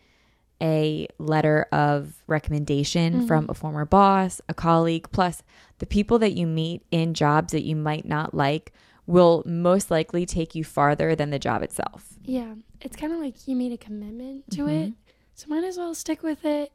a 0.64 1.06
letter 1.18 1.66
of 1.70 2.22
recommendation 2.26 3.26
from 3.26 3.46
a 3.50 3.54
former 3.54 3.84
boss, 3.84 4.40
a 4.48 4.54
colleague, 4.54 5.06
plus 5.12 5.42
the 5.78 5.86
people 5.86 6.18
that 6.20 6.32
you 6.32 6.46
meet 6.46 6.82
in 6.90 7.12
jobs 7.14 7.52
that 7.52 7.62
you 7.64 7.76
might 7.76 8.06
not 8.06 8.32
like 8.34 8.72
will 9.06 9.42
most 9.44 9.90
likely 9.90 10.24
take 10.24 10.54
you 10.54 10.64
farther 10.64 11.14
than 11.14 11.28
the 11.28 11.38
job 11.38 11.62
itself. 11.62 12.14
Yeah. 12.24 12.54
It's 12.80 12.96
kind 12.96 13.12
of 13.12 13.18
like 13.20 13.46
you 13.46 13.54
made 13.54 13.72
a 13.72 13.76
commitment 13.76 14.50
to 14.52 14.62
Mhm. 14.62 14.88
it. 14.88 14.92
So 15.34 15.46
might 15.48 15.64
as 15.64 15.76
well 15.76 15.94
stick 15.94 16.22
with 16.22 16.44
it. 16.46 16.72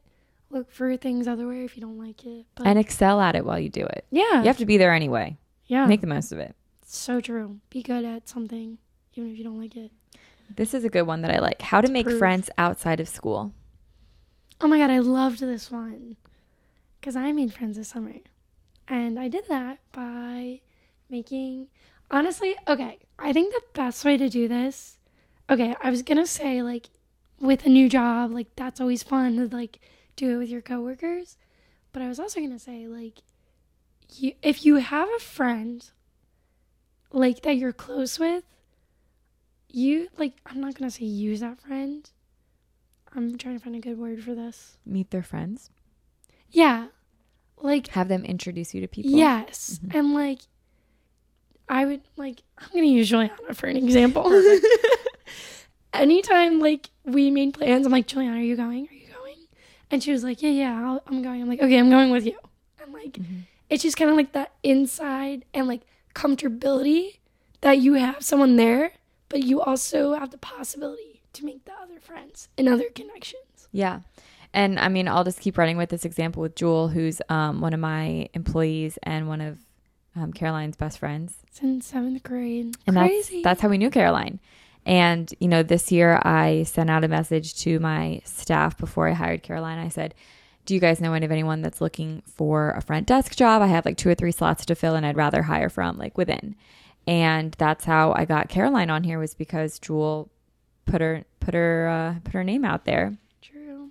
Look 0.50 0.70
for 0.70 0.96
things 0.96 1.26
otherwhere 1.26 1.62
if 1.64 1.76
you 1.76 1.80
don't 1.80 1.98
like 1.98 2.24
it. 2.24 2.46
But 2.54 2.66
And 2.68 2.78
excel 2.78 3.20
at 3.20 3.34
it 3.34 3.44
while 3.44 3.58
you 3.58 3.68
do 3.68 3.84
it. 3.84 4.04
yeah. 4.10 4.40
You 4.42 4.46
have 4.46 4.58
to 4.58 4.66
be 4.66 4.76
there 4.76 4.92
anyway. 4.94 5.36
yeah. 5.66 5.86
Make 5.86 6.00
the 6.00 6.06
most 6.06 6.30
of 6.32 6.38
it. 6.38 6.54
so 6.86 7.20
true. 7.20 7.58
Be 7.70 7.82
good 7.82 8.04
at 8.04 8.28
something 8.28 8.78
even 9.14 9.30
if 9.30 9.38
you 9.38 9.44
don't 9.44 9.60
like 9.60 9.76
it. 9.76 9.90
This 10.56 10.74
is 10.74 10.82
a 10.84 10.88
good 10.88 11.02
one 11.06 11.22
that 11.22 11.30
I 11.30 11.38
like. 11.38 11.62
How 11.62 11.80
to 11.80 11.90
make 11.90 12.06
prove. 12.06 12.18
friends 12.18 12.50
outside 12.58 12.98
of 13.00 13.08
school. 13.08 13.52
Oh 14.62 14.68
my 14.68 14.78
god, 14.78 14.90
I 14.90 14.98
loved 14.98 15.40
this 15.40 15.70
one. 15.70 16.16
Because 17.00 17.16
I 17.16 17.32
made 17.32 17.54
friends 17.54 17.76
this 17.76 17.88
summer. 17.88 18.14
And 18.86 19.18
I 19.18 19.28
did 19.28 19.44
that 19.48 19.78
by 19.92 20.60
making. 21.08 21.68
Honestly, 22.10 22.56
okay, 22.68 22.98
I 23.18 23.32
think 23.32 23.54
the 23.54 23.62
best 23.72 24.04
way 24.04 24.16
to 24.18 24.28
do 24.28 24.48
this. 24.48 24.98
Okay, 25.48 25.74
I 25.82 25.90
was 25.90 26.02
gonna 26.02 26.26
say, 26.26 26.62
like, 26.62 26.90
with 27.40 27.64
a 27.64 27.70
new 27.70 27.88
job, 27.88 28.32
like, 28.32 28.48
that's 28.54 28.80
always 28.80 29.02
fun 29.02 29.36
to, 29.36 29.54
like, 29.54 29.80
do 30.16 30.34
it 30.34 30.36
with 30.36 30.48
your 30.50 30.60
coworkers. 30.60 31.36
But 31.92 32.02
I 32.02 32.08
was 32.08 32.20
also 32.20 32.40
gonna 32.40 32.58
say, 32.58 32.86
like, 32.86 33.20
you, 34.12 34.34
if 34.42 34.66
you 34.66 34.76
have 34.76 35.08
a 35.16 35.20
friend, 35.20 35.88
like, 37.12 37.42
that 37.42 37.56
you're 37.56 37.72
close 37.72 38.18
with, 38.18 38.44
you, 39.68 40.08
like, 40.18 40.34
I'm 40.44 40.60
not 40.60 40.74
gonna 40.74 40.90
say 40.90 41.06
use 41.06 41.40
that 41.40 41.60
friend. 41.60 42.10
I'm 43.14 43.36
trying 43.38 43.58
to 43.58 43.62
find 43.64 43.74
a 43.76 43.80
good 43.80 43.98
word 43.98 44.22
for 44.22 44.34
this. 44.34 44.76
Meet 44.86 45.10
their 45.10 45.22
friends. 45.22 45.70
Yeah. 46.50 46.86
Like 47.60 47.88
Have 47.88 48.08
them 48.08 48.24
introduce 48.24 48.72
you 48.74 48.80
to 48.80 48.88
people. 48.88 49.10
yes. 49.10 49.80
Mhm. 49.84 49.94
And 49.94 50.14
like 50.14 50.40
I 51.68 51.84
would 51.84 52.00
like 52.16 52.42
I'm 52.58 52.68
gonna 52.72 52.86
use 52.86 53.08
Juliana 53.08 53.54
for 53.54 53.66
an 53.66 53.76
example. 53.76 54.24
Anytime 55.92 56.60
like 56.60 56.88
we 57.04 57.30
made 57.30 57.54
plans, 57.54 57.84
I'm 57.84 57.92
like, 57.92 58.06
Juliana, 58.06 58.36
are 58.38 58.42
you 58.42 58.56
going? 58.56 58.88
Are 58.88 58.94
you 58.94 59.08
going? 59.12 59.36
And 59.90 60.02
she 60.02 60.12
was 60.12 60.22
like, 60.22 60.40
Yeah, 60.42 60.50
yeah, 60.50 60.80
I'll, 60.88 61.02
I'm 61.06 61.22
going. 61.22 61.42
I'm 61.42 61.48
like, 61.48 61.60
Okay, 61.60 61.78
I'm 61.78 61.90
going 61.90 62.10
with 62.10 62.24
you. 62.26 62.36
And 62.82 62.92
like 62.92 63.14
Mhm. 63.14 63.42
it's 63.68 63.82
just 63.82 63.96
kind 63.96 64.10
of 64.10 64.16
like 64.16 64.32
that 64.32 64.52
inside 64.62 65.44
and 65.52 65.66
like 65.66 65.82
comfortability 66.14 67.18
that 67.60 67.78
you 67.78 67.94
have 67.94 68.22
someone 68.24 68.56
there, 68.56 68.92
but 69.28 69.42
you 69.42 69.60
also 69.60 70.14
have 70.14 70.30
the 70.30 70.38
possibility 70.38 71.09
to 71.34 71.44
make 71.44 71.64
the 71.64 71.72
other 71.72 72.00
friends 72.00 72.48
and 72.58 72.68
other 72.68 72.88
connections. 72.94 73.68
Yeah. 73.72 74.00
And 74.52 74.78
I 74.78 74.88
mean, 74.88 75.06
I'll 75.06 75.24
just 75.24 75.40
keep 75.40 75.56
running 75.56 75.76
with 75.76 75.90
this 75.90 76.04
example 76.04 76.42
with 76.42 76.56
Jewel, 76.56 76.88
who's 76.88 77.22
um, 77.28 77.60
one 77.60 77.72
of 77.72 77.80
my 77.80 78.28
employees 78.34 78.98
and 79.02 79.28
one 79.28 79.40
of 79.40 79.58
um, 80.16 80.32
Caroline's 80.32 80.76
best 80.76 80.98
friends. 80.98 81.36
In 81.62 81.80
seventh 81.80 82.22
grade. 82.22 82.76
And 82.86 82.96
Crazy. 82.96 83.42
that's 83.42 83.44
that's 83.44 83.60
how 83.60 83.68
we 83.68 83.78
knew 83.78 83.90
Caroline. 83.90 84.40
And 84.86 85.32
you 85.40 85.48
know, 85.48 85.62
this 85.62 85.92
year 85.92 86.20
I 86.24 86.64
sent 86.64 86.90
out 86.90 87.04
a 87.04 87.08
message 87.08 87.54
to 87.62 87.78
my 87.80 88.22
staff 88.24 88.76
before 88.78 89.08
I 89.08 89.12
hired 89.12 89.42
Caroline. 89.42 89.78
I 89.78 89.88
said, 89.88 90.14
"Do 90.64 90.74
you 90.74 90.80
guys 90.80 91.00
know 91.00 91.12
any 91.12 91.26
of 91.26 91.32
anyone 91.32 91.60
that's 91.60 91.80
looking 91.80 92.22
for 92.26 92.70
a 92.70 92.80
front 92.80 93.06
desk 93.06 93.36
job? 93.36 93.62
I 93.62 93.66
have 93.66 93.84
like 93.84 93.98
two 93.98 94.08
or 94.08 94.14
three 94.14 94.32
slots 94.32 94.64
to 94.66 94.74
fill, 94.74 94.94
and 94.94 95.04
I'd 95.04 95.16
rather 95.16 95.42
hire 95.42 95.68
from 95.68 95.98
like 95.98 96.16
within." 96.16 96.56
And 97.06 97.54
that's 97.58 97.84
how 97.84 98.12
I 98.16 98.24
got 98.24 98.48
Caroline 98.48 98.90
on 98.90 99.04
here 99.04 99.18
was 99.18 99.34
because 99.34 99.78
Jewel 99.78 100.30
put 100.90 101.00
her 101.00 101.24
put 101.40 101.54
her 101.54 101.88
uh, 101.88 102.20
put 102.24 102.34
her 102.34 102.44
name 102.44 102.64
out 102.64 102.84
there, 102.84 103.16
True. 103.40 103.90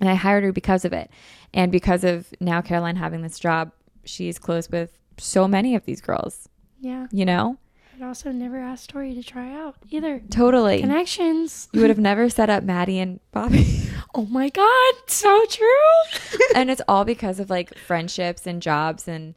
and 0.00 0.08
I 0.08 0.14
hired 0.14 0.44
her 0.44 0.52
because 0.52 0.84
of 0.84 0.92
it, 0.92 1.10
and 1.54 1.70
because 1.72 2.04
of 2.04 2.26
now 2.40 2.60
Caroline 2.60 2.96
having 2.96 3.22
this 3.22 3.38
job, 3.38 3.72
she's 4.04 4.38
close 4.38 4.68
with 4.70 4.98
so 5.18 5.46
many 5.46 5.74
of 5.74 5.84
these 5.84 6.00
girls. 6.00 6.48
Yeah. 6.80 7.06
You 7.12 7.24
know, 7.24 7.58
I'd 7.94 8.02
also 8.02 8.32
never 8.32 8.58
asked 8.58 8.90
Tori 8.90 9.14
to 9.14 9.22
try 9.22 9.52
out 9.52 9.76
either. 9.90 10.20
totally. 10.30 10.80
Connections. 10.80 11.68
You 11.72 11.80
would 11.80 11.90
have 11.90 11.98
never 11.98 12.28
set 12.28 12.50
up 12.50 12.64
Maddie 12.64 12.98
and 12.98 13.20
Bobby. 13.30 13.78
Oh 14.14 14.26
my 14.26 14.50
God. 14.50 14.94
So 15.06 15.46
true. 15.48 16.38
and 16.54 16.70
it's 16.70 16.82
all 16.86 17.06
because 17.06 17.40
of 17.40 17.48
like 17.48 17.74
friendships 17.78 18.46
and 18.46 18.60
jobs 18.60 19.08
and 19.08 19.34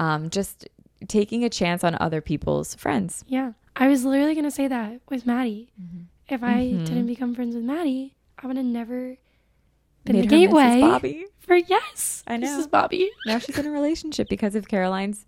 um, 0.00 0.30
just 0.30 0.66
taking 1.06 1.44
a 1.44 1.48
chance 1.48 1.84
on 1.84 1.96
other 2.00 2.20
people's 2.20 2.74
friends. 2.74 3.22
yeah. 3.28 3.52
I 3.76 3.86
was 3.86 4.04
literally 4.04 4.34
going 4.34 4.44
to 4.44 4.50
say 4.50 4.66
that 4.66 5.00
with 5.08 5.26
Maddie. 5.26 5.70
If 6.28 6.42
I 6.42 6.62
Mhm. 6.64 6.86
didn't 6.86 7.06
become 7.06 7.34
friends 7.34 7.54
with 7.54 7.64
Maddie, 7.64 8.14
I 8.38 8.46
would 8.46 8.56
have 8.56 8.66
never 8.66 9.16
been 10.04 10.16
Made 10.20 10.28
the 10.30 10.40
her 10.46 10.52
Mrs. 10.52 10.80
Bobby. 10.80 11.24
for 11.38 11.56
yes. 11.56 12.22
I 12.26 12.36
know. 12.36 12.46
Mrs. 12.58 12.70
Bobby. 12.70 13.10
Now 13.26 13.38
she's 13.38 13.58
in 13.58 13.66
a 13.66 13.70
relationship 13.80 14.28
because 14.28 14.54
of 14.54 14.68
Caroline's 14.68 15.26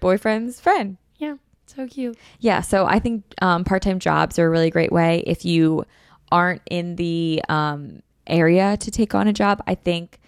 boyfriend's 0.00 0.60
friend. 0.60 0.96
Yeah, 1.18 1.36
so 1.66 1.86
cute. 1.86 2.16
Yeah, 2.40 2.60
so 2.62 2.86
I 2.86 2.98
think 2.98 3.24
um, 3.40 3.64
part-time 3.64 3.98
jobs 3.98 4.38
are 4.38 4.46
a 4.46 4.50
really 4.50 4.70
great 4.70 4.92
way 4.92 5.22
if 5.26 5.44
you 5.44 5.84
aren't 6.30 6.62
in 6.70 6.96
the 6.96 7.42
um, 7.48 8.02
area 8.26 8.76
to 8.78 8.90
take 8.90 9.14
on 9.14 9.28
a 9.28 9.32
job. 9.32 9.62
I 9.66 9.74
think 9.74 10.18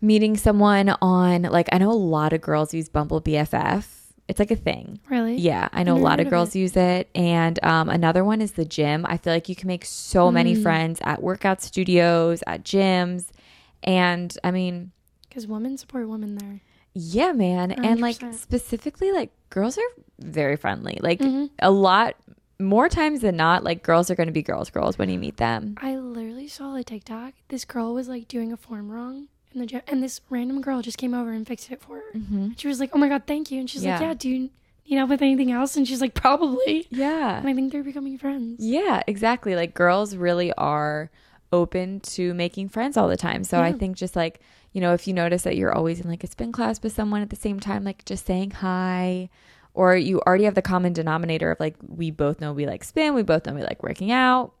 meeting 0.00 0.36
someone 0.36 0.90
on 1.00 1.42
like 1.42 1.68
I 1.72 1.78
know 1.78 1.90
a 1.90 1.92
lot 1.92 2.32
of 2.34 2.40
girls 2.42 2.74
use 2.74 2.88
Bumble 2.90 3.20
BFF. 3.22 4.03
It's 4.26 4.38
like 4.38 4.50
a 4.50 4.56
thing. 4.56 5.00
Really? 5.10 5.36
Yeah, 5.36 5.68
I 5.72 5.82
know 5.82 5.96
a 5.96 5.98
lot 5.98 6.18
of 6.18 6.26
of 6.26 6.30
girls 6.30 6.56
use 6.56 6.76
it. 6.76 7.10
And 7.14 7.62
um, 7.62 7.88
another 7.90 8.24
one 8.24 8.40
is 8.40 8.52
the 8.52 8.64
gym. 8.64 9.04
I 9.06 9.18
feel 9.18 9.32
like 9.34 9.48
you 9.50 9.54
can 9.54 9.68
make 9.68 9.84
so 9.84 10.30
many 10.32 10.54
Mm. 10.56 10.62
friends 10.62 10.98
at 11.02 11.22
workout 11.22 11.60
studios, 11.60 12.42
at 12.46 12.64
gyms. 12.64 13.28
And 13.82 14.36
I 14.42 14.50
mean, 14.50 14.92
Because 15.28 15.46
women 15.46 15.76
support 15.76 16.08
women 16.08 16.36
there. 16.36 16.60
yeah, 16.94 17.32
man. 17.32 17.72
And 17.72 18.00
like 18.00 18.16
specifically, 18.32 19.12
like 19.12 19.30
girls 19.50 19.76
are 19.76 20.02
very 20.20 20.56
friendly. 20.56 20.98
Like 21.02 21.20
Mhm. 21.20 21.50
a 21.58 21.70
lot 21.70 22.14
more 22.58 22.88
times 22.88 23.20
than 23.20 23.36
not, 23.36 23.62
like 23.62 23.82
girls 23.82 24.10
are 24.10 24.14
going 24.14 24.28
to 24.28 24.32
be 24.32 24.42
girls, 24.42 24.70
girls 24.70 24.96
when 24.96 25.10
you 25.10 25.18
meet 25.18 25.36
them. 25.36 25.74
I 25.82 25.96
literally 25.96 26.48
saw 26.48 26.76
a 26.76 26.82
TikTok. 26.84 27.34
This 27.48 27.64
girl 27.66 27.92
was 27.92 28.08
like 28.08 28.26
doing 28.28 28.52
a 28.52 28.56
form 28.56 28.90
wrong 28.90 29.28
the 29.60 29.66
gym, 29.66 29.82
and 29.86 30.02
this 30.02 30.20
random 30.30 30.60
girl 30.60 30.82
just 30.82 30.98
came 30.98 31.14
over 31.14 31.32
and 31.32 31.46
fixed 31.46 31.70
it 31.70 31.80
for 31.80 31.96
her. 31.96 32.18
Mm-hmm. 32.18 32.50
She 32.56 32.68
was 32.68 32.80
like, 32.80 32.90
"Oh 32.94 32.98
my 32.98 33.08
god, 33.08 33.22
thank 33.26 33.50
you," 33.50 33.60
and 33.60 33.68
she's 33.68 33.84
like, 33.84 34.00
Yeah. 34.00 34.08
"Yeah, 34.08 34.14
do 34.14 34.28
you 34.28 34.38
need 34.88 34.96
help 34.96 35.10
with 35.10 35.22
anything 35.22 35.50
else?" 35.52 35.76
And 35.76 35.86
she's 35.86 36.00
like, 36.00 36.14
"Probably." 36.14 36.86
Yeah. 36.90 37.38
And 37.38 37.48
I 37.48 37.54
think 37.54 37.72
they're 37.72 37.82
becoming 37.82 38.18
friends. 38.18 38.56
Yeah, 38.64 39.02
exactly. 39.06 39.54
Like 39.56 39.74
girls 39.74 40.16
really 40.16 40.52
are 40.54 41.10
open 41.52 42.00
to 42.00 42.34
making 42.34 42.68
friends 42.68 42.96
all 42.96 43.08
the 43.08 43.16
time. 43.16 43.44
So 43.44 43.60
I 43.60 43.72
think 43.72 43.96
just 43.96 44.16
like, 44.16 44.40
you 44.72 44.80
know, 44.80 44.92
if 44.92 45.06
you 45.06 45.14
notice 45.14 45.42
that 45.44 45.56
you're 45.56 45.72
always 45.72 46.00
in 46.00 46.08
like 46.10 46.24
a 46.24 46.26
spin 46.26 46.50
class 46.50 46.82
with 46.82 46.92
someone 46.92 47.22
at 47.22 47.30
the 47.30 47.36
same 47.36 47.60
time, 47.60 47.84
like 47.84 48.04
just 48.04 48.26
saying 48.26 48.50
hi, 48.50 49.28
or 49.72 49.96
you 49.96 50.20
already 50.26 50.44
have 50.44 50.56
the 50.56 50.62
common 50.62 50.92
denominator 50.92 51.52
of 51.52 51.60
like, 51.60 51.76
we 51.86 52.10
both 52.10 52.40
know 52.40 52.52
we 52.52 52.66
like 52.66 52.82
spin, 52.82 53.14
we 53.14 53.22
both 53.22 53.46
know 53.46 53.54
we 53.54 53.62
like 53.62 53.82
working 53.84 54.10
out. 54.10 54.52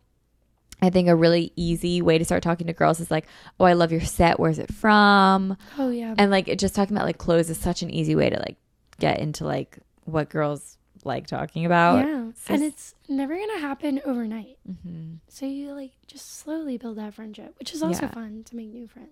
I 0.82 0.90
think 0.90 1.08
a 1.08 1.16
really 1.16 1.52
easy 1.56 2.02
way 2.02 2.18
to 2.18 2.24
start 2.24 2.42
talking 2.42 2.66
to 2.66 2.72
girls 2.72 3.00
is 3.00 3.10
like, 3.10 3.26
oh, 3.58 3.64
I 3.64 3.72
love 3.74 3.92
your 3.92 4.00
set. 4.02 4.38
Where's 4.38 4.58
it 4.58 4.72
from? 4.72 5.56
Oh 5.78 5.90
yeah. 5.90 6.14
And 6.18 6.30
like, 6.30 6.48
it 6.48 6.58
just 6.58 6.74
talking 6.74 6.96
about 6.96 7.06
like 7.06 7.18
clothes 7.18 7.48
is 7.50 7.58
such 7.58 7.82
an 7.82 7.90
easy 7.90 8.14
way 8.14 8.28
to 8.30 8.36
like 8.38 8.56
get 9.00 9.20
into 9.20 9.44
like 9.44 9.78
what 10.04 10.28
girls 10.28 10.76
like 11.04 11.26
talking 11.26 11.64
about. 11.66 12.06
yeah. 12.06 12.28
It's 12.30 12.50
and 12.50 12.62
it's 12.62 12.94
never 13.08 13.34
gonna 13.36 13.58
happen 13.60 14.00
overnight. 14.04 14.56
Mhm. 14.68 15.18
So 15.28 15.46
you 15.46 15.72
like 15.72 15.92
just 16.06 16.38
slowly 16.38 16.76
build 16.78 16.96
that 16.98 17.14
friendship, 17.14 17.54
which 17.58 17.72
is 17.74 17.82
also 17.82 18.02
Yeah. 18.06 18.12
fun 18.12 18.42
to 18.46 18.56
make 18.56 18.68
new 18.72 18.86
friends. 18.88 19.10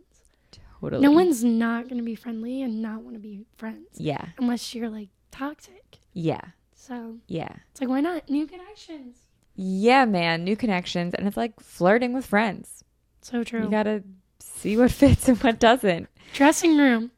Totally. 0.81 1.03
No 1.03 1.13
one's 1.13 1.45
not 1.45 1.89
gonna 1.89 2.03
be 2.03 2.15
friendly 2.15 2.61
and 2.63 2.83
not 2.83 3.03
want 3.03 3.15
to 3.15 3.21
be 3.21 3.45
friends 3.57 3.87
Yeah. 3.99 4.25
unless 4.39 4.75
you're 4.75 4.89
like 4.91 5.11
toxic. 5.31 5.99
Yeah. 6.13 6.41
So 6.75 7.19
Yeah. 7.29 7.57
it's 7.71 7.81
like 7.81 7.89
why 7.91 8.01
not 8.01 8.29
new 8.29 8.47
connections? 8.47 9.17
Yeah, 9.55 10.05
man. 10.05 10.45
New 10.45 10.57
connections. 10.57 11.15
And 11.15 11.27
it's 11.27 11.37
like 11.37 11.59
flirting 11.61 12.13
with 12.13 12.27
friends. 12.27 12.85
So 13.21 13.45
true. 13.45 13.65
You 13.65 13.71
got 13.71 13.85
to 13.85 14.03
see 14.41 14.77
what 14.77 14.91
fits 14.93 15.29
and 15.29 15.43
what 15.43 15.59
doesn't. 15.59 16.09
Dressing 16.35 16.77
room. 16.77 17.11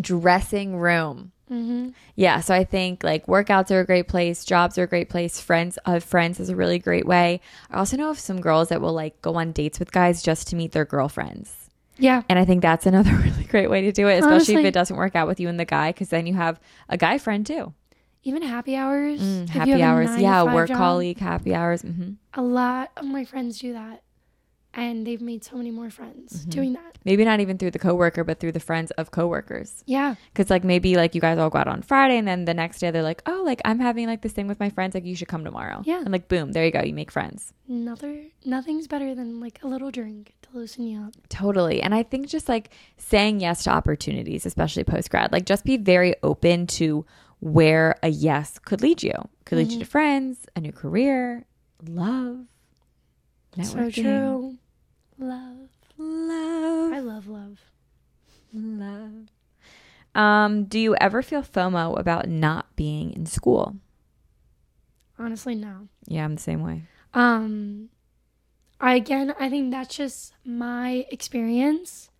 Dressing 0.00 0.76
room. 0.76 1.32
Mm-hmm. 1.50 1.90
Yeah. 2.14 2.40
So 2.40 2.54
I 2.54 2.62
think 2.62 3.02
like 3.02 3.26
workouts 3.26 3.70
are 3.72 3.80
a 3.80 3.86
great 3.86 4.06
place. 4.06 4.44
Jobs 4.44 4.78
are 4.78 4.84
a 4.84 4.86
great 4.86 5.10
place. 5.10 5.40
Friends 5.40 5.78
of 5.84 6.04
friends 6.04 6.38
is 6.38 6.48
a 6.48 6.56
really 6.56 6.78
great 6.78 7.06
way. 7.06 7.40
I 7.70 7.78
also 7.78 7.96
know 7.96 8.10
of 8.10 8.20
some 8.20 8.40
girls 8.40 8.68
that 8.68 8.80
will 8.80 8.92
like 8.92 9.20
go 9.20 9.34
on 9.34 9.50
dates 9.52 9.80
with 9.80 9.90
guys 9.90 10.22
just 10.22 10.46
to 10.48 10.56
meet 10.56 10.72
their 10.72 10.84
girlfriends. 10.84 11.52
Yeah. 11.98 12.22
And 12.28 12.38
I 12.38 12.44
think 12.44 12.62
that's 12.62 12.86
another 12.86 13.14
really 13.16 13.44
great 13.44 13.68
way 13.68 13.82
to 13.82 13.92
do 13.92 14.06
it, 14.08 14.20
especially 14.20 14.56
if 14.56 14.66
it 14.66 14.74
doesn't 14.74 14.96
work 14.96 15.16
out 15.16 15.26
with 15.26 15.40
you 15.40 15.48
and 15.48 15.58
the 15.58 15.64
guy, 15.64 15.90
because 15.90 16.08
then 16.08 16.26
you 16.26 16.34
have 16.34 16.60
a 16.88 16.96
guy 16.96 17.18
friend 17.18 17.44
too. 17.44 17.74
Even 18.22 18.42
happy 18.42 18.76
hours. 18.76 19.20
Mm, 19.20 19.48
happy 19.48 19.82
hours. 19.82 20.10
Yeah. 20.20 20.42
Work 20.54 20.68
job. 20.68 20.76
colleague, 20.76 21.18
happy 21.18 21.54
hours. 21.54 21.82
hmm 21.82 22.12
A 22.34 22.42
lot 22.42 22.90
of 22.96 23.04
my 23.06 23.24
friends 23.24 23.58
do 23.58 23.72
that. 23.72 24.02
And 24.72 25.04
they've 25.04 25.20
made 25.20 25.42
so 25.42 25.56
many 25.56 25.72
more 25.72 25.90
friends 25.90 26.32
Mm-hmm. 26.42 26.50
doing 26.50 26.72
that. 26.74 26.96
Maybe 27.04 27.24
not 27.24 27.40
even 27.40 27.58
through 27.58 27.72
the 27.72 27.78
coworker, 27.80 28.22
but 28.22 28.38
through 28.38 28.52
the 28.52 28.60
friends 28.60 28.92
of 28.92 29.10
coworkers. 29.10 29.82
Yeah. 29.86 30.14
Because 30.32 30.48
like 30.48 30.62
maybe 30.62 30.94
like 30.96 31.14
you 31.14 31.20
guys 31.20 31.38
all 31.38 31.50
go 31.50 31.58
out 31.58 31.66
on 31.66 31.82
Friday 31.82 32.16
and 32.18 32.28
then 32.28 32.44
the 32.44 32.54
next 32.54 32.78
day 32.78 32.90
they're 32.92 33.02
like, 33.02 33.22
oh, 33.26 33.42
like 33.44 33.60
I'm 33.64 33.80
having 33.80 34.06
like 34.06 34.20
this 34.22 34.32
thing 34.32 34.46
with 34.46 34.60
my 34.60 34.70
friends. 34.70 34.94
Like 34.94 35.04
you 35.06 35.16
should 35.16 35.26
come 35.26 35.42
tomorrow. 35.44 35.82
Yeah. 35.84 35.98
And 36.00 36.12
like 36.12 36.28
boom, 36.28 36.52
there 36.52 36.64
you 36.64 36.70
go. 36.70 36.82
You 36.82 36.94
make 36.94 37.10
friends. 37.10 37.52
Another 37.68 38.22
nothing's 38.44 38.86
better 38.86 39.12
than 39.14 39.40
like 39.40 39.58
a 39.64 39.66
little 39.66 39.90
drink 39.90 40.34
to 40.42 40.48
loosen 40.56 40.86
you 40.86 41.00
up. 41.00 41.14
Totally. 41.30 41.82
And 41.82 41.92
I 41.94 42.02
think 42.04 42.28
just 42.28 42.48
like 42.48 42.70
saying 42.96 43.40
yes 43.40 43.64
to 43.64 43.70
opportunities, 43.70 44.46
especially 44.46 44.84
post 44.84 45.10
grad, 45.10 45.32
like 45.32 45.46
just 45.46 45.64
be 45.64 45.78
very 45.78 46.14
open 46.22 46.68
to 46.78 47.04
where 47.40 47.96
a 48.02 48.08
yes 48.08 48.58
could 48.58 48.80
lead 48.82 49.02
you. 49.02 49.12
Could 49.44 49.58
lead 49.58 49.68
you 49.72 49.78
Mm-hmm. 49.78 49.80
to 49.84 49.90
friends, 49.90 50.46
a 50.54 50.60
new 50.60 50.72
career, 50.72 51.44
love, 51.86 52.46
So 53.54 53.62
networking. 53.62 54.02
true. 54.02 54.58
Love. 55.18 55.68
Love. 55.98 56.92
I 56.92 56.98
love 57.00 57.26
love. 57.28 57.58
Love. 58.52 59.28
Um, 60.14 60.64
do 60.64 60.78
you 60.78 60.96
ever 60.96 61.22
feel 61.22 61.42
FOMO 61.42 61.98
about 61.98 62.28
not 62.28 62.74
being 62.76 63.12
in 63.12 63.26
school? 63.26 63.76
Honestly, 65.18 65.54
no. 65.54 65.88
Yeah, 66.06 66.24
I'm 66.24 66.34
the 66.36 66.40
same 66.40 66.62
way. 66.62 66.84
Um, 67.14 67.90
I 68.80 68.94
again, 68.94 69.34
I 69.38 69.48
think 69.50 69.70
that's 69.70 69.94
just 69.96 70.32
my 70.44 71.06
experience, 71.10 72.10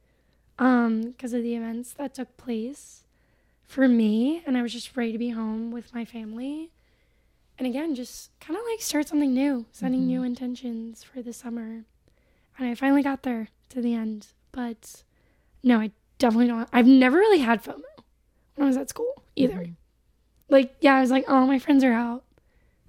um, 0.58 1.02
because 1.12 1.32
of 1.32 1.42
the 1.42 1.56
events 1.56 1.94
that 1.94 2.14
took 2.14 2.36
place 2.36 2.99
for 3.70 3.86
me, 3.86 4.42
and 4.46 4.58
I 4.58 4.62
was 4.62 4.72
just 4.72 4.96
ready 4.96 5.12
to 5.12 5.18
be 5.18 5.30
home 5.30 5.70
with 5.70 5.94
my 5.94 6.04
family, 6.04 6.70
and 7.56 7.68
again, 7.68 7.94
just 7.94 8.30
kind 8.40 8.58
of 8.58 8.64
like 8.68 8.80
start 8.82 9.06
something 9.06 9.32
new, 9.32 9.64
setting 9.70 10.00
Mhm. 10.00 10.06
new 10.06 10.22
intentions 10.24 11.04
for 11.04 11.22
the 11.22 11.32
summer, 11.32 11.84
and 12.58 12.68
I 12.68 12.74
finally 12.74 13.02
got 13.02 13.22
there 13.22 13.46
to 13.68 13.80
the 13.80 13.94
end. 13.94 14.26
But 14.50 15.04
no, 15.62 15.78
I 15.78 15.92
definitely 16.18 16.48
don't. 16.48 16.68
I've 16.72 16.88
never 16.88 17.18
really 17.18 17.38
had 17.38 17.62
FOMO 17.62 17.84
when 18.56 18.64
I 18.64 18.66
was 18.66 18.76
at 18.76 18.88
school 18.88 19.22
either. 19.36 19.54
Mhm. 19.54 19.74
Like, 20.48 20.74
yeah, 20.80 20.96
I 20.96 21.00
was 21.00 21.12
like, 21.12 21.24
oh, 21.28 21.46
my 21.46 21.60
friends 21.60 21.84
are 21.84 21.92
out, 21.92 22.24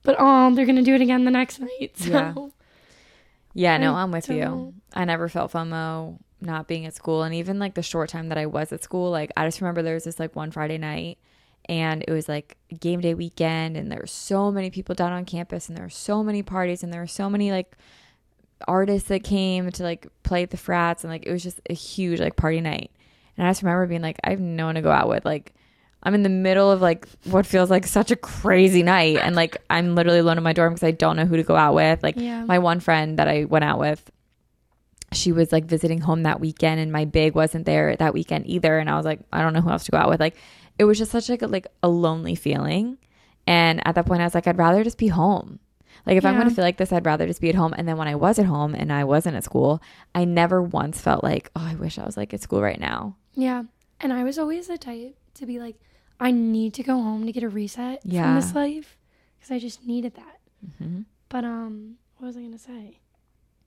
but 0.02 0.16
oh, 0.18 0.54
they're 0.56 0.66
gonna 0.66 0.82
do 0.82 0.96
it 0.96 1.02
again 1.02 1.26
the 1.26 1.32
next 1.32 1.60
night. 1.60 1.92
So. 1.96 2.10
Yeah. 2.10 2.34
Yeah, 3.54 3.78
no, 3.78 3.94
I'm 3.96 4.12
with 4.12 4.30
you. 4.30 4.74
I 4.94 5.06
never 5.06 5.30
felt 5.30 5.52
FOMO 5.52 6.18
not 6.42 6.68
being 6.68 6.86
at 6.86 6.94
school. 6.96 7.24
And 7.24 7.34
even 7.36 7.60
like 7.60 7.76
the 7.76 7.82
short 7.84 8.10
time 8.10 8.30
that 8.30 8.38
I 8.38 8.46
was 8.46 8.72
at 8.72 8.84
school, 8.84 9.12
like 9.12 9.32
I 9.38 9.46
just 9.48 9.62
remember 9.62 9.82
there 9.82 9.94
was 9.96 10.04
this 10.06 10.20
like 10.20 10.36
one 10.36 10.52
Friday 10.52 10.78
night 10.78 11.18
and 11.70 12.04
it 12.08 12.12
was 12.12 12.28
like 12.28 12.58
game 12.80 13.02
day 13.02 13.14
weekend 13.14 13.78
and 13.78 13.92
there 13.92 14.00
were 14.00 14.08
so 14.08 14.52
many 14.52 14.70
people 14.72 14.96
down 14.96 15.12
on 15.14 15.26
campus 15.26 15.68
and 15.70 15.78
there 15.78 15.86
were 15.86 15.90
so 15.90 16.24
many 16.24 16.42
parties 16.42 16.82
and 16.84 16.92
there 16.92 17.02
were 17.02 17.08
so 17.08 17.30
many 17.30 17.52
like 17.52 17.76
artists 18.68 19.10
that 19.10 19.24
came 19.24 19.72
to 19.72 19.84
like 19.84 20.08
play 20.24 20.44
at 20.44 20.50
the 20.52 20.58
frats 20.58 21.04
and 21.04 21.12
like 21.12 21.26
it 21.26 21.32
was 21.32 21.44
just 21.44 21.60
a 21.70 21.74
huge 21.74 22.20
like 22.20 22.36
party 22.36 22.62
night. 22.62 22.92
And 23.38 23.48
I 23.48 23.50
just 23.50 23.64
remember 23.64 23.88
being 23.88 24.02
like, 24.02 24.20
I 24.24 24.32
have 24.32 24.40
no 24.40 24.66
one 24.66 24.76
to 24.76 24.82
go 24.82 24.92
out 24.92 25.08
with. 25.08 25.26
Like 25.26 25.54
I'm 26.04 26.14
in 26.16 26.24
the 26.24 26.30
middle 26.30 26.72
of 26.72 26.82
like 26.82 27.08
what 27.26 27.46
feels 27.46 27.70
like 27.70 27.86
such 27.88 28.12
a 28.12 28.16
crazy 28.16 28.84
night 28.84 29.18
and 29.18 29.36
like 29.36 29.58
I'm 29.70 29.96
literally 29.96 30.20
alone 30.20 30.38
in 30.38 30.44
my 30.44 30.54
dorm 30.54 30.74
because 30.74 30.84
I 30.88 30.92
don't 30.92 31.16
know 31.16 31.26
who 31.26 31.38
to 31.38 31.44
go 31.44 31.56
out 31.56 31.74
with. 31.76 32.02
Like 32.04 32.16
Yeah. 32.18 32.44
my 32.46 32.60
one 32.60 32.80
friend 32.80 33.18
that 33.20 33.28
I 33.28 33.46
went 33.46 33.64
out 33.66 33.80
with, 33.80 34.12
she 35.14 35.32
was 35.32 35.52
like 35.52 35.66
visiting 35.66 36.00
home 36.02 36.24
that 36.24 36.40
weekend, 36.40 36.80
and 36.80 36.92
my 36.92 37.06
big 37.06 37.36
wasn't 37.36 37.66
there 37.66 37.96
that 37.98 38.14
weekend 38.14 38.48
either. 38.48 38.80
And 38.80 38.90
I 38.90 38.96
was 38.96 39.06
like, 39.06 39.20
I 39.34 39.42
don't 39.42 39.54
know 39.54 39.62
who 39.62 39.70
else 39.70 39.84
to 39.86 39.92
go 39.92 39.98
out 39.98 40.10
with. 40.10 40.20
Like, 40.20 40.36
it 40.80 40.86
was 40.86 40.98
just 40.98 41.12
such 41.12 41.30
like 41.30 41.42
a, 41.42 41.48
like 41.48 41.68
a 41.84 41.88
lonely 41.90 42.36
feeling. 42.36 42.98
And 43.48 43.86
at 43.86 43.96
that 43.96 44.06
point, 44.06 44.22
I 44.22 44.26
was 44.26 44.36
like, 44.36 44.48
I'd 44.48 44.58
rather 44.58 44.84
just 44.84 44.98
be 44.98 45.08
home. 45.08 45.60
Like, 46.06 46.18
if 46.18 46.26
I'm 46.26 46.36
going 46.36 46.48
to 46.50 46.56
feel 46.56 46.64
like 46.64 46.78
this, 46.78 46.92
I'd 46.94 47.06
rather 47.06 47.28
just 47.28 47.42
be 47.42 47.50
at 47.50 47.56
home. 47.56 47.74
And 47.78 47.88
then 47.88 47.98
when 47.98 48.08
I 48.08 48.16
was 48.16 48.40
at 48.40 48.46
home 48.46 48.74
and 48.74 48.92
I 48.92 49.04
wasn't 49.04 49.36
at 49.36 49.44
school, 49.44 49.82
I 50.16 50.26
never 50.26 50.62
once 50.62 51.00
felt 51.02 51.24
like, 51.24 51.52
oh, 51.56 51.66
I 51.66 51.76
wish 51.76 52.00
I 52.00 52.06
was 52.06 52.18
like 52.18 52.34
at 52.34 52.42
school 52.42 52.62
right 52.62 52.80
now. 52.80 53.18
Yeah. 53.34 53.64
And 54.00 54.12
I 54.14 54.24
was 54.24 54.40
always 54.40 54.68
the 54.68 54.78
type 54.78 55.16
to 55.36 55.46
be 55.46 55.60
like, 55.60 55.76
I 56.20 56.32
need 56.32 56.74
to 56.76 56.84
go 56.84 56.94
home 57.02 57.26
to 57.26 57.32
get 57.32 57.44
a 57.44 57.50
reset 57.50 58.00
Yeah. 58.04 58.24
from 58.24 58.36
this 58.36 58.56
life 58.56 58.98
because 59.38 59.52
I 59.52 59.60
just 59.60 59.86
needed 59.86 60.16
that. 60.16 60.40
hmm 60.78 61.02
But 61.30 61.44
um, 61.44 61.96
what 62.18 62.28
was 62.28 62.38
I 62.38 62.42
gonna 62.42 62.58
say? 62.58 63.01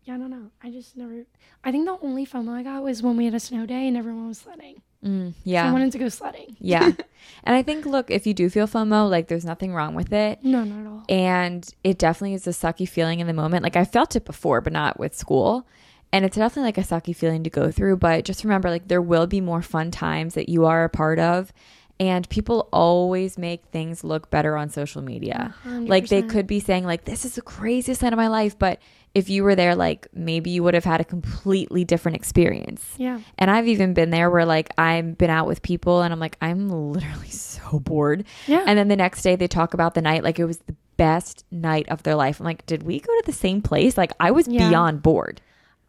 Yeah, 0.05 0.15
I 0.15 0.19
don't 0.19 0.31
know. 0.31 0.51
I 0.63 0.71
just 0.71 0.97
never. 0.97 1.25
I 1.65 1.73
think 1.73 1.87
the 1.87 1.97
only 2.03 2.27
FOMO 2.27 2.51
I 2.53 2.63
got 2.63 2.83
was 2.83 3.03
when 3.03 3.17
we 3.17 3.25
had 3.25 3.35
a 3.35 3.41
snow 3.41 3.65
day 3.67 3.89
and 3.89 3.97
everyone 3.97 4.29
was 4.29 4.39
sledding. 4.39 4.83
Mm, 5.05 5.31
So 5.33 5.37
yeah. 5.45 5.69
I 5.69 5.73
wanted 5.73 5.93
to 5.93 5.99
go 5.99 6.09
sledding. 6.09 6.57
yeah. 6.61 6.93
And 7.45 7.55
I 7.57 7.63
think, 7.63 7.87
look, 7.87 8.11
if 8.11 8.27
you 8.27 8.35
do 8.35 8.49
feel 8.51 8.67
FOMO, 8.67 9.09
like 9.11 9.29
there's 9.29 9.45
nothing 9.47 9.73
wrong 9.75 9.95
with 9.95 10.13
it. 10.13 10.39
No, 10.43 10.63
not 10.65 10.81
at 10.81 10.87
all. 10.87 11.05
and 11.09 11.67
it 11.83 11.99
definitely 11.99 12.35
is 12.35 12.47
a 12.47 12.51
sucky 12.51 12.87
feeling 12.89 13.21
in 13.21 13.27
the 13.27 13.33
moment. 13.33 13.63
Like 13.63 13.77
I 13.77 13.85
felt 13.85 14.15
it 14.17 14.25
before, 14.27 14.61
but 14.61 14.73
not 14.75 14.99
with 14.99 15.15
school. 15.15 15.67
And 16.13 16.25
it's 16.25 16.37
definitely 16.37 16.69
like 16.69 16.79
a 16.79 16.83
sucky 16.83 17.17
feeling 17.17 17.43
to 17.45 17.51
go 17.51 17.71
through. 17.71 17.97
But 17.97 18.25
just 18.25 18.45
remember, 18.45 18.69
like 18.71 18.89
there 18.89 19.03
will 19.03 19.27
be 19.27 19.41
more 19.41 19.63
fun 19.63 19.91
times 19.91 20.35
that 20.35 20.49
you 20.51 20.67
are 20.67 20.85
a 20.85 20.89
part 20.91 21.19
of. 21.19 21.53
And 22.01 22.29
people 22.29 22.69
always 22.73 23.39
make 23.39 23.65
things 23.67 24.03
look 24.05 24.29
better 24.31 24.57
on 24.57 24.69
social 24.69 25.01
media. 25.01 25.55
Like 25.65 26.09
they 26.09 26.23
could 26.23 26.47
be 26.47 26.59
saying, 26.61 26.85
like, 26.85 27.05
this 27.05 27.25
is 27.25 27.37
the 27.37 27.43
craziest 27.43 28.03
night 28.03 28.13
of 28.13 28.17
my 28.17 28.27
life. 28.29 28.59
But 28.59 28.81
if 29.15 29.31
you 29.31 29.45
were 29.45 29.55
there, 29.55 29.77
like 29.77 30.09
maybe 30.13 30.51
you 30.51 30.63
would 30.65 30.75
have 30.75 30.85
had 30.85 31.01
a 31.01 31.05
completely 31.05 31.85
different 31.85 32.17
experience. 32.17 32.85
Yeah. 32.97 33.21
And 33.39 33.51
I've 33.51 33.69
even 33.69 33.95
been 33.95 34.11
there 34.11 34.29
where 34.29 34.45
like 34.45 34.71
I've 34.77 35.17
been 35.17 35.31
out 35.31 35.47
with 35.47 35.63
people 35.63 36.03
and 36.03 36.13
I'm 36.13 36.19
like, 36.19 36.37
I'm 36.41 36.69
literally 36.69 37.29
so 37.31 37.79
bored. 37.79 38.25
Yeah. 38.47 38.65
And 38.67 38.77
then 38.79 38.89
the 38.89 38.97
next 38.97 39.23
day 39.23 39.37
they 39.37 39.47
talk 39.49 39.73
about 39.73 39.95
the 39.95 40.03
night 40.03 40.25
like 40.25 40.39
it 40.39 40.45
was 40.45 40.59
the 40.59 40.75
best 40.97 41.45
night 41.51 41.89
of 41.89 42.03
their 42.03 42.17
life. 42.17 42.41
I'm 42.41 42.47
like, 42.47 42.67
did 42.67 42.83
we 42.83 42.99
go 43.01 43.07
to 43.07 43.23
the 43.25 43.33
same 43.33 43.63
place? 43.63 43.97
Like 43.97 44.13
I 44.19 44.33
was 44.33 44.49
Yeah. 44.49 44.69
beyond 44.69 45.03
bored. 45.03 45.41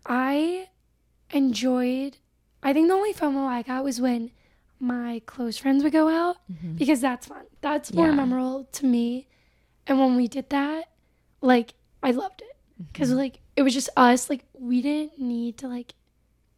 I 0.05 0.67
enjoyed. 1.31 2.17
I 2.61 2.73
think 2.73 2.87
the 2.87 2.93
only 2.93 3.13
FOMO 3.13 3.45
I 3.47 3.61
got 3.63 3.83
was 3.83 3.99
when 3.99 4.31
my 4.79 5.21
close 5.25 5.57
friends 5.57 5.83
would 5.83 5.93
go 5.93 6.09
out 6.09 6.37
mm-hmm. 6.51 6.73
because 6.73 7.01
that's 7.01 7.27
fun. 7.27 7.45
That's 7.61 7.93
more 7.93 8.07
Yeah. 8.07 8.15
memorable 8.15 8.65
to 8.73 8.85
me. 8.85 9.27
And 9.87 9.99
when 9.99 10.15
we 10.15 10.27
did 10.27 10.49
that, 10.51 10.89
like 11.41 11.73
I 12.03 12.11
loved 12.11 12.41
it 12.41 12.54
because 12.77 13.09
mm-hmm. 13.09 13.19
like 13.19 13.39
it 13.55 13.61
was 13.61 13.73
just 13.73 13.89
us. 13.95 14.29
Like 14.29 14.45
we 14.53 14.81
didn't 14.81 15.19
need 15.19 15.57
to 15.59 15.67
like 15.67 15.93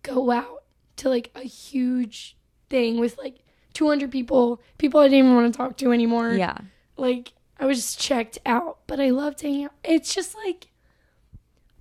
go 0.03 0.31
out 0.31 0.64
to 0.98 1.10
like 1.10 1.31
a 1.35 1.41
huge 1.41 2.38
thing 2.69 2.99
with 2.99 3.18
like 3.18 3.39
200 3.73 4.11
people, 4.11 4.61
people 4.77 4.99
I 4.99 5.03
didn't 5.06 5.19
even 5.19 5.35
want 5.35 5.53
to 5.53 5.57
talk 5.57 5.77
to 5.77 5.91
anymore. 5.91 6.34
Yeah. 6.34 6.57
Like 6.98 7.34
I 7.60 7.65
was 7.65 7.77
just 7.77 7.99
checked 7.99 8.39
out, 8.45 8.80
but 8.88 8.99
I 8.99 9.10
loved 9.10 9.41
hanging 9.41 9.65
out. 9.65 9.73
It's 9.84 10.14
just 10.14 10.35
like 10.35 10.68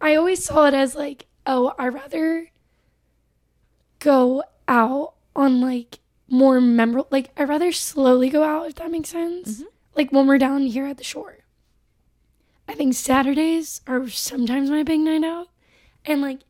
I 0.01 0.15
always 0.15 0.45
saw 0.45 0.67
it 0.67 0.75
as 0.75 0.95
like, 0.95 1.27
oh, 1.47 1.75
I 1.79 1.89
rather 1.89 2.51
go 3.99 4.43
out 4.69 5.15
on 5.35 5.61
like 5.61 6.01
more 6.29 6.61
memorable. 6.61 7.09
Like 7.11 7.31
I 7.37 7.45
rather 7.45 7.73
slowly 7.73 8.29
go 8.29 8.43
out 8.43 8.69
if 8.69 8.75
that 8.77 8.91
makes 8.91 9.11
sense. 9.11 9.55
Mm-hmm. 9.55 9.65
Like 9.95 10.13
when 10.13 10.27
we're 10.27 10.39
down 10.39 10.63
here 10.63 10.87
at 10.87 10.99
the 10.99 11.05
shore. 11.05 11.39
I 12.69 12.75
think 12.75 12.95
Saturdays 12.95 13.81
are 13.87 14.09
sometimes 14.09 14.71
my 14.71 14.83
big 14.83 15.01
night 15.01 15.25
out, 15.25 15.49
and 16.05 16.21
like 16.21 16.41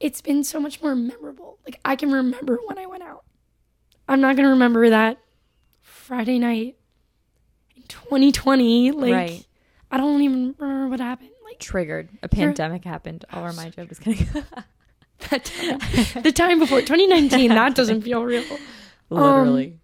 it's 0.00 0.20
been 0.20 0.44
so 0.44 0.60
much 0.60 0.82
more 0.82 0.94
memorable. 0.94 1.58
Like 1.64 1.80
I 1.84 1.96
can 1.96 2.12
remember 2.12 2.58
when 2.66 2.78
I 2.78 2.86
went 2.86 3.02
out. 3.02 3.24
I'm 4.08 4.20
not 4.20 4.36
gonna 4.36 4.50
remember 4.50 4.90
that 4.90 5.18
Friday 5.80 6.38
night 6.38 6.76
in 7.76 7.82
2020. 7.84 8.92
Like 8.92 9.12
Right. 9.12 9.46
I 9.90 9.96
don't 9.96 10.20
even 10.22 10.54
remember 10.58 10.88
what 10.88 11.00
happened. 11.00 11.30
Like 11.44 11.58
Triggered. 11.58 12.08
A 12.22 12.28
pandemic 12.28 12.84
happened. 12.84 13.24
I'll 13.30 13.44
remind 13.44 13.76
you. 13.76 13.82
I'm 13.82 13.88
just 13.88 14.00
kidding. 14.00 14.26
that 15.30 15.44
time, 15.44 16.22
the 16.22 16.32
time 16.32 16.58
before 16.58 16.80
2019. 16.80 17.50
That 17.50 17.74
doesn't 17.76 18.02
feel 18.02 18.24
real. 18.24 18.44
Literally. 19.10 19.66
Um, 19.66 19.80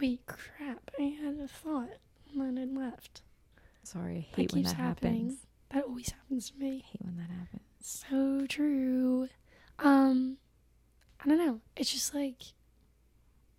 wait, 0.00 0.26
crap! 0.26 0.90
I 0.98 1.02
had 1.22 1.38
a 1.42 1.48
thought 1.48 1.90
and 2.32 2.40
then 2.40 2.58
it 2.58 2.74
left. 2.78 3.22
Sorry. 3.86 4.28
I 4.32 4.36
That 4.36 4.36
hate 4.36 4.52
when 4.52 4.62
keeps 4.62 4.72
that 4.72 4.76
happening. 4.80 5.14
happens. 5.22 5.46
That 5.70 5.84
always 5.84 6.10
happens 6.10 6.50
to 6.50 6.58
me. 6.58 6.82
I 6.84 6.86
hate 6.90 7.02
when 7.04 7.16
that 7.18 7.30
happens. 7.30 7.62
So 7.80 8.46
true. 8.48 9.28
Um, 9.78 10.38
I 11.24 11.28
don't 11.28 11.38
know. 11.38 11.60
It's 11.76 11.92
just 11.92 12.14
like 12.14 12.42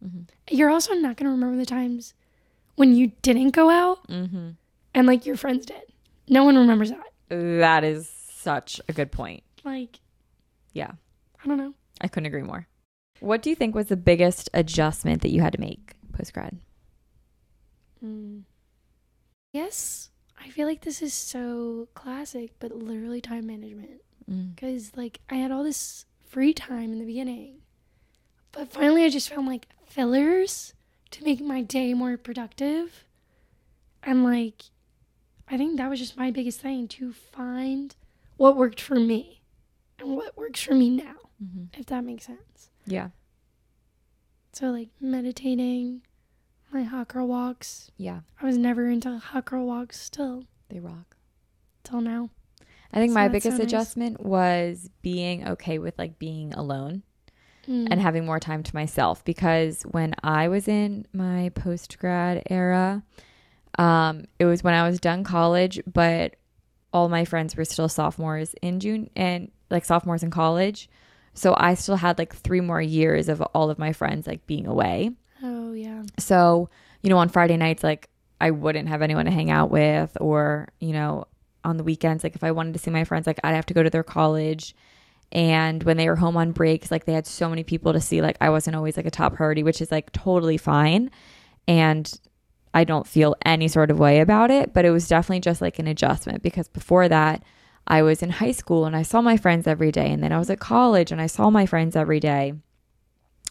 Mm-hmm. 0.05 0.21
you're 0.55 0.69
also 0.69 0.93
not 0.93 1.17
gonna 1.17 1.31
remember 1.31 1.57
the 1.57 1.65
times 1.65 2.13
when 2.75 2.93
you 2.93 3.13
didn't 3.23 3.49
go 3.51 3.69
out 3.71 4.07
Mm-hmm. 4.07 4.49
and 4.93 5.07
like 5.07 5.25
your 5.25 5.35
friends 5.37 5.65
did. 5.65 5.81
No 6.29 6.43
one 6.43 6.55
remembers 6.57 6.91
that. 6.91 7.07
That 7.29 7.83
is 7.83 8.07
such 8.07 8.79
a 8.87 8.93
good 8.93 9.11
point. 9.11 9.43
Like 9.63 9.99
Yeah. 10.73 10.91
I 11.43 11.47
don't 11.47 11.57
know. 11.57 11.73
I 12.01 12.07
couldn't 12.09 12.27
agree 12.27 12.43
more. 12.43 12.67
What 13.21 13.41
do 13.41 13.49
you 13.49 13.55
think 13.55 13.73
was 13.73 13.87
the 13.87 13.97
biggest 13.97 14.49
adjustment 14.53 15.21
that 15.23 15.29
you 15.31 15.41
had 15.41 15.53
to 15.53 15.59
make 15.59 15.93
post 16.13 16.31
grad? 16.33 16.59
Mm. 18.05 18.43
Yes, 19.53 20.09
I 20.47 20.49
feel 20.49 20.65
like 20.67 20.81
this 20.81 21.01
is 21.01 21.13
so 21.13 21.89
classic, 21.93 22.51
but 22.59 22.71
literally 22.71 23.19
time 23.19 23.47
management. 23.47 24.01
Mm. 24.31 24.55
Because, 24.55 24.95
like, 24.95 25.19
I 25.29 25.35
had 25.35 25.51
all 25.51 25.63
this 25.63 26.05
free 26.25 26.53
time 26.53 26.93
in 26.93 26.99
the 26.99 27.05
beginning. 27.05 27.57
But 28.53 28.71
finally, 28.71 29.03
I 29.03 29.09
just 29.09 29.29
found, 29.29 29.45
like, 29.45 29.67
fillers 29.85 30.73
to 31.11 31.23
make 31.23 31.41
my 31.41 31.61
day 31.61 31.93
more 31.93 32.15
productive. 32.17 33.05
And, 34.03 34.23
like, 34.23 34.63
I 35.49 35.57
think 35.57 35.77
that 35.77 35.89
was 35.89 35.99
just 35.99 36.17
my 36.17 36.31
biggest 36.31 36.61
thing 36.61 36.87
to 36.89 37.11
find 37.11 37.95
what 38.37 38.55
worked 38.55 38.79
for 38.81 38.95
me 38.95 39.41
and 39.99 40.15
what 40.15 40.37
works 40.37 40.61
for 40.61 40.73
me 40.75 40.89
now, 40.89 41.15
Mm-hmm. 41.43 41.79
if 41.79 41.85
that 41.87 42.03
makes 42.03 42.25
sense. 42.25 42.69
Yeah. 42.85 43.09
So, 44.53 44.71
like, 44.71 44.89
meditating, 44.99 46.01
my 46.71 46.83
hot 46.83 47.07
girl 47.07 47.27
walks. 47.27 47.91
Yeah. 47.97 48.21
I 48.41 48.45
was 48.45 48.57
never 48.57 48.89
into 48.89 49.17
hot 49.17 49.45
girl 49.45 49.65
walks 49.65 50.09
till 50.09 50.43
They 50.69 50.79
rock. 50.79 51.15
till 51.83 52.01
now. 52.01 52.29
I 52.93 52.99
think 52.99 53.11
So 53.11 53.15
my 53.15 53.27
that's 53.27 53.43
so 53.43 53.49
biggest 53.49 53.59
nice. 53.59 53.67
adjustment 53.67 54.21
was 54.25 54.89
being 55.01 55.47
okay 55.47 55.77
with 55.79 55.97
like 55.97 56.19
being 56.19 56.53
alone 56.53 57.03
Mm. 57.67 57.89
and 57.91 57.99
having 57.99 58.25
more 58.25 58.39
time 58.39 58.63
to 58.63 58.73
myself 58.73 59.25
because 59.25 59.83
when 59.83 60.15
I 60.23 60.47
was 60.47 60.69
in 60.69 61.05
my 61.11 61.49
post 61.53 61.99
grad 61.99 62.43
era, 62.49 63.03
um, 63.77 64.23
it 64.39 64.45
was 64.45 64.63
when 64.63 64.73
I 64.73 64.87
was 64.87 65.01
done 65.01 65.25
college, 65.25 65.81
but 65.85 66.37
all 66.93 67.09
my 67.09 67.25
friends 67.25 67.57
were 67.57 67.65
still 67.65 67.89
sophomores 67.89 68.55
in 68.61 68.79
June 68.79 69.09
and 69.17 69.51
like 69.69 69.83
sophomores 69.83 70.23
in 70.23 70.31
college. 70.31 70.89
So 71.33 71.53
I 71.57 71.73
still 71.73 71.97
had 71.97 72.17
like 72.17 72.33
three 72.33 72.61
more 72.61 72.81
years 72.81 73.27
of 73.27 73.41
all 73.41 73.69
of 73.69 73.77
my 73.77 73.91
friends 73.91 74.27
like 74.27 74.47
being 74.47 74.65
away. 74.65 75.11
Oh 75.67 75.73
yeah. 75.73 76.03
So, 76.17 76.69
you 77.01 77.09
know, 77.09 77.17
on 77.17 77.29
Friday 77.29 77.57
nights, 77.57 77.83
like 77.83 78.09
I 78.39 78.51
wouldn't 78.51 78.87
have 78.87 79.01
anyone 79.01 79.25
to 79.25 79.31
hang 79.31 79.51
out 79.51 79.69
with, 79.71 80.17
or, 80.19 80.69
you 80.79 80.93
know, 80.93 81.25
on 81.63 81.77
the 81.77 81.83
weekends. 81.83 82.23
Like 82.23 82.35
if 82.35 82.43
I 82.43 82.51
wanted 82.51 82.73
to 82.73 82.79
see 82.79 82.91
my 82.91 83.03
friends, 83.03 83.27
like 83.27 83.39
I'd 83.43 83.55
have 83.55 83.65
to 83.67 83.73
go 83.73 83.83
to 83.83 83.89
their 83.89 84.03
college. 84.03 84.75
And 85.31 85.83
when 85.83 85.97
they 85.97 86.07
were 86.07 86.15
home 86.15 86.37
on 86.37 86.51
breaks, 86.53 86.89
like 86.89 87.05
they 87.05 87.13
had 87.13 87.27
so 87.27 87.49
many 87.49 87.63
people 87.63 87.93
to 87.93 87.99
see, 87.99 88.21
like 88.21 88.37
I 88.39 88.49
wasn't 88.49 88.75
always 88.75 88.95
like 88.95 89.05
a 89.05 89.11
top 89.11 89.35
priority, 89.35 89.63
which 89.63 89.81
is 89.81 89.91
like 89.91 90.11
totally 90.13 90.57
fine. 90.57 91.11
And 91.67 92.11
I 92.73 92.85
don't 92.85 93.07
feel 93.07 93.35
any 93.43 93.67
sort 93.67 93.91
of 93.91 93.99
way 93.99 94.21
about 94.21 94.51
it, 94.51 94.73
but 94.73 94.85
it 94.85 94.91
was 94.91 95.07
definitely 95.07 95.41
just 95.41 95.61
like 95.61 95.79
an 95.79 95.87
adjustment 95.87 96.43
because 96.43 96.69
before 96.69 97.09
that, 97.09 97.43
I 97.87 98.01
was 98.03 98.21
in 98.21 98.29
high 98.29 98.51
school 98.51 98.85
and 98.85 98.95
I 98.95 99.01
saw 99.01 99.21
my 99.21 99.35
friends 99.35 99.67
every 99.67 99.91
day. 99.91 100.11
And 100.11 100.23
then 100.23 100.31
I 100.31 100.37
was 100.37 100.49
at 100.49 100.59
college 100.59 101.11
and 101.11 101.19
I 101.19 101.27
saw 101.27 101.49
my 101.49 101.65
friends 101.65 101.95
every 101.95 102.19
day. 102.19 102.53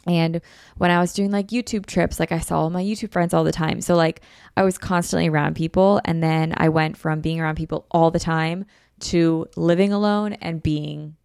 And 0.06 0.40
when 0.76 0.90
I 0.90 1.00
was 1.00 1.12
doing 1.12 1.30
like 1.30 1.48
YouTube 1.48 1.86
trips, 1.86 2.20
like 2.20 2.32
I 2.32 2.38
saw 2.38 2.60
all 2.60 2.70
my 2.70 2.82
YouTube 2.82 3.10
friends 3.10 3.34
all 3.34 3.44
the 3.44 3.52
time. 3.52 3.80
So 3.80 3.94
like 3.96 4.20
I 4.56 4.62
was 4.62 4.78
constantly 4.78 5.28
around 5.28 5.56
people. 5.56 6.00
And 6.04 6.22
then 6.22 6.54
I 6.56 6.68
went 6.68 6.96
from 6.96 7.20
being 7.20 7.40
around 7.40 7.56
people 7.56 7.86
all 7.90 8.10
the 8.10 8.20
time 8.20 8.66
to 9.00 9.46
living 9.56 9.92
alone 9.92 10.34
and 10.34 10.62
being 10.62 11.16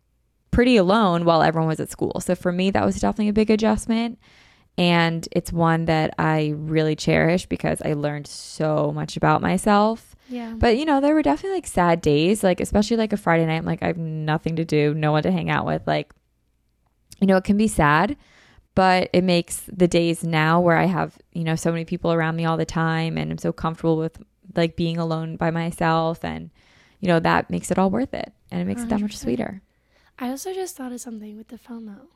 pretty 0.50 0.78
alone 0.78 1.26
while 1.26 1.42
everyone 1.42 1.70
was 1.70 1.80
at 1.80 1.90
school. 1.90 2.20
So 2.20 2.36
for 2.36 2.52
me, 2.52 2.72
that 2.72 2.86
was 2.86 3.00
definitely 3.00 3.30
a 3.30 3.34
big 3.34 3.50
adjustment. 3.50 4.20
And 4.78 5.28
it's 5.32 5.52
one 5.52 5.86
that 5.86 6.14
I 6.18 6.54
really 6.56 6.96
cherish 6.96 7.46
because 7.46 7.82
I 7.84 7.94
learned 7.94 8.28
so 8.28 8.92
much 8.92 9.18
about 9.18 9.42
myself. 9.42 10.16
Yeah. 10.28 10.54
But 10.58 10.78
you 10.78 10.86
know, 10.86 11.02
there 11.02 11.14
were 11.14 11.22
definitely 11.22 11.58
like 11.58 11.68
sad 11.68 12.02
days, 12.02 12.44
like 12.44 12.62
especially 12.62 12.98
like 12.98 13.14
a 13.14 13.18
Friday 13.18 13.46
night. 13.46 13.58
I'm 13.58 13.66
like, 13.66 13.84
I 13.84 13.88
have 13.88 13.98
nothing 13.98 14.56
to 14.56 14.66
do, 14.66 14.94
no 14.94 15.12
one 15.12 15.24
to 15.24 15.32
hang 15.32 15.50
out 15.50 15.66
with. 15.66 15.86
Like, 15.86 16.14
you 17.20 17.28
know, 17.28 17.38
it 17.38 17.44
can 17.44 17.58
be 17.58 17.68
sad, 17.68 18.18
but 18.76 19.10
it 19.14 19.24
makes 19.24 19.62
the 19.72 19.88
days 19.88 20.24
now 20.24 20.60
where 20.62 20.78
I 20.78 20.86
have, 20.86 21.18
you 21.34 21.44
know, 21.44 21.56
so 21.56 21.72
many 21.72 21.86
people 21.86 22.12
around 22.14 22.36
me 22.36 22.46
all 22.46 22.58
the 22.58 22.66
time 22.66 23.18
and 23.18 23.32
I'm 23.32 23.38
so 23.38 23.52
comfortable 23.52 23.98
with 23.98 24.22
like 24.56 24.76
being 24.76 24.98
alone 24.98 25.36
by 25.38 25.52
myself 25.52 26.24
and 26.24 26.50
you 27.00 27.08
know, 27.08 27.20
that 27.20 27.50
makes 27.50 27.72
it 27.72 27.80
all 27.80 27.90
worth 27.90 28.14
it 28.14 28.32
and 28.52 28.62
it 28.62 28.66
makes 28.66 28.84
it 28.84 28.90
that 28.90 29.02
much 29.02 29.18
sweeter. 29.18 29.62
I 30.20 30.30
also 30.30 30.54
just 30.54 30.76
thought 30.78 30.92
of 30.92 31.02
something 31.02 31.36
with 31.36 31.48
the 31.48 31.58
FOMO. 31.58 32.08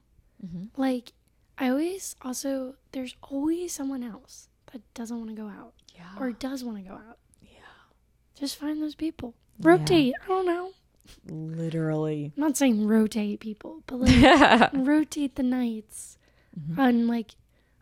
Mhm. 0.45 0.67
Like, 0.77 1.13
I 1.57 1.69
always 1.69 2.15
also, 2.21 2.75
there's 2.91 3.15
always 3.23 3.73
someone 3.73 4.03
else 4.03 4.49
that 4.71 4.81
doesn't 4.93 5.17
want 5.17 5.29
to 5.31 5.35
go 5.35 5.47
out 5.47 5.73
Yeah. 5.95 6.03
or 6.19 6.31
does 6.33 6.63
want 6.63 6.77
to 6.77 6.83
go 6.83 6.93
out. 6.93 7.17
Yeah. 7.41 7.57
Just 8.37 8.57
find 8.57 8.79
those 8.81 8.93
people. 8.95 9.33
Yeah. 9.59 9.69
Rotate. 9.69 10.13
I 10.23 10.27
don't 10.27 10.45
know. 10.45 10.69
Literally. 11.27 12.31
I'm 12.37 12.41
not 12.41 12.57
saying 12.57 12.85
rotate 12.85 13.39
people, 13.39 13.81
but 13.87 14.01
like 14.01 14.69
rotate 14.73 15.35
the 15.35 15.43
nights 15.43 16.14
Mhm. 16.59 16.77
and 16.77 17.07
like, 17.07 17.35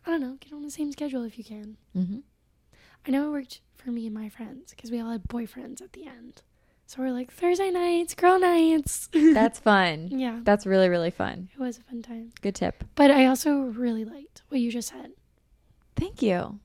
I 0.06 0.12
don't 0.12 0.22
know, 0.22 0.38
get 0.40 0.54
on 0.54 0.64
the 0.64 0.72
same 0.72 0.92
schedule 0.92 1.24
if 1.24 1.38
you 1.38 1.44
can. 1.44 1.78
hmm 1.94 2.20
I 3.06 3.12
know 3.12 3.28
it 3.28 3.32
worked 3.32 3.62
for 3.76 3.92
me 3.92 4.06
and 4.06 4.16
my 4.16 4.30
friends 4.30 4.72
because 4.72 4.90
we 4.90 5.00
all 5.02 5.12
had 5.12 5.24
boyfriends 5.24 5.82
at 5.82 5.92
the 5.94 6.08
end. 6.08 6.42
So 6.86 7.02
we're 7.02 7.12
like 7.12 7.32
Thursday 7.32 7.70
nights, 7.70 8.14
girl 8.16 8.40
nights. 8.40 9.10
That's 9.14 9.60
fun. 9.60 10.08
yeah, 10.12 10.40
That's 10.44 10.66
really, 10.66 10.88
really 10.90 11.12
fun. 11.12 11.50
it 11.54 11.60
was 11.60 11.78
a 11.78 11.82
fun 11.82 12.02
time. 12.02 12.32
Good 12.42 12.56
tip. 12.56 12.84
But 12.96 13.12
I 13.12 13.26
also 13.26 13.56
really 13.56 14.06
liked 14.06 14.44
what 14.50 14.62
you 14.62 14.72
just 14.72 14.90
said. 14.90 15.12
Thank 15.98 16.22
you. 16.22 16.60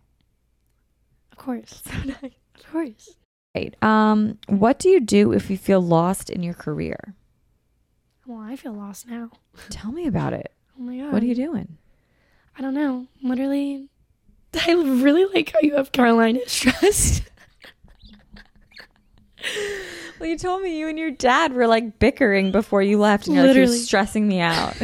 Of 1.33 1.39
course, 1.39 1.83
So 1.91 1.93
nice. 2.05 2.33
of 2.57 2.73
course. 2.73 3.17
Right. 3.55 3.75
Um, 3.83 4.39
what 4.49 4.79
do 4.79 4.89
you 4.89 5.01
do 5.01 5.33
if 5.33 5.51
you 5.51 5.57
feel 5.59 5.81
lost 5.81 6.31
in 6.31 6.43
your 6.43 6.55
career? 6.55 7.15
Well, 8.27 8.39
I 8.41 8.57
feel 8.57 8.75
lost 8.75 9.09
now. 9.09 9.31
Tell 9.71 9.91
me 9.91 10.07
about 10.07 10.33
it. 10.35 10.53
Oh 10.79 10.83
my 10.83 10.99
god. 10.99 11.13
What 11.13 11.23
are 11.23 11.27
you 11.27 11.35
doing? 11.35 11.79
I 12.59 12.63
don't 12.63 12.75
know. 12.75 13.07
Literally, 13.23 13.89
I 14.55 14.73
really 14.73 15.27
like 15.27 15.53
how 15.53 15.61
you 15.63 15.77
have 15.77 15.93
Carolina 15.93 16.41
stressed. 16.47 17.23
Well, 20.19 20.29
you 20.29 20.37
told 20.37 20.63
me 20.63 20.77
you 20.77 20.89
and 20.89 20.99
your 20.99 21.13
dad 21.13 21.53
were 21.53 21.69
like 21.69 22.01
bickering 22.01 22.51
before 22.51 22.83
you 22.83 22.99
left, 22.99 23.27
and 23.29 23.37
you're 23.37 23.45
like, 23.45 23.55
Literally. 23.55 23.77
you're 23.77 23.85
stressing 23.85 24.27
me 24.27 24.41
out. 24.41 24.75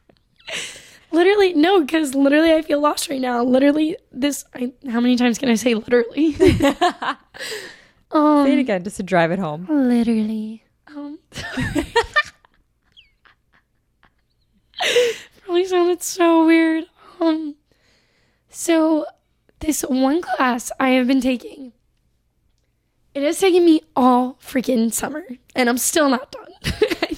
literally, 1.10 1.54
no, 1.54 1.80
because 1.80 2.14
literally 2.14 2.52
I 2.52 2.60
feel 2.62 2.80
lost 2.80 3.08
right 3.08 3.20
now. 3.20 3.42
Literally, 3.42 3.96
this. 4.12 4.44
I, 4.54 4.72
how 4.90 5.00
many 5.00 5.16
times 5.16 5.38
can 5.38 5.48
I 5.48 5.54
say 5.54 5.74
literally? 5.74 6.36
um, 8.10 8.44
Say 8.46 8.52
it 8.52 8.58
again, 8.58 8.84
just 8.84 8.98
to 8.98 9.02
drive 9.02 9.30
it 9.30 9.38
home. 9.38 9.66
Literally. 9.70 10.64
Um, 10.94 11.18
probably 15.44 15.64
sounded 15.64 16.02
so 16.02 16.44
weird. 16.46 16.84
Um, 17.20 17.56
so 18.48 19.06
this 19.60 19.82
one 19.82 20.22
class 20.22 20.70
I 20.78 20.90
have 20.90 21.06
been 21.06 21.20
taking, 21.20 21.72
it 23.14 23.22
has 23.22 23.38
taken 23.38 23.64
me 23.64 23.82
all 23.96 24.38
freaking 24.42 24.92
summer, 24.92 25.24
and 25.54 25.68
I'm 25.68 25.78
still 25.78 26.08
not 26.08 26.32
done. 26.32 26.72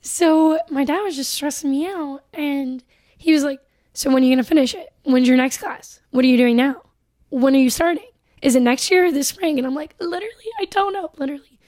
so 0.00 0.58
my 0.70 0.84
dad 0.84 1.02
was 1.02 1.16
just 1.16 1.32
stressing 1.32 1.70
me 1.70 1.86
out, 1.86 2.22
and 2.32 2.82
he 3.16 3.32
was 3.32 3.44
like, 3.44 3.60
"So 3.92 4.10
when 4.10 4.22
are 4.22 4.26
you 4.26 4.34
gonna 4.34 4.44
finish 4.44 4.74
it? 4.74 4.88
When's 5.04 5.28
your 5.28 5.36
next 5.36 5.58
class? 5.58 6.00
What 6.10 6.24
are 6.24 6.28
you 6.28 6.36
doing 6.36 6.56
now? 6.56 6.82
When 7.28 7.54
are 7.54 7.58
you 7.60 7.70
starting? 7.70 8.04
Is 8.42 8.56
it 8.56 8.62
next 8.62 8.90
year 8.90 9.06
or 9.06 9.12
this 9.12 9.28
spring?" 9.28 9.58
And 9.58 9.66
I'm 9.66 9.74
like, 9.74 9.94
"Literally, 10.00 10.50
I 10.58 10.64
don't 10.64 10.92
know. 10.92 11.10
Literally." 11.16 11.58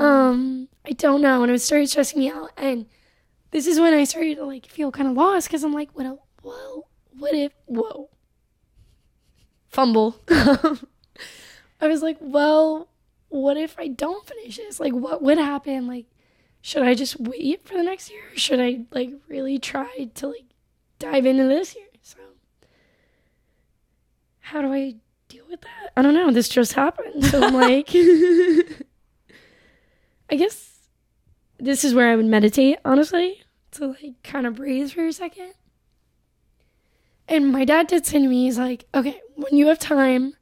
Um, 0.00 0.68
I 0.84 0.92
don't 0.92 1.20
know. 1.20 1.42
And 1.42 1.52
it 1.52 1.60
started 1.60 1.88
stressing 1.88 2.18
me 2.18 2.30
out. 2.30 2.50
And 2.56 2.86
this 3.50 3.66
is 3.66 3.80
when 3.80 3.94
I 3.94 4.04
started 4.04 4.36
to 4.36 4.44
like 4.44 4.66
feel 4.66 4.90
kind 4.92 5.08
of 5.08 5.16
lost 5.16 5.48
because 5.48 5.64
I'm 5.64 5.72
like, 5.72 5.90
what, 5.94 6.06
well, 6.46 6.88
what 7.10 7.34
if, 7.34 7.52
whoa, 7.66 8.08
fumble. 9.68 10.16
I 10.28 11.86
was 11.86 12.02
like, 12.02 12.16
well, 12.20 12.88
what 13.28 13.56
if 13.56 13.78
I 13.78 13.88
don't 13.88 14.26
finish 14.26 14.56
this? 14.56 14.80
Like, 14.80 14.92
what 14.92 15.22
would 15.22 15.38
happen? 15.38 15.86
Like, 15.86 16.06
should 16.62 16.82
I 16.82 16.94
just 16.94 17.20
wait 17.20 17.66
for 17.66 17.74
the 17.74 17.82
next 17.82 18.10
year? 18.10 18.22
Should 18.34 18.60
I 18.60 18.80
like 18.90 19.10
really 19.28 19.58
try 19.58 20.08
to 20.14 20.28
like 20.28 20.46
dive 20.98 21.26
into 21.26 21.44
this 21.44 21.74
year? 21.74 21.84
So, 22.02 22.16
how 24.40 24.62
do 24.62 24.72
I 24.72 24.94
deal 25.28 25.44
with 25.50 25.60
that? 25.60 25.92
I 25.96 26.02
don't 26.02 26.14
know. 26.14 26.30
This 26.30 26.48
just 26.48 26.72
happened. 26.72 27.24
So 27.26 27.42
I'm 27.42 27.54
like, 27.54 27.90
I 30.30 30.36
guess 30.36 30.88
this 31.58 31.84
is 31.84 31.92
where 31.92 32.08
I 32.10 32.16
would 32.16 32.24
meditate, 32.24 32.78
honestly, 32.84 33.42
to 33.72 33.88
like 33.88 34.22
kind 34.22 34.46
of 34.46 34.54
breathe 34.54 34.90
for 34.92 35.06
a 35.06 35.12
second. 35.12 35.52
And 37.28 37.50
my 37.50 37.64
dad 37.64 37.88
did 37.88 38.06
say 38.06 38.20
to 38.20 38.28
me, 38.28 38.44
he's 38.44 38.58
like, 38.58 38.86
okay, 38.94 39.20
when 39.34 39.56
you 39.56 39.66
have 39.66 39.78
time, 39.78 40.34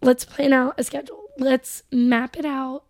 let's 0.00 0.24
plan 0.24 0.52
out 0.52 0.74
a 0.78 0.84
schedule. 0.84 1.24
Let's 1.38 1.82
map 1.90 2.36
it 2.36 2.44
out. 2.44 2.84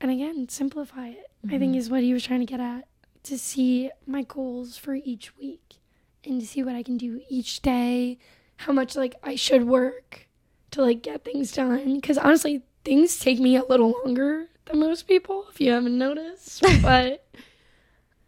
And 0.00 0.10
again, 0.10 0.48
simplify 0.48 1.08
it, 1.08 1.30
I 1.48 1.58
think 1.58 1.76
is 1.76 1.90
what 1.90 2.02
he 2.02 2.14
was 2.14 2.24
trying 2.24 2.40
to 2.40 2.46
get 2.46 2.60
at 2.60 2.86
to 3.24 3.38
see 3.38 3.90
my 4.06 4.22
goals 4.22 4.76
for 4.76 4.94
each 4.94 5.36
week 5.36 5.76
and 6.24 6.40
to 6.40 6.46
see 6.46 6.62
what 6.62 6.74
I 6.74 6.82
can 6.82 6.96
do 6.96 7.20
each 7.28 7.60
day, 7.60 8.18
how 8.56 8.72
much 8.72 8.96
like 8.96 9.14
I 9.22 9.34
should 9.34 9.66
work 9.66 10.28
to 10.70 10.82
like 10.82 11.02
get 11.02 11.24
things 11.24 11.52
done. 11.52 12.00
Cause 12.00 12.18
honestly, 12.18 12.62
things 12.84 13.18
take 13.18 13.38
me 13.38 13.56
a 13.56 13.64
little 13.64 13.94
longer 14.04 14.46
than 14.66 14.80
most 14.80 15.06
people, 15.06 15.46
if 15.50 15.60
you 15.60 15.72
haven't 15.72 15.98
noticed. 15.98 16.62
but 16.82 17.26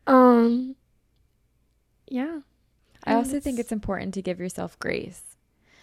um 0.07 0.77
yeah. 2.09 2.41
I 3.05 3.15
also 3.15 3.41
think 3.41 3.59
it's 3.59 3.73
important 3.73 4.15
to 4.15 4.23
give 4.23 4.41
yourself 4.41 4.79
grace. 4.79 5.23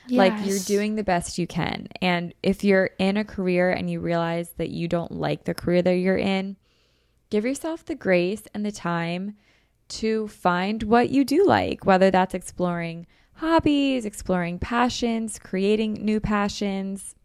Like 0.10 0.34
you're 0.44 0.60
doing 0.60 0.96
the 0.96 1.04
best 1.04 1.38
you 1.38 1.46
can. 1.46 1.88
And 2.02 2.34
if 2.42 2.64
you're 2.64 2.90
in 2.98 3.18
a 3.18 3.24
career 3.24 3.70
and 3.70 3.90
you 3.90 4.00
realize 4.00 4.54
that 4.58 4.70
you 4.70 4.88
don't 4.88 5.12
like 5.12 5.44
the 5.44 5.54
career 5.54 5.82
that 5.84 5.96
you're 5.96 6.18
in, 6.18 6.58
give 7.30 7.46
yourself 7.46 7.86
the 7.86 7.96
grace 7.96 8.44
and 8.54 8.66
the 8.66 8.72
time 8.72 9.36
to 9.90 10.28
find 10.28 10.84
what 10.84 11.10
you 11.10 11.24
do 11.24 11.46
like, 11.46 11.86
whether 11.86 12.10
that's 12.10 12.34
exploring 12.34 13.06
hobbies, 13.36 14.06
exploring 14.06 14.60
passions, 14.60 15.40
creating 15.40 15.94
new 15.94 16.20
passions, 16.20 17.16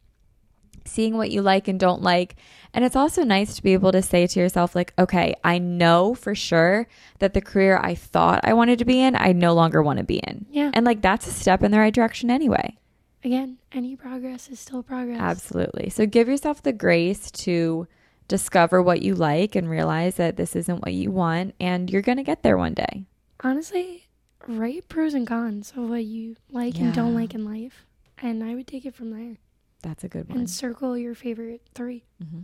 seeing 0.85 1.16
what 1.16 1.31
you 1.31 1.43
like 1.43 1.69
and 1.69 1.78
don't 1.78 2.02
like. 2.02 2.36
And 2.73 2.85
it's 2.85 2.97
also 2.97 3.23
nice 3.23 3.56
to 3.56 3.62
be 3.62 3.73
able 3.73 3.93
to 3.93 4.02
say 4.02 4.27
to 4.27 4.40
yourself, 4.40 4.74
like, 4.74 4.93
okay, 4.98 5.35
I 5.44 5.59
know 5.59 6.15
for 6.15 6.35
sure 6.35 6.89
that 7.20 7.35
the 7.35 7.40
career 7.40 7.78
I 7.82 7.94
thought 7.94 8.40
I 8.44 8.55
wanted 8.55 8.78
to 8.81 8.85
be 8.85 9.01
in, 9.01 9.15
I 9.15 9.32
no 9.32 9.55
longer 9.55 9.82
want 9.82 9.98
to 9.98 10.05
be 10.05 10.16
in. 10.19 10.47
Yeah. 10.51 10.70
And 10.74 10.85
like 10.85 11.01
that's 11.01 11.27
a 11.27 11.31
step 11.31 11.62
in 11.62 11.70
the 11.70 11.78
right 11.78 11.94
direction 11.94 12.31
anyway. 12.31 12.77
Again, 13.23 13.59
any 13.73 13.97
progress 13.97 14.48
is 14.48 14.61
still 14.61 14.82
progress. 14.82 15.20
Absolutely. 15.20 15.89
So 15.90 16.05
give 16.05 16.28
yourself 16.28 16.62
the 16.62 16.73
grace 16.73 17.31
to 17.31 17.86
discover 18.28 18.82
what 18.82 19.02
you 19.02 19.15
like 19.15 19.55
and 19.55 19.69
realize 19.69 20.16
that 20.16 20.36
this 20.36 20.56
isn't 20.56 20.82
what 20.82 20.93
you 20.93 21.11
want 21.11 21.55
and 21.61 21.90
you're 21.90 22.02
going 22.02 22.19
to 22.19 22.24
get 22.24 22.43
there 22.43 22.59
one 22.59 22.74
day. 22.74 23.05
Honestly, 23.43 24.09
write 24.47 24.89
pros 24.89 25.15
and 25.15 25.27
cons 25.27 25.73
of 25.77 25.89
what 25.89 26.05
you 26.05 26.36
like 26.51 26.78
and 26.78 26.93
don't 26.93 27.15
like 27.15 27.35
in 27.35 27.44
life. 27.44 27.86
And 28.19 28.43
I 28.43 28.55
would 28.55 28.66
take 28.66 28.86
it 28.86 28.94
from 28.94 29.11
there 29.11 29.36
That's 29.85 30.02
a 30.02 30.09
good 30.09 30.28
one. 30.28 30.39
and 30.39 30.51
circle 30.51 30.97
your 30.98 31.15
favorite 31.15 31.61
three. 31.74 32.05
hmm 32.19 32.40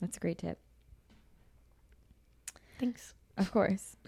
That's 0.00 0.16
a 0.16 0.20
great 0.20 0.38
tip. 0.38 0.58
Thanks. 2.78 3.14
Of 3.36 3.50
course. 3.52 3.96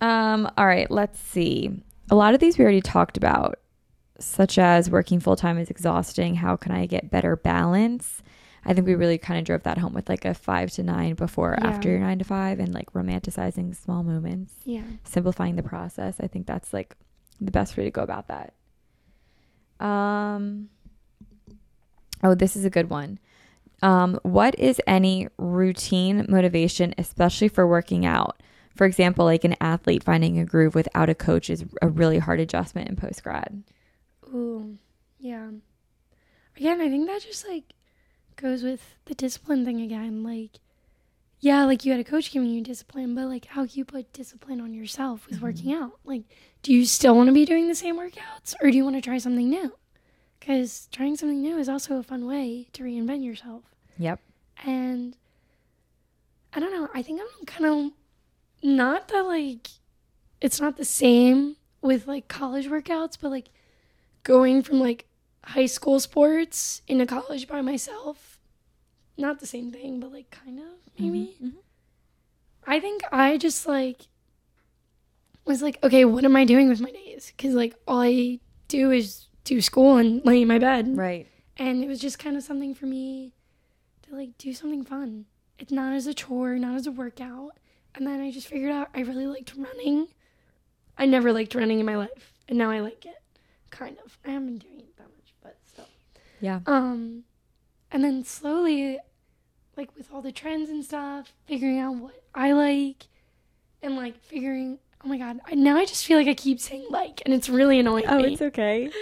Um, 0.00 0.48
all 0.56 0.64
right, 0.64 0.88
let's 0.92 1.18
see. 1.18 1.82
A 2.08 2.14
lot 2.14 2.32
of 2.32 2.38
these 2.38 2.56
we 2.56 2.62
already 2.62 2.80
talked 2.80 3.16
about, 3.16 3.58
such 4.20 4.56
as 4.56 4.88
working 4.88 5.18
full 5.18 5.34
time 5.34 5.58
is 5.58 5.70
exhausting. 5.70 6.36
How 6.36 6.54
can 6.54 6.70
I 6.70 6.86
get 6.86 7.10
better 7.10 7.34
balance? 7.34 8.22
I 8.64 8.74
think 8.74 8.86
we 8.86 8.94
really 8.94 9.18
kind 9.18 9.40
of 9.40 9.44
drove 9.44 9.64
that 9.64 9.76
home 9.76 9.94
with 9.94 10.08
like 10.08 10.24
a 10.24 10.34
five 10.34 10.70
to 10.74 10.84
nine 10.84 11.14
before 11.14 11.58
Yeah. 11.60 11.66
after 11.66 11.88
your 11.88 11.98
nine 11.98 12.20
to 12.20 12.24
five 12.24 12.60
and 12.60 12.72
like 12.72 12.92
romanticizing 12.92 13.74
small 13.74 14.04
moments, 14.04 14.54
Yeah. 14.64 14.84
simplifying 15.02 15.56
the 15.56 15.64
process. 15.64 16.20
I 16.20 16.28
think 16.28 16.46
that's 16.46 16.72
like 16.72 16.94
the 17.40 17.50
best 17.50 17.76
way 17.76 17.82
to 17.82 17.90
go 17.90 18.02
about 18.04 18.28
that. 18.28 18.54
Um, 19.84 20.68
oh, 22.22 22.34
this 22.34 22.56
is 22.56 22.64
a 22.64 22.70
good 22.70 22.90
one. 22.90 23.18
Um, 23.82 24.18
what 24.22 24.58
is 24.58 24.80
any 24.86 25.28
routine 25.38 26.26
motivation, 26.28 26.94
especially 26.98 27.48
for 27.48 27.66
working 27.66 28.04
out? 28.04 28.42
For 28.74 28.86
example, 28.86 29.24
like 29.24 29.44
an 29.44 29.56
athlete 29.60 30.04
finding 30.04 30.38
a 30.38 30.44
groove 30.44 30.74
without 30.74 31.08
a 31.08 31.14
coach 31.14 31.50
is 31.50 31.64
a 31.82 31.88
really 31.88 32.18
hard 32.18 32.40
adjustment 32.40 32.88
in 32.88 32.96
post 32.96 33.22
grad. 33.22 33.62
Ooh, 34.32 34.78
yeah. 35.18 35.50
Again, 36.56 36.80
I 36.80 36.88
think 36.88 37.06
that 37.06 37.22
just 37.22 37.46
like 37.48 37.74
goes 38.36 38.62
with 38.62 38.96
the 39.06 39.14
discipline 39.14 39.64
thing 39.64 39.80
again. 39.80 40.22
Like, 40.22 40.60
yeah, 41.40 41.64
like 41.64 41.84
you 41.84 41.92
had 41.92 42.00
a 42.00 42.04
coach 42.04 42.32
giving 42.32 42.50
you 42.50 42.62
discipline, 42.62 43.14
but 43.14 43.26
like 43.26 43.46
how 43.46 43.64
you 43.64 43.84
put 43.84 44.12
discipline 44.12 44.60
on 44.60 44.72
yourself 44.72 45.26
with 45.28 45.40
working 45.40 45.72
out. 45.72 45.98
Like, 46.04 46.22
do 46.62 46.72
you 46.72 46.84
still 46.84 47.16
want 47.16 47.28
to 47.28 47.32
be 47.32 47.44
doing 47.44 47.68
the 47.68 47.74
same 47.74 47.96
workouts 47.96 48.54
or 48.60 48.70
do 48.70 48.76
you 48.76 48.84
want 48.84 48.96
to 48.96 49.02
try 49.02 49.18
something 49.18 49.48
new? 49.48 49.72
Because 50.48 50.88
trying 50.90 51.14
something 51.14 51.42
new 51.42 51.58
is 51.58 51.68
also 51.68 51.98
a 51.98 52.02
fun 52.02 52.24
way 52.24 52.68
to 52.72 52.82
reinvent 52.82 53.22
yourself. 53.22 53.64
Yep. 53.98 54.18
And 54.64 55.14
I 56.54 56.58
don't 56.58 56.72
know. 56.72 56.88
I 56.94 57.02
think 57.02 57.20
I'm 57.20 57.44
kind 57.44 57.66
of 57.66 57.92
not 58.62 59.08
that 59.08 59.26
like 59.26 59.68
it's 60.40 60.58
not 60.58 60.78
the 60.78 60.86
same 60.86 61.56
with 61.82 62.06
like 62.06 62.28
college 62.28 62.66
workouts, 62.66 63.18
but 63.20 63.30
like 63.30 63.50
going 64.22 64.62
from 64.62 64.80
like 64.80 65.04
high 65.44 65.66
school 65.66 66.00
sports 66.00 66.80
into 66.88 67.04
college 67.04 67.46
by 67.46 67.60
myself, 67.60 68.38
not 69.18 69.40
the 69.40 69.46
same 69.46 69.70
thing, 69.70 70.00
but 70.00 70.12
like 70.12 70.30
kind 70.30 70.60
of 70.60 70.64
maybe. 70.98 71.36
Mhm. 71.44 71.56
I 72.66 72.80
think 72.80 73.02
I 73.12 73.36
just 73.36 73.66
like 73.66 74.06
was 75.44 75.60
like, 75.60 75.78
okay, 75.82 76.06
what 76.06 76.24
am 76.24 76.36
I 76.36 76.46
doing 76.46 76.70
with 76.70 76.80
my 76.80 76.90
days? 76.90 77.34
Because 77.36 77.52
like 77.52 77.74
all 77.86 78.00
I 78.00 78.40
do 78.68 78.90
is 78.90 79.27
do 79.48 79.60
school 79.60 79.96
and 79.96 80.24
lay 80.24 80.42
in 80.42 80.48
my 80.48 80.58
bed 80.58 80.96
Right. 80.96 81.26
and 81.56 81.82
it 81.82 81.88
was 81.88 82.00
just 82.00 82.18
kind 82.18 82.36
of 82.36 82.42
something 82.42 82.74
for 82.74 82.86
me 82.86 83.32
to 84.02 84.14
like 84.14 84.36
do 84.38 84.52
something 84.52 84.84
fun. 84.84 85.24
It's 85.58 85.72
not 85.72 85.92
as 85.94 86.06
a 86.06 86.14
chore, 86.14 86.54
not 86.56 86.76
as 86.76 86.86
a 86.86 86.92
workout. 86.92 87.52
And 87.94 88.06
then 88.06 88.20
I 88.20 88.30
just 88.30 88.46
figured 88.46 88.70
out 88.70 88.88
I 88.94 89.00
really 89.00 89.26
liked 89.26 89.54
running. 89.56 90.08
I 90.96 91.06
never 91.06 91.32
liked 91.32 91.54
running 91.54 91.80
in 91.80 91.86
my 91.86 91.96
life, 91.96 92.32
and 92.48 92.58
now 92.58 92.70
I 92.70 92.80
like 92.80 93.04
it. 93.06 93.20
Kind 93.70 93.96
of. 94.04 94.18
I 94.24 94.30
haven't 94.30 94.46
been 94.46 94.58
doing 94.58 94.78
it 94.80 94.96
that 94.98 95.04
much, 95.04 95.32
but 95.42 95.56
still. 95.64 95.86
Yeah. 96.40 96.60
Um, 96.66 97.24
and 97.90 98.04
then 98.04 98.24
slowly, 98.24 98.98
like 99.76 99.96
with 99.96 100.12
all 100.12 100.22
the 100.22 100.32
trends 100.32 100.70
and 100.70 100.84
stuff, 100.84 101.32
figuring 101.46 101.78
out 101.78 101.94
what 101.96 102.22
I 102.34 102.52
like, 102.52 103.06
and 103.82 103.96
like 103.96 104.20
figuring. 104.22 104.78
Oh 105.04 105.08
my 105.08 105.18
god! 105.18 105.40
I, 105.44 105.54
now 105.54 105.76
I 105.76 105.84
just 105.84 106.04
feel 106.06 106.18
like 106.18 106.28
I 106.28 106.34
keep 106.34 106.60
saying 106.60 106.86
like, 106.90 107.22
and 107.24 107.32
it's 107.34 107.48
really 107.48 107.78
annoying 107.80 108.04
Oh, 108.08 108.18
me 108.18 108.32
it's 108.34 108.42
okay. 108.42 108.90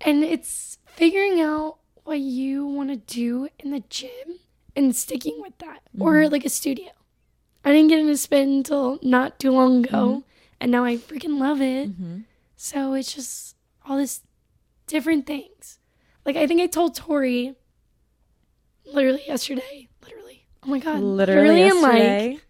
and 0.00 0.22
it's 0.24 0.78
figuring 0.86 1.40
out 1.40 1.78
what 2.04 2.20
you 2.20 2.66
want 2.66 2.88
to 2.90 2.96
do 2.96 3.48
in 3.58 3.70
the 3.70 3.82
gym 3.90 4.38
and 4.74 4.94
sticking 4.94 5.40
with 5.40 5.56
that 5.58 5.80
or 5.98 6.28
like 6.28 6.44
a 6.44 6.48
studio 6.48 6.90
i 7.64 7.72
didn't 7.72 7.88
get 7.88 7.98
into 7.98 8.16
spin 8.16 8.48
until 8.58 8.98
not 9.02 9.38
too 9.38 9.50
long 9.50 9.84
ago 9.84 10.22
and 10.60 10.70
now 10.70 10.84
i 10.84 10.96
freaking 10.96 11.38
love 11.38 11.60
it 11.60 11.90
Mm-hmm. 11.90 12.18
so 12.56 12.94
it's 12.94 13.14
just 13.14 13.56
all 13.86 13.96
this 13.98 14.22
different 14.86 15.26
things 15.26 15.78
like 16.24 16.36
i 16.36 16.46
think 16.46 16.60
i 16.60 16.66
told 16.66 16.94
tori 16.94 17.54
literally 18.86 19.22
yesterday 19.26 19.88
literally 20.02 20.46
oh 20.64 20.68
my 20.68 20.78
god 20.78 21.00
Literally 21.00 21.58
yesterday. 21.66 22.30
like 22.32 22.42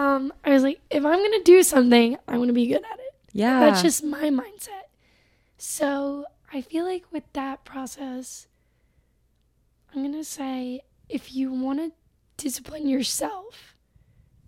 um 0.00 0.32
i 0.44 0.50
was 0.50 0.62
like 0.62 0.80
if 0.90 1.04
i'm 1.04 1.18
gonna 1.18 1.42
do 1.44 1.62
something 1.62 2.16
i 2.28 2.36
want 2.38 2.48
to 2.48 2.54
be 2.54 2.66
good 2.66 2.82
at 2.92 2.98
it 2.98 3.14
yeah. 3.32 3.60
that's 3.60 3.80
just 3.82 4.04
my 4.04 4.24
mindset. 4.30 4.82
So 5.56 6.26
I 6.52 6.60
feel 6.60 6.84
like 6.84 7.04
with 7.10 7.24
that 7.32 7.64
process, 7.64 8.46
I'm 9.94 10.02
going 10.02 10.12
to 10.12 10.24
say 10.24 10.82
if 11.08 11.34
you 11.34 11.52
want 11.52 11.78
to 11.78 11.92
discipline 12.36 12.88
yourself, 12.88 13.74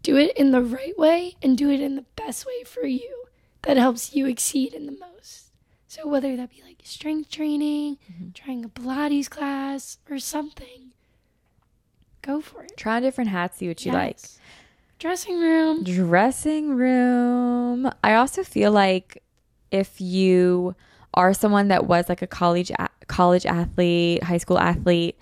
do 0.03 0.17
it 0.17 0.37
in 0.37 0.51
the 0.51 0.61
right 0.61 0.99
way 0.99 1.35
and 1.43 1.57
do 1.57 1.71
it 1.71 1.81
in 1.81 1.97
the 1.97 2.05
best 2.17 2.47
way 2.47 2.63
for 2.65 2.87
you 2.87 3.25
that 3.63 3.79
helps 3.79 4.15
you 4.15 4.27
exceed 4.27 4.75
in 4.75 4.85
the 4.85 4.93
most. 4.93 5.51
So 5.87 6.07
whether 6.07 6.37
that 6.37 6.51
be 6.51 6.63
like 6.63 6.81
strength 6.85 7.31
training, 7.31 7.99
mm-hmm. 8.13 8.31
trying 8.35 8.65
a 8.65 8.69
Pilates 8.69 9.31
class, 9.31 9.99
or 10.11 10.19
something, 10.19 10.93
go 12.21 12.41
for 12.41 12.65
it. 12.65 12.73
Try 12.77 13.01
different 13.01 13.31
hats, 13.31 13.59
see 13.59 13.69
what 13.69 13.87
you 13.87 13.93
like. 13.93 14.19
Dressing 14.99 15.39
room. 15.39 15.85
Dressing 15.85 16.77
room. 16.77 17.91
I 18.03 18.15
also 18.15 18.43
feel 18.43 18.73
like 18.73 19.23
if 19.71 20.01
you 20.01 20.75
are 21.15 21.33
someone 21.33 21.69
that 21.69 21.87
was 21.87 22.09
like 22.09 22.23
a 22.23 22.27
college 22.27 22.71
a- 22.71 22.89
college 23.07 23.47
athlete, 23.47 24.23
high 24.23 24.39
school 24.39 24.59
athlete, 24.59 25.19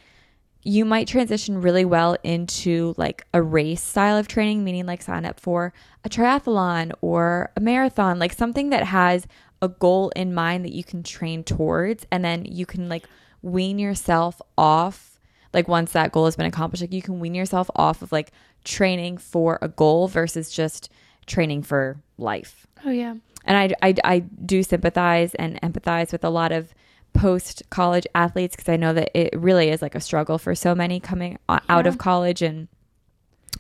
you 0.65 0.85
might 0.85 1.09
transition 1.09 1.61
really 1.61 1.85
well 1.85 2.17
into 2.23 2.95
like 2.97 3.27
a 3.35 3.43
race 3.43 3.83
style 3.83 4.17
of 4.17 4.29
training, 4.29 4.65
meaning 4.65 4.87
like 4.87 5.03
sign 5.03 5.25
up 5.25 5.41
for 5.41 5.73
a 6.05 6.09
triathlon 6.09 6.93
or 7.01 7.51
a 7.57 7.61
marathon, 7.61 8.19
like 8.19 8.33
something 8.33 8.71
that 8.71 8.85
has 8.85 9.27
a 9.61 9.69
goal 9.69 10.11
in 10.17 10.35
mind 10.35 10.65
that 10.65 10.73
you 10.73 10.83
can 10.83 11.03
train 11.03 11.45
towards 11.45 12.05
and 12.11 12.25
then 12.25 12.45
you 12.45 12.67
can 12.67 12.89
like 12.89 13.05
wean 13.43 13.79
yourself 13.79 14.43
off 14.59 15.21
like 15.55 15.69
once 15.69 15.93
that 15.93 16.13
goal 16.13 16.25
has 16.25 16.37
been 16.37 16.47
accomplished 16.47 16.83
like 16.83 16.93
you 16.93 17.01
can 17.03 17.21
wean 17.21 17.35
yourself 17.35 17.71
off 17.77 18.03
of 18.03 18.11
like 18.11 18.33
training 18.65 19.17
for 19.17 19.59
a 19.63 19.69
goal 19.69 20.09
versus 20.09 20.51
just 20.51 20.91
training 21.27 21.63
for 21.63 22.01
life 22.19 22.67
Oh, 22.85 22.91
yeah. 22.91 23.15
and 23.45 23.57
I, 23.57 23.89
I, 23.89 23.95
I 24.05 24.19
do 24.21 24.63
sympathize 24.63 25.35
and 25.37 25.61
empathize 25.63 26.13
with 26.13 26.25
a 26.25 26.31
lot 26.31 26.53
of 26.53 26.75
post 27.15 27.63
college 27.71 28.07
athletes 28.15 28.57
because 28.57 28.69
I 28.69 28.77
know 28.77 28.93
that 28.95 29.11
it 29.15 29.39
really 29.39 29.69
is 29.69 29.83
like 29.83 29.95
a 29.95 30.01
struggle 30.01 30.39
for 30.39 30.55
so 30.55 30.75
many 30.75 30.99
coming 31.01 31.39
o- 31.49 31.59
out 31.69 31.87
of 31.87 31.99
college 31.99 32.43
and 32.43 32.69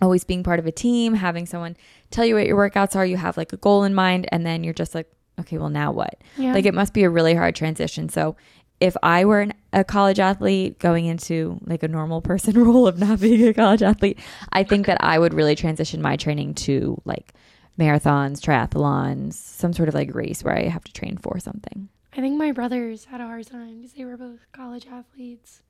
always 0.00 0.24
being 0.24 0.42
part 0.42 0.58
of 0.58 0.66
a 0.66 0.72
team, 0.72 1.14
having 1.14 1.46
someone 1.46 1.76
tell 2.10 2.24
you 2.24 2.34
what 2.34 2.46
your 2.46 2.56
workouts 2.56 2.96
are, 2.96 3.06
you 3.06 3.16
have 3.16 3.36
like 3.36 3.52
a 3.52 3.56
goal 3.58 3.84
in 3.84 3.94
mind, 3.94 4.26
and 4.32 4.44
then 4.46 4.64
you're 4.64 4.74
just 4.74 4.94
like, 4.94 5.06
okay, 5.40 5.58
well, 5.58 5.68
now 5.68 5.92
what? 5.92 6.14
Yeah. 6.36 6.52
Like 6.54 6.64
it 6.66 6.74
must 6.74 6.94
be 6.94 7.04
a 7.04 7.10
really 7.10 7.34
hard 7.34 7.54
transition. 7.54 8.08
So 8.08 8.36
if 8.80 8.96
I 9.02 9.24
were 9.24 9.40
an, 9.42 9.52
a 9.72 9.84
college 9.84 10.18
athlete 10.18 10.78
going 10.78 11.04
into 11.06 11.60
like 11.64 11.82
a 11.82 11.88
normal 11.88 12.20
person 12.20 12.54
role 12.64 12.86
of 12.88 12.98
not 12.98 13.20
being 13.20 13.46
a 13.46 13.54
college 13.54 13.82
athlete, 13.82 14.18
I 14.52 14.64
think 14.64 14.86
that 14.86 15.02
I 15.04 15.18
would 15.18 15.34
really 15.34 15.54
transition 15.54 16.02
my 16.02 16.16
training 16.16 16.54
to 16.54 17.00
like 17.04 17.32
marathons, 17.78 18.40
triathlons, 18.40 19.34
some 19.34 19.72
sort 19.72 19.88
of 19.88 19.94
like 19.94 20.14
race 20.14 20.42
where 20.44 20.56
I 20.56 20.68
have 20.68 20.84
to 20.84 20.92
train 20.92 21.16
for 21.16 21.38
something. 21.38 21.88
I 22.12 22.20
think 22.20 22.36
my 22.36 22.52
brothers 22.52 23.06
had 23.06 23.20
a 23.20 23.26
hard 23.26 23.46
time 23.46 23.78
because 23.78 23.92
they 23.94 24.04
were 24.04 24.16
both 24.16 24.40
college 24.52 24.86
athletes. 24.86 25.62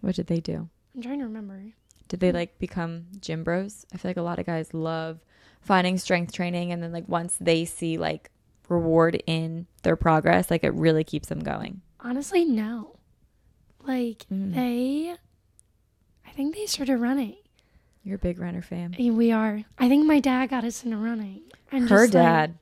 What 0.00 0.14
did 0.16 0.26
they 0.26 0.40
do? 0.40 0.68
I'm 0.94 1.02
trying 1.02 1.18
to 1.18 1.24
remember. 1.24 1.62
Did 2.08 2.20
they 2.20 2.32
like 2.32 2.58
become 2.58 3.06
gym 3.20 3.44
bros? 3.44 3.86
I 3.92 3.96
feel 3.98 4.08
like 4.10 4.16
a 4.16 4.22
lot 4.22 4.38
of 4.38 4.46
guys 4.46 4.72
love 4.74 5.20
finding 5.60 5.98
strength 5.98 6.32
training 6.32 6.72
and 6.72 6.82
then 6.82 6.92
like 6.92 7.08
once 7.08 7.36
they 7.40 7.64
see 7.64 7.96
like 7.98 8.30
reward 8.68 9.22
in 9.26 9.66
their 9.82 9.96
progress, 9.96 10.50
like 10.50 10.64
it 10.64 10.74
really 10.74 11.04
keeps 11.04 11.28
them 11.28 11.40
going. 11.40 11.82
Honestly, 12.00 12.44
no. 12.44 12.96
Like 13.84 14.26
Mm. 14.32 14.54
they, 14.54 15.14
I 16.26 16.30
think 16.30 16.54
they 16.54 16.66
started 16.66 16.96
running. 16.98 17.36
You're 18.04 18.16
a 18.16 18.18
big 18.18 18.38
runner 18.40 18.62
fan. 18.62 18.96
We 18.98 19.30
are. 19.30 19.62
I 19.78 19.88
think 19.88 20.06
my 20.06 20.18
dad 20.20 20.50
got 20.50 20.64
us 20.64 20.84
into 20.84 20.96
running. 20.96 21.42
And 21.70 21.88
Her 21.88 22.06
just, 22.06 22.14
like, 22.14 22.22
dad. 22.22 22.58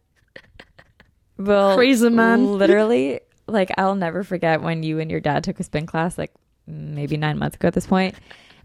Well, 1.39 1.77
Crazy 1.77 2.11
man. 2.11 2.47
literally, 2.59 3.21
like 3.47 3.71
I'll 3.79 3.95
never 3.95 4.23
forget 4.23 4.61
when 4.63 4.83
you 4.83 4.99
and 4.99 5.11
your 5.11 5.21
dad 5.21 5.45
took 5.45 5.59
a 5.59 5.65
spin 5.65 5.87
class, 5.87 6.19
like 6.19 6.33
maybe 6.67 7.17
nine 7.17 7.39
months 7.39 7.57
ago 7.57 7.69
at 7.69 7.75
this 7.75 7.87
point. 7.87 8.15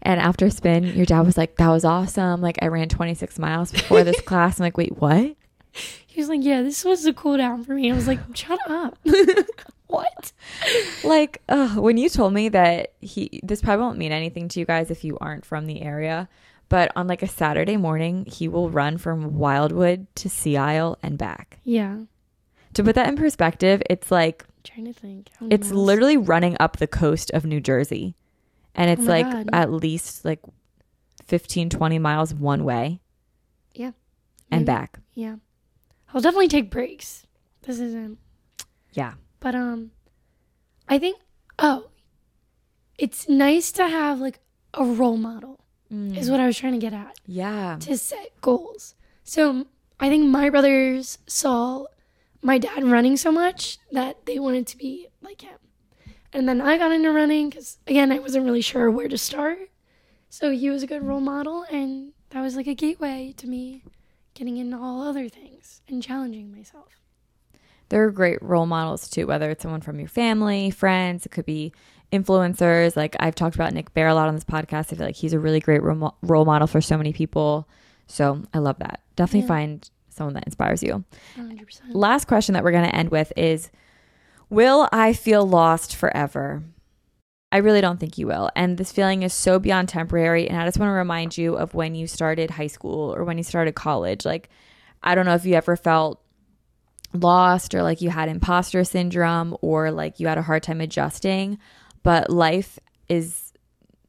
And 0.02 0.20
after 0.20 0.50
spin, 0.50 0.84
your 0.84 1.06
dad 1.06 1.22
was 1.22 1.38
like, 1.38 1.56
"That 1.56 1.70
was 1.70 1.84
awesome! 1.84 2.42
Like 2.42 2.58
I 2.60 2.66
ran 2.66 2.88
26 2.88 3.38
miles 3.38 3.72
before 3.72 4.04
this 4.04 4.20
class." 4.26 4.60
I'm 4.60 4.64
like, 4.64 4.76
"Wait, 4.76 4.98
what?" 4.98 5.34
he 5.72 6.20
was 6.20 6.28
like, 6.28 6.44
"Yeah, 6.44 6.62
this 6.62 6.84
was 6.84 7.02
the 7.04 7.14
cool 7.14 7.38
down 7.38 7.64
for 7.64 7.72
me." 7.74 7.90
I 7.90 7.94
was 7.94 8.06
like, 8.06 8.20
"Shut 8.34 8.60
up." 8.68 8.98
what? 9.86 10.32
like 11.04 11.42
ugh, 11.48 11.78
when 11.78 11.96
you 11.96 12.08
told 12.10 12.34
me 12.34 12.50
that 12.50 12.92
he 13.00 13.40
this 13.42 13.62
probably 13.62 13.82
won't 13.84 13.98
mean 13.98 14.12
anything 14.12 14.48
to 14.48 14.60
you 14.60 14.66
guys 14.66 14.90
if 14.90 15.04
you 15.04 15.16
aren't 15.20 15.44
from 15.46 15.66
the 15.66 15.80
area 15.80 16.28
but 16.68 16.90
on 16.96 17.06
like 17.06 17.22
a 17.22 17.28
saturday 17.28 17.76
morning 17.76 18.24
he 18.26 18.48
will 18.48 18.70
run 18.70 18.98
from 18.98 19.36
wildwood 19.38 20.06
to 20.16 20.28
sea 20.28 20.56
isle 20.56 20.98
and 21.02 21.16
back 21.18 21.58
Yeah. 21.64 22.00
to 22.74 22.82
put 22.84 22.94
that 22.96 23.08
in 23.08 23.16
perspective 23.16 23.82
it's 23.88 24.10
like 24.10 24.44
trying 24.64 24.86
to 24.86 24.92
think. 24.92 25.30
It's 25.50 25.70
miles? 25.70 25.86
literally 25.86 26.16
running 26.16 26.56
up 26.58 26.78
the 26.78 26.88
coast 26.88 27.30
of 27.30 27.44
new 27.44 27.60
jersey 27.60 28.16
and 28.74 28.90
it's 28.90 29.06
Oh 29.06 29.10
like 29.10 29.30
God. 29.30 29.48
at 29.52 29.70
least 29.72 30.24
like 30.24 30.40
15 31.26 31.70
20 31.70 31.98
miles 32.00 32.34
one 32.34 32.64
way 32.64 33.00
Yeah. 33.74 33.92
and 34.50 34.60
Maybe. 34.62 34.64
back 34.66 34.98
Yeah. 35.14 35.36
I'll 36.14 36.20
definitely 36.20 36.48
take 36.48 36.70
breaks. 36.70 37.26
This 37.62 37.78
isn't. 37.80 38.18
yeah 38.92 39.14
But 39.40 39.54
um, 39.54 39.90
I 40.88 40.98
think. 40.98 41.18
Oh, 41.58 41.88
it's 42.98 43.28
nice 43.28 43.72
to 43.72 43.86
have 43.88 44.20
like 44.20 44.38
a 44.74 44.84
role 44.84 45.16
model, 45.16 45.60
Mm. 45.92 46.16
is 46.16 46.30
what 46.30 46.40
I 46.40 46.46
was 46.46 46.58
trying 46.58 46.72
to 46.72 46.78
get 46.78 46.92
at, 46.92 47.16
Yeah. 47.26 47.76
to 47.80 47.96
set 47.96 48.32
goals. 48.40 48.94
So 49.22 49.66
I 50.00 50.08
think 50.08 50.26
my 50.26 50.50
brothers 50.50 51.18
saw 51.26 51.86
my 52.42 52.58
dad 52.58 52.82
running 52.84 53.16
so 53.16 53.30
much 53.32 53.78
that 53.92 54.26
they 54.26 54.38
wanted 54.38 54.66
to 54.68 54.76
be 54.76 55.08
like 55.22 55.42
him. 55.42 55.58
And 56.32 56.48
then 56.48 56.60
I 56.60 56.76
got 56.76 56.92
into 56.92 57.10
running 57.12 57.48
because, 57.50 57.78
again, 57.86 58.12
I 58.12 58.18
wasn't 58.18 58.44
really 58.44 58.60
sure 58.60 58.90
where 58.90 59.08
to 59.08 59.16
start. 59.16 59.70
So 60.28 60.50
he 60.50 60.68
was 60.70 60.82
a 60.82 60.86
good 60.86 61.02
role 61.02 61.20
model, 61.20 61.64
and 61.70 62.12
that 62.30 62.42
was 62.42 62.56
like 62.56 62.66
a 62.66 62.74
gateway 62.74 63.32
to 63.38 63.46
me 63.46 63.84
getting 64.34 64.56
into 64.58 64.76
all 64.76 65.02
other 65.02 65.28
things 65.28 65.80
and 65.88 66.02
challenging 66.02 66.52
myself. 66.54 67.00
They're 67.88 68.10
great 68.10 68.42
role 68.42 68.66
models 68.66 69.08
too, 69.08 69.26
whether 69.28 69.50
it's 69.50 69.62
someone 69.62 69.80
from 69.80 69.98
your 70.00 70.08
family, 70.08 70.70
friends, 70.70 71.24
it 71.24 71.30
could 71.30 71.46
be 71.46 71.72
influencers. 72.18 72.96
Like 72.96 73.16
I've 73.20 73.34
talked 73.34 73.54
about 73.54 73.72
Nick 73.72 73.92
Bare 73.94 74.08
a 74.08 74.14
lot 74.14 74.28
on 74.28 74.34
this 74.34 74.44
podcast. 74.44 74.92
I 74.92 74.96
feel 74.96 75.06
like 75.06 75.16
he's 75.16 75.32
a 75.32 75.38
really 75.38 75.60
great 75.60 75.82
role 75.82 76.16
role 76.22 76.44
model 76.44 76.66
for 76.66 76.80
so 76.80 76.96
many 76.96 77.12
people. 77.12 77.68
So 78.06 78.42
I 78.54 78.58
love 78.58 78.78
that. 78.78 79.00
Definitely 79.16 79.40
Yeah. 79.42 79.46
find 79.48 79.90
someone 80.10 80.34
that 80.34 80.44
inspires 80.46 80.82
you. 80.82 81.04
100%. 81.36 81.80
Last 81.94 82.26
question 82.26 82.54
that 82.54 82.64
we're 82.64 82.70
going 82.72 82.88
to 82.88 82.94
end 82.94 83.10
with 83.10 83.32
is 83.36 83.70
Will 84.48 84.88
I 84.92 85.12
feel 85.12 85.46
lost 85.46 85.96
forever? 85.96 86.62
I 87.52 87.58
really 87.58 87.80
don't 87.80 87.98
think 87.98 88.16
you 88.18 88.26
will. 88.26 88.50
And 88.56 88.76
this 88.78 88.92
feeling 88.92 89.22
is 89.22 89.32
so 89.32 89.58
beyond 89.58 89.88
temporary. 89.88 90.48
And 90.48 90.60
I 90.60 90.64
just 90.66 90.78
want 90.78 90.88
to 90.90 90.94
remind 90.94 91.36
you 91.38 91.56
of 91.56 91.74
when 91.74 91.94
you 91.94 92.06
started 92.06 92.50
high 92.50 92.66
school 92.66 93.14
or 93.14 93.24
when 93.24 93.38
you 93.38 93.44
started 93.44 93.74
college. 93.74 94.24
Like, 94.24 94.48
I 95.02 95.14
don't 95.14 95.26
know 95.26 95.34
if 95.34 95.44
you 95.44 95.54
ever 95.54 95.76
felt 95.76 96.20
lost 97.12 97.74
or 97.74 97.82
like 97.82 98.00
you 98.00 98.10
had 98.10 98.28
imposter 98.28 98.84
syndrome 98.84 99.56
or 99.62 99.90
like 99.90 100.20
you 100.20 100.26
had 100.26 100.38
a 100.38 100.42
hard 100.42 100.62
time 100.62 100.80
adjusting, 100.80 101.58
but 102.06 102.30
life 102.30 102.78
is 103.08 103.52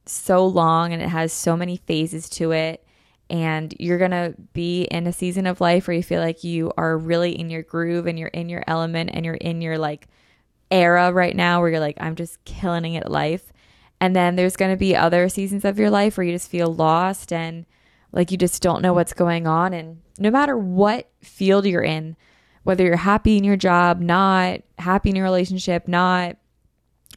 so 0.06 0.46
long 0.46 0.92
and 0.92 1.02
it 1.02 1.08
has 1.08 1.32
so 1.32 1.56
many 1.56 1.78
phases 1.78 2.28
to 2.28 2.52
it. 2.52 2.86
And 3.28 3.74
you're 3.80 3.98
going 3.98 4.12
to 4.12 4.36
be 4.52 4.84
in 4.84 5.08
a 5.08 5.12
season 5.12 5.48
of 5.48 5.60
life 5.60 5.88
where 5.88 5.96
you 5.96 6.04
feel 6.04 6.20
like 6.20 6.44
you 6.44 6.70
are 6.78 6.96
really 6.96 7.36
in 7.36 7.50
your 7.50 7.64
groove 7.64 8.06
and 8.06 8.16
you're 8.16 8.28
in 8.28 8.48
your 8.48 8.62
element 8.68 9.10
and 9.12 9.26
you're 9.26 9.34
in 9.34 9.60
your 9.60 9.78
like 9.78 10.06
era 10.70 11.12
right 11.12 11.34
now 11.34 11.60
where 11.60 11.70
you're 11.70 11.80
like, 11.80 11.96
I'm 11.98 12.14
just 12.14 12.44
killing 12.44 12.94
it 12.94 13.10
life. 13.10 13.52
And 14.00 14.14
then 14.14 14.36
there's 14.36 14.54
going 14.54 14.70
to 14.70 14.78
be 14.78 14.94
other 14.94 15.28
seasons 15.28 15.64
of 15.64 15.76
your 15.76 15.90
life 15.90 16.16
where 16.16 16.24
you 16.24 16.32
just 16.32 16.52
feel 16.52 16.72
lost 16.72 17.32
and 17.32 17.66
like 18.12 18.30
you 18.30 18.38
just 18.38 18.62
don't 18.62 18.80
know 18.80 18.92
what's 18.92 19.12
going 19.12 19.48
on. 19.48 19.74
And 19.74 20.02
no 20.20 20.30
matter 20.30 20.56
what 20.56 21.10
field 21.20 21.66
you're 21.66 21.82
in, 21.82 22.16
whether 22.62 22.84
you're 22.84 22.94
happy 22.94 23.36
in 23.36 23.42
your 23.42 23.56
job, 23.56 24.00
not 24.00 24.60
happy 24.78 25.10
in 25.10 25.16
your 25.16 25.24
relationship, 25.24 25.88
not, 25.88 26.36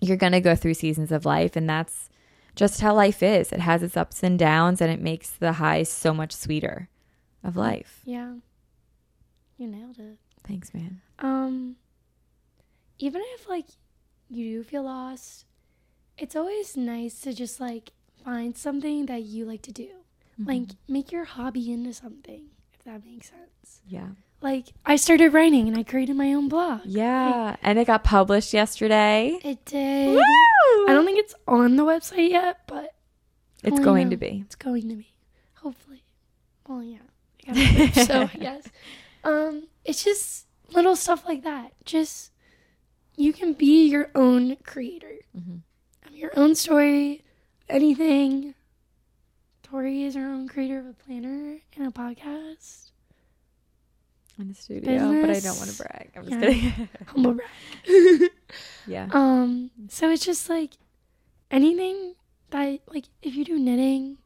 you're 0.02 0.18
going 0.18 0.34
to 0.34 0.42
go 0.42 0.56
through 0.56 0.74
seasons 0.74 1.12
of 1.12 1.26
life. 1.26 1.56
And 1.56 1.70
that's 1.70 2.10
just 2.56 2.82
how 2.82 2.94
life 2.94 3.24
is. 3.24 3.52
It 3.52 3.62
has 3.62 3.82
its 3.84 3.96
ups 3.96 4.24
and 4.24 4.38
downs, 4.38 4.82
and 4.82 4.92
it 4.92 5.00
makes 5.00 5.30
the 5.30 5.54
highs 5.54 5.90
so 5.90 6.14
much 6.14 6.34
sweeter 6.34 6.90
of 7.44 7.56
life. 7.56 8.02
Yeah. 8.04 8.34
You 9.58 9.68
nailed 9.68 10.00
it. 10.00 10.18
Thanks, 10.46 10.74
man. 10.74 11.02
Um 11.20 11.76
even 13.00 13.22
if 13.36 13.48
like 13.48 13.66
you 14.30 14.58
do 14.58 14.64
feel 14.64 14.84
lost, 14.84 15.46
it's 16.18 16.36
always 16.36 16.76
nice 16.78 17.20
to 17.22 17.34
just 17.34 17.60
like 17.60 17.92
find 18.24 18.58
something 18.58 19.06
that 19.08 19.24
you 19.24 19.46
like 19.46 19.62
to 19.64 19.72
do. 19.72 19.90
Like 20.44 20.70
make 20.88 21.12
your 21.12 21.26
hobby 21.26 21.72
into 21.72 21.94
something, 21.94 22.46
if 22.74 22.84
that 22.84 23.06
makes 23.06 23.30
sense. 23.30 23.82
Yeah. 23.86 24.10
Like 24.42 24.70
I 24.86 24.96
started 24.96 25.34
writing 25.34 25.68
and 25.68 25.78
I 25.78 25.84
created 25.84 26.16
my 26.16 26.34
own 26.34 26.48
blog. 26.50 26.82
Yeah. 26.86 27.56
And 27.62 27.78
it 27.78 27.86
got 27.86 28.04
published 28.04 28.54
yesterday. 28.54 29.38
It 29.44 29.64
did. 29.66 30.18
I 30.18 30.86
don't 30.94 31.06
think 31.06 31.20
it's 31.20 31.36
on 31.48 31.76
the 31.76 31.84
website 31.84 32.32
yet, 32.32 32.62
but 32.68 32.96
It's 33.64 33.80
going 33.80 34.08
know. 34.08 34.12
to 34.12 34.18
be. 34.18 34.42
it's 34.46 34.56
going 34.56 34.90
to 34.90 34.96
be. 34.96 35.14
Hopefully. 35.56 36.04
Well, 36.68 36.82
yeah. 36.84 36.98
So 38.06 38.30
yes. 38.38 38.68
Um, 39.24 39.68
it's 39.86 40.04
just 40.04 40.48
little 40.72 40.96
stuff 40.96 41.26
like 41.28 41.44
that. 41.44 41.74
Just 41.86 42.32
you 43.16 43.32
can 43.34 43.54
be 43.54 43.86
your 43.88 44.10
own 44.16 44.56
creator. 44.64 45.14
Mhm. 45.38 45.60
Of 46.08 46.16
your 46.16 46.32
own 46.36 46.56
story, 46.56 47.24
anything. 47.70 48.56
Tori 49.62 50.04
is 50.04 50.16
her 50.16 50.26
own 50.28 50.48
creator 50.48 50.80
of 50.80 50.88
a 50.88 50.94
planner 50.94 51.60
and 51.76 51.88
a 51.88 51.92
podcast. 51.92 52.91
In 54.42 54.48
the 54.50 54.54
studio, 54.56 55.22
but 55.22 55.30
I 55.30 55.40
don't 55.40 55.58
want 55.58 55.70
to 55.70 55.78
brag. 55.78 56.12
I'm 56.16 56.26
just 56.26 56.40
Yeah. 56.40 56.50
kidding. 56.52 56.90
Humble 57.08 57.34
brag. 57.36 58.30
yeah. 58.88 59.08
Um, 59.12 59.72
so 59.88 60.10
it's 60.10 60.26
just 60.26 60.50
like 60.50 60.72
anything 61.50 62.16
that 62.50 62.80
like 62.88 63.06
if 63.22 63.36
you 63.36 63.46
do 63.46 63.58
knitting, 63.60 64.18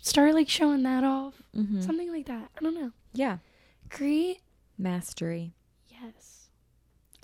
start 0.00 0.34
like 0.34 0.48
showing 0.48 0.82
that 0.82 1.04
off. 1.04 1.42
Mhm. 1.54 1.82
Something 1.84 2.10
like 2.12 2.26
that. 2.26 2.50
I 2.56 2.60
don't 2.62 2.74
know. 2.74 2.90
Yeah. 3.12 3.38
Create 3.90 4.40
Mastery. 4.78 5.54
yes. 5.88 6.48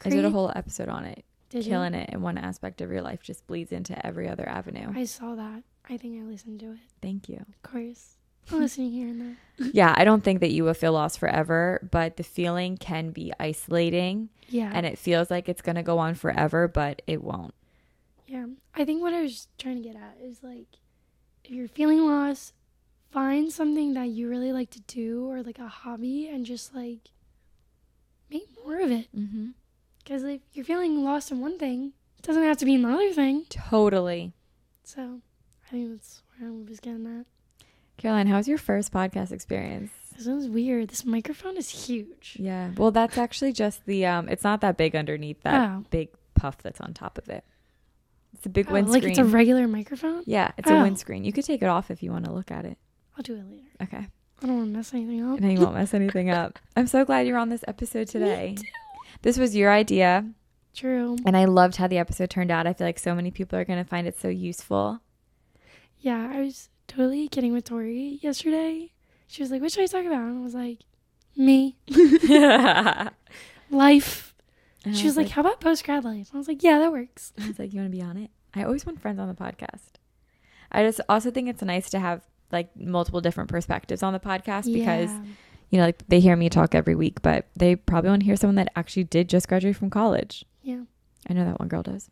I 0.04 0.10
did 0.10 0.24
a 0.24 0.30
whole 0.30 0.52
episode 0.54 0.88
on 0.88 1.04
it. 1.04 1.24
Did 1.50 1.64
you? 1.64 1.72
Killing 1.72 1.94
it 1.94 2.10
in 2.10 2.20
one 2.22 2.38
aspect 2.38 2.80
of 2.82 2.90
your 2.92 3.02
life 3.02 3.22
just 3.22 3.46
bleeds 3.46 3.72
into 3.72 4.04
every 4.06 4.28
other 4.28 4.46
avenue. 4.48 4.92
I 4.94 5.04
saw 5.06 5.34
that. 5.34 5.62
I 5.88 5.96
think 5.96 6.20
I 6.20 6.24
listened 6.24 6.60
to 6.60 6.72
it. 6.72 6.78
Thank 7.00 7.28
you. 7.28 7.44
Of 7.48 7.62
course. 7.62 8.17
I'm 8.50 8.60
listening 8.60 8.90
here 8.92 9.08
and 9.08 9.20
there. 9.58 9.70
yeah, 9.72 9.94
I 9.96 10.04
don't 10.04 10.22
think 10.24 10.40
that 10.40 10.50
you 10.52 10.64
will 10.64 10.74
feel 10.74 10.92
lost 10.92 11.18
forever, 11.18 11.86
but 11.90 12.16
the 12.16 12.22
feeling 12.22 12.76
can 12.76 13.10
be 13.10 13.32
isolating 13.40 14.28
Yeah. 14.48 14.70
and 14.72 14.86
it 14.86 14.98
feels 14.98 15.30
like 15.30 15.48
it's 15.48 15.62
going 15.62 15.76
to 15.76 15.82
go 15.82 15.98
on 15.98 16.14
forever, 16.14 16.68
but 16.68 17.02
it 17.06 17.22
won't. 17.22 17.54
yeah. 18.26 18.46
I 18.74 18.84
think 18.84 19.02
what 19.02 19.12
I 19.14 19.22
was 19.22 19.48
trying 19.58 19.82
to 19.82 19.88
get 19.88 19.96
at 19.96 20.16
is 20.22 20.42
like 20.42 20.66
if 21.44 21.50
you're 21.50 21.68
feeling 21.68 22.00
lost, 22.06 22.52
find 23.10 23.50
something 23.52 23.94
that 23.94 24.08
you 24.10 24.28
really 24.28 24.52
like 24.52 24.70
to 24.70 24.80
do 24.82 25.26
or 25.28 25.42
like 25.42 25.58
a 25.58 25.66
hobby 25.68 26.28
and 26.28 26.44
just 26.46 26.74
like 26.74 27.10
make 28.30 28.48
more 28.64 28.78
of 28.80 28.90
it. 28.90 29.08
Mm-hmm. 29.16 29.48
Because 29.98 30.22
if 30.24 30.40
you're 30.52 30.64
feeling 30.64 31.02
lost 31.04 31.30
in 31.32 31.40
one 31.40 31.58
thing, 31.58 31.92
it 32.18 32.22
doesn't 32.24 32.42
have 32.44 32.58
to 32.58 32.64
be 32.64 32.74
in 32.74 32.82
the 32.82 33.12
thing. 33.14 33.44
Totally. 33.48 34.32
So 34.84 35.20
I 35.66 35.70
think 35.70 35.90
that's 35.90 36.22
where 36.38 36.48
I 36.50 36.52
was 36.52 36.80
getting 36.80 37.06
at. 37.06 37.26
Caroline, 37.98 38.26
how 38.28 38.36
was 38.36 38.48
your 38.48 38.58
first 38.58 38.92
podcast 38.92 39.32
experience? 39.32 39.90
This 40.16 40.26
one's 40.26 40.48
weird. 40.48 40.88
This 40.88 41.04
microphone 41.04 41.56
is 41.56 41.68
huge. 41.86 42.36
Yeah. 42.40 42.70
Well, 42.76 42.90
that's 42.90 43.18
actually 43.18 43.52
just 43.52 43.84
the 43.86 44.06
um 44.06 44.28
it's 44.28 44.42
not 44.44 44.60
that 44.62 44.76
big 44.76 44.96
underneath 44.96 45.42
that 45.42 45.68
Oh. 45.70 45.84
big 45.90 46.08
puff 46.34 46.58
that's 46.62 46.80
on 46.80 46.94
top 46.94 47.18
of 47.18 47.28
it. 47.28 47.44
It's 48.34 48.46
a 48.46 48.48
big 48.48 48.68
Oh, 48.70 48.72
windscreen. 48.74 49.02
like 49.02 49.10
it's 49.10 49.18
a 49.18 49.24
regular 49.24 49.66
microphone? 49.68 50.22
yeah, 50.26 50.52
it's 50.56 50.70
a 50.70 50.74
Oh. 50.78 50.82
windscreen. 50.82 51.24
You 51.24 51.32
could 51.32 51.44
take 51.44 51.62
it 51.62 51.66
off 51.68 51.90
if 51.90 52.02
you 52.02 52.10
want 52.10 52.24
to 52.24 52.32
look 52.32 52.50
at 52.50 52.64
it. 52.64 52.78
I'll 53.16 53.22
do 53.22 53.34
it 53.34 53.44
later. 53.50 53.68
Okay. 53.82 54.06
I 54.42 54.46
don't 54.46 54.56
want 54.56 54.70
to 54.70 54.76
mess 54.76 54.94
anything 54.94 55.22
up. 55.22 55.38
And 55.40 55.52
you 55.52 55.58
won't 55.60 55.74
mess 55.74 55.92
anything 56.02 56.30
up. 56.30 56.58
I'm 56.76 56.86
so 56.86 57.04
glad 57.04 57.26
you're 57.26 57.38
on 57.38 57.48
this 57.48 57.64
episode 57.66 58.06
today. 58.08 58.56
This 59.22 59.36
was 59.38 59.56
your 59.56 59.72
idea, 59.72 60.24
True. 60.74 61.16
and 61.26 61.36
I 61.36 61.46
loved 61.46 61.76
how 61.76 61.88
the 61.88 61.98
episode 61.98 62.30
turned 62.30 62.52
out. 62.52 62.66
I 62.66 62.72
feel 62.72 62.86
like 62.86 63.00
so 63.00 63.14
many 63.16 63.32
people 63.32 63.58
are 63.58 63.64
going 63.64 63.82
to 63.82 63.88
find 63.88 64.06
it 64.06 64.16
so 64.18 64.28
useful. 64.28 65.00
Yeah, 65.98 66.30
I 66.32 66.40
was 66.42 66.68
totally 66.88 67.28
kidding 67.28 67.52
with 67.52 67.64
Tori 67.64 68.18
yesterday. 68.22 68.90
She 69.28 69.42
was 69.42 69.50
like, 69.52 69.60
"What 69.62 69.70
should 69.70 69.84
I 69.84 69.86
talk 69.86 70.04
about?" 70.06 70.22
And 70.22 70.38
I 70.38 70.42
was 70.42 70.54
like, 70.54 70.78
"Me, 71.36 71.76
life." 73.70 74.34
I 74.86 74.92
She 74.92 75.06
was 75.06 75.16
like, 75.16 75.28
"How 75.30 75.40
about 75.42 75.60
post 75.60 75.84
grad 75.84 76.04
life?" 76.04 76.30
I 76.34 76.38
was 76.38 76.48
like, 76.48 76.62
"Yeah, 76.62 76.78
that 76.78 76.92
works." 76.92 77.32
I 77.40 77.46
was 77.48 77.58
like, 77.58 77.72
you 77.72 77.80
want 77.80 77.92
to 77.92 77.96
be 77.96 78.02
on 78.02 78.16
it? 78.16 78.30
I 78.54 78.62
always 78.64 78.86
want 78.86 79.00
friends 79.00 79.18
on 79.18 79.28
the 79.28 79.34
podcast. 79.34 79.98
I 80.72 80.82
just 80.84 81.00
also 81.08 81.30
think 81.30 81.48
it's 81.48 81.62
nice 81.62 81.90
to 81.90 81.98
have 81.98 82.22
like 82.50 82.74
multiple 82.76 83.20
different 83.20 83.50
perspectives 83.50 84.02
on 84.02 84.12
the 84.12 84.20
podcast 84.20 84.72
because 84.72 85.10
Yeah. 85.10 85.22
you 85.70 85.78
know 85.78 85.84
like 85.84 86.06
they 86.08 86.20
hear 86.20 86.36
me 86.36 86.48
talk 86.48 86.74
every 86.74 86.94
week, 86.94 87.20
but 87.22 87.46
they 87.56 87.76
probably 87.76 88.10
want 88.10 88.20
to 88.22 88.26
hear 88.26 88.36
someone 88.36 88.54
that 88.56 88.72
actually 88.76 89.04
did 89.04 89.28
just 89.28 89.48
graduate 89.48 89.76
from 89.76 89.90
college. 89.90 90.44
yeah, 90.62 90.82
I 91.28 91.34
know 91.34 91.44
that 91.44 91.58
one 91.58 91.68
girl 91.68 91.82
does. 91.82 92.10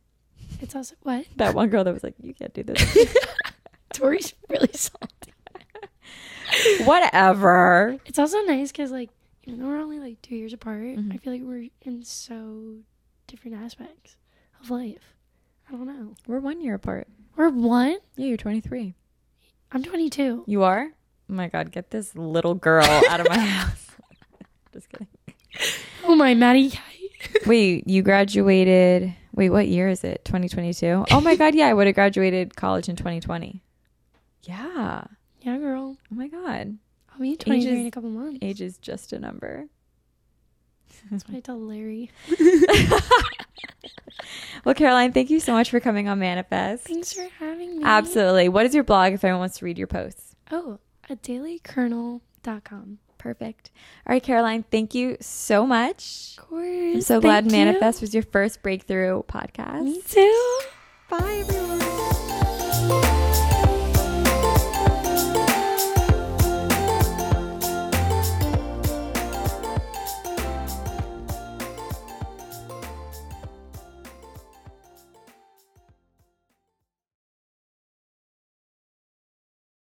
it's 0.60 0.74
also 0.76 0.94
what 1.02 1.24
That 1.36 1.54
one 1.54 1.68
girl 1.70 1.84
that 1.84 1.94
was 1.94 2.02
like, 2.04 2.14
you 2.22 2.34
can't 2.34 2.52
do 2.52 2.62
this. 2.62 2.82
Tori's 3.92 4.34
really 4.48 4.70
salty. 4.72 5.32
Whatever. 6.84 7.96
It's 8.06 8.18
also 8.18 8.40
nice 8.42 8.70
because 8.72 8.90
like 8.90 9.10
even 9.44 9.60
though 9.60 9.66
we're 9.66 9.80
only 9.80 9.98
like 9.98 10.20
two 10.22 10.34
years 10.36 10.52
apart, 10.52 10.80
Mhm. 10.82 11.12
I 11.12 11.16
feel 11.18 11.32
like 11.32 11.42
we're 11.42 11.68
in 11.82 12.02
so 12.02 12.76
different 13.26 13.56
aspects 13.56 14.16
of 14.60 14.70
life. 14.70 15.14
I 15.68 15.72
don't 15.72 15.86
know. 15.86 16.14
We're 16.26 16.40
one 16.40 16.60
year 16.60 16.74
apart. 16.74 17.08
We're 17.36 17.48
one. 17.50 17.98
Yeah, 18.16 18.26
you're 18.26 18.36
23. 18.36 18.94
I'm 19.72 19.82
22. 19.82 20.44
You 20.46 20.62
are? 20.62 20.90
Oh 21.28 21.32
my 21.34 21.48
God, 21.48 21.72
get 21.72 21.90
this 21.90 22.14
little 22.14 22.54
girl 22.54 22.84
out 22.84 23.20
of 23.20 23.28
my 23.28 23.38
house. 23.56 23.90
Just 24.72 24.88
kidding. 24.90 25.08
Oh 26.04 26.14
my 26.14 26.34
Maddie. 26.34 26.72
Wait, 27.46 27.88
you 27.88 28.02
graduated. 28.02 29.14
Wait, 29.34 29.50
what 29.50 29.66
year 29.68 29.88
is 29.88 30.04
it? 30.04 30.24
2022? 30.24 31.04
Oh 31.10 31.20
my 31.20 31.34
God, 31.36 31.54
yeah, 31.54 31.66
I 31.66 31.74
would 31.74 31.86
have 31.86 31.94
graduated 31.94 32.56
college 32.56 32.88
in 32.88 32.96
2020. 32.96 33.62
Yeah. 34.46 35.04
Yeah, 35.40 35.58
girl. 35.58 35.96
Oh 36.10 36.14
my 36.14 36.28
God. 36.28 36.78
I'll 37.12 37.20
be 37.20 37.36
23 37.36 37.80
in 37.80 37.86
a 37.86 37.90
couple 37.90 38.10
months. 38.10 38.38
Age 38.42 38.60
is 38.60 38.78
just 38.78 39.12
a 39.12 39.18
number. 39.18 39.66
That's 41.10 41.26
what 41.28 41.36
I 41.36 41.40
tell 41.40 41.60
Larry. 41.60 42.10
Well, 44.66 44.74
Caroline, 44.74 45.12
thank 45.12 45.30
you 45.30 45.38
so 45.38 45.52
much 45.52 45.70
for 45.70 45.78
coming 45.78 46.08
on 46.08 46.18
Manifest. 46.18 46.88
Thanks 46.88 47.12
for 47.12 47.28
having 47.38 47.78
me. 47.78 47.84
Absolutely. 47.84 48.48
What 48.48 48.66
is 48.66 48.74
your 48.74 48.82
blog 48.82 49.12
if 49.12 49.22
anyone 49.22 49.38
wants 49.38 49.58
to 49.58 49.64
read 49.64 49.78
your 49.78 49.86
posts? 49.86 50.34
Oh, 50.50 50.80
a 51.08 51.14
dailykernel.com. 51.14 52.98
Perfect. 53.16 53.70
All 54.06 54.12
right, 54.12 54.22
Caroline, 54.22 54.64
thank 54.68 54.92
you 54.92 55.18
so 55.20 55.66
much. 55.68 56.34
Of 56.38 56.48
course. 56.48 56.94
I'm 56.96 57.00
so 57.02 57.20
glad 57.20 57.44
you. 57.44 57.52
Manifest 57.52 58.00
was 58.00 58.12
your 58.12 58.24
first 58.24 58.60
breakthrough 58.62 59.22
podcast. 59.22 59.82
Me 59.84 60.02
too. 60.02 60.60
Bye, 61.08 61.44
everyone. 61.46 61.65